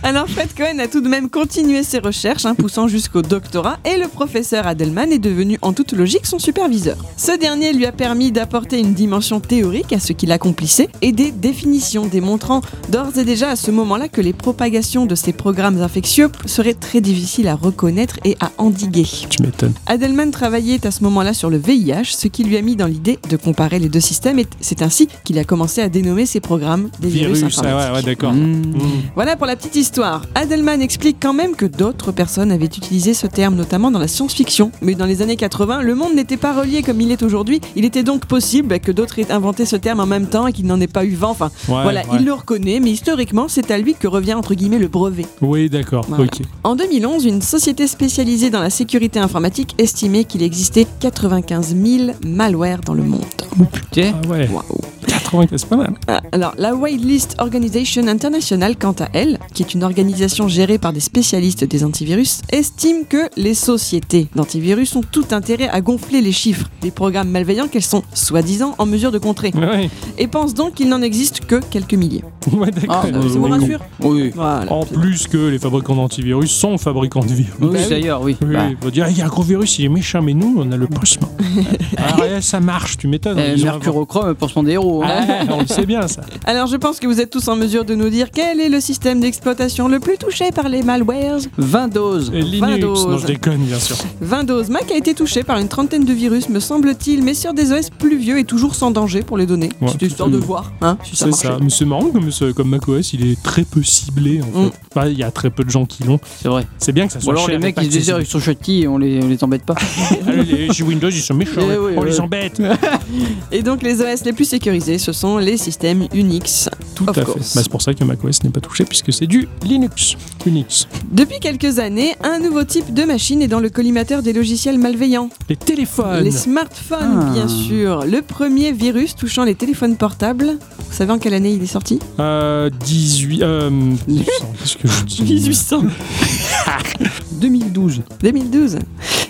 Alors 0.04 0.28
Fred 0.28 0.54
Cohen 0.56 0.78
a 0.78 0.86
tout 0.86 1.00
de 1.00 1.08
même 1.08 1.28
continué 1.28 1.82
ses 1.82 1.98
recherches, 1.98 2.46
hein, 2.46 2.54
poussant 2.54 2.86
jusqu'au 2.86 3.20
doctorat, 3.20 3.78
et 3.84 3.98
le 3.98 4.06
professeur 4.06 4.66
Adelman 4.66 5.10
est 5.12 5.18
devenu 5.18 5.58
en 5.60 5.72
toute 5.72 5.92
logique 5.92 6.24
son 6.24 6.38
superviseur. 6.38 6.96
Ce 7.16 7.36
dernier 7.36 7.72
lui 7.72 7.84
a 7.84 7.90
permis 7.90 8.30
d'apporter 8.30 8.78
une 8.78 8.94
dimension 8.94 9.40
théorique 9.40 9.92
à 9.92 9.98
ce 9.98 10.12
qu'il 10.12 10.30
accomplissait 10.30 10.88
et 11.02 11.10
des 11.10 11.32
définitions 11.32 12.06
démontrant 12.06 12.62
d'ores 12.90 13.18
et 13.18 13.24
déjà 13.24 13.50
à 13.50 13.56
ce 13.56 13.72
moment-là 13.72 14.08
que 14.08 14.20
les 14.20 14.32
propagations 14.32 15.04
de 15.04 15.16
ces 15.16 15.32
programmes 15.32 15.82
infectieux 15.82 16.30
seraient 16.46 16.74
très 16.74 17.00
difficiles 17.00 17.48
à 17.48 17.56
reconnaître 17.56 18.18
et 18.24 18.36
à 18.40 18.52
endiguer. 18.58 19.06
Tu 19.28 19.42
m'étonnes. 19.42 19.74
Adelman 19.86 20.30
travaillait 20.30 20.86
à 20.86 20.92
ce 20.92 21.02
moment-là 21.04 21.34
sur 21.34 21.50
le 21.50 21.58
VIH, 21.58 22.14
ce 22.16 22.28
qui 22.28 22.44
lui 22.44 22.56
a 22.56 22.62
mis 22.62 22.76
dans 22.76 22.86
l'idée 22.86 23.18
de 23.28 23.36
comparer 23.36 23.80
les 23.80 23.88
deux 23.88 24.00
systèmes, 24.00 24.38
et 24.38 24.46
c'est 24.60 24.80
ainsi 24.80 25.08
qu'il 25.24 25.38
a 25.40 25.44
commencé 25.44 25.82
à 25.82 25.88
dénommer 25.88 26.24
ses 26.24 26.40
programmes 26.40 26.88
des 27.00 27.08
virus, 27.08 27.38
Virus, 27.38 27.42
ah 27.42 27.46
informatiques. 27.66 27.90
ouais, 27.90 27.96
ouais, 27.96 28.02
d'accord. 28.02 28.32
Hmm. 28.32 28.62
Mm. 28.62 28.80
Voilà 29.16 29.36
pour 29.36 29.46
la 29.46 29.56
petite 29.56 29.74
histoire. 29.74 29.87
Adelman 30.34 30.82
explique 30.82 31.16
quand 31.20 31.32
même 31.32 31.54
que 31.56 31.64
d'autres 31.64 32.12
personnes 32.12 32.52
avaient 32.52 32.66
utilisé 32.66 33.14
ce 33.14 33.26
terme, 33.26 33.54
notamment 33.54 33.90
dans 33.90 33.98
la 33.98 34.06
science-fiction. 34.08 34.70
Mais 34.82 34.94
dans 34.94 35.06
les 35.06 35.22
années 35.22 35.36
80, 35.36 35.80
le 35.82 35.94
monde 35.94 36.14
n'était 36.14 36.36
pas 36.36 36.52
relié 36.52 36.82
comme 36.82 37.00
il 37.00 37.10
est 37.10 37.22
aujourd'hui. 37.22 37.60
Il 37.74 37.84
était 37.84 38.02
donc 38.02 38.26
possible 38.26 38.78
que 38.80 38.92
d'autres 38.92 39.18
aient 39.18 39.30
inventé 39.32 39.64
ce 39.64 39.76
terme 39.76 40.00
en 40.00 40.06
même 40.06 40.26
temps 40.26 40.46
et 40.46 40.52
qu'il 40.52 40.66
n'en 40.66 40.80
ait 40.80 40.86
pas 40.86 41.04
eu 41.04 41.14
vent. 41.14 41.30
Enfin, 41.30 41.50
Ouais, 41.68 41.82
voilà, 41.82 42.00
ouais. 42.02 42.18
il 42.20 42.24
le 42.26 42.32
reconnaît, 42.34 42.80
mais 42.80 42.90
historiquement, 42.90 43.46
c'est 43.48 43.70
à 43.70 43.78
lui 43.78 43.94
que 43.94 44.06
revient 44.08 44.34
entre 44.34 44.54
guillemets 44.54 44.78
le 44.78 44.88
brevet. 44.88 45.26
Oui, 45.40 45.68
d'accord. 45.70 46.04
Voilà. 46.08 46.26
En 46.64 46.76
2011, 46.76 47.24
une 47.24 47.42
société 47.42 47.86
spécialisée 47.86 48.50
dans 48.50 48.60
la 48.60 48.70
sécurité 48.70 49.18
informatique 49.20 49.74
estimait 49.78 50.24
qu'il 50.24 50.42
existait 50.42 50.86
95 51.00 51.74
000 51.76 52.10
malwares 52.26 52.80
dans 52.84 52.94
le 52.94 53.02
monde. 53.04 53.24
putain. 53.72 54.12
Ah 54.24 54.28
ouais. 54.28 54.48
Waouh 54.52 54.62
95, 55.06 55.60
c'est 55.60 55.68
pas 55.68 55.76
mal. 55.76 55.94
Ah, 56.06 56.20
Alors, 56.32 56.52
la 56.58 56.74
Whitelist 56.74 57.36
Organization 57.38 58.06
International, 58.06 58.76
quant 58.76 58.94
à 59.00 59.08
elle, 59.14 59.38
qui 59.54 59.62
est 59.62 59.72
une 59.74 59.77
organisation 59.82 60.48
gérée 60.48 60.78
par 60.78 60.92
des 60.92 61.00
spécialistes 61.00 61.64
des 61.64 61.84
antivirus, 61.84 62.40
estime 62.50 63.04
que 63.08 63.28
les 63.36 63.54
sociétés 63.54 64.28
d'antivirus 64.34 64.94
ont 64.96 65.02
tout 65.02 65.26
intérêt 65.32 65.68
à 65.68 65.80
gonfler 65.80 66.20
les 66.20 66.32
chiffres 66.32 66.68
des 66.82 66.90
programmes 66.90 67.30
malveillants 67.30 67.68
qu'elles 67.68 67.82
sont 67.82 68.02
soi-disant 68.14 68.74
en 68.78 68.86
mesure 68.86 69.12
de 69.12 69.18
contrer, 69.18 69.52
Ouais, 69.56 69.90
et 70.18 70.26
pense 70.26 70.54
donc 70.54 70.74
qu'il 70.74 70.88
n'en 70.88 71.02
existe 71.02 71.40
que 71.46 71.56
quelques 71.70 71.94
milliers. 71.94 72.24
ouais 72.52 72.70
d'accord. 72.70 73.02
Ah, 73.04 73.12
Ça 73.12 73.18
vous 73.18 73.38
oui. 73.44 73.50
rassure? 73.50 73.80
Oui. 74.00 74.30
Voilà. 74.34 74.72
En 74.72 74.84
plus 74.84 75.26
que 75.26 75.36
les 75.48 75.58
fabricants 75.58 75.96
d'antivirus 75.96 76.50
sont 76.50 76.78
fabricants 76.78 77.20
de 77.24 77.32
virus. 77.32 77.52
Oui, 77.60 77.68
oui. 77.72 77.78
d'ailleurs, 77.88 78.22
oui. 78.22 78.36
Oui, 78.42 78.52
Bah, 78.54 78.66
il 78.70 78.76
faut 78.76 78.90
dire, 78.90 79.08
il 79.08 79.16
y 79.18 79.22
a 79.22 79.24
un 79.26 79.28
gros 79.28 79.42
virus, 79.42 79.78
il 79.78 79.84
est 79.86 79.88
méchant, 79.88 80.22
mais 80.22 80.34
nous, 80.34 80.54
on 80.58 80.70
a 80.72 80.76
le 80.76 80.86
pansement. 80.86 81.30
Alors, 81.96 82.24
eh, 82.36 82.40
ça 82.40 82.60
marche, 82.60 82.96
tu 82.98 83.08
m'étonnes. 83.08 83.38
euh, 83.38 83.56
Mercurochrome 83.62 84.34
pour 84.34 84.50
son 84.50 84.66
héros. 84.66 85.02
hein. 85.04 85.08
Ah, 85.28 85.44
on 85.50 85.60
le 85.60 85.66
sait 85.66 85.86
bien, 85.86 86.06
ça. 86.08 86.22
Alors, 86.44 86.66
je 86.66 86.76
pense 86.76 86.98
que 87.00 87.06
vous 87.06 87.20
êtes 87.20 87.30
tous 87.30 87.48
en 87.48 87.56
mesure 87.56 87.84
de 87.84 87.94
nous 87.94 88.08
dire 88.10 88.28
quel 88.32 88.60
est 88.60 88.68
le 88.68 88.80
système 88.80 89.20
d'exploitation 89.20 89.67
le 89.68 90.00
plus 90.00 90.18
touché 90.18 90.50
par 90.52 90.68
les 90.68 90.82
malwares 90.82 91.40
20 91.56 91.88
doses. 91.88 92.30
Et 92.34 92.42
Linux, 92.42 92.66
Windows. 92.72 93.08
non, 93.10 93.18
je 93.18 93.26
déconne, 93.26 93.60
bien 93.64 93.78
sûr. 93.78 93.96
Windows 94.20 94.64
Mac 94.70 94.90
a 94.90 94.96
été 94.96 95.14
touché 95.14 95.42
par 95.42 95.58
une 95.58 95.68
trentaine 95.68 96.04
de 96.04 96.12
virus, 96.12 96.48
me 96.48 96.60
semble-t-il, 96.60 97.22
mais 97.22 97.34
sur 97.34 97.54
des 97.54 97.72
OS 97.72 97.90
plus 97.90 98.16
vieux 98.18 98.38
et 98.38 98.44
toujours 98.44 98.74
sans 98.74 98.90
danger 98.90 99.22
pour 99.22 99.38
les 99.38 99.46
données. 99.46 99.70
Ouais. 99.80 99.88
C'était 99.92 100.06
histoire 100.06 100.28
de 100.28 100.36
voir, 100.38 100.72
hein, 100.80 100.96
si 101.04 101.16
ça 101.16 101.26
C'est 101.26 101.46
ça. 101.46 101.58
Mais 101.62 101.70
c'est 101.70 101.84
marrant 101.84 102.08
comme, 102.10 102.30
comme 102.54 102.68
macOS, 102.68 103.12
il 103.12 103.30
est 103.30 103.42
très 103.42 103.62
peu 103.64 103.82
ciblé, 103.82 104.40
en 104.42 104.46
fait. 104.46 104.66
Mm. 104.66 104.70
Enfin, 104.94 105.08
il 105.08 105.18
y 105.18 105.22
a 105.22 105.30
très 105.30 105.50
peu 105.50 105.64
de 105.64 105.70
gens 105.70 105.86
qui 105.86 106.02
l'ont. 106.04 106.20
C'est 106.40 106.48
vrai. 106.48 106.66
C'est 106.78 106.92
bien 106.92 107.06
que 107.06 107.12
ça 107.12 107.18
Ou 107.18 107.22
soit 107.22 107.32
alors 107.34 107.46
cher 107.46 107.58
les 107.58 107.64
mecs 107.64 107.76
ils 107.80 107.84
se 107.84 107.90
disent 107.98 108.10
accessible. 108.10 108.20
ils 108.20 108.56
sont 108.56 108.72
et 108.72 108.88
on 108.88 108.98
les, 108.98 109.22
on 109.22 109.28
les 109.28 109.44
embête 109.44 109.64
pas. 109.64 109.74
Ah, 110.26 110.32
les- 110.32 110.72
Chez 110.72 110.82
Windows, 110.82 111.08
ils 111.10 111.20
sont 111.20 111.34
méchants. 111.34 111.60
Eh 111.60 111.64
ouais. 111.64 111.76
oui, 111.78 111.92
on 111.96 112.00
ouais. 112.02 112.08
les 112.10 112.20
embête. 112.20 112.60
Et 113.52 113.62
donc 113.62 113.82
les 113.82 114.00
OS 114.00 114.24
les 114.24 114.32
plus 114.32 114.44
sécurisés, 114.44 114.98
ce 114.98 115.12
sont 115.12 115.38
les 115.38 115.56
systèmes 115.56 116.06
Unix. 116.14 116.68
Tout 116.94 117.08
Of 117.08 117.18
à 117.18 117.24
fait. 117.24 117.32
Bah, 117.32 117.40
c'est 117.42 117.68
pour 117.68 117.82
ça 117.82 117.94
que 117.94 118.04
macOS 118.04 118.42
n'est 118.44 118.50
pas 118.50 118.60
touché, 118.60 118.84
puisque 118.84 119.12
c'est 119.12 119.26
du 119.26 119.48
Linux. 119.64 120.16
Unix. 120.46 120.88
Depuis 121.10 121.40
quelques 121.40 121.78
années, 121.78 122.14
un 122.22 122.38
nouveau 122.38 122.64
type 122.64 122.94
de 122.94 123.02
machine 123.04 123.42
est 123.42 123.48
dans 123.48 123.60
le 123.60 123.68
collimateur 123.68 124.22
des 124.22 124.32
logiciels 124.32 124.78
malveillants. 124.78 125.28
Les 125.48 125.56
téléphones. 125.56 126.22
Les 126.24 126.30
smartphones, 126.30 127.26
Ah. 127.28 127.30
bien 127.32 127.48
sûr. 127.48 128.04
Le 128.06 128.22
premier 128.22 128.72
virus 128.72 129.14
touchant 129.14 129.44
les 129.44 129.54
téléphones 129.54 129.96
portables, 129.96 130.56
vous 130.78 130.92
savez 130.92 131.12
en 131.12 131.18
quelle 131.18 131.34
année 131.34 131.52
il 131.52 131.62
est 131.62 131.66
sorti? 131.66 131.98
Euh, 132.18 132.70
18. 132.84 133.42
Euh, 133.42 133.70
1800, 134.08 134.52
Qu'est-ce 134.58 134.76
que 134.76 134.88
je 134.88 135.04
dis? 135.04 135.22
1800. 135.22 135.82
2012. 137.38 138.02
2012 138.22 138.78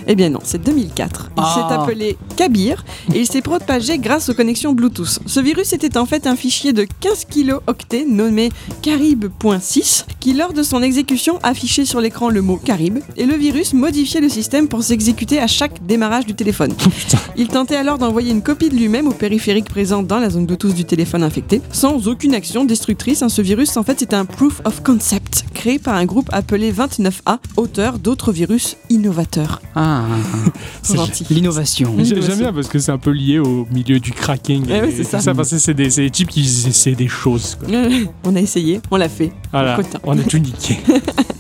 Eh 0.06 0.14
bien 0.14 0.30
non, 0.30 0.40
c'est 0.42 0.62
2004. 0.62 1.30
Il 1.36 1.42
Ah. 1.44 1.54
s'est 1.54 1.74
appelé 1.74 2.16
Kabir 2.36 2.84
et 3.14 3.20
il 3.20 3.26
s'est 3.26 3.42
propagé 3.42 3.98
grâce 3.98 4.28
aux 4.28 4.34
connexions 4.34 4.72
Bluetooth. 4.72 5.18
Ce 5.26 5.40
virus 5.40 5.72
était 5.72 5.96
en 5.98 6.06
fait 6.06 6.26
un 6.26 6.36
fichier 6.36 6.72
de 6.72 6.86
15 7.00 7.26
kilooctets 7.26 8.06
nommé 8.06 8.50
carib.6 8.82 10.04
qui 10.20 10.32
lors 10.34 10.52
de 10.52 10.62
son 10.62 10.82
exécution 10.82 11.38
affichait 11.42 11.84
sur 11.84 12.00
l'écran 12.00 12.28
le 12.28 12.42
mot 12.42 12.56
carib 12.56 12.98
et 13.16 13.26
le 13.26 13.34
virus 13.36 13.72
modifiait 13.74 14.20
le 14.20 14.28
système 14.28 14.68
pour 14.68 14.82
s'exécuter 14.82 15.38
à 15.40 15.46
chaque 15.46 15.84
démarrage 15.86 16.26
du 16.26 16.34
téléphone. 16.34 16.72
Il 17.36 17.48
tentait 17.48 17.76
alors 17.76 17.98
d'envoyer 17.98 18.30
une 18.32 18.42
copie 18.42 18.68
de 18.68 18.74
lui-même 18.76 19.06
au 19.08 19.12
périphérique 19.12 19.66
présent 19.68 20.02
dans 20.02 20.18
la 20.18 20.30
zone 20.30 20.46
Bluetooth 20.46 20.74
du 20.74 20.84
téléphone 20.84 21.22
infecté 21.22 21.60
sans 21.72 22.08
aucune 22.08 22.34
action 22.34 22.64
destructrice. 22.64 23.22
hein. 23.22 23.28
Ce 23.28 23.42
virus 23.42 23.76
en 23.76 23.82
fait 23.82 23.96
c'est 23.98 24.14
un 24.14 24.24
proof 24.24 24.60
of 24.64 24.82
concept 24.82 25.44
créé 25.54 25.78
par 25.78 25.94
un 25.94 26.04
groupe 26.04 26.28
appelé 26.32 26.72
29A, 26.72 27.38
auteur 27.56 27.97
d'autres 27.98 28.32
virus 28.32 28.76
innovateurs. 28.90 29.60
Ah, 29.74 30.04
C'est 30.82 30.96
gentil. 30.96 31.26
l'innovation. 31.30 31.94
J'aime 31.98 32.38
bien 32.38 32.52
parce 32.52 32.68
que 32.68 32.78
c'est 32.78 32.92
un 32.92 32.98
peu 32.98 33.10
lié 33.10 33.38
au 33.38 33.66
milieu 33.70 34.00
du 34.00 34.12
cracking. 34.12 34.66
Eh 34.70 34.90
c'est 34.92 35.20
ça. 35.20 35.34
parce 35.34 35.50
que 35.50 35.58
c'est 35.58 35.74
des, 35.74 36.10
types 36.10 36.28
qui 36.28 36.40
essaient 36.40 36.94
des 36.94 37.08
choses. 37.08 37.56
quoi. 37.56 37.68
on 38.24 38.36
a 38.36 38.40
essayé, 38.40 38.80
on 38.90 38.96
l'a 38.96 39.08
fait. 39.08 39.32
Voilà, 39.52 39.76
Content. 39.76 39.98
on 40.04 40.18
a 40.18 40.22
tout 40.22 40.38
niqué. 40.38 40.78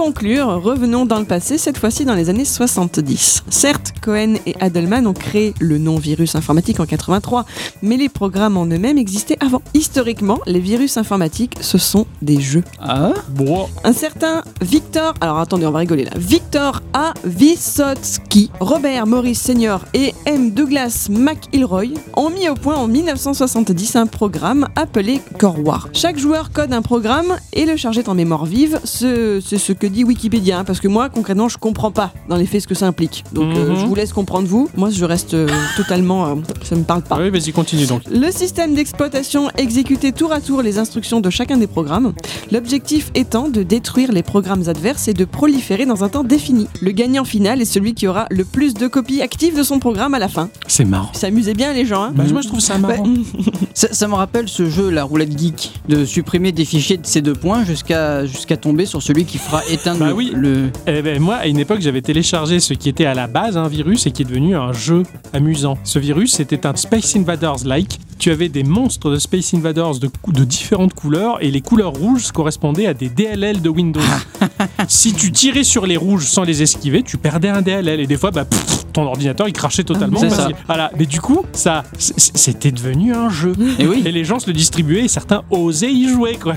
Pour 0.00 0.06
conclure, 0.06 0.62
revenons 0.62 1.04
dans 1.04 1.18
le 1.18 1.26
passé, 1.26 1.58
cette 1.58 1.76
fois-ci 1.76 2.06
dans 2.06 2.14
les 2.14 2.30
années 2.30 2.46
70. 2.46 3.42
Certes, 3.50 3.92
Cohen 4.00 4.36
et 4.46 4.54
Adelman 4.58 5.06
ont 5.06 5.12
créé 5.12 5.52
le 5.60 5.76
non-virus 5.76 6.34
informatique 6.36 6.80
en 6.80 6.86
83, 6.86 7.44
mais 7.82 7.98
les 7.98 8.08
programmes 8.08 8.56
en 8.56 8.64
eux-mêmes 8.64 8.96
existaient 8.96 9.36
avant. 9.40 9.60
Historiquement, 9.74 10.38
les 10.46 10.58
virus 10.58 10.96
informatiques, 10.96 11.56
ce 11.60 11.76
sont 11.76 12.06
des 12.22 12.40
jeux. 12.40 12.64
Ah, 12.80 13.12
Bon, 13.28 13.68
Un 13.84 13.92
certain 13.92 14.42
Victor, 14.62 15.12
alors 15.20 15.38
attendez, 15.38 15.66
on 15.66 15.70
va 15.70 15.80
rigoler 15.80 16.04
là. 16.06 16.12
Victor 16.16 16.80
A. 16.94 17.12
Vysotsky, 17.24 18.50
Robert 18.58 19.06
Morris 19.06 19.34
Senior 19.34 19.84
et 19.92 20.14
M. 20.24 20.52
Douglas 20.52 21.08
McIlroy 21.10 21.88
ont 22.16 22.30
mis 22.30 22.48
au 22.48 22.54
point 22.54 22.76
en 22.76 22.88
1970 22.88 23.96
un 23.96 24.06
programme 24.06 24.66
appelé 24.76 25.20
Core 25.38 25.58
War. 25.62 25.88
Chaque 25.92 26.16
joueur 26.18 26.52
code 26.52 26.72
un 26.72 26.80
programme 26.82 27.36
et 27.52 27.66
le 27.66 27.76
chargeait 27.76 28.08
en 28.08 28.14
mémoire 28.14 28.46
vive. 28.46 28.80
Ce- 28.84 29.40
C'est 29.44 29.58
ce 29.58 29.74
que 29.74 29.89
dit 29.90 30.04
Wikipédia, 30.04 30.58
hein, 30.60 30.64
parce 30.64 30.80
que 30.80 30.88
moi, 30.88 31.08
concrètement, 31.08 31.48
je 31.48 31.58
comprends 31.58 31.90
pas 31.90 32.12
dans 32.28 32.36
les 32.36 32.46
faits 32.46 32.62
ce 32.62 32.66
que 32.68 32.74
ça 32.74 32.86
implique. 32.86 33.24
Donc, 33.32 33.54
euh, 33.56 33.70
Mhm. 33.70 33.76
je 33.80 33.86
vous 33.86 33.94
laisse 33.94 34.12
comprendre 34.12 34.46
vous. 34.48 34.68
Moi, 34.76 34.90
je 34.90 35.04
reste 35.04 35.34
euh, 35.34 35.48
totalement, 35.76 36.26
euh, 36.26 36.34
ça 36.62 36.76
me 36.76 36.82
parle 36.82 37.02
pas. 37.02 37.18
Oui, 37.18 37.30
vas-y, 37.30 37.52
continue 37.52 37.86
donc. 37.86 38.02
Le 38.10 38.30
système 38.30 38.74
d'exploitation 38.74 39.50
exécutait 39.56 40.12
tour 40.12 40.32
à 40.32 40.40
tour 40.40 40.62
les 40.62 40.78
instructions 40.78 41.20
de 41.20 41.30
chacun 41.30 41.56
des 41.56 41.66
programmes, 41.66 42.12
l'objectif 42.52 43.10
étant 43.14 43.48
de 43.48 43.62
détruire 43.62 44.12
les 44.12 44.22
programmes 44.22 44.64
adverses 44.68 45.08
et 45.08 45.14
de 45.14 45.24
proliférer 45.24 45.86
dans 45.86 46.04
un 46.04 46.08
temps 46.08 46.24
défini. 46.24 46.66
Le 46.80 46.90
gagnant 46.92 47.24
final 47.24 47.60
est 47.60 47.64
celui 47.64 47.94
qui 47.94 48.06
aura 48.06 48.26
le 48.30 48.44
plus 48.44 48.74
de 48.74 48.86
copies 48.86 49.22
actives 49.22 49.56
de 49.56 49.62
son 49.62 49.78
programme 49.78 50.14
à 50.14 50.18
la 50.18 50.28
fin. 50.28 50.48
C'est 50.66 50.84
marrant. 50.84 51.10
Ça 51.12 51.28
amusait 51.28 51.54
bien 51.54 51.72
les 51.72 51.84
gens, 51.86 52.02
hein 52.04 52.12
Bah, 52.14 52.24
moi, 52.30 52.40
je 52.42 52.48
trouve 52.48 52.60
ça 52.60 52.78
marrant. 52.78 53.04
ça, 53.74 53.88
ça 53.92 54.08
me 54.08 54.14
rappelle 54.14 54.48
ce 54.48 54.68
jeu, 54.68 54.90
la 54.90 55.04
roulette 55.04 55.38
geek, 55.38 55.72
de 55.88 56.04
supprimer 56.04 56.52
des 56.52 56.64
fichiers 56.64 56.96
de 56.96 57.06
ces 57.06 57.22
deux 57.22 57.34
points 57.34 57.64
jusqu'à 57.64 58.24
jusqu'à 58.26 58.56
tomber 58.56 58.86
sur 58.86 59.02
celui 59.02 59.24
qui 59.24 59.38
fera 59.38 59.62
éteindre 59.80 60.00
Bah 60.00 60.06
le- 60.08 60.12
oui. 60.14 60.32
le. 60.34 60.70
Eh 60.86 61.02
ben, 61.02 61.20
moi, 61.20 61.36
à 61.36 61.46
une 61.46 61.58
époque, 61.58 61.80
j'avais 61.80 62.02
téléchargé 62.02 62.60
ce 62.60 62.74
qui 62.74 62.88
était 62.88 63.06
à 63.06 63.14
la 63.14 63.26
base 63.26 63.56
un 63.56 63.68
virus 63.68 64.06
et 64.06 64.10
qui 64.10 64.22
est 64.22 64.24
devenu 64.24 64.56
un 64.56 64.72
jeu 64.72 65.02
amusant. 65.32 65.78
Ce 65.84 65.98
virus, 65.98 66.32
c'était 66.32 66.66
un 66.66 66.74
Space 66.76 67.16
Invaders-like. 67.16 67.98
Tu 68.18 68.30
avais 68.30 68.48
des 68.50 68.62
monstres 68.64 69.10
de 69.10 69.18
Space 69.18 69.54
Invaders 69.54 69.94
de, 69.98 70.44
différentes 70.44 70.92
couleurs 70.94 71.38
et 71.42 71.50
les 71.50 71.62
couleurs 71.62 71.92
rouges 71.92 72.30
correspondaient 72.32 72.86
à 72.86 72.92
des 72.94 73.08
DLL 73.08 73.62
de 73.62 73.68
Windows. 73.70 74.00
si 74.88 75.14
tu 75.14 75.32
tirais 75.32 75.64
sur 75.64 75.86
les 75.86 75.96
rouges 75.96 76.26
sans 76.26 76.42
les 76.44 76.62
esquiver, 76.62 77.02
tu 77.02 77.16
perdais 77.16 77.48
un 77.48 77.62
DLL 77.62 78.00
et 78.00 78.06
des 78.06 78.16
fois, 78.18 78.30
bah, 78.30 78.44
pff, 78.44 78.84
ton 78.92 79.02
ordinateur 79.04 79.48
il 79.48 79.52
crachait 79.54 79.84
totalement. 79.84 80.20
Parce 80.20 80.34
ça. 80.34 80.48
que- 80.48 80.54
voilà. 80.66 80.90
Mais 80.98 81.06
du 81.06 81.20
coup, 81.20 81.44
ça, 81.52 81.84
c'était 81.98 82.72
devenu 82.72 83.14
un 83.14 83.30
jeu. 83.30 83.54
Et 83.78 83.86
oui. 83.86 84.02
Et 84.04 84.12
les 84.12 84.24
gens 84.24 84.38
se 84.38 84.46
le 84.48 84.52
distribuaient 84.52 85.04
et 85.04 85.08
certains 85.08 85.42
osaient 85.50 85.90
y 85.92 86.08
jouer, 86.08 86.36
quoi. 86.40 86.56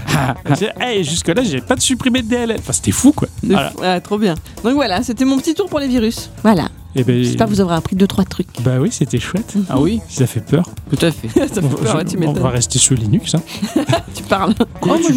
hey, 0.82 1.04
jusque-là, 1.06 1.44
j'ai 1.44 1.62
pas 1.62 1.76
de 1.76 1.82
supprimer 1.82 2.22
de 2.24 2.28
DLL. 2.28 2.58
Enfin, 2.60 2.74
c'était 2.74 2.92
fou, 2.92 3.13
quoi. 3.14 3.28
De 3.44 3.54
Voilà. 3.54 3.70
fou- 3.72 3.80
ah, 3.84 4.00
trop 4.02 4.18
bien. 4.18 4.36
Donc 4.64 4.74
voilà, 4.76 5.04
c'était 5.04 5.26
mon 5.26 5.38
petit 5.38 5.54
tour 5.54 5.68
pour 5.70 5.80
les 5.80 5.88
virus. 5.88 6.30
Voilà. 6.44 6.70
Et 6.96 7.04
ben, 7.04 7.24
J'espère 7.24 7.48
que 7.48 7.52
vous 7.52 7.62
aurez 7.62 7.74
appris 7.76 7.96
deux 7.96 8.06
trois 8.06 8.24
trucs. 8.24 8.48
Bah 8.62 8.74
oui, 8.80 8.90
c'était 8.92 9.20
chouette. 9.20 9.56
Ah 9.68 9.80
oui, 9.80 10.00
Ça 10.10 10.28
fait 10.28 10.42
peur. 10.46 10.70
tout 10.92 11.04
à 11.04 11.10
fait. 11.12 11.28
Ça 11.48 11.62
fait 11.62 11.68
peur, 11.84 11.96
ouais, 11.96 12.06
tu 12.06 12.18
on 12.24 12.34
va 12.34 12.50
rester 12.50 12.78
sur 12.78 12.96
Linux. 12.96 13.34
Hein. 13.36 13.42
Tu 14.14 14.22
parles. 14.24 14.54
Oh, 14.82 14.96
tu 15.04 15.14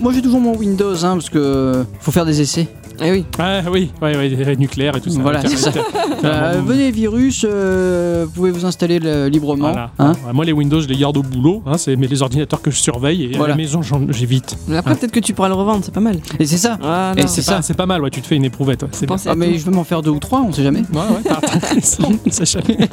moi, 0.00 0.12
j'ai 0.12 0.22
toujours 0.22 0.40
mon 0.40 0.56
Windows, 0.56 0.94
hein, 1.04 1.12
parce 1.14 1.30
que 1.30 1.84
faut 2.00 2.10
faire 2.10 2.24
des 2.26 2.40
essais. 2.40 2.66
Eh 3.02 3.10
oui. 3.10 3.24
Ah 3.38 3.60
oui, 3.70 3.90
ouais, 4.02 4.16
ouais, 4.16 4.56
nucléaire 4.56 4.96
et 4.96 5.00
tout 5.00 5.10
ça. 5.10 5.20
Voilà, 5.20 5.40
c'est 5.46 5.56
ça. 5.56 5.72
Ah, 6.22 6.26
Euh, 6.26 6.58
bon. 6.60 6.66
venez 6.66 6.90
virus, 6.90 7.44
euh, 7.48 8.24
vous 8.26 8.32
pouvez 8.32 8.50
vous 8.50 8.64
installer 8.66 8.98
le- 8.98 9.28
librement. 9.28 9.70
Voilà. 9.72 9.90
hein. 9.98 10.12
Ouais, 10.26 10.32
moi, 10.32 10.44
les 10.44 10.52
Windows, 10.52 10.80
je 10.80 10.88
les 10.88 10.96
garde 10.96 11.16
au 11.16 11.22
boulot. 11.22 11.62
Hein, 11.66 11.78
c'est 11.78 11.96
mais 11.96 12.06
les 12.06 12.22
ordinateurs 12.22 12.60
que 12.62 12.70
je 12.70 12.76
surveille. 12.78 13.24
Et 13.24 13.34
à 13.34 13.38
Voilà. 13.38 13.54
la 13.54 13.56
maison, 13.56 13.82
j'en- 13.82 14.10
j'évite. 14.10 14.56
Mais 14.68 14.76
après, 14.76 14.94
peut-être 14.96 15.12
que 15.12 15.20
tu 15.20 15.32
pourras 15.34 15.48
le 15.48 15.54
revendre, 15.54 15.82
c'est 15.84 15.94
pas 15.94 16.00
mal. 16.00 16.18
Et 16.38 16.46
c'est 16.46 16.58
ça. 16.58 16.78
Et 17.16 17.22
c'est 17.22 17.40
C'est 17.40 17.46
pas, 17.50 17.56
ça. 17.56 17.62
c'est 17.62 17.74
pas 17.74 17.86
mal. 17.86 18.02
Ouais, 18.02 18.10
tu 18.10 18.20
te 18.20 18.26
fais 18.26 18.36
une 18.36 18.44
éprouvette. 18.44 18.82
Ouais, 18.82 18.88
c'est 18.92 19.06
bien. 19.06 19.16
Pensez 19.16 19.28
à 19.28 19.32
Ah, 19.32 19.34
mais 19.34 19.52
tout. 19.52 19.58
je 19.58 19.64
veux 19.64 19.72
m'en 19.72 19.84
faire 19.84 20.02
deux 20.02 20.10
ou 20.10 20.18
trois, 20.18 20.42
on 20.42 20.52
sait 20.52 20.62
jamais. 20.62 20.80
Ouais, 20.80 20.98
ouais, 20.98 21.22
t'as 21.24 21.40
t'as 21.40 21.68
raison, 21.74 22.18
on 22.26 22.30
sait 22.30 22.44
jamais. 22.46 22.76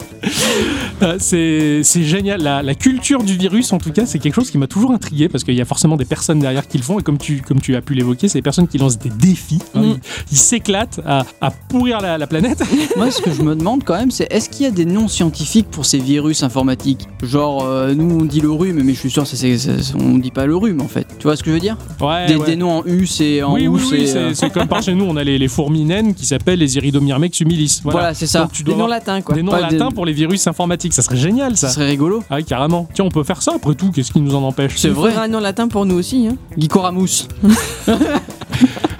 Euh, 1.03 1.17
c'est 1.19 1.81
c'est 1.83 2.03
génial. 2.03 2.41
La, 2.41 2.63
la 2.63 2.73
culture 2.75 3.21
du 3.23 3.33
virus, 3.37 3.71
en 3.71 3.77
tout 3.77 3.91
cas, 3.91 4.05
c'est 4.07 4.17
quelque 4.19 4.33
chose 4.33 4.49
qui 4.49 4.57
m'a 4.57 4.65
toujours 4.67 4.91
intrigué 4.91 5.29
parce 5.29 5.43
qu'il 5.43 5.53
y 5.53 5.61
a 5.61 5.65
forcément 5.65 5.95
des 5.95 6.05
personnes 6.05 6.39
derrière 6.39 6.67
qui 6.67 6.77
le 6.77 6.83
font. 6.83 6.99
Et 6.99 7.03
comme 7.03 7.19
tu, 7.19 7.41
comme 7.41 7.61
tu 7.61 7.75
as 7.75 7.81
pu 7.81 7.93
l'évoquer, 7.93 8.27
c'est 8.27 8.39
des 8.39 8.43
personnes 8.43 8.67
qui 8.67 8.77
lancent 8.79 8.97
des 8.97 9.09
défis. 9.11 9.59
hein. 9.75 9.81
Mm. 9.81 9.96
Ils- 10.03 10.33
Ils 10.33 10.37
s'éclatent 10.37 10.99
à, 11.05 11.23
à 11.41 11.51
pourrir 11.51 11.99
la, 12.01 12.17
la 12.17 12.27
planète. 12.27 12.61
Moi, 12.97 13.11
ce 13.11 13.21
que 13.21 13.31
je 13.31 13.41
me 13.41 13.55
demande 13.55 13.83
quand 13.83 13.95
même, 13.97 14.11
c'est 14.11 14.27
est-ce 14.31 14.49
qu'il 14.49 14.65
y 14.65 14.67
a 14.67 14.71
des 14.71 14.85
noms 14.85 15.07
scientifiques 15.07 15.67
pour 15.69 15.85
ces 15.85 15.97
virus 15.99 16.43
informatiques? 16.43 17.07
Genre, 17.23 17.63
euh, 17.65 17.93
nous 17.93 18.19
on 18.19 18.25
dit 18.25 18.39
le 18.41 18.51
rhume, 18.51 18.81
mais 18.83 18.93
je 18.93 18.99
suis 18.99 19.09
sûr 19.11 19.25
c'est- 19.27 19.57
on 19.95 20.17
dit 20.17 20.31
pas 20.31 20.45
le 20.45 20.55
rhume 20.55 20.81
en 20.81 20.87
fait. 20.87 21.07
Tu 21.19 21.23
vois 21.23 21.35
ce 21.35 21.43
que 21.43 21.49
je 21.49 21.55
veux 21.55 21.59
dire? 21.61 21.77
Ouais, 22.01 22.27
des, 22.27 22.35
ouais. 22.35 22.45
des 22.45 22.55
noms 22.55 22.79
en 22.79 22.83
U, 22.85 23.05
c'est 23.07 23.41
en 23.43 23.53
oui, 23.55 23.63
U, 23.63 23.67
oui, 23.69 23.81
oui, 23.83 23.87
c'est. 23.89 24.05
c'est 24.07 24.17
euh, 24.17 24.33
c'est 24.33 24.49
comme 24.51 24.67
par 24.67 24.81
chez 24.83 24.93
nous, 24.93 25.05
on 25.05 25.15
a 25.17 25.23
les, 25.23 25.37
les 25.37 25.47
fourmis 25.47 25.83
naines 25.85 26.13
qui 26.13 26.25
s'appellent 26.25 26.59
les 26.59 26.75
Iridomyrmex 26.77 27.39
humilis. 27.39 27.81
Voilà. 27.83 27.99
Voilà, 27.99 28.13
c'est 28.13 28.27
ça. 28.27 28.41
Donc 28.41 28.51
tu 28.51 28.63
Des 28.63 28.75
noms 28.75 28.87
latins, 28.87 29.21
quoi. 29.21 29.35
des 29.35 29.43
noms 29.43 29.51
latins 29.53 29.89
des- 29.89 29.95
pour 29.95 30.05
les 30.05 30.13
virus 30.13 30.45
informatiques. 30.47 30.93
Ça 30.93 31.01
serait 31.01 31.17
génial, 31.17 31.57
ça. 31.57 31.67
Ça 31.67 31.75
serait 31.75 31.87
rigolo. 31.87 32.23
Ah 32.29 32.35
oui, 32.37 32.43
carrément. 32.45 32.87
Tiens, 32.93 33.05
on 33.05 33.09
peut 33.11 33.23
faire 33.23 33.41
ça 33.41 33.53
après 33.55 33.75
tout. 33.75 33.91
Qu'est-ce 33.91 34.11
qui 34.11 34.21
nous 34.21 34.35
en 34.35 34.43
empêche? 34.43 34.73
C'est 34.77 34.89
Il 34.89 34.93
vrai. 34.93 35.15
un 35.15 35.27
nom 35.27 35.39
latin 35.39 35.67
pour 35.67 35.85
nous 35.85 35.95
aussi. 35.95 36.27
Hein. 36.27 36.35
Gicoramus. 36.57 37.27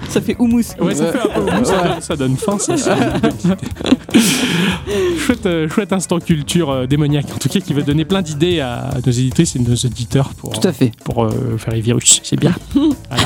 Ça 0.08 0.20
fait 0.20 0.36
houmous. 0.38 0.62
Ouais, 0.80 0.94
ça 0.94 1.12
fait 1.12 1.18
un 1.20 1.28
peu 1.28 1.40
mou, 1.42 1.64
ça, 1.64 1.82
donne, 1.82 2.00
ça 2.00 2.16
donne 2.16 2.36
faim, 2.36 2.58
ça. 2.58 2.74
chouette, 5.18 5.46
euh, 5.46 5.68
chouette 5.68 5.92
instant 5.92 6.18
culture 6.18 6.70
euh, 6.70 6.86
démoniaque, 6.86 7.26
en 7.34 7.38
tout 7.38 7.48
cas, 7.48 7.60
qui 7.60 7.74
va 7.74 7.82
donner 7.82 8.04
plein 8.04 8.22
d'idées 8.22 8.60
à 8.60 8.90
nos 9.04 9.12
éditrices 9.12 9.56
et 9.56 9.58
nos 9.58 9.74
auditeurs 9.74 10.30
pour, 10.34 10.58
Tout 10.58 10.66
à 10.66 10.72
fait. 10.72 10.92
pour 11.04 11.24
euh, 11.24 11.56
faire 11.58 11.74
les 11.74 11.80
virus. 11.80 12.20
C'est 12.24 12.38
bien. 12.38 12.54
Voilà. 13.08 13.24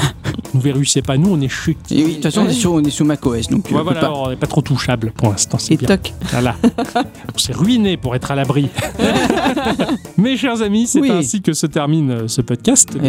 Nous 0.55 0.61
virus, 0.61 0.93
c'est 0.93 1.03
pas 1.03 1.17
nous, 1.17 1.31
on 1.33 1.41
est 1.41 1.49
chut. 1.49 1.77
Et 1.91 2.05
oui, 2.05 2.11
de 2.11 2.15
toute 2.17 2.25
façon, 2.25 2.43
on 2.43 2.49
est 2.49 2.53
sur, 2.53 2.73
on 2.75 2.81
est 2.83 2.91
sous 2.91 3.05
macOS, 3.05 3.49
donc 3.49 3.67
Ouais, 3.71 3.77
on 3.81 3.83
voilà, 3.85 4.01
pas. 4.01 4.07
alors, 4.07 4.23
on 4.27 4.31
n'est 4.31 4.37
pas 4.37 4.47
trop 4.47 4.61
touchable 4.61 5.11
pour 5.17 5.31
l'instant, 5.31 5.59
c'est 5.59 5.75
Et 5.75 5.77
bien. 5.79 5.89
toc. 5.89 6.13
Voilà. 6.31 6.57
On 7.35 7.39
s'est 7.39 7.55
ruiné 7.55 7.97
pour 7.97 8.15
être 8.15 8.31
à 8.31 8.35
l'abri. 8.35 8.69
Mes 10.19 10.37
chers 10.37 10.61
amis, 10.63 10.87
c'est 10.87 11.01
Oui. 11.01 11.11
ainsi 11.11 11.41
que 11.41 11.53
se 11.55 11.67
termine 11.67 12.29
ce 12.29 12.43
podcast 12.43 12.95
de 12.95 13.01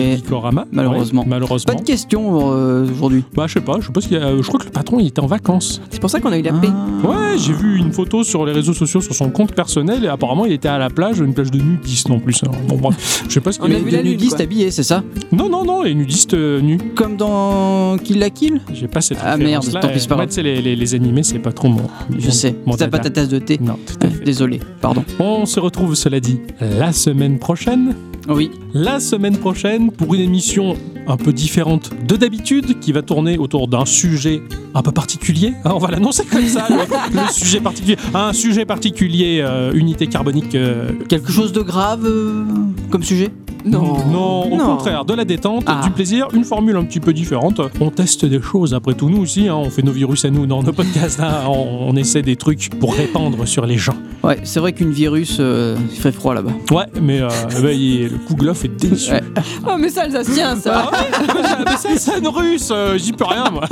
malheureusement. 0.71 1.21
Ouais, 1.21 1.27
malheureusement. 1.27 1.73
Pas 1.73 1.79
de 1.79 1.85
questions 1.85 2.51
euh, 2.53 2.89
aujourd'hui. 2.89 3.23
Bah, 3.35 3.45
je 3.47 3.53
sais 3.55 3.61
pas, 3.63 3.77
je 3.79 3.87
sais 3.87 3.91
pas 3.91 4.01
ce 4.01 4.07
qu'il 4.07 4.17
y 4.17 4.19
a. 4.19 4.25
euh, 4.27 4.41
Je 4.41 4.47
crois 4.47 4.59
que 4.59 4.65
le 4.65 4.71
patron 4.71 4.99
il 4.99 5.07
était 5.07 5.21
en 5.21 5.25
vacances. 5.27 5.81
C'est 5.89 5.99
pour 5.99 6.09
ça 6.09 6.19
qu'on 6.19 6.31
a 6.31 6.37
eu 6.37 6.41
la 6.41 6.53
paix. 6.53 6.69
Ah. 6.71 7.07
Ouais, 7.07 7.37
j'ai 7.37 7.53
vu 7.53 7.77
une 7.77 7.91
photo 7.91 8.23
sur 8.23 8.45
les 8.45 8.51
réseaux 8.53 8.73
sociaux 8.73 9.01
sur 9.01 9.13
son 9.15 9.29
compte 9.29 9.53
personnel 9.53 10.03
et 10.05 10.07
apparemment 10.07 10.45
il 10.45 10.51
était 10.53 10.67
à 10.67 10.77
la 10.77 10.89
plage, 10.89 11.19
une 11.19 11.33
plage 11.33 11.51
de 11.51 11.59
nudistes 11.59 12.09
en 12.09 12.19
plus. 12.19 12.41
Alors, 12.43 12.55
bon, 12.67 12.77
bref, 12.77 13.23
je 13.27 13.33
sais 13.33 13.41
pas 13.41 13.51
ce 13.51 13.59
On 13.61 13.65
qu'il 13.65 13.75
a 13.75 13.77
Mais 13.79 13.83
vu 13.85 13.91
la 13.91 14.01
lune, 14.01 14.11
nudistes 14.11 14.35
quoi. 14.35 14.43
habillés, 14.43 14.71
c'est 14.71 14.83
ça? 14.83 15.03
Non, 15.31 15.49
non, 15.49 15.65
non, 15.65 15.83
les 15.83 15.95
nudistes 15.95 16.33
euh, 16.33 16.61
nus. 16.61 16.77
Comme 16.95 17.17
dans 17.17 17.97
Kill 18.03 18.19
la 18.19 18.29
Kill? 18.29 18.61
J'ai 18.73 18.87
pas 18.87 19.01
cette 19.01 19.17
Ah, 19.21 19.37
merde, 19.37 19.63
référence-là. 19.63 19.79
tant 19.81 19.87
pis, 19.89 19.99
c'est 19.99 20.07
pas 20.07 20.15
Moi, 20.15 20.25
grave. 20.25 20.29
tu 20.35 20.41
sais, 20.41 20.43
les, 20.43 20.61
les, 20.61 20.75
les 20.75 20.95
animés, 20.95 21.23
c'est 21.23 21.39
pas 21.39 21.51
trop 21.51 21.67
mon. 21.69 21.83
Je 22.17 22.25
mon- 22.25 22.31
sais. 22.31 22.55
mon 22.65 22.77
C'est 22.77 22.87
pas 22.89 22.99
ta 22.99 23.09
tasse 23.09 23.29
de 23.29 23.39
thé? 23.39 23.57
Non, 23.61 23.77
tout 23.85 23.93
à 24.01 24.07
Ah, 24.07 24.09
fait. 24.09 24.23
Désolé, 24.23 24.59
pardon. 24.81 25.03
On 25.19 25.45
se 25.45 25.59
retrouve, 25.59 25.95
cela 25.95 26.19
dit, 26.19 26.39
la 26.61 26.91
semaine 26.93 27.39
prochaine. 27.39 27.95
Oui, 28.29 28.51
La 28.73 28.99
semaine 28.99 29.37
prochaine 29.37 29.91
pour 29.91 30.13
une 30.15 30.21
émission 30.21 30.75
un 31.07 31.17
peu 31.17 31.33
différente 31.33 31.89
de 32.07 32.15
d'habitude 32.15 32.79
qui 32.79 32.93
va 32.93 33.01
tourner 33.01 33.37
autour 33.37 33.67
d'un 33.67 33.85
sujet 33.85 34.41
un 34.73 34.81
peu 34.81 34.91
particulier. 34.93 35.53
Hein, 35.65 35.71
on 35.75 35.77
va 35.79 35.91
l'annoncer 35.91 36.23
comme 36.25 36.45
ça, 36.47 36.65
le, 36.69 36.75
le 37.21 37.27
sujet 37.31 37.59
particulier. 37.59 37.97
Un 38.13 38.31
sujet 38.31 38.65
particulier, 38.65 39.41
euh, 39.43 39.73
unité 39.73 40.07
carbonique. 40.07 40.55
euh, 40.55 40.89
quelque 41.09 41.31
chose 41.31 41.51
de 41.51 41.61
grave 41.61 42.05
euh, 42.05 42.45
comme 42.89 43.03
sujet? 43.03 43.29
Non. 43.65 43.95
non, 44.11 44.51
au 44.51 44.57
Non. 44.57 44.65
contraire, 44.75 45.05
de 45.05 45.13
la 45.13 45.23
détente, 45.23 45.63
Ah. 45.67 45.79
du 45.85 45.89
plaisir, 45.91 46.27
une 46.33 46.43
formule 46.43 46.75
un 46.75 46.83
petit 46.83 46.99
peu 46.99 47.13
différente. 47.13 47.61
On 47.79 47.91
teste 47.91 48.25
des 48.25 48.41
choses, 48.41 48.73
après 48.73 48.93
tout, 48.93 49.09
nous 49.09 49.19
aussi, 49.21 49.47
hein, 49.47 49.55
on 49.55 49.69
fait 49.69 49.81
nos 49.83 49.93
virus 49.93 50.25
à 50.25 50.29
nous 50.29 50.45
dans 50.45 50.61
nos 50.63 50.73
podcasts, 50.73 51.21
hein, 51.21 51.43
on, 51.47 51.87
on 51.89 51.95
essaie 51.95 52.21
des 52.23 52.35
trucs 52.35 52.69
pour 52.77 52.93
répandre 52.93 53.47
sur 53.47 53.65
les 53.65 53.77
gens. 53.77 53.95
Ouais, 54.21 54.37
c'est 54.43 54.59
vrai 54.59 54.73
qu'une 54.73 54.91
virus, 54.91 55.37
euh, 55.39 55.77
il 55.93 55.97
fait 55.97 56.11
froid 56.11 56.33
là-bas. 56.33 56.51
Ouais, 56.71 56.83
mais 57.01 57.21
euh, 57.21 57.29
bah, 57.61 57.71
il- 57.71 58.11
le 58.13 58.19
Kouglof 58.19 58.65
est 58.65 58.67
déçu. 58.69 59.11
Ouais. 59.11 59.21
Oh, 59.67 59.75
mais 59.79 59.89
ça, 59.89 60.09
ça 60.09 60.23
se 60.23 60.31
tient, 60.31 60.55
ça. 60.57 60.87
Ah 60.87 60.91
ouais, 60.91 61.65
mais 61.65 61.77
ça, 61.77 61.89
c'est 61.97 62.19
une 62.19 62.27
russe, 62.27 62.69
euh, 62.71 62.97
j'y 62.97 63.11
peux 63.13 63.25
rien 63.25 63.49
moi. 63.49 63.63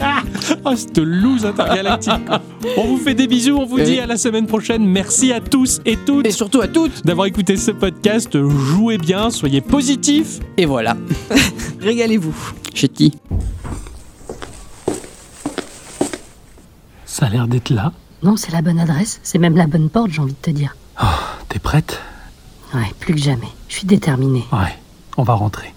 Ah, 0.00 0.22
cette 0.76 0.98
loose 0.98 1.46
intergalactique. 1.46 2.24
quoi. 2.26 2.40
On 2.76 2.84
vous 2.86 2.96
fait 2.98 3.14
des 3.14 3.26
bisous, 3.26 3.56
on 3.56 3.64
vous 3.64 3.78
Et- 3.78 3.84
dit 3.84 4.00
à 4.00 4.06
la 4.06 4.16
semaine 4.16 4.46
prochaine. 4.46 4.84
Merci 4.84 5.32
à 5.32 5.40
tous 5.40 5.80
et 5.86 5.96
toutes 5.96 6.26
Et 6.26 6.30
surtout 6.30 6.60
à 6.60 6.68
toutes 6.68 7.04
d'avoir 7.06 7.26
écouté 7.26 7.56
ce 7.56 7.70
podcast. 7.70 8.36
Jouez 8.36 8.98
bien, 8.98 9.30
soyez 9.30 9.60
positifs. 9.60 10.40
Et 10.56 10.66
voilà, 10.66 10.96
Régalez-vous. 11.80 12.34
Chetty. 12.74 13.12
Ça 17.06 17.26
a 17.26 17.28
l'air 17.28 17.46
d'être 17.46 17.70
là. 17.70 17.92
Non, 18.22 18.36
c'est 18.36 18.52
la 18.52 18.62
bonne 18.62 18.78
adresse, 18.80 19.20
c'est 19.22 19.38
même 19.38 19.56
la 19.56 19.66
bonne 19.66 19.88
porte, 19.90 20.10
j'ai 20.10 20.20
envie 20.20 20.32
de 20.32 20.38
te 20.38 20.50
dire. 20.50 20.76
T'es 21.48 21.58
prête? 21.58 22.00
Ouais, 22.74 22.90
plus 22.98 23.14
que 23.14 23.20
jamais. 23.20 23.48
Je 23.68 23.76
suis 23.76 23.86
déterminée. 23.86 24.44
Ouais, 24.52 24.74
on 25.16 25.22
va 25.22 25.34
rentrer. 25.34 25.72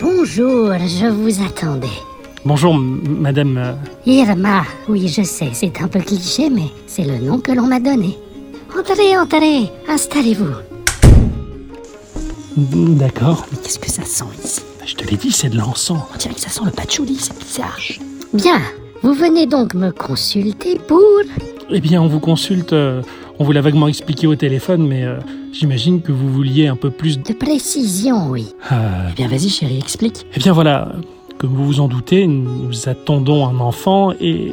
Bonjour, 0.00 0.72
je 0.86 1.06
vous 1.06 1.42
attendais. 1.42 1.86
Bonjour, 2.44 2.74
m- 2.74 3.00
madame. 3.20 3.56
euh, 3.56 3.72
Irma, 4.06 4.64
oui, 4.88 5.08
je 5.08 5.22
sais, 5.22 5.50
c'est 5.52 5.80
un 5.80 5.88
peu 5.88 6.00
cliché, 6.00 6.50
mais 6.50 6.70
c'est 6.86 7.04
le 7.04 7.18
nom 7.18 7.38
que 7.38 7.52
l'on 7.52 7.66
m'a 7.66 7.80
donné. 7.80 8.18
Entrez, 8.76 9.16
entrez, 9.16 9.70
installez-vous. 9.88 10.52
D'accord. 12.56 13.46
Mais 13.52 13.58
qu'est-ce 13.58 13.78
que 13.78 13.90
ça 13.90 14.04
sent 14.04 14.24
ici? 14.44 14.60
Je 14.84 14.94
te 14.94 15.04
l'ai 15.08 15.16
dit, 15.16 15.32
c'est 15.32 15.48
de 15.48 15.56
l'encens. 15.56 16.00
On 16.12 16.16
dirait 16.18 16.34
que 16.34 16.40
ça 16.40 16.50
sent 16.50 16.60
le 16.64 16.70
patchouli, 16.70 17.16
c'est 17.18 17.38
bizarre. 17.38 17.78
Bien, 18.34 18.60
vous 19.02 19.14
venez 19.14 19.46
donc 19.46 19.74
me 19.74 19.90
consulter 19.90 20.78
pour... 20.86 21.00
Eh 21.70 21.80
bien, 21.80 22.00
on 22.02 22.06
vous 22.08 22.20
consulte. 22.20 22.72
euh, 22.72 23.02
on 23.38 23.44
vous 23.44 23.52
l'a 23.52 23.60
vaguement 23.60 23.88
expliqué 23.88 24.26
au 24.26 24.36
téléphone, 24.36 24.86
mais 24.86 25.02
euh, 25.04 25.16
j'imagine 25.52 26.02
que 26.02 26.12
vous 26.12 26.28
vouliez 26.30 26.66
un 26.68 26.76
peu 26.76 26.90
plus 26.90 27.18
de. 27.18 27.32
Précision, 27.32 28.28
oui. 28.30 28.46
Euh, 28.72 29.08
Eh 29.10 29.14
bien, 29.14 29.28
vas-y, 29.28 29.48
chérie, 29.48 29.78
explique. 29.78 30.26
eh 30.34 30.38
bien, 30.38 30.52
voilà. 30.52 30.92
Comme 31.38 31.50
vous 31.50 31.64
vous 31.64 31.80
en 31.80 31.88
doutez, 31.88 32.26
nous 32.26 32.88
attendons 32.88 33.46
un 33.46 33.58
enfant 33.60 34.12
et. 34.20 34.52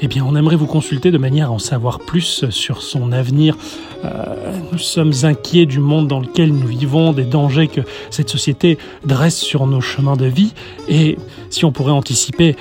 Eh 0.00 0.06
bien, 0.06 0.24
on 0.24 0.36
aimerait 0.36 0.54
vous 0.54 0.68
consulter 0.68 1.10
de 1.10 1.18
manière 1.18 1.48
à 1.48 1.50
en 1.50 1.58
savoir 1.58 1.98
plus 1.98 2.48
sur 2.50 2.82
son 2.82 3.10
avenir. 3.10 3.56
Euh, 4.04 4.56
nous 4.70 4.78
sommes 4.78 5.10
inquiets 5.24 5.66
du 5.66 5.80
monde 5.80 6.06
dans 6.06 6.20
lequel 6.20 6.52
nous 6.54 6.68
vivons, 6.68 7.12
des 7.12 7.24
dangers 7.24 7.66
que 7.66 7.80
cette 8.10 8.28
société 8.30 8.78
dresse 9.04 9.36
sur 9.40 9.66
nos 9.66 9.80
chemins 9.80 10.14
de 10.16 10.26
vie. 10.26 10.54
Et 10.88 11.18
si 11.50 11.64
on 11.64 11.72
pourrait 11.72 11.90
anticiper 11.90 12.54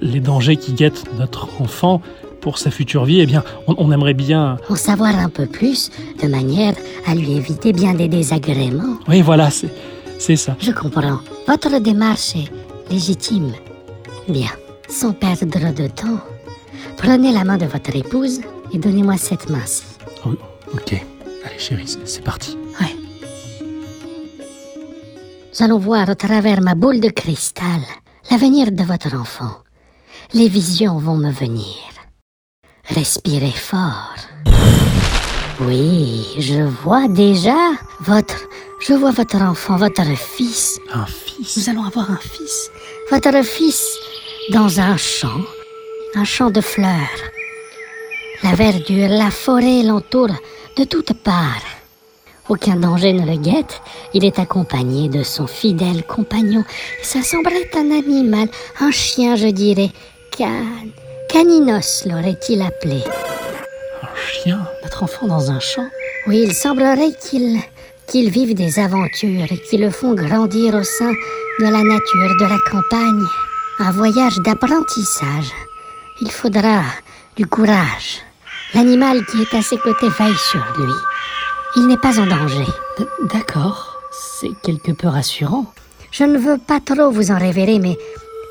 les 0.00 0.20
dangers 0.20 0.54
qui 0.54 0.72
guettent 0.72 1.02
notre 1.18 1.48
enfant 1.60 2.00
pour 2.44 2.58
sa 2.58 2.70
future 2.70 3.06
vie, 3.06 3.20
eh 3.20 3.26
bien, 3.26 3.42
on, 3.66 3.74
on 3.78 3.90
aimerait 3.90 4.12
bien. 4.12 4.58
En 4.68 4.76
savoir 4.76 5.18
un 5.18 5.30
peu 5.30 5.46
plus, 5.46 5.90
de 6.22 6.28
manière 6.28 6.74
à 7.06 7.14
lui 7.14 7.32
éviter 7.32 7.72
bien 7.72 7.94
des 7.94 8.06
désagréments. 8.06 8.98
Oui, 9.08 9.22
voilà, 9.22 9.48
c'est 10.18 10.36
ça. 10.36 10.54
Je 10.60 10.70
comprends. 10.70 11.20
Votre 11.48 11.80
démarche 11.80 12.36
est 12.36 12.50
légitime. 12.92 13.52
Bien, 14.28 14.50
sans 14.90 15.14
perdre 15.14 15.72
de 15.72 15.86
temps, 15.86 16.20
prenez 16.98 17.32
la 17.32 17.44
main 17.44 17.56
de 17.56 17.64
votre 17.64 17.96
épouse 17.96 18.42
et 18.74 18.78
donnez-moi 18.78 19.16
cette 19.16 19.48
main-ci. 19.48 19.84
Oh, 20.26 20.32
ok. 20.74 20.92
Allez, 21.46 21.58
chérie, 21.58 21.96
c'est 22.04 22.22
parti. 22.22 22.58
Nous 25.56 25.64
allons 25.64 25.78
voir 25.78 26.10
à 26.10 26.14
travers 26.14 26.60
ma 26.60 26.74
boule 26.74 27.00
de 27.00 27.08
cristal 27.08 27.80
l'avenir 28.30 28.70
de 28.70 28.82
votre 28.82 29.14
enfant. 29.14 29.54
Les 30.34 30.48
visions 30.48 30.98
vont 30.98 31.16
me 31.16 31.30
venir. 31.30 31.93
Respirez 32.90 33.50
fort. 33.50 34.14
Oui, 35.60 36.26
je 36.38 36.62
vois 36.62 37.08
déjà 37.08 37.56
votre... 38.00 38.36
Je 38.80 38.92
vois 38.92 39.12
votre 39.12 39.40
enfant, 39.40 39.76
votre 39.76 40.04
fils. 40.14 40.78
Un 40.92 41.06
fils? 41.06 41.56
Nous 41.56 41.70
allons 41.70 41.84
avoir 41.84 42.10
un 42.10 42.18
fils. 42.18 42.70
Votre 43.10 43.42
fils 43.42 43.96
dans 44.50 44.80
un 44.80 44.98
champ. 44.98 45.40
Un 46.14 46.24
champ 46.24 46.50
de 46.50 46.60
fleurs. 46.60 47.22
La 48.42 48.54
verdure, 48.54 49.08
la 49.08 49.30
forêt 49.30 49.82
l'entoure 49.82 50.34
de 50.76 50.84
toutes 50.84 51.14
parts. 51.14 51.64
Aucun 52.50 52.76
danger 52.76 53.14
ne 53.14 53.24
le 53.24 53.38
guette. 53.38 53.80
Il 54.12 54.26
est 54.26 54.38
accompagné 54.38 55.08
de 55.08 55.22
son 55.22 55.46
fidèle 55.46 56.04
compagnon. 56.04 56.62
Ça 57.02 57.22
semblerait 57.22 57.70
un 57.74 57.90
animal, 57.90 58.48
un 58.80 58.90
chien, 58.90 59.36
je 59.36 59.46
dirais. 59.46 59.92
Can... 60.36 60.66
Caninos 61.28 62.04
l'aurait-il 62.06 62.62
appelé? 62.62 63.02
Un 64.02 64.16
chien 64.16 64.60
Notre 64.82 65.02
enfant 65.02 65.26
dans 65.26 65.50
un 65.50 65.60
champ. 65.60 65.88
Oui, 66.26 66.42
il 66.44 66.52
semblerait 66.52 67.12
qu'il 67.20 67.60
qu'il 68.06 68.30
vive 68.30 68.54
des 68.54 68.78
aventures 68.78 69.48
qui 69.68 69.78
le 69.78 69.90
font 69.90 70.14
grandir 70.14 70.74
au 70.74 70.82
sein 70.82 71.10
de 71.58 71.64
la 71.64 71.82
nature, 71.82 72.36
de 72.38 72.44
la 72.44 72.58
campagne. 72.70 73.24
Un 73.78 73.90
voyage 73.90 74.38
d'apprentissage. 74.40 75.50
Il 76.20 76.30
faudra 76.30 76.82
du 77.36 77.46
courage. 77.46 78.20
L'animal 78.74 79.24
qui 79.26 79.42
est 79.42 79.56
à 79.56 79.62
ses 79.62 79.78
côtés 79.78 80.08
veille 80.08 80.36
sur 80.36 80.62
lui. 80.78 80.92
Il 81.76 81.86
n'est 81.86 81.96
pas 81.96 82.20
en 82.20 82.26
danger. 82.26 82.66
D'accord, 83.32 84.00
c'est 84.12 84.52
quelque 84.62 84.92
peu 84.92 85.08
rassurant. 85.08 85.72
Je 86.12 86.24
ne 86.24 86.38
veux 86.38 86.58
pas 86.58 86.80
trop 86.80 87.10
vous 87.10 87.30
en 87.30 87.38
révéler, 87.38 87.78
mais 87.78 87.98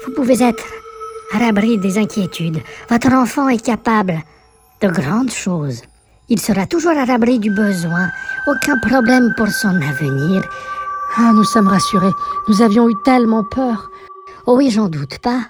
vous 0.06 0.14
pouvez 0.14 0.44
être 0.44 0.66
à 1.34 1.40
l'abri 1.40 1.78
des 1.78 1.98
inquiétudes. 1.98 2.62
Votre 2.90 3.14
enfant 3.14 3.50
est 3.50 3.64
capable 3.64 4.22
de 4.82 4.88
grandes 4.88 5.32
choses. 5.32 5.82
Il 6.30 6.40
sera 6.40 6.66
toujours 6.66 6.98
à 6.98 7.06
l'abri 7.06 7.40
du 7.40 7.52
besoin. 7.52 8.10
Aucun 8.48 8.78
problème 8.80 9.34
pour 9.36 9.48
son 9.48 9.76
avenir. 9.82 10.44
Ah, 11.18 11.32
nous 11.34 11.44
sommes 11.44 11.68
rassurés. 11.68 12.14
Nous 12.48 12.62
avions 12.62 12.90
eu 12.90 12.94
tellement 13.04 13.44
peur. 13.44 13.90
Oh 14.46 14.58
oui, 14.58 14.70
j'en 14.70 14.90
doute 14.90 15.20
pas. 15.20 15.42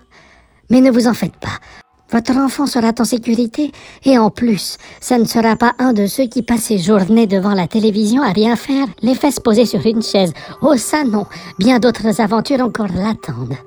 Mais 0.70 0.82
ne 0.82 0.92
vous 0.92 1.08
en 1.08 1.14
faites 1.14 1.38
pas. 1.38 1.60
Votre 2.12 2.38
enfant 2.38 2.68
sera 2.68 2.92
en 3.00 3.06
sécurité 3.06 3.72
et 4.06 4.20
en 4.20 4.30
plus, 4.30 4.78
ça 5.02 5.18
ne 5.18 5.26
sera 5.26 5.56
pas 5.56 5.74
un 5.80 5.94
de 5.94 6.06
ceux 6.06 6.28
qui 6.28 6.44
passent 6.44 6.66
ses 6.66 6.78
journées 6.78 7.26
devant 7.26 7.56
la 7.56 7.68
télévision 7.68 8.22
à 8.22 8.32
rien 8.32 8.56
faire, 8.56 8.86
les 9.02 9.16
fesses 9.16 9.40
posées 9.40 9.66
sur 9.66 9.84
une 9.86 10.04
chaise. 10.04 10.32
Oh 10.62 10.78
ça 10.78 11.04
non, 11.04 11.26
bien 11.58 11.80
d'autres 11.80 12.22
aventures 12.22 12.62
encore 12.62 12.90
l'attendent. 12.94 13.58